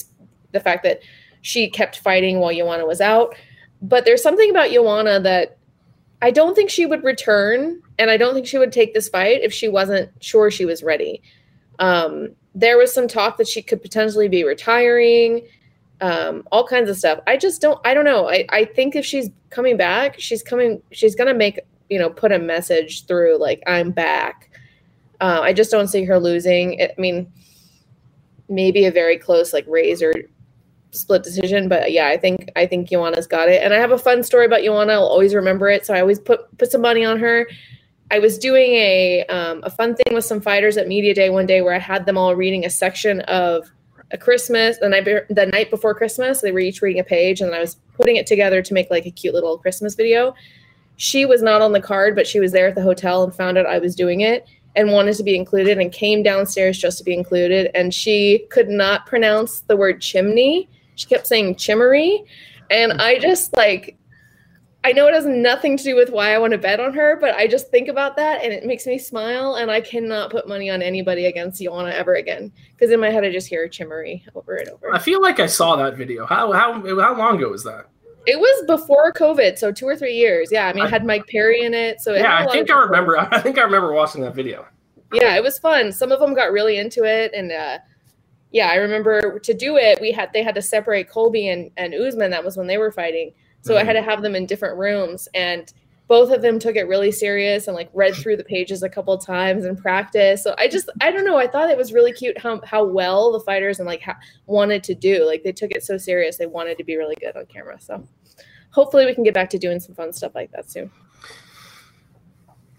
the 0.51 0.59
fact 0.59 0.83
that 0.83 1.01
she 1.45 1.69
kept 1.69 1.99
fighting 1.99 2.39
while 2.39 2.51
Joanna 2.51 2.87
was 2.87 2.99
out. 2.99 3.35
But 3.79 4.03
there's 4.03 4.23
something 4.23 4.49
about 4.49 4.71
Joanna 4.71 5.19
that 5.19 5.57
I 6.19 6.31
don't 6.31 6.55
think 6.55 6.71
she 6.71 6.87
would 6.87 7.03
return, 7.03 7.83
and 7.99 8.09
I 8.09 8.17
don't 8.17 8.33
think 8.33 8.47
she 8.47 8.57
would 8.57 8.71
take 8.71 8.95
this 8.95 9.07
fight 9.09 9.41
if 9.43 9.53
she 9.53 9.67
wasn't 9.67 10.09
sure 10.23 10.49
she 10.49 10.65
was 10.65 10.81
ready. 10.81 11.21
Um, 11.77 12.29
there 12.55 12.79
was 12.79 12.91
some 12.91 13.07
talk 13.07 13.37
that 13.37 13.47
she 13.47 13.61
could 13.61 13.79
potentially 13.83 14.27
be 14.27 14.43
retiring, 14.43 15.45
um, 16.01 16.47
all 16.51 16.65
kinds 16.65 16.89
of 16.89 16.97
stuff. 16.97 17.19
I 17.27 17.37
just 17.37 17.61
don't. 17.61 17.79
I 17.85 17.93
don't 17.93 18.05
know. 18.05 18.27
I, 18.27 18.47
I 18.49 18.65
think 18.65 18.95
if 18.95 19.05
she's 19.05 19.29
coming 19.51 19.77
back, 19.77 20.19
she's 20.19 20.41
coming. 20.41 20.81
She's 20.91 21.13
gonna 21.13 21.35
make 21.35 21.59
you 21.91 21.99
know 21.99 22.09
put 22.09 22.31
a 22.31 22.39
message 22.39 23.05
through 23.05 23.37
like 23.37 23.61
I'm 23.67 23.91
back. 23.91 24.49
Uh, 25.21 25.41
I 25.43 25.53
just 25.53 25.69
don't 25.69 25.89
see 25.89 26.05
her 26.05 26.19
losing. 26.19 26.81
I 26.81 26.91
mean, 26.97 27.31
maybe 28.49 28.85
a 28.85 28.91
very 28.91 29.19
close 29.19 29.53
like 29.53 29.65
razor 29.67 30.11
split 30.95 31.23
decision. 31.23 31.67
But 31.67 31.91
yeah, 31.91 32.07
I 32.07 32.17
think 32.17 32.51
I 32.55 32.65
think 32.65 32.89
Joanna's 32.89 33.27
got 33.27 33.49
it. 33.49 33.61
And 33.61 33.73
I 33.73 33.77
have 33.77 33.91
a 33.91 33.97
fun 33.97 34.23
story 34.23 34.45
about 34.45 34.63
Joanna. 34.63 34.93
I'll 34.93 35.03
always 35.03 35.35
remember 35.35 35.69
it. 35.69 35.85
So 35.85 35.93
I 35.93 36.01
always 36.01 36.19
put 36.19 36.57
put 36.57 36.71
some 36.71 36.81
money 36.81 37.05
on 37.05 37.19
her. 37.19 37.47
I 38.11 38.19
was 38.19 38.37
doing 38.37 38.73
a 38.73 39.25
um, 39.29 39.61
a 39.63 39.69
fun 39.69 39.95
thing 39.95 40.13
with 40.13 40.25
some 40.25 40.41
fighters 40.41 40.77
at 40.77 40.87
media 40.87 41.13
day 41.13 41.29
one 41.29 41.45
day 41.45 41.61
where 41.61 41.73
I 41.73 41.79
had 41.79 42.05
them 42.05 42.17
all 42.17 42.35
reading 42.35 42.65
a 42.65 42.69
section 42.69 43.21
of 43.21 43.71
a 44.11 44.17
Christmas 44.17 44.77
the 44.77 44.89
night 44.89 45.05
the 45.05 45.45
night 45.47 45.69
before 45.69 45.95
Christmas. 45.95 46.41
They 46.41 46.51
were 46.51 46.59
each 46.59 46.81
reading 46.81 46.99
a 46.99 47.03
page, 47.03 47.41
and 47.41 47.53
I 47.53 47.59
was 47.59 47.75
putting 47.95 48.15
it 48.15 48.27
together 48.27 48.61
to 48.61 48.73
make 48.73 48.91
like 48.91 49.05
a 49.05 49.11
cute 49.11 49.33
little 49.33 49.57
Christmas 49.57 49.95
video. 49.95 50.35
She 50.97 51.25
was 51.25 51.41
not 51.41 51.61
on 51.61 51.73
the 51.73 51.81
card, 51.81 52.15
but 52.15 52.27
she 52.27 52.39
was 52.39 52.51
there 52.51 52.67
at 52.67 52.75
the 52.75 52.81
hotel 52.81 53.23
and 53.23 53.35
found 53.35 53.57
out 53.57 53.65
I 53.65 53.79
was 53.79 53.95
doing 53.95 54.21
it 54.21 54.47
and 54.75 54.91
wanted 54.91 55.15
to 55.15 55.23
be 55.23 55.35
included 55.35 55.77
and 55.77 55.91
came 55.91 56.23
downstairs 56.23 56.77
just 56.77 56.97
to 56.97 57.03
be 57.03 57.13
included. 57.13 57.71
And 57.73 57.93
she 57.93 58.45
could 58.49 58.69
not 58.69 59.05
pronounce 59.05 59.61
the 59.61 59.77
word 59.77 60.01
chimney. 60.01 60.69
She 60.95 61.07
kept 61.07 61.27
saying 61.27 61.55
chimmery. 61.55 62.23
And 62.71 62.93
I 63.01 63.19
just 63.19 63.55
like, 63.55 63.97
I 64.83 64.91
know 64.91 65.07
it 65.07 65.13
has 65.13 65.25
nothing 65.25 65.77
to 65.77 65.83
do 65.83 65.95
with 65.95 66.09
why 66.09 66.33
I 66.33 66.37
want 66.37 66.51
to 66.51 66.57
bet 66.59 66.79
on 66.79 66.93
her, 66.93 67.17
but 67.19 67.33
I 67.35 67.47
just 67.47 67.69
think 67.69 67.87
about 67.87 68.15
that 68.17 68.43
and 68.43 68.53
it 68.53 68.65
makes 68.65 68.85
me 68.85 68.97
smile. 68.99 69.55
And 69.55 69.71
I 69.71 69.81
cannot 69.81 70.29
put 70.31 70.47
money 70.47 70.69
on 70.69 70.81
anybody 70.81 71.25
against 71.25 71.61
Joanna 71.61 71.89
ever 71.89 72.15
again. 72.15 72.51
Because 72.71 72.91
in 72.91 72.99
my 72.99 73.09
head, 73.09 73.23
I 73.23 73.31
just 73.31 73.47
hear 73.47 73.67
chimmery 73.67 74.23
over 74.35 74.55
and 74.55 74.69
over. 74.69 74.93
I 74.93 74.99
feel 74.99 75.21
like 75.21 75.39
I 75.39 75.47
saw 75.47 75.75
that 75.77 75.95
video. 75.95 76.25
How 76.25 76.51
how 76.51 76.73
how 76.73 77.17
long 77.17 77.37
ago 77.37 77.49
was 77.49 77.63
that? 77.63 77.87
It 78.27 78.39
was 78.39 78.65
before 78.65 79.11
COVID, 79.13 79.57
so 79.59 79.71
two 79.71 79.87
or 79.87 79.95
three 79.95 80.15
years. 80.15 80.49
Yeah, 80.51 80.67
I 80.67 80.73
mean, 80.73 80.85
it 80.85 80.89
had 80.89 81.05
Mike 81.05 81.27
Perry 81.27 81.63
in 81.63 81.73
it, 81.75 82.01
so 82.01 82.13
it 82.13 82.21
Yeah, 82.21 82.39
I 82.39 82.51
think 82.51 82.71
I 82.71 82.79
remember. 82.79 83.17
I 83.31 83.39
think 83.39 83.57
I 83.59 83.61
remember 83.61 83.93
watching 83.93 84.21
that 84.21 84.33
video. 84.35 84.65
yeah 85.13 85.35
it 85.35 85.43
was 85.43 85.59
fun 85.59 85.91
some 85.91 86.11
of 86.11 86.19
them 86.19 86.33
got 86.33 86.51
really 86.51 86.77
into 86.77 87.03
it 87.03 87.31
and 87.35 87.51
uh 87.51 87.77
yeah 88.55 88.69
i 88.69 88.75
remember 88.75 89.37
to 89.39 89.53
do 89.53 89.75
it 89.75 89.99
we 89.99 90.13
had 90.13 90.31
they 90.33 90.41
had 90.41 90.55
to 90.55 90.61
separate 90.61 91.09
colby 91.09 91.49
and 91.49 91.69
and 91.75 91.93
Usman. 91.93 92.31
that 92.31 92.43
was 92.43 92.55
when 92.55 92.67
they 92.67 92.77
were 92.77 92.91
fighting. 92.91 93.33
So 93.61 93.75
i 93.75 93.83
had 93.83 93.93
to 93.93 93.99
mm-hmm. 93.99 94.09
have 94.09 94.21
them 94.21 94.35
in 94.35 94.45
different 94.45 94.77
rooms 94.77 95.27
and 95.35 95.71
both 96.07 96.31
of 96.31 96.41
them 96.41 96.59
took 96.59 96.75
it 96.75 96.87
really 96.87 97.11
serious 97.11 97.67
and 97.67 97.75
like 97.75 97.89
read 97.91 98.13
through 98.13 98.37
the 98.37 98.43
pages 98.43 98.83
a 98.83 98.89
couple 98.89 99.17
times 99.17 99.65
and 99.65 99.77
practice. 99.77 100.41
So 100.41 100.55
i 100.57 100.69
just 100.69 100.89
i 101.01 101.11
don't 101.11 101.25
know 101.25 101.37
i 101.37 101.47
thought 101.47 101.69
it 101.69 101.77
was 101.77 101.91
really 101.91 102.13
cute 102.13 102.37
how 102.37 102.61
how 102.63 102.85
well 102.85 103.33
the 103.33 103.41
fighters 103.41 103.79
and 103.79 103.87
like 103.87 104.01
how, 104.01 104.15
wanted 104.45 104.83
to 104.85 104.95
do 104.95 105.25
like 105.25 105.43
they 105.43 105.51
took 105.51 105.71
it 105.71 105.83
so 105.83 105.97
serious 105.97 106.37
they 106.37 106.45
wanted 106.45 106.77
to 106.77 106.85
be 106.85 106.95
really 106.95 107.15
good 107.19 107.35
on 107.35 107.45
camera. 107.47 107.77
So 107.81 108.07
hopefully 108.71 109.05
we 109.05 109.13
can 109.13 109.23
get 109.23 109.33
back 109.33 109.49
to 109.49 109.57
doing 109.57 109.81
some 109.81 109.95
fun 109.95 110.13
stuff 110.13 110.33
like 110.33 110.51
that 110.53 110.71
soon 110.71 110.91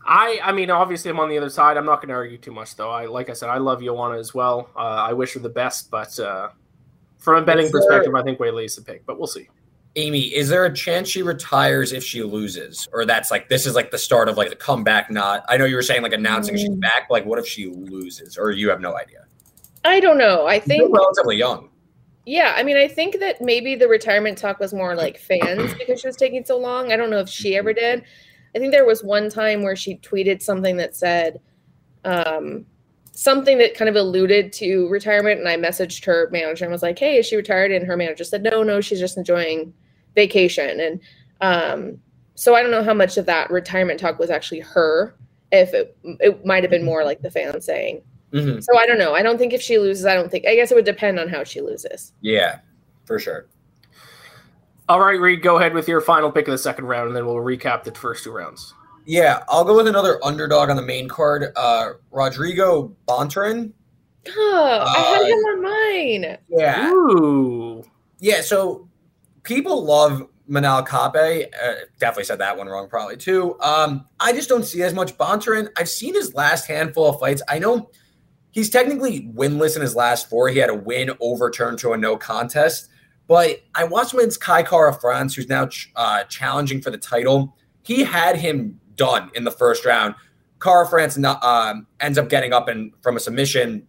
I 0.07 0.39
I 0.43 0.53
mean, 0.53 0.71
obviously, 0.71 1.11
I'm 1.11 1.19
on 1.21 1.29
the 1.29 1.37
other 1.39 1.51
side. 1.51 1.77
I'm 1.77 1.85
not 1.87 1.97
going 1.97 2.09
to 2.09 2.15
argue 2.15 2.39
too 2.39 2.53
much, 2.53 2.77
though. 2.77 2.91
I 2.91 3.07
like 3.07 3.29
I 3.31 3.33
said, 3.33 3.49
I 3.49 3.59
love 3.59 3.83
Joanna 3.83 4.19
as 4.19 4.33
well. 4.35 4.71
Uh, 4.77 4.79
I 5.09 5.13
wish 5.13 5.35
her 5.35 5.41
the 5.41 5.49
best, 5.49 5.91
but 5.91 6.19
uh, 6.21 6.49
from 7.19 7.37
a 7.37 7.43
betting 7.45 7.65
there- 7.65 7.73
perspective, 7.73 8.15
I 8.15 8.23
think 8.23 8.39
Weili's 8.39 8.77
the 8.77 8.83
pick. 8.83 9.05
But 9.07 9.19
we'll 9.19 9.27
see. 9.27 9.49
Amy, 9.99 10.21
is 10.35 10.51
there 10.51 10.67
a 10.67 10.73
chance 10.75 11.09
she 11.09 11.23
retires 11.23 11.93
if 11.95 12.05
she 12.05 12.23
loses, 12.23 12.87
or 12.93 13.07
that's 13.07 13.31
like 13.31 13.49
this 13.49 13.65
is 13.67 13.75
like 13.75 13.91
the 13.91 13.97
start 13.99 14.29
of 14.29 14.37
like 14.37 14.51
the 14.51 14.57
comeback? 14.57 15.11
Not, 15.11 15.45
I 15.49 15.57
know 15.57 15.65
you 15.65 15.75
were 15.75 15.83
saying 15.83 16.03
like 16.03 16.13
announcing 16.13 16.57
she's 16.57 16.69
Mm. 16.69 16.81
back. 16.81 17.09
But 17.09 17.15
like, 17.15 17.25
what 17.27 17.39
if 17.39 17.47
she 17.47 17.67
loses, 17.67 18.37
or 18.37 18.51
you 18.51 18.69
have 18.71 18.81
no 18.81 18.97
idea? 18.97 19.25
i 19.85 20.01
don't 20.01 20.19
know 20.19 20.47
i 20.47 20.57
She's 20.59 20.65
think 20.65 20.83
still 20.83 20.93
relatively 20.93 21.37
young. 21.37 21.69
Yeah, 22.27 22.55
I 22.57 22.65
mean, 22.65 22.77
I 22.77 22.89
think 22.89 23.21
that 23.21 23.41
maybe 23.41 23.77
the 23.77 23.87
retirement 23.87 24.37
talk 24.37 24.59
was 24.59 24.75
more 24.75 24.97
like 24.97 25.17
fans 25.17 25.73
because 25.75 26.01
she 26.01 26.09
was 26.09 26.17
taking 26.17 26.45
so 26.45 26.59
long. 26.59 26.91
I 26.93 26.97
don't 26.97 27.09
know 27.09 27.21
if 27.21 27.29
she 27.29 27.57
ever 27.57 27.73
did. 27.73 28.03
I 28.57 28.59
think 28.59 28.73
there 28.73 28.87
was 28.87 29.05
one 29.05 29.29
time 29.29 29.63
where 29.63 29.77
she 29.77 29.99
tweeted 29.99 30.41
something 30.41 30.79
that 30.79 30.97
said 30.97 31.41
um, 32.07 32.65
something 33.13 33.59
that 33.59 33.75
kind 33.75 33.91
of 33.91 33.97
alluded 33.97 34.51
to 34.55 34.89
retirement, 34.89 35.41
and 35.41 35.49
I 35.49 35.57
messaged 35.57 36.07
her 36.07 36.31
manager 36.33 36.65
and 36.65 36.73
was 36.73 36.83
like, 36.83 36.99
"Hey, 36.99 37.19
is 37.19 37.27
she 37.27 37.37
retired?" 37.37 37.71
And 37.71 37.87
her 37.87 37.99
manager 37.99 38.25
said, 38.25 38.43
"No, 38.43 38.63
no, 38.63 38.81
she's 38.81 38.99
just 38.99 39.19
enjoying 39.19 39.75
vacation." 40.15 40.81
And 40.81 41.01
um, 41.43 42.01
so 42.35 42.55
I 42.55 42.63
don't 42.63 42.71
know 42.71 42.83
how 42.83 42.95
much 42.95 43.19
of 43.19 43.27
that 43.27 43.51
retirement 43.51 44.01
talk 44.01 44.19
was 44.19 44.31
actually 44.31 44.61
her. 44.61 45.15
If 45.53 45.75
it 45.75 45.95
it 46.03 46.47
might 46.47 46.65
have 46.65 46.71
been 46.71 46.85
more 46.85 47.05
like 47.05 47.21
the 47.21 47.31
fans 47.31 47.67
saying. 47.67 48.01
Mhm. 48.33 48.65
So 48.65 48.79
I 48.79 48.87
don't 48.87 48.99
know. 48.99 49.15
I 49.15 49.23
don't 49.23 49.37
think 49.37 49.53
if 49.53 49.61
she 49.61 49.79
loses, 49.79 50.07
I 50.07 50.15
don't 50.15 50.31
think. 50.31 50.47
I 50.47 50.55
guess 50.55 50.71
it 50.71 50.77
would 50.77 50.87
depend 50.87 51.21
on 51.21 51.29
how 51.29 51.45
she 51.45 51.61
loses. 51.61 52.15
Yeah, 52.23 52.61
for 53.05 53.19
sure. 53.19 53.47
All 54.89 55.01
right, 55.01 55.19
Reed, 55.21 55.43
go 55.43 55.57
ahead 55.59 55.75
with 55.75 55.89
your 55.89 56.01
final 56.01 56.31
pick 56.31 56.47
of 56.47 56.53
the 56.53 56.59
second 56.59 56.85
round, 56.87 57.09
and 57.09 57.17
then 57.17 57.27
we'll 57.27 57.37
recap 57.37 57.83
the 57.83 57.93
first 57.93 58.23
two 58.25 58.31
rounds. 58.33 58.73
Yeah, 59.05 59.43
I'll 59.49 59.65
go 59.65 59.77
with 59.77 59.89
another 59.89 60.19
underdog 60.25 60.71
on 60.71 60.77
the 60.77 60.83
main 60.83 61.09
card, 61.09 61.47
uh, 61.57 61.91
Rodrigo 62.11 62.95
Bontorin. 63.09 63.73
Oh, 64.29 64.85
I 64.87 64.99
had 64.99 65.23
Uh, 65.23 65.25
him 65.25 65.39
on 65.39 65.63
mine. 65.63 66.39
Yeah, 66.49 66.91
Ooh, 66.91 67.85
Yeah, 68.19 68.41
so 68.41 68.89
people 69.43 69.85
love 69.85 70.27
Manel 70.49 70.85
Kape. 70.87 71.53
Uh, 71.63 71.75
definitely 71.99 72.25
said 72.25 72.39
that 72.39 72.57
one 72.57 72.67
wrong, 72.69 72.89
probably 72.89 73.17
too. 73.17 73.57
Um, 73.61 74.07
I 74.21 74.33
just 74.33 74.49
don't 74.49 74.65
see 74.65 74.83
as 74.83 74.95
much 74.95 75.17
Bontorin. 75.19 75.69
I've 75.77 75.89
seen 75.89 76.15
his 76.15 76.35
last 76.35 76.67
handful 76.67 77.09
of 77.09 77.21
fights. 77.21 77.43
I 77.49 77.59
know 77.59 77.91
he's 78.51 78.71
technically 78.71 79.29
winless 79.35 79.77
in 79.77 79.83
his 79.83 79.95
last 79.95 80.29
four. 80.29 80.49
He 80.49 80.59
had 80.59 80.71
a 80.71 80.75
win 80.75 81.11
overturned 81.21 81.79
to 81.81 81.93
a 81.93 81.97
no 81.97 82.17
contest. 82.17 82.89
But 83.29 83.63
I 83.75 83.85
watched 83.85 84.13
him 84.13 84.21
against 84.21 84.41
Kai 84.41 84.63
Kara 84.63 84.93
France, 84.93 85.35
who's 85.35 85.49
now 85.49 85.67
ch- 85.67 85.91
uh, 85.97 86.25
challenging 86.25 86.81
for 86.81 86.91
the 86.91 86.99
title. 86.99 87.57
He 87.83 88.05
had 88.05 88.37
him 88.37 88.81
done 88.95 89.31
in 89.35 89.45
the 89.45 89.51
first 89.51 89.85
round. 89.85 90.15
Kara 90.61 90.87
France 90.87 91.17
no- 91.17 91.39
um, 91.43 91.87
ends 92.01 92.19
up 92.19 92.29
getting 92.29 92.53
up 92.53 92.69
and 92.69 92.93
from 93.03 93.17
a 93.17 93.21
submission, 93.21 93.87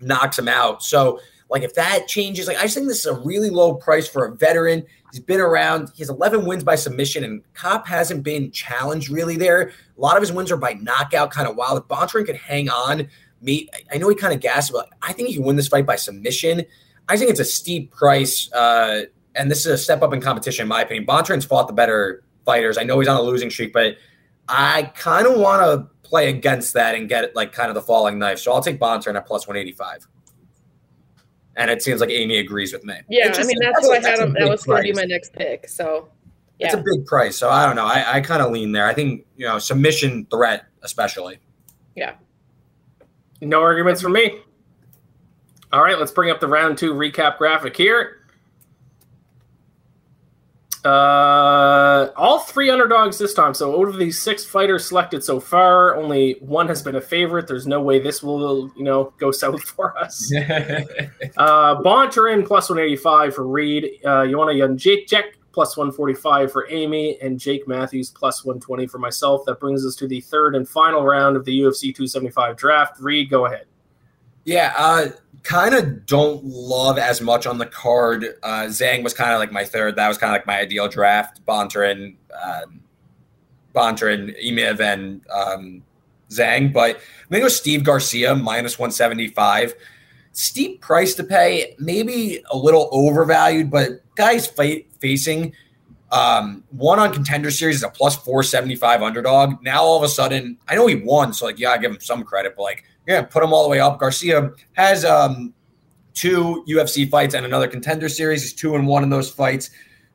knocks 0.00 0.38
him 0.38 0.48
out. 0.48 0.82
So 0.82 1.20
like 1.50 1.62
if 1.62 1.74
that 1.74 2.06
changes, 2.06 2.46
like 2.46 2.56
I 2.56 2.62
just 2.62 2.76
think 2.76 2.86
this 2.86 3.00
is 3.00 3.06
a 3.06 3.20
really 3.20 3.50
low 3.50 3.74
price 3.74 4.08
for 4.08 4.24
a 4.24 4.34
veteran. 4.34 4.84
He's 5.10 5.20
been 5.20 5.40
around. 5.40 5.90
He 5.94 6.02
has 6.02 6.08
11 6.08 6.46
wins 6.46 6.62
by 6.62 6.76
submission, 6.76 7.24
and 7.24 7.42
Cop 7.54 7.86
hasn't 7.88 8.22
been 8.22 8.52
challenged 8.52 9.10
really 9.10 9.36
there. 9.36 9.72
A 9.98 10.00
lot 10.00 10.16
of 10.16 10.22
his 10.22 10.30
wins 10.30 10.52
are 10.52 10.56
by 10.56 10.74
knockout, 10.74 11.32
kind 11.32 11.48
of 11.48 11.56
wild. 11.56 11.78
If 11.78 11.88
Bontorin 11.88 12.24
could 12.24 12.36
hang 12.36 12.70
on, 12.70 13.08
me, 13.42 13.68
I 13.92 13.98
know 13.98 14.08
he 14.08 14.14
kind 14.14 14.32
of 14.32 14.40
gassed, 14.40 14.70
but 14.72 14.88
I 15.02 15.12
think 15.12 15.28
he 15.28 15.34
can 15.34 15.44
win 15.44 15.56
this 15.56 15.66
fight 15.66 15.86
by 15.86 15.96
submission. 15.96 16.62
I 17.10 17.16
think 17.16 17.30
it's 17.30 17.40
a 17.40 17.44
steep 17.44 17.90
price, 17.90 18.50
uh, 18.52 19.02
and 19.34 19.50
this 19.50 19.60
is 19.60 19.72
a 19.72 19.78
step 19.78 20.02
up 20.02 20.12
in 20.12 20.20
competition, 20.20 20.62
in 20.62 20.68
my 20.68 20.82
opinion. 20.82 21.06
Bontorin's 21.06 21.44
fought 21.44 21.66
the 21.66 21.72
better 21.74 22.22
fighters. 22.44 22.78
I 22.78 22.84
know 22.84 22.98
he's 23.00 23.08
on 23.08 23.16
a 23.16 23.22
losing 23.22 23.50
streak, 23.50 23.72
but 23.72 23.96
I 24.48 24.84
kind 24.94 25.26
of 25.26 25.38
want 25.38 25.62
to 25.62 26.08
play 26.08 26.28
against 26.28 26.74
that 26.74 26.94
and 26.94 27.08
get 27.08 27.34
like 27.36 27.52
kind 27.52 27.68
of 27.68 27.74
the 27.74 27.82
falling 27.82 28.18
knife. 28.18 28.38
So 28.38 28.52
I'll 28.52 28.62
take 28.62 28.78
Bontrain 28.80 29.16
at 29.16 29.26
plus 29.26 29.46
185 29.46 30.06
and 31.56 31.70
it 31.70 31.82
seems 31.82 32.00
like 32.00 32.10
Amy 32.10 32.38
agrees 32.38 32.72
with 32.72 32.84
me. 32.84 32.94
Yeah, 33.08 33.28
It's 33.28 33.38
I 33.38 33.42
mean 33.42 33.56
that's, 33.60 33.80
who 33.86 33.92
a- 33.92 33.96
I 33.96 34.00
had 34.00 34.18
a 34.18 34.22
him. 34.22 34.32
That 34.32 34.48
was 34.48 34.64
going 34.64 34.78
to 34.78 34.92
be 34.92 34.92
my 34.92 35.04
next 35.04 35.32
pick. 35.32 35.68
So 35.68 36.08
It's 36.58 36.74
a 36.74 36.78
big 36.78 37.06
price, 37.06 37.36
so 37.36 37.50
I 37.50 37.66
don't 37.66 37.76
know. 37.76 37.86
I, 37.86 38.16
I 38.16 38.20
kind 38.20 38.42
of 38.42 38.50
lean 38.50 38.72
there. 38.72 38.86
I 38.86 38.94
think 38.94 39.26
you 39.36 39.46
know 39.46 39.58
submission 39.58 40.26
threat, 40.30 40.66
especially. 40.82 41.38
Yeah. 41.94 42.14
No 43.40 43.60
arguments 43.62 44.00
from 44.00 44.12
me. 44.12 44.40
All 45.72 45.82
right, 45.82 45.98
let's 45.98 46.12
bring 46.12 46.30
up 46.30 46.40
the 46.40 46.48
round 46.48 46.78
two 46.78 46.94
recap 46.94 47.38
graphic 47.38 47.76
here. 47.76 48.16
Uh, 50.84 52.08
all 52.16 52.38
three 52.38 52.70
underdogs 52.70 53.18
this 53.18 53.34
time. 53.34 53.52
So 53.52 53.78
out 53.80 53.88
of 53.88 53.98
these 53.98 54.20
six 54.20 54.46
fighters 54.46 54.88
selected 54.88 55.22
so 55.22 55.38
far, 55.38 55.94
only 55.94 56.36
one 56.40 56.66
has 56.68 56.82
been 56.82 56.96
a 56.96 57.00
favorite. 57.00 57.46
There's 57.46 57.66
no 57.66 57.82
way 57.82 57.98
this 57.98 58.22
will, 58.22 58.72
you 58.76 58.84
know, 58.84 59.12
go 59.18 59.30
south 59.30 59.62
for 59.62 59.96
us. 59.98 60.32
Uh, 61.36 61.80
Bontorin 61.80 62.46
plus 62.46 62.68
185 62.68 63.34
for 63.34 63.46
Reed. 63.46 63.88
Uh, 64.04 64.26
Joanna 64.26 64.52
Jacek 64.52 65.34
plus 65.52 65.76
145 65.76 66.52
for 66.52 66.68
Amy, 66.70 67.18
and 67.20 67.38
Jake 67.38 67.66
Matthews 67.66 68.10
plus 68.10 68.44
120 68.44 68.86
for 68.86 68.98
myself. 68.98 69.44
That 69.46 69.60
brings 69.60 69.84
us 69.84 69.94
to 69.96 70.08
the 70.08 70.20
third 70.20 70.54
and 70.54 70.68
final 70.68 71.04
round 71.04 71.36
of 71.36 71.44
the 71.44 71.60
UFC 71.60 71.94
275 71.94 72.56
draft. 72.56 73.00
Reed, 73.00 73.30
go 73.30 73.46
ahead. 73.46 73.66
Yeah, 74.44 74.72
uh, 74.76 75.08
kind 75.42 75.74
of 75.74 76.06
don't 76.06 76.44
love 76.44 76.98
as 76.98 77.20
much 77.20 77.46
on 77.46 77.58
the 77.58 77.66
card. 77.66 78.24
Uh, 78.42 78.64
Zhang 78.64 79.02
was 79.02 79.14
kind 79.14 79.32
of 79.32 79.38
like 79.38 79.52
my 79.52 79.64
third. 79.64 79.96
That 79.96 80.08
was 80.08 80.18
kind 80.18 80.30
of 80.30 80.34
like 80.34 80.46
my 80.46 80.58
ideal 80.58 80.88
draft. 80.88 81.44
Bontorin, 81.46 82.16
um, 82.42 82.80
Bontorin, 83.74 84.36
Emeev, 84.44 84.80
and 84.80 85.22
um, 85.30 85.82
Zhang. 86.30 86.72
But 86.72 86.96
I'm 86.96 87.30
going 87.30 87.40
to 87.40 87.44
go 87.44 87.48
Steve 87.48 87.84
Garcia, 87.84 88.34
minus 88.34 88.78
175. 88.78 89.74
Steep 90.32 90.80
price 90.80 91.14
to 91.14 91.24
pay, 91.24 91.74
maybe 91.78 92.42
a 92.50 92.56
little 92.56 92.88
overvalued, 92.92 93.70
but 93.70 94.02
guys 94.14 94.46
fight, 94.46 94.86
facing 95.00 95.52
um, 96.12 96.64
one 96.70 96.98
on 96.98 97.12
contender 97.12 97.50
series 97.50 97.76
is 97.76 97.82
a 97.82 97.88
plus 97.88 98.16
475 98.16 99.02
underdog. 99.02 99.62
Now 99.62 99.82
all 99.82 99.96
of 99.96 100.02
a 100.02 100.08
sudden, 100.08 100.58
I 100.68 100.74
know 100.74 100.86
he 100.86 100.96
won, 100.96 101.32
so 101.32 101.46
like, 101.46 101.58
yeah, 101.58 101.70
I 101.70 101.78
give 101.78 101.90
him 101.90 102.00
some 102.00 102.24
credit, 102.24 102.54
but 102.56 102.62
like, 102.62 102.84
yeah, 103.10 103.22
put 103.22 103.42
him 103.42 103.52
all 103.52 103.64
the 103.64 103.68
way 103.68 103.80
up. 103.80 103.98
Garcia 103.98 104.52
has 104.74 105.04
um, 105.04 105.52
two 106.14 106.64
UFC 106.68 107.10
fights 107.10 107.34
and 107.34 107.44
another 107.44 107.66
contender 107.66 108.08
series. 108.08 108.40
He's 108.40 108.52
two 108.52 108.76
and 108.76 108.86
one 108.86 109.02
in 109.02 109.10
those 109.10 109.28
fights. 109.28 109.70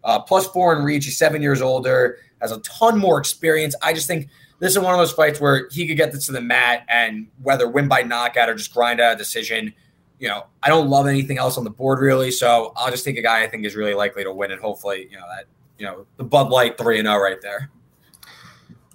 Uh, 0.06 0.20
plus 0.20 0.48
four 0.48 0.74
in 0.74 0.82
reach. 0.82 1.04
He's 1.04 1.18
seven 1.18 1.42
years 1.42 1.62
older, 1.62 2.20
has 2.40 2.54
a 2.54 2.60
ton 2.62 2.98
more 2.98 3.20
experience. 3.20 3.76
I 3.82 3.92
just 3.92 4.08
think 4.08 4.30
this 4.60 4.72
is 4.72 4.80
one 4.80 4.94
of 4.94 5.00
those 5.00 5.12
fights 5.12 5.42
where 5.42 5.68
he 5.72 5.86
could 5.86 5.98
get 5.98 6.14
this 6.14 6.28
to 6.28 6.32
the 6.32 6.40
mat 6.40 6.86
and 6.88 7.28
whether 7.44 7.68
win 7.68 7.90
by 7.90 8.02
knockout 8.02 8.48
or 8.48 8.56
just 8.56 8.74
grind 8.74 9.02
out 9.02 9.16
a 9.16 9.18
decision. 9.18 9.74
You 10.20 10.30
know, 10.30 10.46
I 10.64 10.70
don't 10.70 10.88
love 10.88 11.06
anything 11.08 11.38
else 11.38 11.58
on 11.58 11.66
the 11.66 11.70
board 11.70 12.00
really, 12.00 12.32
so 12.32 12.72
I'll 12.78 12.92
just 12.92 13.04
take 13.04 13.18
a 13.18 13.22
guy 13.22 13.44
I 13.44 13.48
think 13.48 13.66
is 13.66 13.76
really 13.76 13.94
likely 13.94 14.24
to 14.24 14.32
win, 14.32 14.52
and 14.52 14.62
hopefully, 14.62 15.10
you 15.12 15.18
know 15.18 15.26
that 15.36 15.48
you 15.78 15.86
know 15.86 16.06
the 16.16 16.24
Bud 16.24 16.50
Light 16.50 16.78
three 16.78 17.00
and 17.00 17.08
zero 17.08 17.20
right 17.20 17.42
there. 17.42 17.70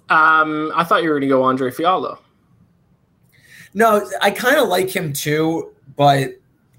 Um, 0.09 0.71
I 0.75 0.83
thought 0.83 1.03
you 1.03 1.09
were 1.09 1.19
going 1.19 1.29
to 1.29 1.35
go 1.35 1.43
Andre 1.43 1.69
Fialho. 1.69 2.17
No, 3.73 4.07
I 4.21 4.31
kind 4.31 4.57
of 4.57 4.67
like 4.67 4.89
him 4.89 5.13
too, 5.13 5.73
but 5.95 6.31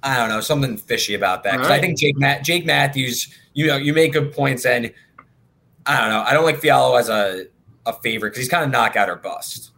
I 0.03 0.17
don't 0.17 0.29
know, 0.29 0.41
something 0.41 0.77
fishy 0.77 1.15
about 1.15 1.43
that. 1.45 1.53
Because 1.53 1.69
All 1.69 1.73
I 1.73 1.81
think 1.81 1.99
Jake 1.99 2.19
Matt 2.19 2.45
Jake 2.45 2.67
Matthews, 2.67 3.29
you 3.55 3.67
know, 3.67 3.77
you 3.77 3.95
make 3.95 4.13
good 4.13 4.33
points, 4.33 4.67
and 4.67 4.93
I 5.87 6.01
don't 6.01 6.11
know. 6.11 6.23
I 6.23 6.33
don't 6.33 6.45
like 6.45 6.61
Fialho 6.61 6.99
as 6.99 7.09
a 7.09 7.47
a 7.87 7.93
favorite 7.95 8.31
because 8.31 8.41
he's 8.43 8.49
kind 8.49 8.65
of 8.65 8.71
knockout 8.71 9.09
or 9.09 9.17
bust. 9.17 9.71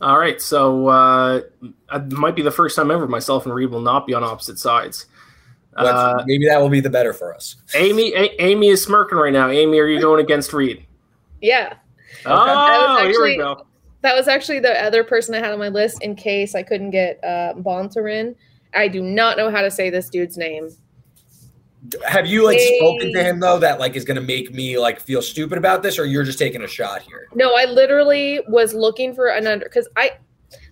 All 0.00 0.18
right, 0.18 0.40
so 0.42 0.88
uh, 0.88 1.40
it 1.92 2.12
might 2.12 2.34
be 2.34 2.42
the 2.42 2.50
first 2.50 2.74
time 2.74 2.90
ever 2.90 3.06
myself 3.06 3.46
and 3.46 3.54
Reed 3.54 3.70
will 3.70 3.80
not 3.80 4.04
be 4.04 4.14
on 4.14 4.24
opposite 4.24 4.58
sides. 4.58 5.06
Uh, 5.76 6.22
maybe 6.26 6.44
that 6.46 6.60
will 6.60 6.68
be 6.68 6.80
the 6.80 6.90
better 6.90 7.12
for 7.12 7.34
us. 7.34 7.56
Amy, 7.74 8.12
A- 8.14 8.42
Amy 8.42 8.68
is 8.68 8.82
smirking 8.82 9.16
right 9.16 9.32
now. 9.32 9.48
Amy, 9.48 9.78
are 9.78 9.86
you 9.86 10.00
going 10.02 10.20
against 10.22 10.52
Reed? 10.52 10.84
Yeah. 11.40 11.74
Oh, 12.26 13.04
was 13.06 13.16
here 13.16 13.22
we 13.22 13.36
go. 13.36 13.64
That 14.02 14.14
was 14.16 14.28
actually 14.28 14.60
the 14.60 14.80
other 14.82 15.04
person 15.04 15.34
I 15.34 15.38
had 15.38 15.52
on 15.52 15.58
my 15.58 15.68
list 15.68 16.02
in 16.02 16.16
case 16.16 16.54
I 16.54 16.62
couldn't 16.62 16.90
get 16.90 17.22
uh, 17.22 17.54
Bontorin. 17.56 18.34
I 18.74 18.88
do 18.88 19.02
not 19.02 19.36
know 19.36 19.50
how 19.50 19.62
to 19.62 19.70
say 19.70 19.90
this 19.90 20.08
dude's 20.08 20.36
name. 20.36 20.70
Have 22.06 22.26
you 22.26 22.44
like 22.44 22.58
Hey. 22.58 22.78
spoken 22.78 23.12
to 23.12 23.22
him 23.22 23.40
though 23.40 23.58
that 23.58 23.80
like 23.80 23.96
is 23.96 24.04
going 24.04 24.14
to 24.16 24.22
make 24.22 24.52
me 24.52 24.78
like 24.78 25.00
feel 25.00 25.20
stupid 25.20 25.58
about 25.58 25.82
this, 25.82 25.98
or 25.98 26.04
you're 26.04 26.22
just 26.22 26.38
taking 26.38 26.62
a 26.62 26.68
shot 26.68 27.02
here? 27.02 27.28
No, 27.34 27.54
I 27.54 27.64
literally 27.64 28.40
was 28.48 28.72
looking 28.72 29.14
for 29.14 29.28
an 29.28 29.46
under 29.46 29.64
because 29.66 29.88
I 29.96 30.12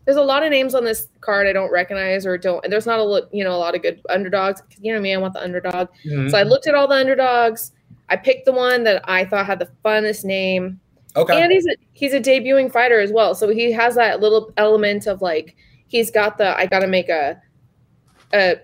there's 0.05 0.16
a 0.16 0.22
lot 0.22 0.43
of 0.43 0.51
names 0.51 0.74
on 0.74 0.85
this 0.85 1.09
card 1.20 1.47
I 1.47 1.53
don't 1.53 1.70
recognize 1.70 2.26
or 2.26 2.39
don't. 2.39 2.64
And 2.64 2.72
there's 2.72 2.87
not 2.87 3.01
a 3.01 3.28
you 3.33 3.45
know 3.45 3.53
a 3.53 3.59
lot 3.59 3.74
of 3.74 3.83
good 3.83 4.01
underdogs. 4.09 4.62
You 4.81 4.95
know 4.95 5.01
me, 5.01 5.12
I 5.12 5.18
want 5.18 5.35
the 5.35 5.43
underdog. 5.43 5.89
So 6.28 6.39
I 6.39 6.43
looked 6.43 6.66
at 6.66 6.74
all 6.74 6.89
the 6.89 6.95
underdogs. 6.97 7.72
I 8.09 8.16
picked 8.16 8.45
the 8.45 8.53
one 8.53 8.85
that 8.85 9.03
I 9.09 9.24
thought 9.24 9.47
had 9.47 9.59
the 9.59 9.68
funnest 9.85 10.24
name. 10.24 10.81
Okay. 11.17 11.43
And 11.43 11.51
he's 11.51 11.67
a 11.67 11.77
he's 11.93 12.13
a 12.13 12.21
debuting 12.21 12.71
fighter 12.71 13.01
as 13.01 13.13
well. 13.13 13.35
So 13.35 13.49
he 13.49 13.73
has 13.73 13.97
that 13.97 14.21
little 14.21 14.53
element 14.57 15.07
of 15.07 15.21
like 15.23 15.57
he's 15.89 16.11
got 16.11 16.39
the 16.39 16.57
I 16.57 16.67
gotta 16.67 16.87
make 16.87 17.09
a 17.09 17.41
a 18.33 18.57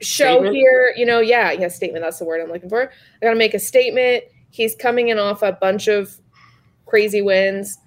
show 0.00 0.34
Statement? 0.34 0.54
here, 0.54 0.92
you 0.96 1.06
know, 1.06 1.20
yeah, 1.20 1.52
yeah, 1.52 1.68
statement, 1.68 2.04
that's 2.04 2.18
the 2.18 2.24
word 2.24 2.40
I'm 2.40 2.50
looking 2.50 2.68
for. 2.68 2.90
I 2.90 3.24
gotta 3.24 3.36
make 3.36 3.54
a 3.54 3.58
statement. 3.58 4.24
He's 4.50 4.74
coming 4.76 5.08
in 5.08 5.18
off 5.18 5.42
a 5.42 5.52
bunch 5.52 5.88
of 5.88 6.18
crazy 6.86 7.22
wins. 7.22 7.78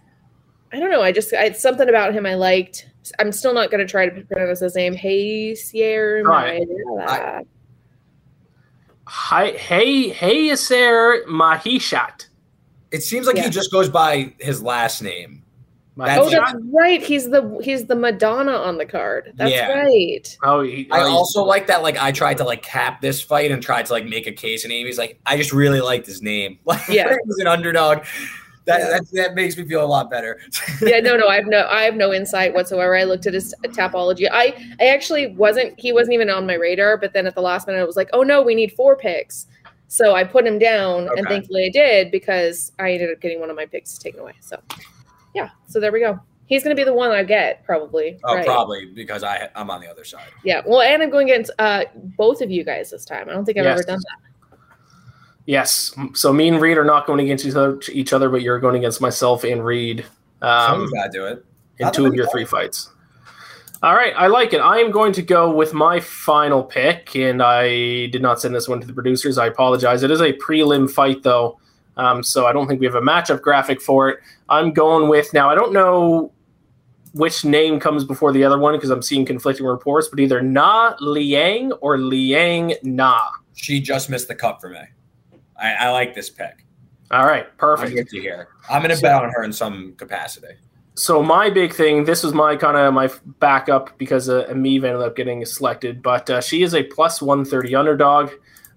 I 0.73 0.79
don't 0.79 0.89
know. 0.89 1.01
I 1.01 1.11
just 1.11 1.33
I, 1.33 1.51
something 1.51 1.87
about 1.87 2.13
him 2.13 2.25
I 2.25 2.35
liked. 2.35 2.89
I'm 3.19 3.31
still 3.31 3.53
not 3.53 3.69
gonna 3.69 3.87
try 3.87 4.09
to 4.09 4.21
pronounce 4.25 4.59
his 4.59 4.75
name. 4.75 4.93
Hey 4.93 5.53
Sierra. 5.55 6.23
Right. 6.23 6.67
Hi, 9.13 9.51
hey, 9.51 10.09
hey, 10.09 10.47
Hayisaer 10.49 11.25
Maheshate. 11.25 12.27
It 12.91 13.03
seems 13.03 13.27
like 13.27 13.37
Yeah. 13.37 13.43
he 13.43 13.49
just 13.49 13.71
goes 13.71 13.89
by 13.89 14.33
his 14.39 14.61
last 14.61 15.01
name. 15.01 15.43
Oh, 15.99 16.03
Maheshate? 16.03 16.31
that's 16.31 16.53
right. 16.73 17.01
He's 17.03 17.29
the 17.29 17.59
he's 17.61 17.85
the 17.85 17.95
Madonna 17.95 18.53
on 18.53 18.77
the 18.77 18.85
card. 18.85 19.33
That's 19.35 19.51
Yeah. 19.51 19.71
right. 19.73 20.37
Oh, 20.43 20.61
he, 20.61 20.87
I 20.91 21.01
oh, 21.01 21.05
he's- 21.05 21.09
also 21.17 21.43
like 21.43 21.67
that. 21.67 21.83
Like 21.83 21.97
I 21.97 22.11
tried 22.11 22.37
to 22.37 22.43
like 22.43 22.61
cap 22.63 23.01
this 23.01 23.21
fight 23.21 23.51
and 23.51 23.61
tried 23.61 23.85
to 23.87 23.93
like 23.93 24.05
make 24.05 24.25
a 24.25 24.31
case, 24.31 24.63
and 24.63 24.71
Amy's 24.73 24.97
like, 24.97 25.19
I 25.25 25.37
just 25.37 25.51
really 25.51 25.81
liked 25.81 26.07
his 26.07 26.21
name. 26.21 26.59
Like 26.65 26.87
Yeah. 26.87 27.15
he's 27.25 27.37
an 27.39 27.47
underdog. 27.47 28.05
That, 28.65 28.79
Yeah. 28.79 28.87
that 28.89 29.11
that 29.13 29.35
makes 29.35 29.57
me 29.57 29.65
feel 29.65 29.83
a 29.83 29.87
lot 29.87 30.09
better. 30.09 30.39
yeah, 30.81 30.99
no, 31.01 31.17
no, 31.17 31.27
I 31.27 31.35
have 31.35 31.47
no, 31.47 31.65
I 31.69 31.81
have 31.83 31.95
no 31.95 32.13
insight 32.13 32.53
whatsoever. 32.53 32.95
I 32.95 33.03
looked 33.03 33.25
at 33.25 33.33
his 33.33 33.53
tapology. 33.65 34.29
I, 34.31 34.53
I 34.79 34.85
actually 34.85 35.27
wasn't, 35.35 35.77
he 35.79 35.91
wasn't 35.91 36.13
even 36.13 36.29
on 36.29 36.45
my 36.47 36.53
radar. 36.53 36.95
But 36.97 37.11
then 37.13 37.25
at 37.27 37.33
the 37.35 37.41
last 37.41 37.67
minute, 37.67 37.81
it 37.81 37.87
was 37.87 37.95
like, 37.97 38.09
oh 38.13 38.21
no, 38.23 38.41
we 38.41 38.53
need 38.55 38.71
four 38.73 38.95
picks. 38.95 39.47
So 39.91 40.15
I 40.15 40.23
put 40.23 40.47
him 40.47 40.57
down, 40.57 41.09
and 41.17 41.27
thankfully 41.27 41.65
I 41.65 41.69
did 41.69 42.11
because 42.11 42.71
I 42.79 42.93
ended 42.93 43.11
up 43.11 43.19
getting 43.19 43.41
one 43.41 43.49
of 43.49 43.57
my 43.57 43.65
picks 43.65 43.97
taken 43.97 44.21
away. 44.21 44.31
So, 44.39 44.57
yeah, 45.35 45.49
so 45.67 45.81
there 45.81 45.91
we 45.91 45.99
go. 45.99 46.17
He's 46.45 46.63
going 46.63 46.73
to 46.73 46.79
be 46.79 46.85
the 46.85 46.93
one 46.93 47.11
I 47.11 47.25
get 47.25 47.65
probably. 47.65 48.17
Oh, 48.23 48.35
right. 48.35 48.45
probably 48.45 48.85
because 48.85 49.21
I 49.21 49.49
I'm 49.53 49.69
on 49.69 49.81
the 49.81 49.89
other 49.91 50.05
side. 50.05 50.29
Yeah. 50.45 50.61
Well, 50.65 50.79
and 50.79 51.03
I'm 51.03 51.09
going 51.09 51.29
against 51.29 51.51
uh, 51.59 51.83
both 52.17 52.41
of 52.41 52.49
you 52.49 52.63
guys 52.63 52.89
this 52.89 53.03
time. 53.03 53.27
I 53.27 53.33
don't 53.33 53.43
think 53.43 53.57
I've 53.57 53.65
Yes. 53.65 53.79
ever 53.79 53.83
done 53.83 53.99
that. 53.99 54.57
yes. 55.45 55.93
So 56.13 56.31
me 56.31 56.47
and 56.47 56.61
Reed 56.61 56.77
are 56.77 56.85
not 56.85 57.05
going 57.05 57.19
against 57.19 57.45
each 57.45 57.55
other, 57.55 57.77
each 57.91 58.13
other 58.13 58.29
but 58.29 58.41
you're 58.43 58.59
going 58.59 58.77
against 58.77 59.01
myself 59.01 59.43
and 59.43 59.65
Reed 59.65 60.05
um, 60.41 60.67
Someone's 60.69 60.91
gotta 60.91 61.11
do 61.11 61.25
it. 61.25 61.45
in 61.79 61.91
two 61.91 62.05
of 62.05 62.13
your 62.13 62.27
many 62.27 62.31
three 62.31 62.45
fights. 62.45 62.91
All 63.83 63.95
right, 63.95 64.13
I 64.15 64.27
like 64.27 64.53
it. 64.53 64.59
I 64.59 64.77
am 64.77 64.91
going 64.91 65.11
to 65.13 65.23
go 65.23 65.51
with 65.51 65.73
my 65.73 65.99
final 65.99 66.63
pick, 66.63 67.15
and 67.15 67.41
I 67.41 68.07
did 68.07 68.21
not 68.21 68.39
send 68.39 68.53
this 68.53 68.67
one 68.67 68.79
to 68.79 68.85
the 68.85 68.93
producers. 68.93 69.39
I 69.39 69.47
apologize. 69.47 70.03
It 70.03 70.11
is 70.11 70.21
a 70.21 70.33
prelim 70.33 70.89
fight, 70.89 71.23
though, 71.23 71.59
um, 71.97 72.21
so 72.21 72.45
I 72.45 72.53
don't 72.53 72.67
think 72.67 72.79
we 72.79 72.85
have 72.85 72.93
a 72.95 73.01
matchup 73.01 73.41
graphic 73.41 73.81
for 73.81 74.07
it. 74.09 74.19
I'm 74.49 74.71
going 74.71 75.09
with 75.09 75.33
now. 75.33 75.49
I 75.49 75.55
don't 75.55 75.73
know 75.73 76.31
which 77.13 77.43
name 77.43 77.79
comes 77.79 78.03
before 78.05 78.31
the 78.31 78.43
other 78.43 78.59
one 78.59 78.75
because 78.75 78.91
I'm 78.91 79.01
seeing 79.01 79.25
conflicting 79.25 79.65
reports, 79.65 80.07
but 80.09 80.19
either 80.19 80.41
Na 80.43 80.93
Liang 80.99 81.71
or 81.73 81.97
Liang 81.97 82.75
Na. 82.83 83.19
She 83.55 83.81
just 83.81 84.11
missed 84.11 84.27
the 84.27 84.35
cut 84.35 84.61
for 84.61 84.69
me. 84.69 84.79
I, 85.59 85.73
I 85.73 85.89
like 85.91 86.13
this 86.13 86.29
pick. 86.29 86.65
All 87.09 87.25
right, 87.25 87.45
I'm 87.47 87.57
perfect. 87.57 88.11
to 88.11 88.21
hear. 88.21 88.49
I'm 88.69 88.83
gonna 88.83 88.95
So- 88.95 89.01
bet 89.01 89.23
on 89.23 89.31
her 89.31 89.43
in 89.43 89.51
some 89.51 89.93
capacity. 89.97 90.53
So 90.95 91.23
my 91.23 91.49
big 91.49 91.73
thing 91.73 92.03
this 92.03 92.23
was 92.23 92.33
my 92.33 92.55
kind 92.55 92.75
of 92.75 92.93
my 92.93 93.09
backup 93.39 93.97
because 93.97 94.27
uh, 94.27 94.45
ended 94.49 94.83
up 94.85 95.15
getting 95.15 95.43
selected 95.45 96.01
but 96.01 96.29
uh, 96.29 96.41
she 96.41 96.63
is 96.63 96.75
a 96.75 96.83
plus 96.83 97.21
130 97.21 97.75
underdog. 97.75 98.31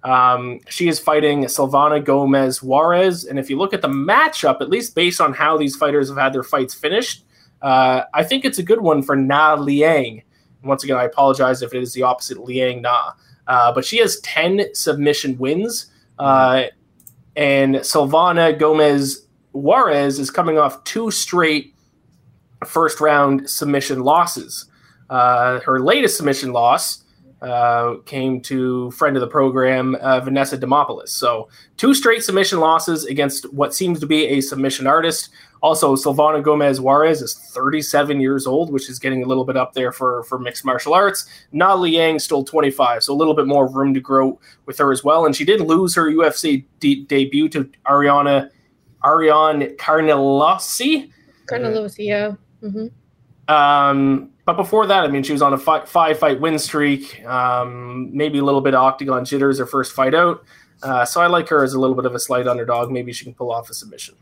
Um, 0.04 0.60
she 0.68 0.86
is 0.88 1.00
fighting 1.00 1.44
Silvana 1.44 2.04
Gomez 2.04 2.62
Juarez 2.62 3.24
and 3.24 3.38
if 3.38 3.48
you 3.48 3.58
look 3.58 3.72
at 3.72 3.80
the 3.82 3.88
matchup 3.88 4.60
at 4.60 4.68
least 4.68 4.94
based 4.94 5.20
on 5.20 5.32
how 5.32 5.56
these 5.56 5.76
fighters 5.76 6.08
have 6.08 6.18
had 6.18 6.32
their 6.32 6.42
fights 6.42 6.74
finished 6.74 7.24
uh, 7.62 8.02
I 8.12 8.22
think 8.22 8.44
it's 8.44 8.58
a 8.58 8.62
good 8.62 8.80
one 8.80 9.02
for 9.02 9.16
Na 9.16 9.54
Liang. 9.54 10.22
Once 10.62 10.84
again 10.84 10.96
I 10.96 11.04
apologize 11.04 11.62
if 11.62 11.74
it 11.74 11.82
is 11.82 11.94
the 11.94 12.02
opposite 12.02 12.38
Liang 12.38 12.82
Na 12.82 13.12
uh, 13.46 13.72
but 13.72 13.84
she 13.84 13.98
has 13.98 14.20
10 14.20 14.74
submission 14.74 15.36
wins 15.38 15.86
uh, 16.18 16.64
and 17.34 17.76
Silvana 17.76 18.56
Gomez 18.56 19.26
Juarez 19.52 20.18
is 20.18 20.30
coming 20.30 20.58
off 20.58 20.84
two 20.84 21.10
straight 21.10 21.73
first 22.66 23.00
round 23.00 23.48
submission 23.48 24.00
losses. 24.00 24.66
Uh, 25.10 25.60
her 25.60 25.80
latest 25.80 26.16
submission 26.16 26.52
loss 26.52 27.04
uh, 27.42 27.96
came 28.06 28.40
to 28.40 28.90
friend 28.92 29.16
of 29.16 29.20
the 29.20 29.26
program, 29.26 29.96
uh, 29.96 30.20
Vanessa 30.20 30.56
Demopoulos. 30.56 31.10
So, 31.10 31.48
two 31.76 31.92
straight 31.92 32.24
submission 32.24 32.58
losses 32.58 33.04
against 33.04 33.52
what 33.52 33.74
seems 33.74 34.00
to 34.00 34.06
be 34.06 34.26
a 34.26 34.40
submission 34.40 34.86
artist. 34.86 35.28
Also, 35.62 35.94
Silvana 35.94 36.42
Gomez 36.42 36.80
Juarez 36.80 37.22
is 37.22 37.34
37 37.34 38.20
years 38.20 38.46
old, 38.46 38.72
which 38.72 38.88
is 38.88 38.98
getting 38.98 39.22
a 39.22 39.26
little 39.26 39.44
bit 39.44 39.56
up 39.56 39.72
there 39.72 39.92
for, 39.92 40.24
for 40.24 40.38
mixed 40.38 40.64
martial 40.64 40.94
arts. 40.94 41.26
Na 41.52 41.74
Liang 41.74 42.18
still 42.18 42.44
25, 42.44 43.02
so 43.02 43.12
a 43.12 43.16
little 43.16 43.34
bit 43.34 43.46
more 43.46 43.66
room 43.68 43.94
to 43.94 44.00
grow 44.00 44.38
with 44.66 44.78
her 44.78 44.92
as 44.92 45.04
well. 45.04 45.26
And 45.26 45.34
she 45.34 45.44
did 45.44 45.60
lose 45.60 45.94
her 45.94 46.10
UFC 46.10 46.64
de- 46.80 47.04
debut 47.04 47.48
to 47.50 47.64
Ariana 47.86 48.50
Ariane 49.04 49.76
Carnelossi. 49.76 51.10
Carlos, 51.46 51.98
yeah. 51.98 52.34
Hmm 52.70 52.86
Um, 53.52 54.30
but 54.46 54.56
before 54.56 54.86
that, 54.86 55.04
I 55.04 55.08
mean, 55.08 55.22
she 55.22 55.32
was 55.32 55.42
on 55.42 55.52
a 55.52 55.58
fi- 55.58 55.84
five 55.84 56.18
fight 56.18 56.40
win 56.40 56.58
streak, 56.58 57.24
um, 57.24 58.10
maybe 58.16 58.38
a 58.38 58.44
little 58.44 58.60
bit 58.60 58.74
of 58.74 58.82
octagon 58.82 59.24
jitters 59.24 59.58
her 59.58 59.66
first 59.66 59.92
fight 59.92 60.14
out. 60.14 60.44
Uh, 60.82 61.04
so 61.04 61.20
I 61.20 61.26
like 61.28 61.48
her 61.48 61.62
as 61.64 61.72
a 61.74 61.80
little 61.80 61.96
bit 61.96 62.04
of 62.04 62.14
a 62.14 62.18
slight 62.18 62.46
underdog. 62.46 62.90
Maybe 62.90 63.12
she 63.12 63.24
can 63.24 63.34
pull 63.34 63.50
off 63.50 63.70
a 63.70 63.74
submission. 63.74 64.16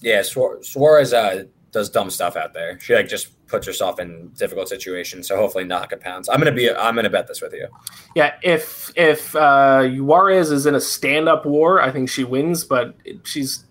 Yeah, 0.00 0.20
Suar- 0.20 0.62
Suarez 0.62 1.12
uh, 1.14 1.44
does 1.72 1.88
dumb 1.88 2.10
stuff 2.10 2.36
out 2.36 2.52
there. 2.52 2.78
She 2.80 2.94
like 2.94 3.08
just 3.08 3.28
puts 3.46 3.66
herself 3.66 3.98
in 3.98 4.28
difficult 4.36 4.68
situations. 4.68 5.26
So 5.28 5.36
hopefully 5.36 5.64
knockout 5.64 6.00
pounds. 6.00 6.28
I'm 6.28 6.38
gonna 6.38 6.52
be. 6.52 6.70
I'm 6.70 6.94
gonna 6.96 7.08
bet 7.08 7.28
this 7.28 7.40
with 7.40 7.54
you. 7.54 7.68
Yeah, 8.14 8.34
if 8.42 8.92
if 8.96 9.34
uh, 9.36 9.84
Juarez 9.88 10.50
is 10.50 10.66
in 10.66 10.74
a 10.74 10.80
stand 10.80 11.28
up 11.28 11.46
war, 11.46 11.80
I 11.80 11.90
think 11.90 12.10
she 12.10 12.24
wins. 12.24 12.64
But 12.64 12.94
she's, 13.24 13.64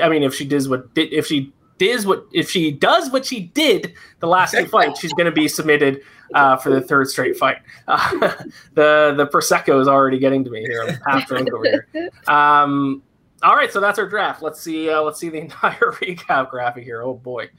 I 0.00 0.08
mean, 0.08 0.22
if 0.22 0.34
she 0.34 0.44
does 0.44 0.68
what 0.68 0.94
did 0.94 1.12
if 1.12 1.26
she 1.26 1.52
does 1.90 2.06
what 2.06 2.26
if 2.32 2.50
she 2.50 2.70
does 2.70 3.10
what 3.10 3.24
she 3.24 3.40
did 3.40 3.94
the 4.20 4.26
last 4.26 4.52
two 4.52 4.66
fights, 4.66 5.00
she's 5.00 5.12
going 5.12 5.26
to 5.26 5.32
be 5.32 5.48
submitted 5.48 6.02
uh, 6.34 6.56
for 6.56 6.70
the 6.70 6.80
third 6.80 7.08
straight 7.08 7.36
fight. 7.36 7.58
Uh, 7.88 8.18
the 8.74 9.14
the 9.16 9.28
prosecco 9.32 9.80
is 9.80 9.88
already 9.88 10.18
getting 10.18 10.44
to 10.44 10.50
me 10.50 10.60
here. 10.60 10.82
I'm 10.82 10.98
half 11.06 11.28
drunk 11.28 11.52
over 11.52 11.64
here. 11.64 12.10
Um, 12.26 13.02
all 13.42 13.56
right, 13.56 13.72
so 13.72 13.80
that's 13.80 13.98
our 13.98 14.08
draft. 14.08 14.42
Let's 14.42 14.60
see. 14.60 14.88
Uh, 14.88 15.02
let's 15.02 15.18
see 15.18 15.28
the 15.28 15.38
entire 15.40 15.92
recap 15.92 16.50
graphic 16.50 16.84
here. 16.84 17.02
Oh 17.02 17.14
boy. 17.14 17.50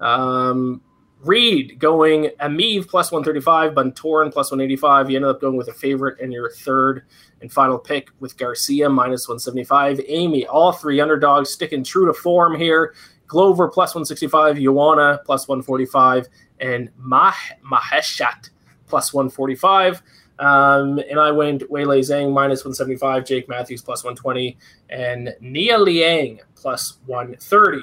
Um, 0.00 0.82
Reed 1.20 1.80
going 1.80 2.30
Emeev 2.40 2.86
plus 2.86 3.10
135, 3.10 3.72
Bontorin 3.72 4.32
plus 4.32 4.52
185. 4.52 5.10
You 5.10 5.16
ended 5.16 5.30
up 5.30 5.40
going 5.40 5.56
with 5.56 5.66
a 5.66 5.72
favorite 5.72 6.20
and 6.20 6.32
your 6.32 6.50
third 6.50 7.04
and 7.40 7.52
final 7.52 7.78
pick 7.78 8.08
with 8.20 8.36
Garcia 8.36 8.88
minus 8.88 9.28
175. 9.28 10.00
Amy, 10.06 10.46
all 10.46 10.70
three 10.70 11.00
underdogs 11.00 11.50
sticking 11.50 11.82
true 11.82 12.06
to 12.06 12.12
form 12.12 12.56
here. 12.56 12.94
Glover 13.28 13.68
plus 13.68 13.90
165, 13.94 14.58
Joanna 14.58 15.20
plus 15.24 15.46
145, 15.46 16.26
and 16.60 16.90
Mah- 16.96 17.32
Maheshate 17.64 18.50
plus 18.86 19.14
145. 19.14 20.02
Um, 20.40 20.98
and 21.10 21.20
I 21.20 21.30
went 21.30 21.62
Weili 21.70 22.00
Zhang 22.00 22.32
minus 22.32 22.60
175, 22.64 23.24
Jake 23.24 23.48
Matthews 23.48 23.82
plus 23.82 24.02
120, 24.02 24.56
and 24.90 25.34
Na 25.40 25.76
Liang 25.76 26.40
plus 26.56 26.98
130. 27.06 27.82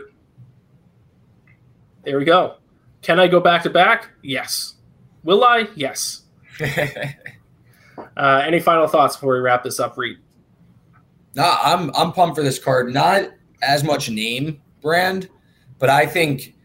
There 2.04 2.18
we 2.18 2.26
go. 2.26 2.58
Can 3.02 3.20
I 3.20 3.28
go 3.28 3.40
back 3.40 3.64
to 3.64 3.70
back? 3.70 4.10
Yes. 4.22 4.76
Will 5.24 5.44
I? 5.44 5.68
Yes. 5.76 6.24
Uh, 8.18 8.42
any 8.46 8.60
final 8.60 8.88
thoughts 8.88 9.16
before 9.16 9.34
we 9.36 9.40
wrap 9.40 9.64
this 9.64 9.80
up, 9.80 9.98
Reed? 9.98 10.18
No, 11.36 11.56
I'm 11.62 11.92
I'm 11.96 12.12
pumped 12.12 12.36
for 12.38 12.44
this 12.44 12.60
card. 12.60 12.94
Not 12.94 13.30
as 13.62 13.84
much 13.84 14.10
name 14.10 14.62
brand, 14.82 15.30
but 15.86 15.94
I 15.94 16.08
think 16.08 16.56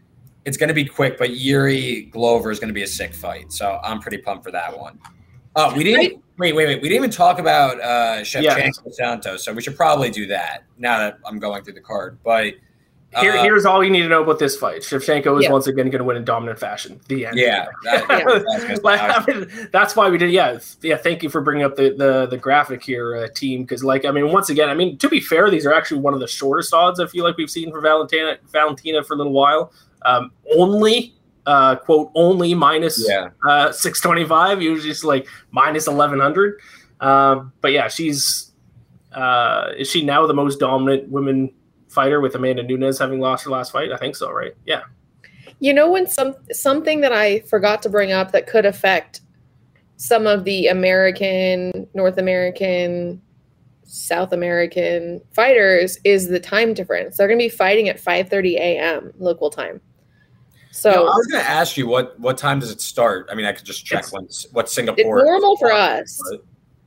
it's 0.45 0.57
going 0.57 0.69
to 0.69 0.73
be 0.73 0.83
quick. 0.83 1.19
But 1.19 1.29
Jiri 1.29 2.09
Glover 2.09 2.49
is 2.49 2.59
going 2.59 2.69
to 2.69 2.73
be 2.73 2.81
a 2.81 2.87
sick 2.87 3.13
fight, 3.13 3.51
so 3.51 3.79
I'm 3.83 3.99
pretty 3.99 4.17
pumped 4.17 4.43
for 4.43 4.49
that 4.49 4.75
one. 4.75 4.97
Oh, 5.55 5.75
we 5.75 5.83
didn't 5.83 6.23
wait, 6.39 6.55
wait, 6.55 6.65
wait. 6.65 6.81
We 6.81 6.89
didn't 6.89 7.03
even 7.03 7.11
talk 7.11 7.37
about 7.37 7.79
uh, 7.79 8.21
Shevchenko 8.21 8.41
Yeah. 8.41 8.91
Santos, 8.93 9.45
so 9.45 9.53
we 9.53 9.61
should 9.61 9.75
probably 9.75 10.09
do 10.09 10.25
that 10.25 10.63
now 10.79 10.97
that 10.97 11.19
I'm 11.23 11.37
going 11.37 11.63
through 11.63 11.75
the 11.75 11.81
card. 11.81 12.17
But 12.23 12.55
Here, 13.19 13.33
uh, 13.33 13.43
here's 13.43 13.65
all 13.65 13.83
you 13.83 13.89
need 13.89 14.03
to 14.03 14.07
know 14.07 14.23
about 14.23 14.39
this 14.39 14.55
fight. 14.55 14.81
Shevchenko 14.81 15.37
is 15.39 15.43
Yeah. 15.43 15.51
once 15.51 15.67
again 15.67 15.89
going 15.89 15.99
to 15.99 16.05
win 16.05 16.15
in 16.15 16.23
dominant 16.23 16.57
fashion. 16.59 17.01
The 17.09 17.25
end. 17.25 17.37
yeah, 17.37 17.67
that- 17.83 18.05
Yeah. 18.09 18.67
that's 18.67 18.83
Like, 18.83 19.01
I 19.01 19.23
mean, 19.27 19.69
that's 19.71 19.95
why 19.97 20.09
we 20.09 20.17
did. 20.17 20.31
Yeah, 20.31 20.59
yeah. 20.81 20.95
Thank 20.95 21.21
you 21.21 21.29
for 21.29 21.41
bringing 21.41 21.63
up 21.65 21.75
the 21.75 21.89
the, 21.89 22.27
the 22.27 22.37
graphic 22.37 22.81
here, 22.83 23.17
uh, 23.17 23.27
team. 23.35 23.63
Because, 23.63 23.83
like, 23.83 24.05
I 24.05 24.11
mean, 24.11 24.31
once 24.31 24.49
again, 24.49 24.69
I 24.69 24.73
mean, 24.75 24.97
to 24.99 25.09
be 25.09 25.19
fair, 25.19 25.49
these 25.49 25.65
are 25.65 25.73
actually 25.73 25.99
one 25.99 26.13
of 26.13 26.21
the 26.21 26.27
shortest 26.27 26.73
odds 26.73 26.99
I 27.01 27.07
feel 27.07 27.25
like 27.25 27.35
we've 27.35 27.49
seen 27.49 27.69
for 27.71 27.81
Valentina 27.81 28.37
Valentina 28.51 29.03
for 29.03 29.13
a 29.15 29.17
little 29.17 29.33
while. 29.33 29.73
Um, 30.03 30.31
only 30.55 31.13
uh, 31.45 31.75
quote 31.75 32.11
only 32.15 32.53
minus 32.53 33.03
yeah. 33.07 33.29
uh, 33.45 33.71
six 33.73 33.99
twenty 33.99 34.25
five. 34.25 34.61
Usually, 34.61 34.89
it's 34.89 35.03
like 35.03 35.27
minus 35.51 35.87
eleven 35.87 36.19
hundred. 36.19 36.59
Um, 37.01 37.51
but 37.61 37.71
yeah, 37.73 37.87
she's 37.89 38.51
uh, 39.11 39.71
is 39.77 39.89
she 39.89 40.05
now 40.05 40.25
the 40.27 40.33
most 40.33 40.59
dominant 40.59 41.09
women 41.09 41.51
fighter 41.91 42.21
with 42.21 42.35
Amanda 42.35 42.63
Nunes 42.63 42.97
having 42.97 43.19
lost 43.19 43.43
her 43.45 43.51
last 43.51 43.71
fight? 43.71 43.91
I 43.91 43.97
think 43.97 44.15
so, 44.15 44.31
right? 44.31 44.53
Yeah. 44.65 44.81
You 45.59 45.73
know 45.73 45.91
when 45.91 46.07
some 46.07 46.35
something 46.51 47.01
that 47.01 47.11
I 47.13 47.41
forgot 47.41 47.81
to 47.83 47.89
bring 47.89 48.11
up 48.11 48.31
that 48.31 48.47
could 48.47 48.65
affect 48.65 49.21
some 49.97 50.25
of 50.25 50.43
the 50.43 50.67
American, 50.67 51.87
North 51.93 52.17
American, 52.17 53.21
South 53.83 54.31
American 54.31 55.21
fighters 55.33 55.99
is 56.03 56.27
the 56.29 56.39
time 56.39 56.73
difference. 56.73 57.17
They're 57.17 57.27
going 57.27 57.37
to 57.37 57.45
be 57.45 57.49
fighting 57.49 57.89
at 57.89 57.97
5:30 58.01 58.55
a.m. 58.55 59.11
local 59.19 59.49
time. 59.51 59.79
So 60.71 60.89
You 60.89 60.95
know, 60.95 61.01
I 61.03 61.15
was 61.17 61.27
going 61.27 61.43
to 61.43 61.49
ask 61.49 61.77
you 61.77 61.85
what 61.87 62.17
what 62.19 62.37
time 62.37 62.59
does 62.59 62.71
it 62.71 62.81
start? 62.81 63.27
I 63.31 63.35
mean, 63.35 63.45
I 63.45 63.51
could 63.51 63.65
just 63.65 63.85
check 63.85 63.99
It's- 64.07 64.11
when 64.13 64.27
what 64.53 64.69
Singapore. 64.69 65.19
it's 65.19 65.25
normal 65.27 65.57
for 65.57 65.71
us. 65.71 66.19
But- 66.31 66.43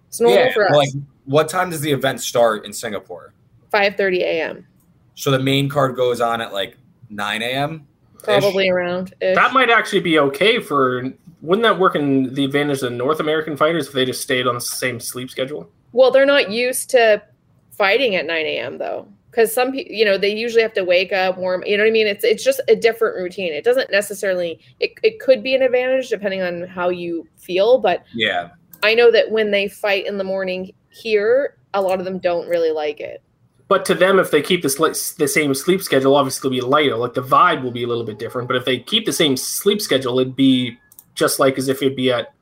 It's 0.08 0.20
normal 0.20 0.38
yeah, 0.46 0.52
for 0.52 0.64
us. 0.70 0.74
like 0.76 0.88
what 1.26 1.48
time 1.48 1.70
does 1.70 1.80
the 1.82 1.92
event 1.92 2.20
start 2.22 2.64
in 2.64 2.72
Singapore? 2.72 3.34
5:30 3.72 4.20
a.m. 4.22 4.66
So 5.14 5.30
the 5.30 5.38
main 5.38 5.68
card 5.68 5.96
goes 5.96 6.20
on 6.20 6.40
at 6.40 6.52
like 6.52 6.76
9 7.10 7.42
a.m. 7.42 7.86
Probably 8.22 8.68
around. 8.68 9.14
That 9.20 9.52
might 9.52 9.70
actually 9.70 10.00
be 10.00 10.18
okay 10.18 10.60
for. 10.60 11.12
Wouldn't 11.42 11.62
that 11.62 11.78
work 11.78 11.94
in 11.94 12.32
the 12.34 12.44
advantage 12.44 12.82
of 12.82 12.92
North 12.92 13.20
American 13.20 13.56
fighters 13.56 13.88
if 13.88 13.92
they 13.92 14.04
just 14.06 14.22
stayed 14.22 14.46
on 14.46 14.54
the 14.54 14.60
same 14.60 14.98
sleep 14.98 15.30
schedule? 15.30 15.70
Well, 15.92 16.10
they're 16.10 16.26
not 16.26 16.50
used 16.50 16.90
to 16.90 17.22
fighting 17.70 18.16
at 18.16 18.26
9 18.26 18.46
a.m. 18.46 18.78
though, 18.78 19.06
because 19.30 19.52
some 19.52 19.72
people, 19.72 19.94
you 19.94 20.04
know, 20.04 20.16
they 20.16 20.34
usually 20.34 20.62
have 20.62 20.72
to 20.74 20.84
wake 20.84 21.12
up, 21.12 21.36
warm. 21.36 21.62
You 21.66 21.76
know 21.76 21.82
what 21.82 21.88
I 21.88 21.92
mean? 21.92 22.06
It's 22.06 22.24
it's 22.24 22.42
just 22.42 22.60
a 22.68 22.76
different 22.76 23.16
routine. 23.16 23.52
It 23.52 23.64
doesn't 23.64 23.90
necessarily. 23.90 24.58
It 24.80 24.92
it 25.02 25.20
could 25.20 25.42
be 25.42 25.54
an 25.54 25.62
advantage 25.62 26.08
depending 26.08 26.40
on 26.40 26.62
how 26.62 26.88
you 26.88 27.28
feel, 27.36 27.78
but 27.78 28.04
Yeah, 28.14 28.50
I 28.82 28.94
know 28.94 29.10
that 29.10 29.30
when 29.30 29.50
they 29.50 29.68
fight 29.68 30.06
in 30.06 30.18
the 30.18 30.24
morning 30.24 30.72
here, 30.90 31.56
a 31.74 31.82
lot 31.82 31.98
of 31.98 32.04
them 32.04 32.18
don't 32.18 32.48
really 32.48 32.70
like 32.70 33.00
it. 33.00 33.22
But 33.66 33.84
to 33.86 33.94
them, 33.94 34.18
if 34.18 34.30
they 34.30 34.42
keep 34.42 34.62
the, 34.62 34.68
sli- 34.68 35.16
the 35.16 35.26
same 35.26 35.54
sleep 35.54 35.82
schedule, 35.82 36.14
obviously 36.16 36.48
it'll 36.56 36.66
be 36.66 36.70
lighter. 36.70 36.96
Like 36.96 37.14
the 37.14 37.22
vibe 37.22 37.62
will 37.62 37.70
be 37.70 37.82
a 37.82 37.86
little 37.86 38.04
bit 38.04 38.18
different. 38.18 38.46
But 38.46 38.56
if 38.58 38.64
they 38.64 38.78
keep 38.78 39.06
the 39.06 39.12
same 39.12 39.36
sleep 39.36 39.80
schedule, 39.80 40.18
it'd 40.20 40.36
be 40.36 40.76
just 41.14 41.40
like 41.40 41.56
as 41.56 41.68
if 41.68 41.80
it'd 41.82 41.96
be 41.96 42.12
at, 42.12 42.34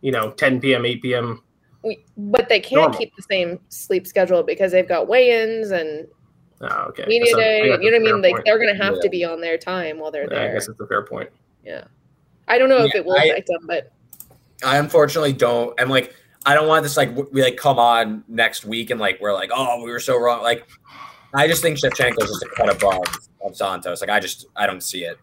you 0.00 0.10
know, 0.10 0.32
10 0.32 0.60
p.m., 0.60 0.84
8 0.84 1.02
p.m. 1.02 1.42
We, 1.84 2.04
but 2.16 2.48
they 2.48 2.58
can't 2.60 2.80
Normal. 2.80 2.98
keep 2.98 3.14
the 3.14 3.22
same 3.30 3.60
sleep 3.68 4.06
schedule 4.06 4.42
because 4.42 4.72
they've 4.72 4.88
got 4.88 5.06
weigh-ins 5.06 5.70
and 5.70 6.08
Oh, 6.60 6.86
okay. 6.88 7.04
media 7.06 7.26
That's 7.26 7.36
day. 7.36 7.58
You 7.58 7.66
know 7.66 7.76
what 7.76 7.94
I 7.94 7.96
a 7.96 8.00
mean? 8.00 8.22
Like 8.22 8.32
point. 8.32 8.44
they're 8.46 8.58
going 8.58 8.74
to 8.76 8.82
have 8.82 8.94
Yeah. 8.94 9.00
to 9.02 9.08
be 9.10 9.24
on 9.24 9.40
their 9.40 9.58
time 9.58 9.98
while 9.98 10.10
they're 10.10 10.26
Yeah, 10.32 10.44
I 10.50 10.52
guess 10.52 10.66
that's 10.66 10.80
a 10.80 10.86
fair 10.86 11.02
point. 11.04 11.28
Yeah. 11.64 11.84
I 12.48 12.58
don't 12.58 12.68
know 12.70 12.84
if 12.84 12.94
it 12.94 13.04
will 13.04 13.16
I- 13.18 13.24
affect 13.24 13.48
them, 13.48 13.66
but 13.66 13.92
I 14.64 14.78
unfortunately 14.78 15.32
don't. 15.34 15.78
And 15.78 15.90
like, 15.90 16.14
I 16.46 16.54
don't 16.54 16.68
want 16.68 16.82
this 16.82 16.96
like 16.96 17.10
we 17.32 17.42
like 17.42 17.56
come 17.56 17.78
on 17.78 18.24
next 18.28 18.64
week 18.64 18.90
and 18.90 19.00
like 19.00 19.18
we're 19.20 19.32
like, 19.32 19.50
oh, 19.54 19.82
we 19.82 19.90
were 19.90 20.00
so 20.00 20.18
wrong. 20.18 20.42
Like, 20.42 20.68
I 21.34 21.46
just 21.48 21.62
think 21.62 21.78
Shevchenko's 21.78 22.28
just 22.28 22.42
a 22.42 22.50
cut 22.56 22.70
above 22.70 23.02
of 23.44 23.56
Santos. 23.56 24.00
Like, 24.00 24.10
I 24.10 24.20
just 24.20 24.46
I 24.56 24.66
don't 24.66 24.82
see 24.82 25.04
it 25.04 25.18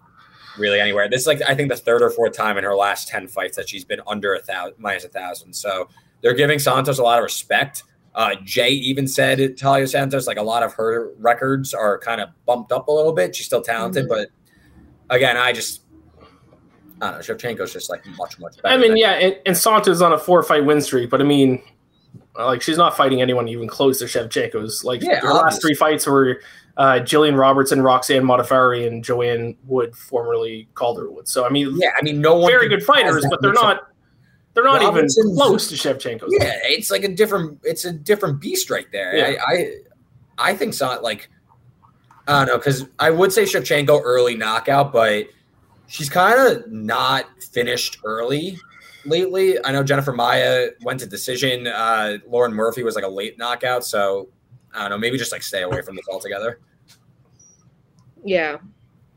really 0.58 0.80
anywhere. 0.80 1.08
This 1.10 1.22
is 1.22 1.28
like 1.28 1.42
I 1.48 1.54
think 1.56 1.70
the 1.70 1.78
third 1.78 2.02
or 2.02 2.10
fourth 2.10 2.34
time 2.34 2.58
in 2.58 2.64
her 2.64 2.76
last 2.76 3.08
ten 3.08 3.28
fights 3.28 3.56
that 3.58 3.70
she's 3.70 3.86
been 3.86 4.02
under 4.08 4.34
a 4.34 4.40
thousand 4.40 4.76
minus 4.80 5.04
a 5.06 5.10
thousand. 5.10 5.54
So 5.54 5.88
they're 6.22 6.34
giving 6.34 6.60
Santos 6.60 6.98
a 7.00 7.04
lot 7.04 7.20
of 7.20 7.24
respect. 7.24 7.84
Uh, 8.14 8.36
Jay 8.44 8.70
even 8.70 9.08
said 9.08 9.40
Taila 9.40 9.88
Santos 9.88 10.28
like 10.28 10.38
a 10.38 10.44
lot 10.44 10.64
of 10.64 10.74
her 10.74 11.12
records 11.20 11.74
are 11.74 11.98
kind 12.00 12.20
of 12.20 12.30
bumped 12.46 12.72
up 12.72 12.88
a 12.90 12.92
little 12.92 13.14
bit. 13.14 13.36
She's 13.36 13.46
still 13.46 13.62
talented, 13.62 14.06
Mhm. 14.06 14.10
but 14.10 14.28
again, 15.10 15.38
I 15.38 15.54
just 15.54 15.81
I 17.02 17.12
don't 17.12 17.28
know. 17.28 17.36
Shevchenko's 17.36 17.74
just 17.74 17.90
like 17.90 18.06
much 18.18 18.40
much 18.40 18.62
better. 18.62 18.74
I 18.74 18.78
mean, 18.78 18.96
yeah, 18.96 19.12
and, 19.14 19.40
and 19.46 19.58
Santos 19.58 20.02
on 20.02 20.14
a 20.14 20.18
four 20.18 20.44
fight 20.44 20.66
win 20.66 20.82
streak, 20.82 21.10
but 21.10 21.20
I 21.20 21.24
mean, 21.24 21.62
like 22.38 22.62
she's 22.62 22.78
not 22.78 22.96
fighting 22.96 23.22
anyone 23.22 23.48
even 23.48 23.68
close 23.68 24.00
to 24.00 24.06
Shevchenko's. 24.06 24.84
Like 24.84 25.02
Yeah, 25.02 25.20
her 25.22 25.34
last 25.34 25.62
three 25.62 25.74
fights 25.74 26.06
were 26.06 26.42
uh, 26.78 27.00
Jillian 27.02 27.38
Robertson, 27.38 27.82
Roxanne 27.82 28.24
Modafferi, 28.24 28.88
and 28.88 29.04
Joanne 29.04 29.58
Wood, 29.66 29.96
formerly 29.96 30.68
Calderwood. 30.76 31.28
So 31.28 31.46
I 31.46 31.50
mean, 31.50 31.76
Yeah, 31.78 31.92
I 31.98 32.02
mean, 32.04 32.22
no 32.22 32.38
one. 32.38 32.52
very 32.52 32.70
good 32.70 32.84
fighters, 32.84 33.26
but 33.30 33.42
they're 33.42 33.54
not. 33.54 33.88
They're 34.54 34.66
not 34.66 34.82
even 34.82 35.08
close 35.36 35.70
to 35.70 35.76
Shevchenko's. 35.76 36.34
Yeah, 36.38 36.60
it's 36.64 36.92
like 36.92 37.06
a 37.06 37.08
different. 37.08 37.60
It's 37.64 37.86
a 37.86 37.92
different 37.94 38.42
beast 38.42 38.70
right 38.70 38.88
there. 38.92 39.16
Yeah. 39.16 39.42
I, 39.48 39.54
I, 39.54 39.74
I 40.50 40.56
think 40.56 40.74
so. 40.74 41.00
Like, 41.02 41.30
I 42.28 42.40
don't 42.40 42.48
know, 42.48 42.58
because 42.58 42.86
I 43.00 43.12
would 43.12 43.32
say 43.32 43.44
Shevchenko 43.44 44.02
early 44.04 44.36
knockout, 44.36 44.92
but 44.92 45.28
she's 45.92 46.10
kind 46.10 46.40
of 46.40 46.72
not 46.72 47.26
finished 47.52 48.00
early 48.04 48.58
lately. 49.06 49.64
I 49.64 49.72
know 49.72 49.84
Jennifer 49.84 50.14
Maia 50.14 50.70
went 50.84 51.00
to 51.02 51.06
decision. 51.08 51.68
Uh, 51.68 52.18
Lauren 52.28 52.54
Murphy 52.54 52.84
was 52.84 52.96
like 52.96 53.04
a 53.04 53.10
late 53.10 53.38
knockout, 53.38 53.84
so 53.86 54.30
I 54.74 54.82
don't 54.82 54.92
know. 54.92 54.98
Maybe 54.98 55.18
just 55.18 55.32
like 55.32 55.44
stay 55.44 55.64
away 55.64 55.82
from 55.82 55.96
this 55.96 56.06
altogether. 56.10 56.60
yeah. 58.24 58.58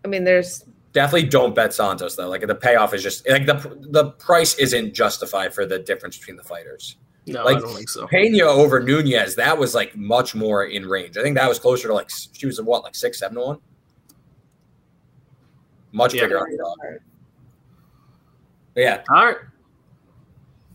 I 0.05 0.09
mean, 0.09 0.25
there's 0.25 0.65
Definitely 0.93 1.29
don't 1.29 1.57
bet 1.57 1.75
Santos 1.75 2.15
though. 2.15 2.29
Like 2.29 2.47
the 2.47 2.55
payoff 2.55 2.95
is 2.95 3.03
just 3.03 3.29
like 3.29 3.47
the 3.47 3.55
the 3.91 4.11
price 4.13 4.55
isn't 4.59 4.95
justified 4.95 5.53
for 5.53 5.67
the 5.67 5.79
difference 5.81 6.17
between 6.17 6.37
the 6.37 6.45
fighters. 6.45 6.97
No, 7.27 7.43
Like- 7.43 7.57
I 7.57 7.61
don't 7.61 7.75
think 7.75 7.89
so. 7.89 8.07
Pena 8.07 8.45
over 8.45 8.81
Nunes, 8.81 9.35
that 9.37 9.59
was 9.59 9.75
like 9.75 9.97
much 9.97 10.35
more 10.37 10.65
in 10.67 10.87
range. 10.87 11.17
I 11.17 11.23
think 11.23 11.37
that 11.37 11.49
was 11.49 11.59
closer 11.59 11.89
to 11.89 11.95
like 11.95 12.11
she 12.33 12.47
was 12.47 12.61
what, 12.61 12.85
like 12.85 12.95
six, 12.95 13.19
seven 13.19 13.37
to 13.39 13.41
one? 13.45 13.59
Much 15.95 16.13
Yeah. 16.13 16.23
bigger 16.25 16.39
underdog. 16.41 16.77
But 18.75 18.81
yeah, 18.81 19.03
All 19.09 19.25
right. 19.27 19.37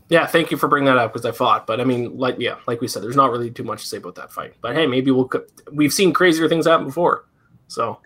Yeah, 0.08 0.26
thank 0.26 0.50
you 0.50 0.56
for 0.56 0.66
bringing 0.66 0.86
that 0.86 0.96
up 0.98 1.12
because 1.12 1.24
I 1.24 1.30
thought, 1.30 1.68
but 1.68 1.80
I 1.80 1.84
mean, 1.84 2.18
like, 2.18 2.34
yeah, 2.40 2.56
like 2.66 2.80
we 2.80 2.88
said, 2.88 3.00
there's 3.04 3.14
not 3.14 3.30
really 3.30 3.48
too 3.48 3.62
much 3.62 3.82
to 3.82 3.86
say 3.86 3.98
about 3.98 4.16
that 4.16 4.32
fight. 4.32 4.54
But 4.60 4.74
hey, 4.74 4.84
maybe 4.88 5.12
we'll. 5.12 5.30
We've 5.70 5.92
seen 5.92 6.12
crazier 6.12 6.48
things 6.48 6.66
happen 6.66 6.86
before, 6.86 7.26
so 7.68 8.00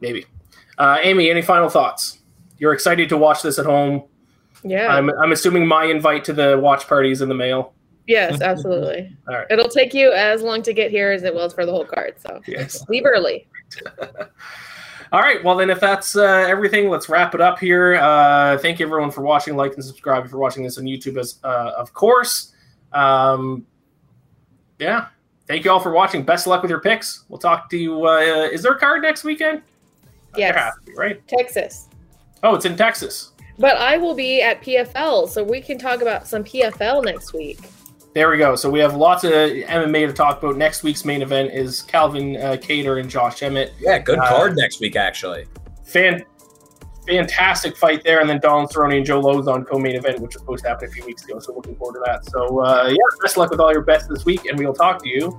maybe. 0.00 0.26
Uh, 0.78 0.98
Amy, 1.02 1.30
any 1.30 1.42
final 1.42 1.68
thoughts? 1.68 2.20
You're 2.58 2.72
excited 2.74 3.08
to 3.08 3.16
watch 3.16 3.42
this 3.42 3.58
at 3.58 3.66
home. 3.66 4.04
yeah. 4.62 4.86
I'm, 4.88 5.10
I'm 5.18 5.32
assuming 5.32 5.66
my 5.66 5.84
invite 5.84 6.24
to 6.26 6.32
the 6.32 6.58
watch 6.60 6.86
party 6.86 7.10
is 7.10 7.22
in 7.22 7.28
the 7.28 7.34
mail. 7.34 7.72
yes, 8.06 8.40
absolutely. 8.40 9.16
All 9.28 9.34
right. 9.34 9.46
It'll 9.50 9.68
take 9.68 9.94
you 9.94 10.12
as 10.12 10.42
long 10.42 10.62
to 10.62 10.72
get 10.72 10.92
here 10.92 11.10
as 11.10 11.24
it 11.24 11.34
will 11.34 11.50
for 11.50 11.66
the 11.66 11.72
whole 11.72 11.84
card. 11.86 12.14
So 12.20 12.40
Yes. 12.46 12.88
leave 12.88 13.04
early. 13.04 13.48
All 15.14 15.20
right. 15.20 15.44
Well, 15.44 15.56
then, 15.56 15.70
if 15.70 15.78
that's 15.78 16.16
uh, 16.16 16.24
everything, 16.24 16.90
let's 16.90 17.08
wrap 17.08 17.36
it 17.36 17.40
up 17.40 17.60
here. 17.60 17.94
Uh, 17.94 18.58
thank 18.58 18.80
you, 18.80 18.86
everyone, 18.86 19.12
for 19.12 19.20
watching. 19.20 19.54
Like 19.54 19.74
and 19.74 19.84
subscribe 19.84 20.24
if 20.24 20.32
you're 20.32 20.40
watching 20.40 20.64
this 20.64 20.76
on 20.76 20.86
YouTube, 20.86 21.18
as 21.18 21.38
uh, 21.44 21.70
of 21.76 21.94
course. 21.94 22.52
Um, 22.92 23.64
yeah. 24.80 25.06
Thank 25.46 25.64
you 25.64 25.70
all 25.70 25.78
for 25.78 25.92
watching. 25.92 26.24
Best 26.24 26.48
of 26.48 26.50
luck 26.50 26.62
with 26.62 26.70
your 26.70 26.80
picks. 26.80 27.26
We'll 27.28 27.38
talk 27.38 27.70
to 27.70 27.78
you. 27.78 28.08
Uh, 28.08 28.48
is 28.52 28.64
there 28.64 28.72
a 28.72 28.78
card 28.78 29.02
next 29.02 29.22
weekend? 29.22 29.62
Yes, 30.36 30.56
has 30.56 30.74
to 30.74 30.80
be, 30.80 30.94
right? 30.96 31.28
Texas. 31.28 31.88
Oh, 32.42 32.56
it's 32.56 32.64
in 32.64 32.76
Texas. 32.76 33.34
But 33.56 33.76
I 33.76 33.96
will 33.98 34.16
be 34.16 34.42
at 34.42 34.62
PFL, 34.62 35.28
so 35.28 35.44
we 35.44 35.60
can 35.60 35.78
talk 35.78 36.02
about 36.02 36.26
some 36.26 36.42
PFL 36.42 37.04
next 37.04 37.32
week. 37.32 37.60
There 38.14 38.30
we 38.30 38.38
go. 38.38 38.54
So 38.54 38.70
we 38.70 38.78
have 38.78 38.94
lots 38.94 39.24
of 39.24 39.32
MMA 39.32 40.06
to 40.06 40.12
talk 40.12 40.40
about. 40.40 40.56
Next 40.56 40.82
week's 40.84 41.04
main 41.04 41.20
event 41.20 41.52
is 41.52 41.82
Calvin 41.82 42.36
uh, 42.36 42.52
Kattar 42.52 43.00
and 43.00 43.10
Josh 43.10 43.42
Emmett. 43.42 43.72
yeah, 43.80 43.98
good 43.98 44.18
Uh, 44.20 44.28
card 44.28 44.56
next 44.56 44.80
week 44.80 44.94
actually. 44.94 45.46
Fan, 45.84 46.24
fantastic 47.08 47.76
fight 47.76 48.04
there. 48.04 48.20
And 48.20 48.30
then 48.30 48.38
Donald 48.40 48.70
Cerrone 48.72 48.96
and 48.96 49.04
Joe 49.04 49.20
Lauzon 49.20 49.66
co-main 49.66 49.96
event, 49.96 50.20
which 50.20 50.34
was 50.34 50.40
supposed 50.42 50.62
to 50.62 50.68
happen 50.70 50.88
a 50.88 50.92
few 50.92 51.04
weeks 51.04 51.24
ago. 51.24 51.40
So 51.40 51.54
looking 51.54 51.74
forward 51.74 51.94
to 51.94 52.02
that. 52.06 52.24
So 52.26 52.60
uh, 52.60 52.86
yeah, 52.88 52.96
best 53.20 53.36
luck 53.36 53.50
with 53.50 53.58
all 53.60 53.72
your 53.72 53.82
bets 53.82 54.06
this 54.06 54.24
week, 54.24 54.44
and 54.46 54.56
we'll 54.58 54.74
talk 54.74 55.02
to 55.02 55.08
you 55.08 55.36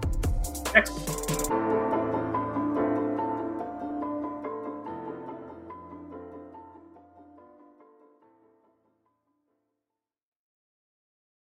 next 0.73 0.91
week. 0.91 1.44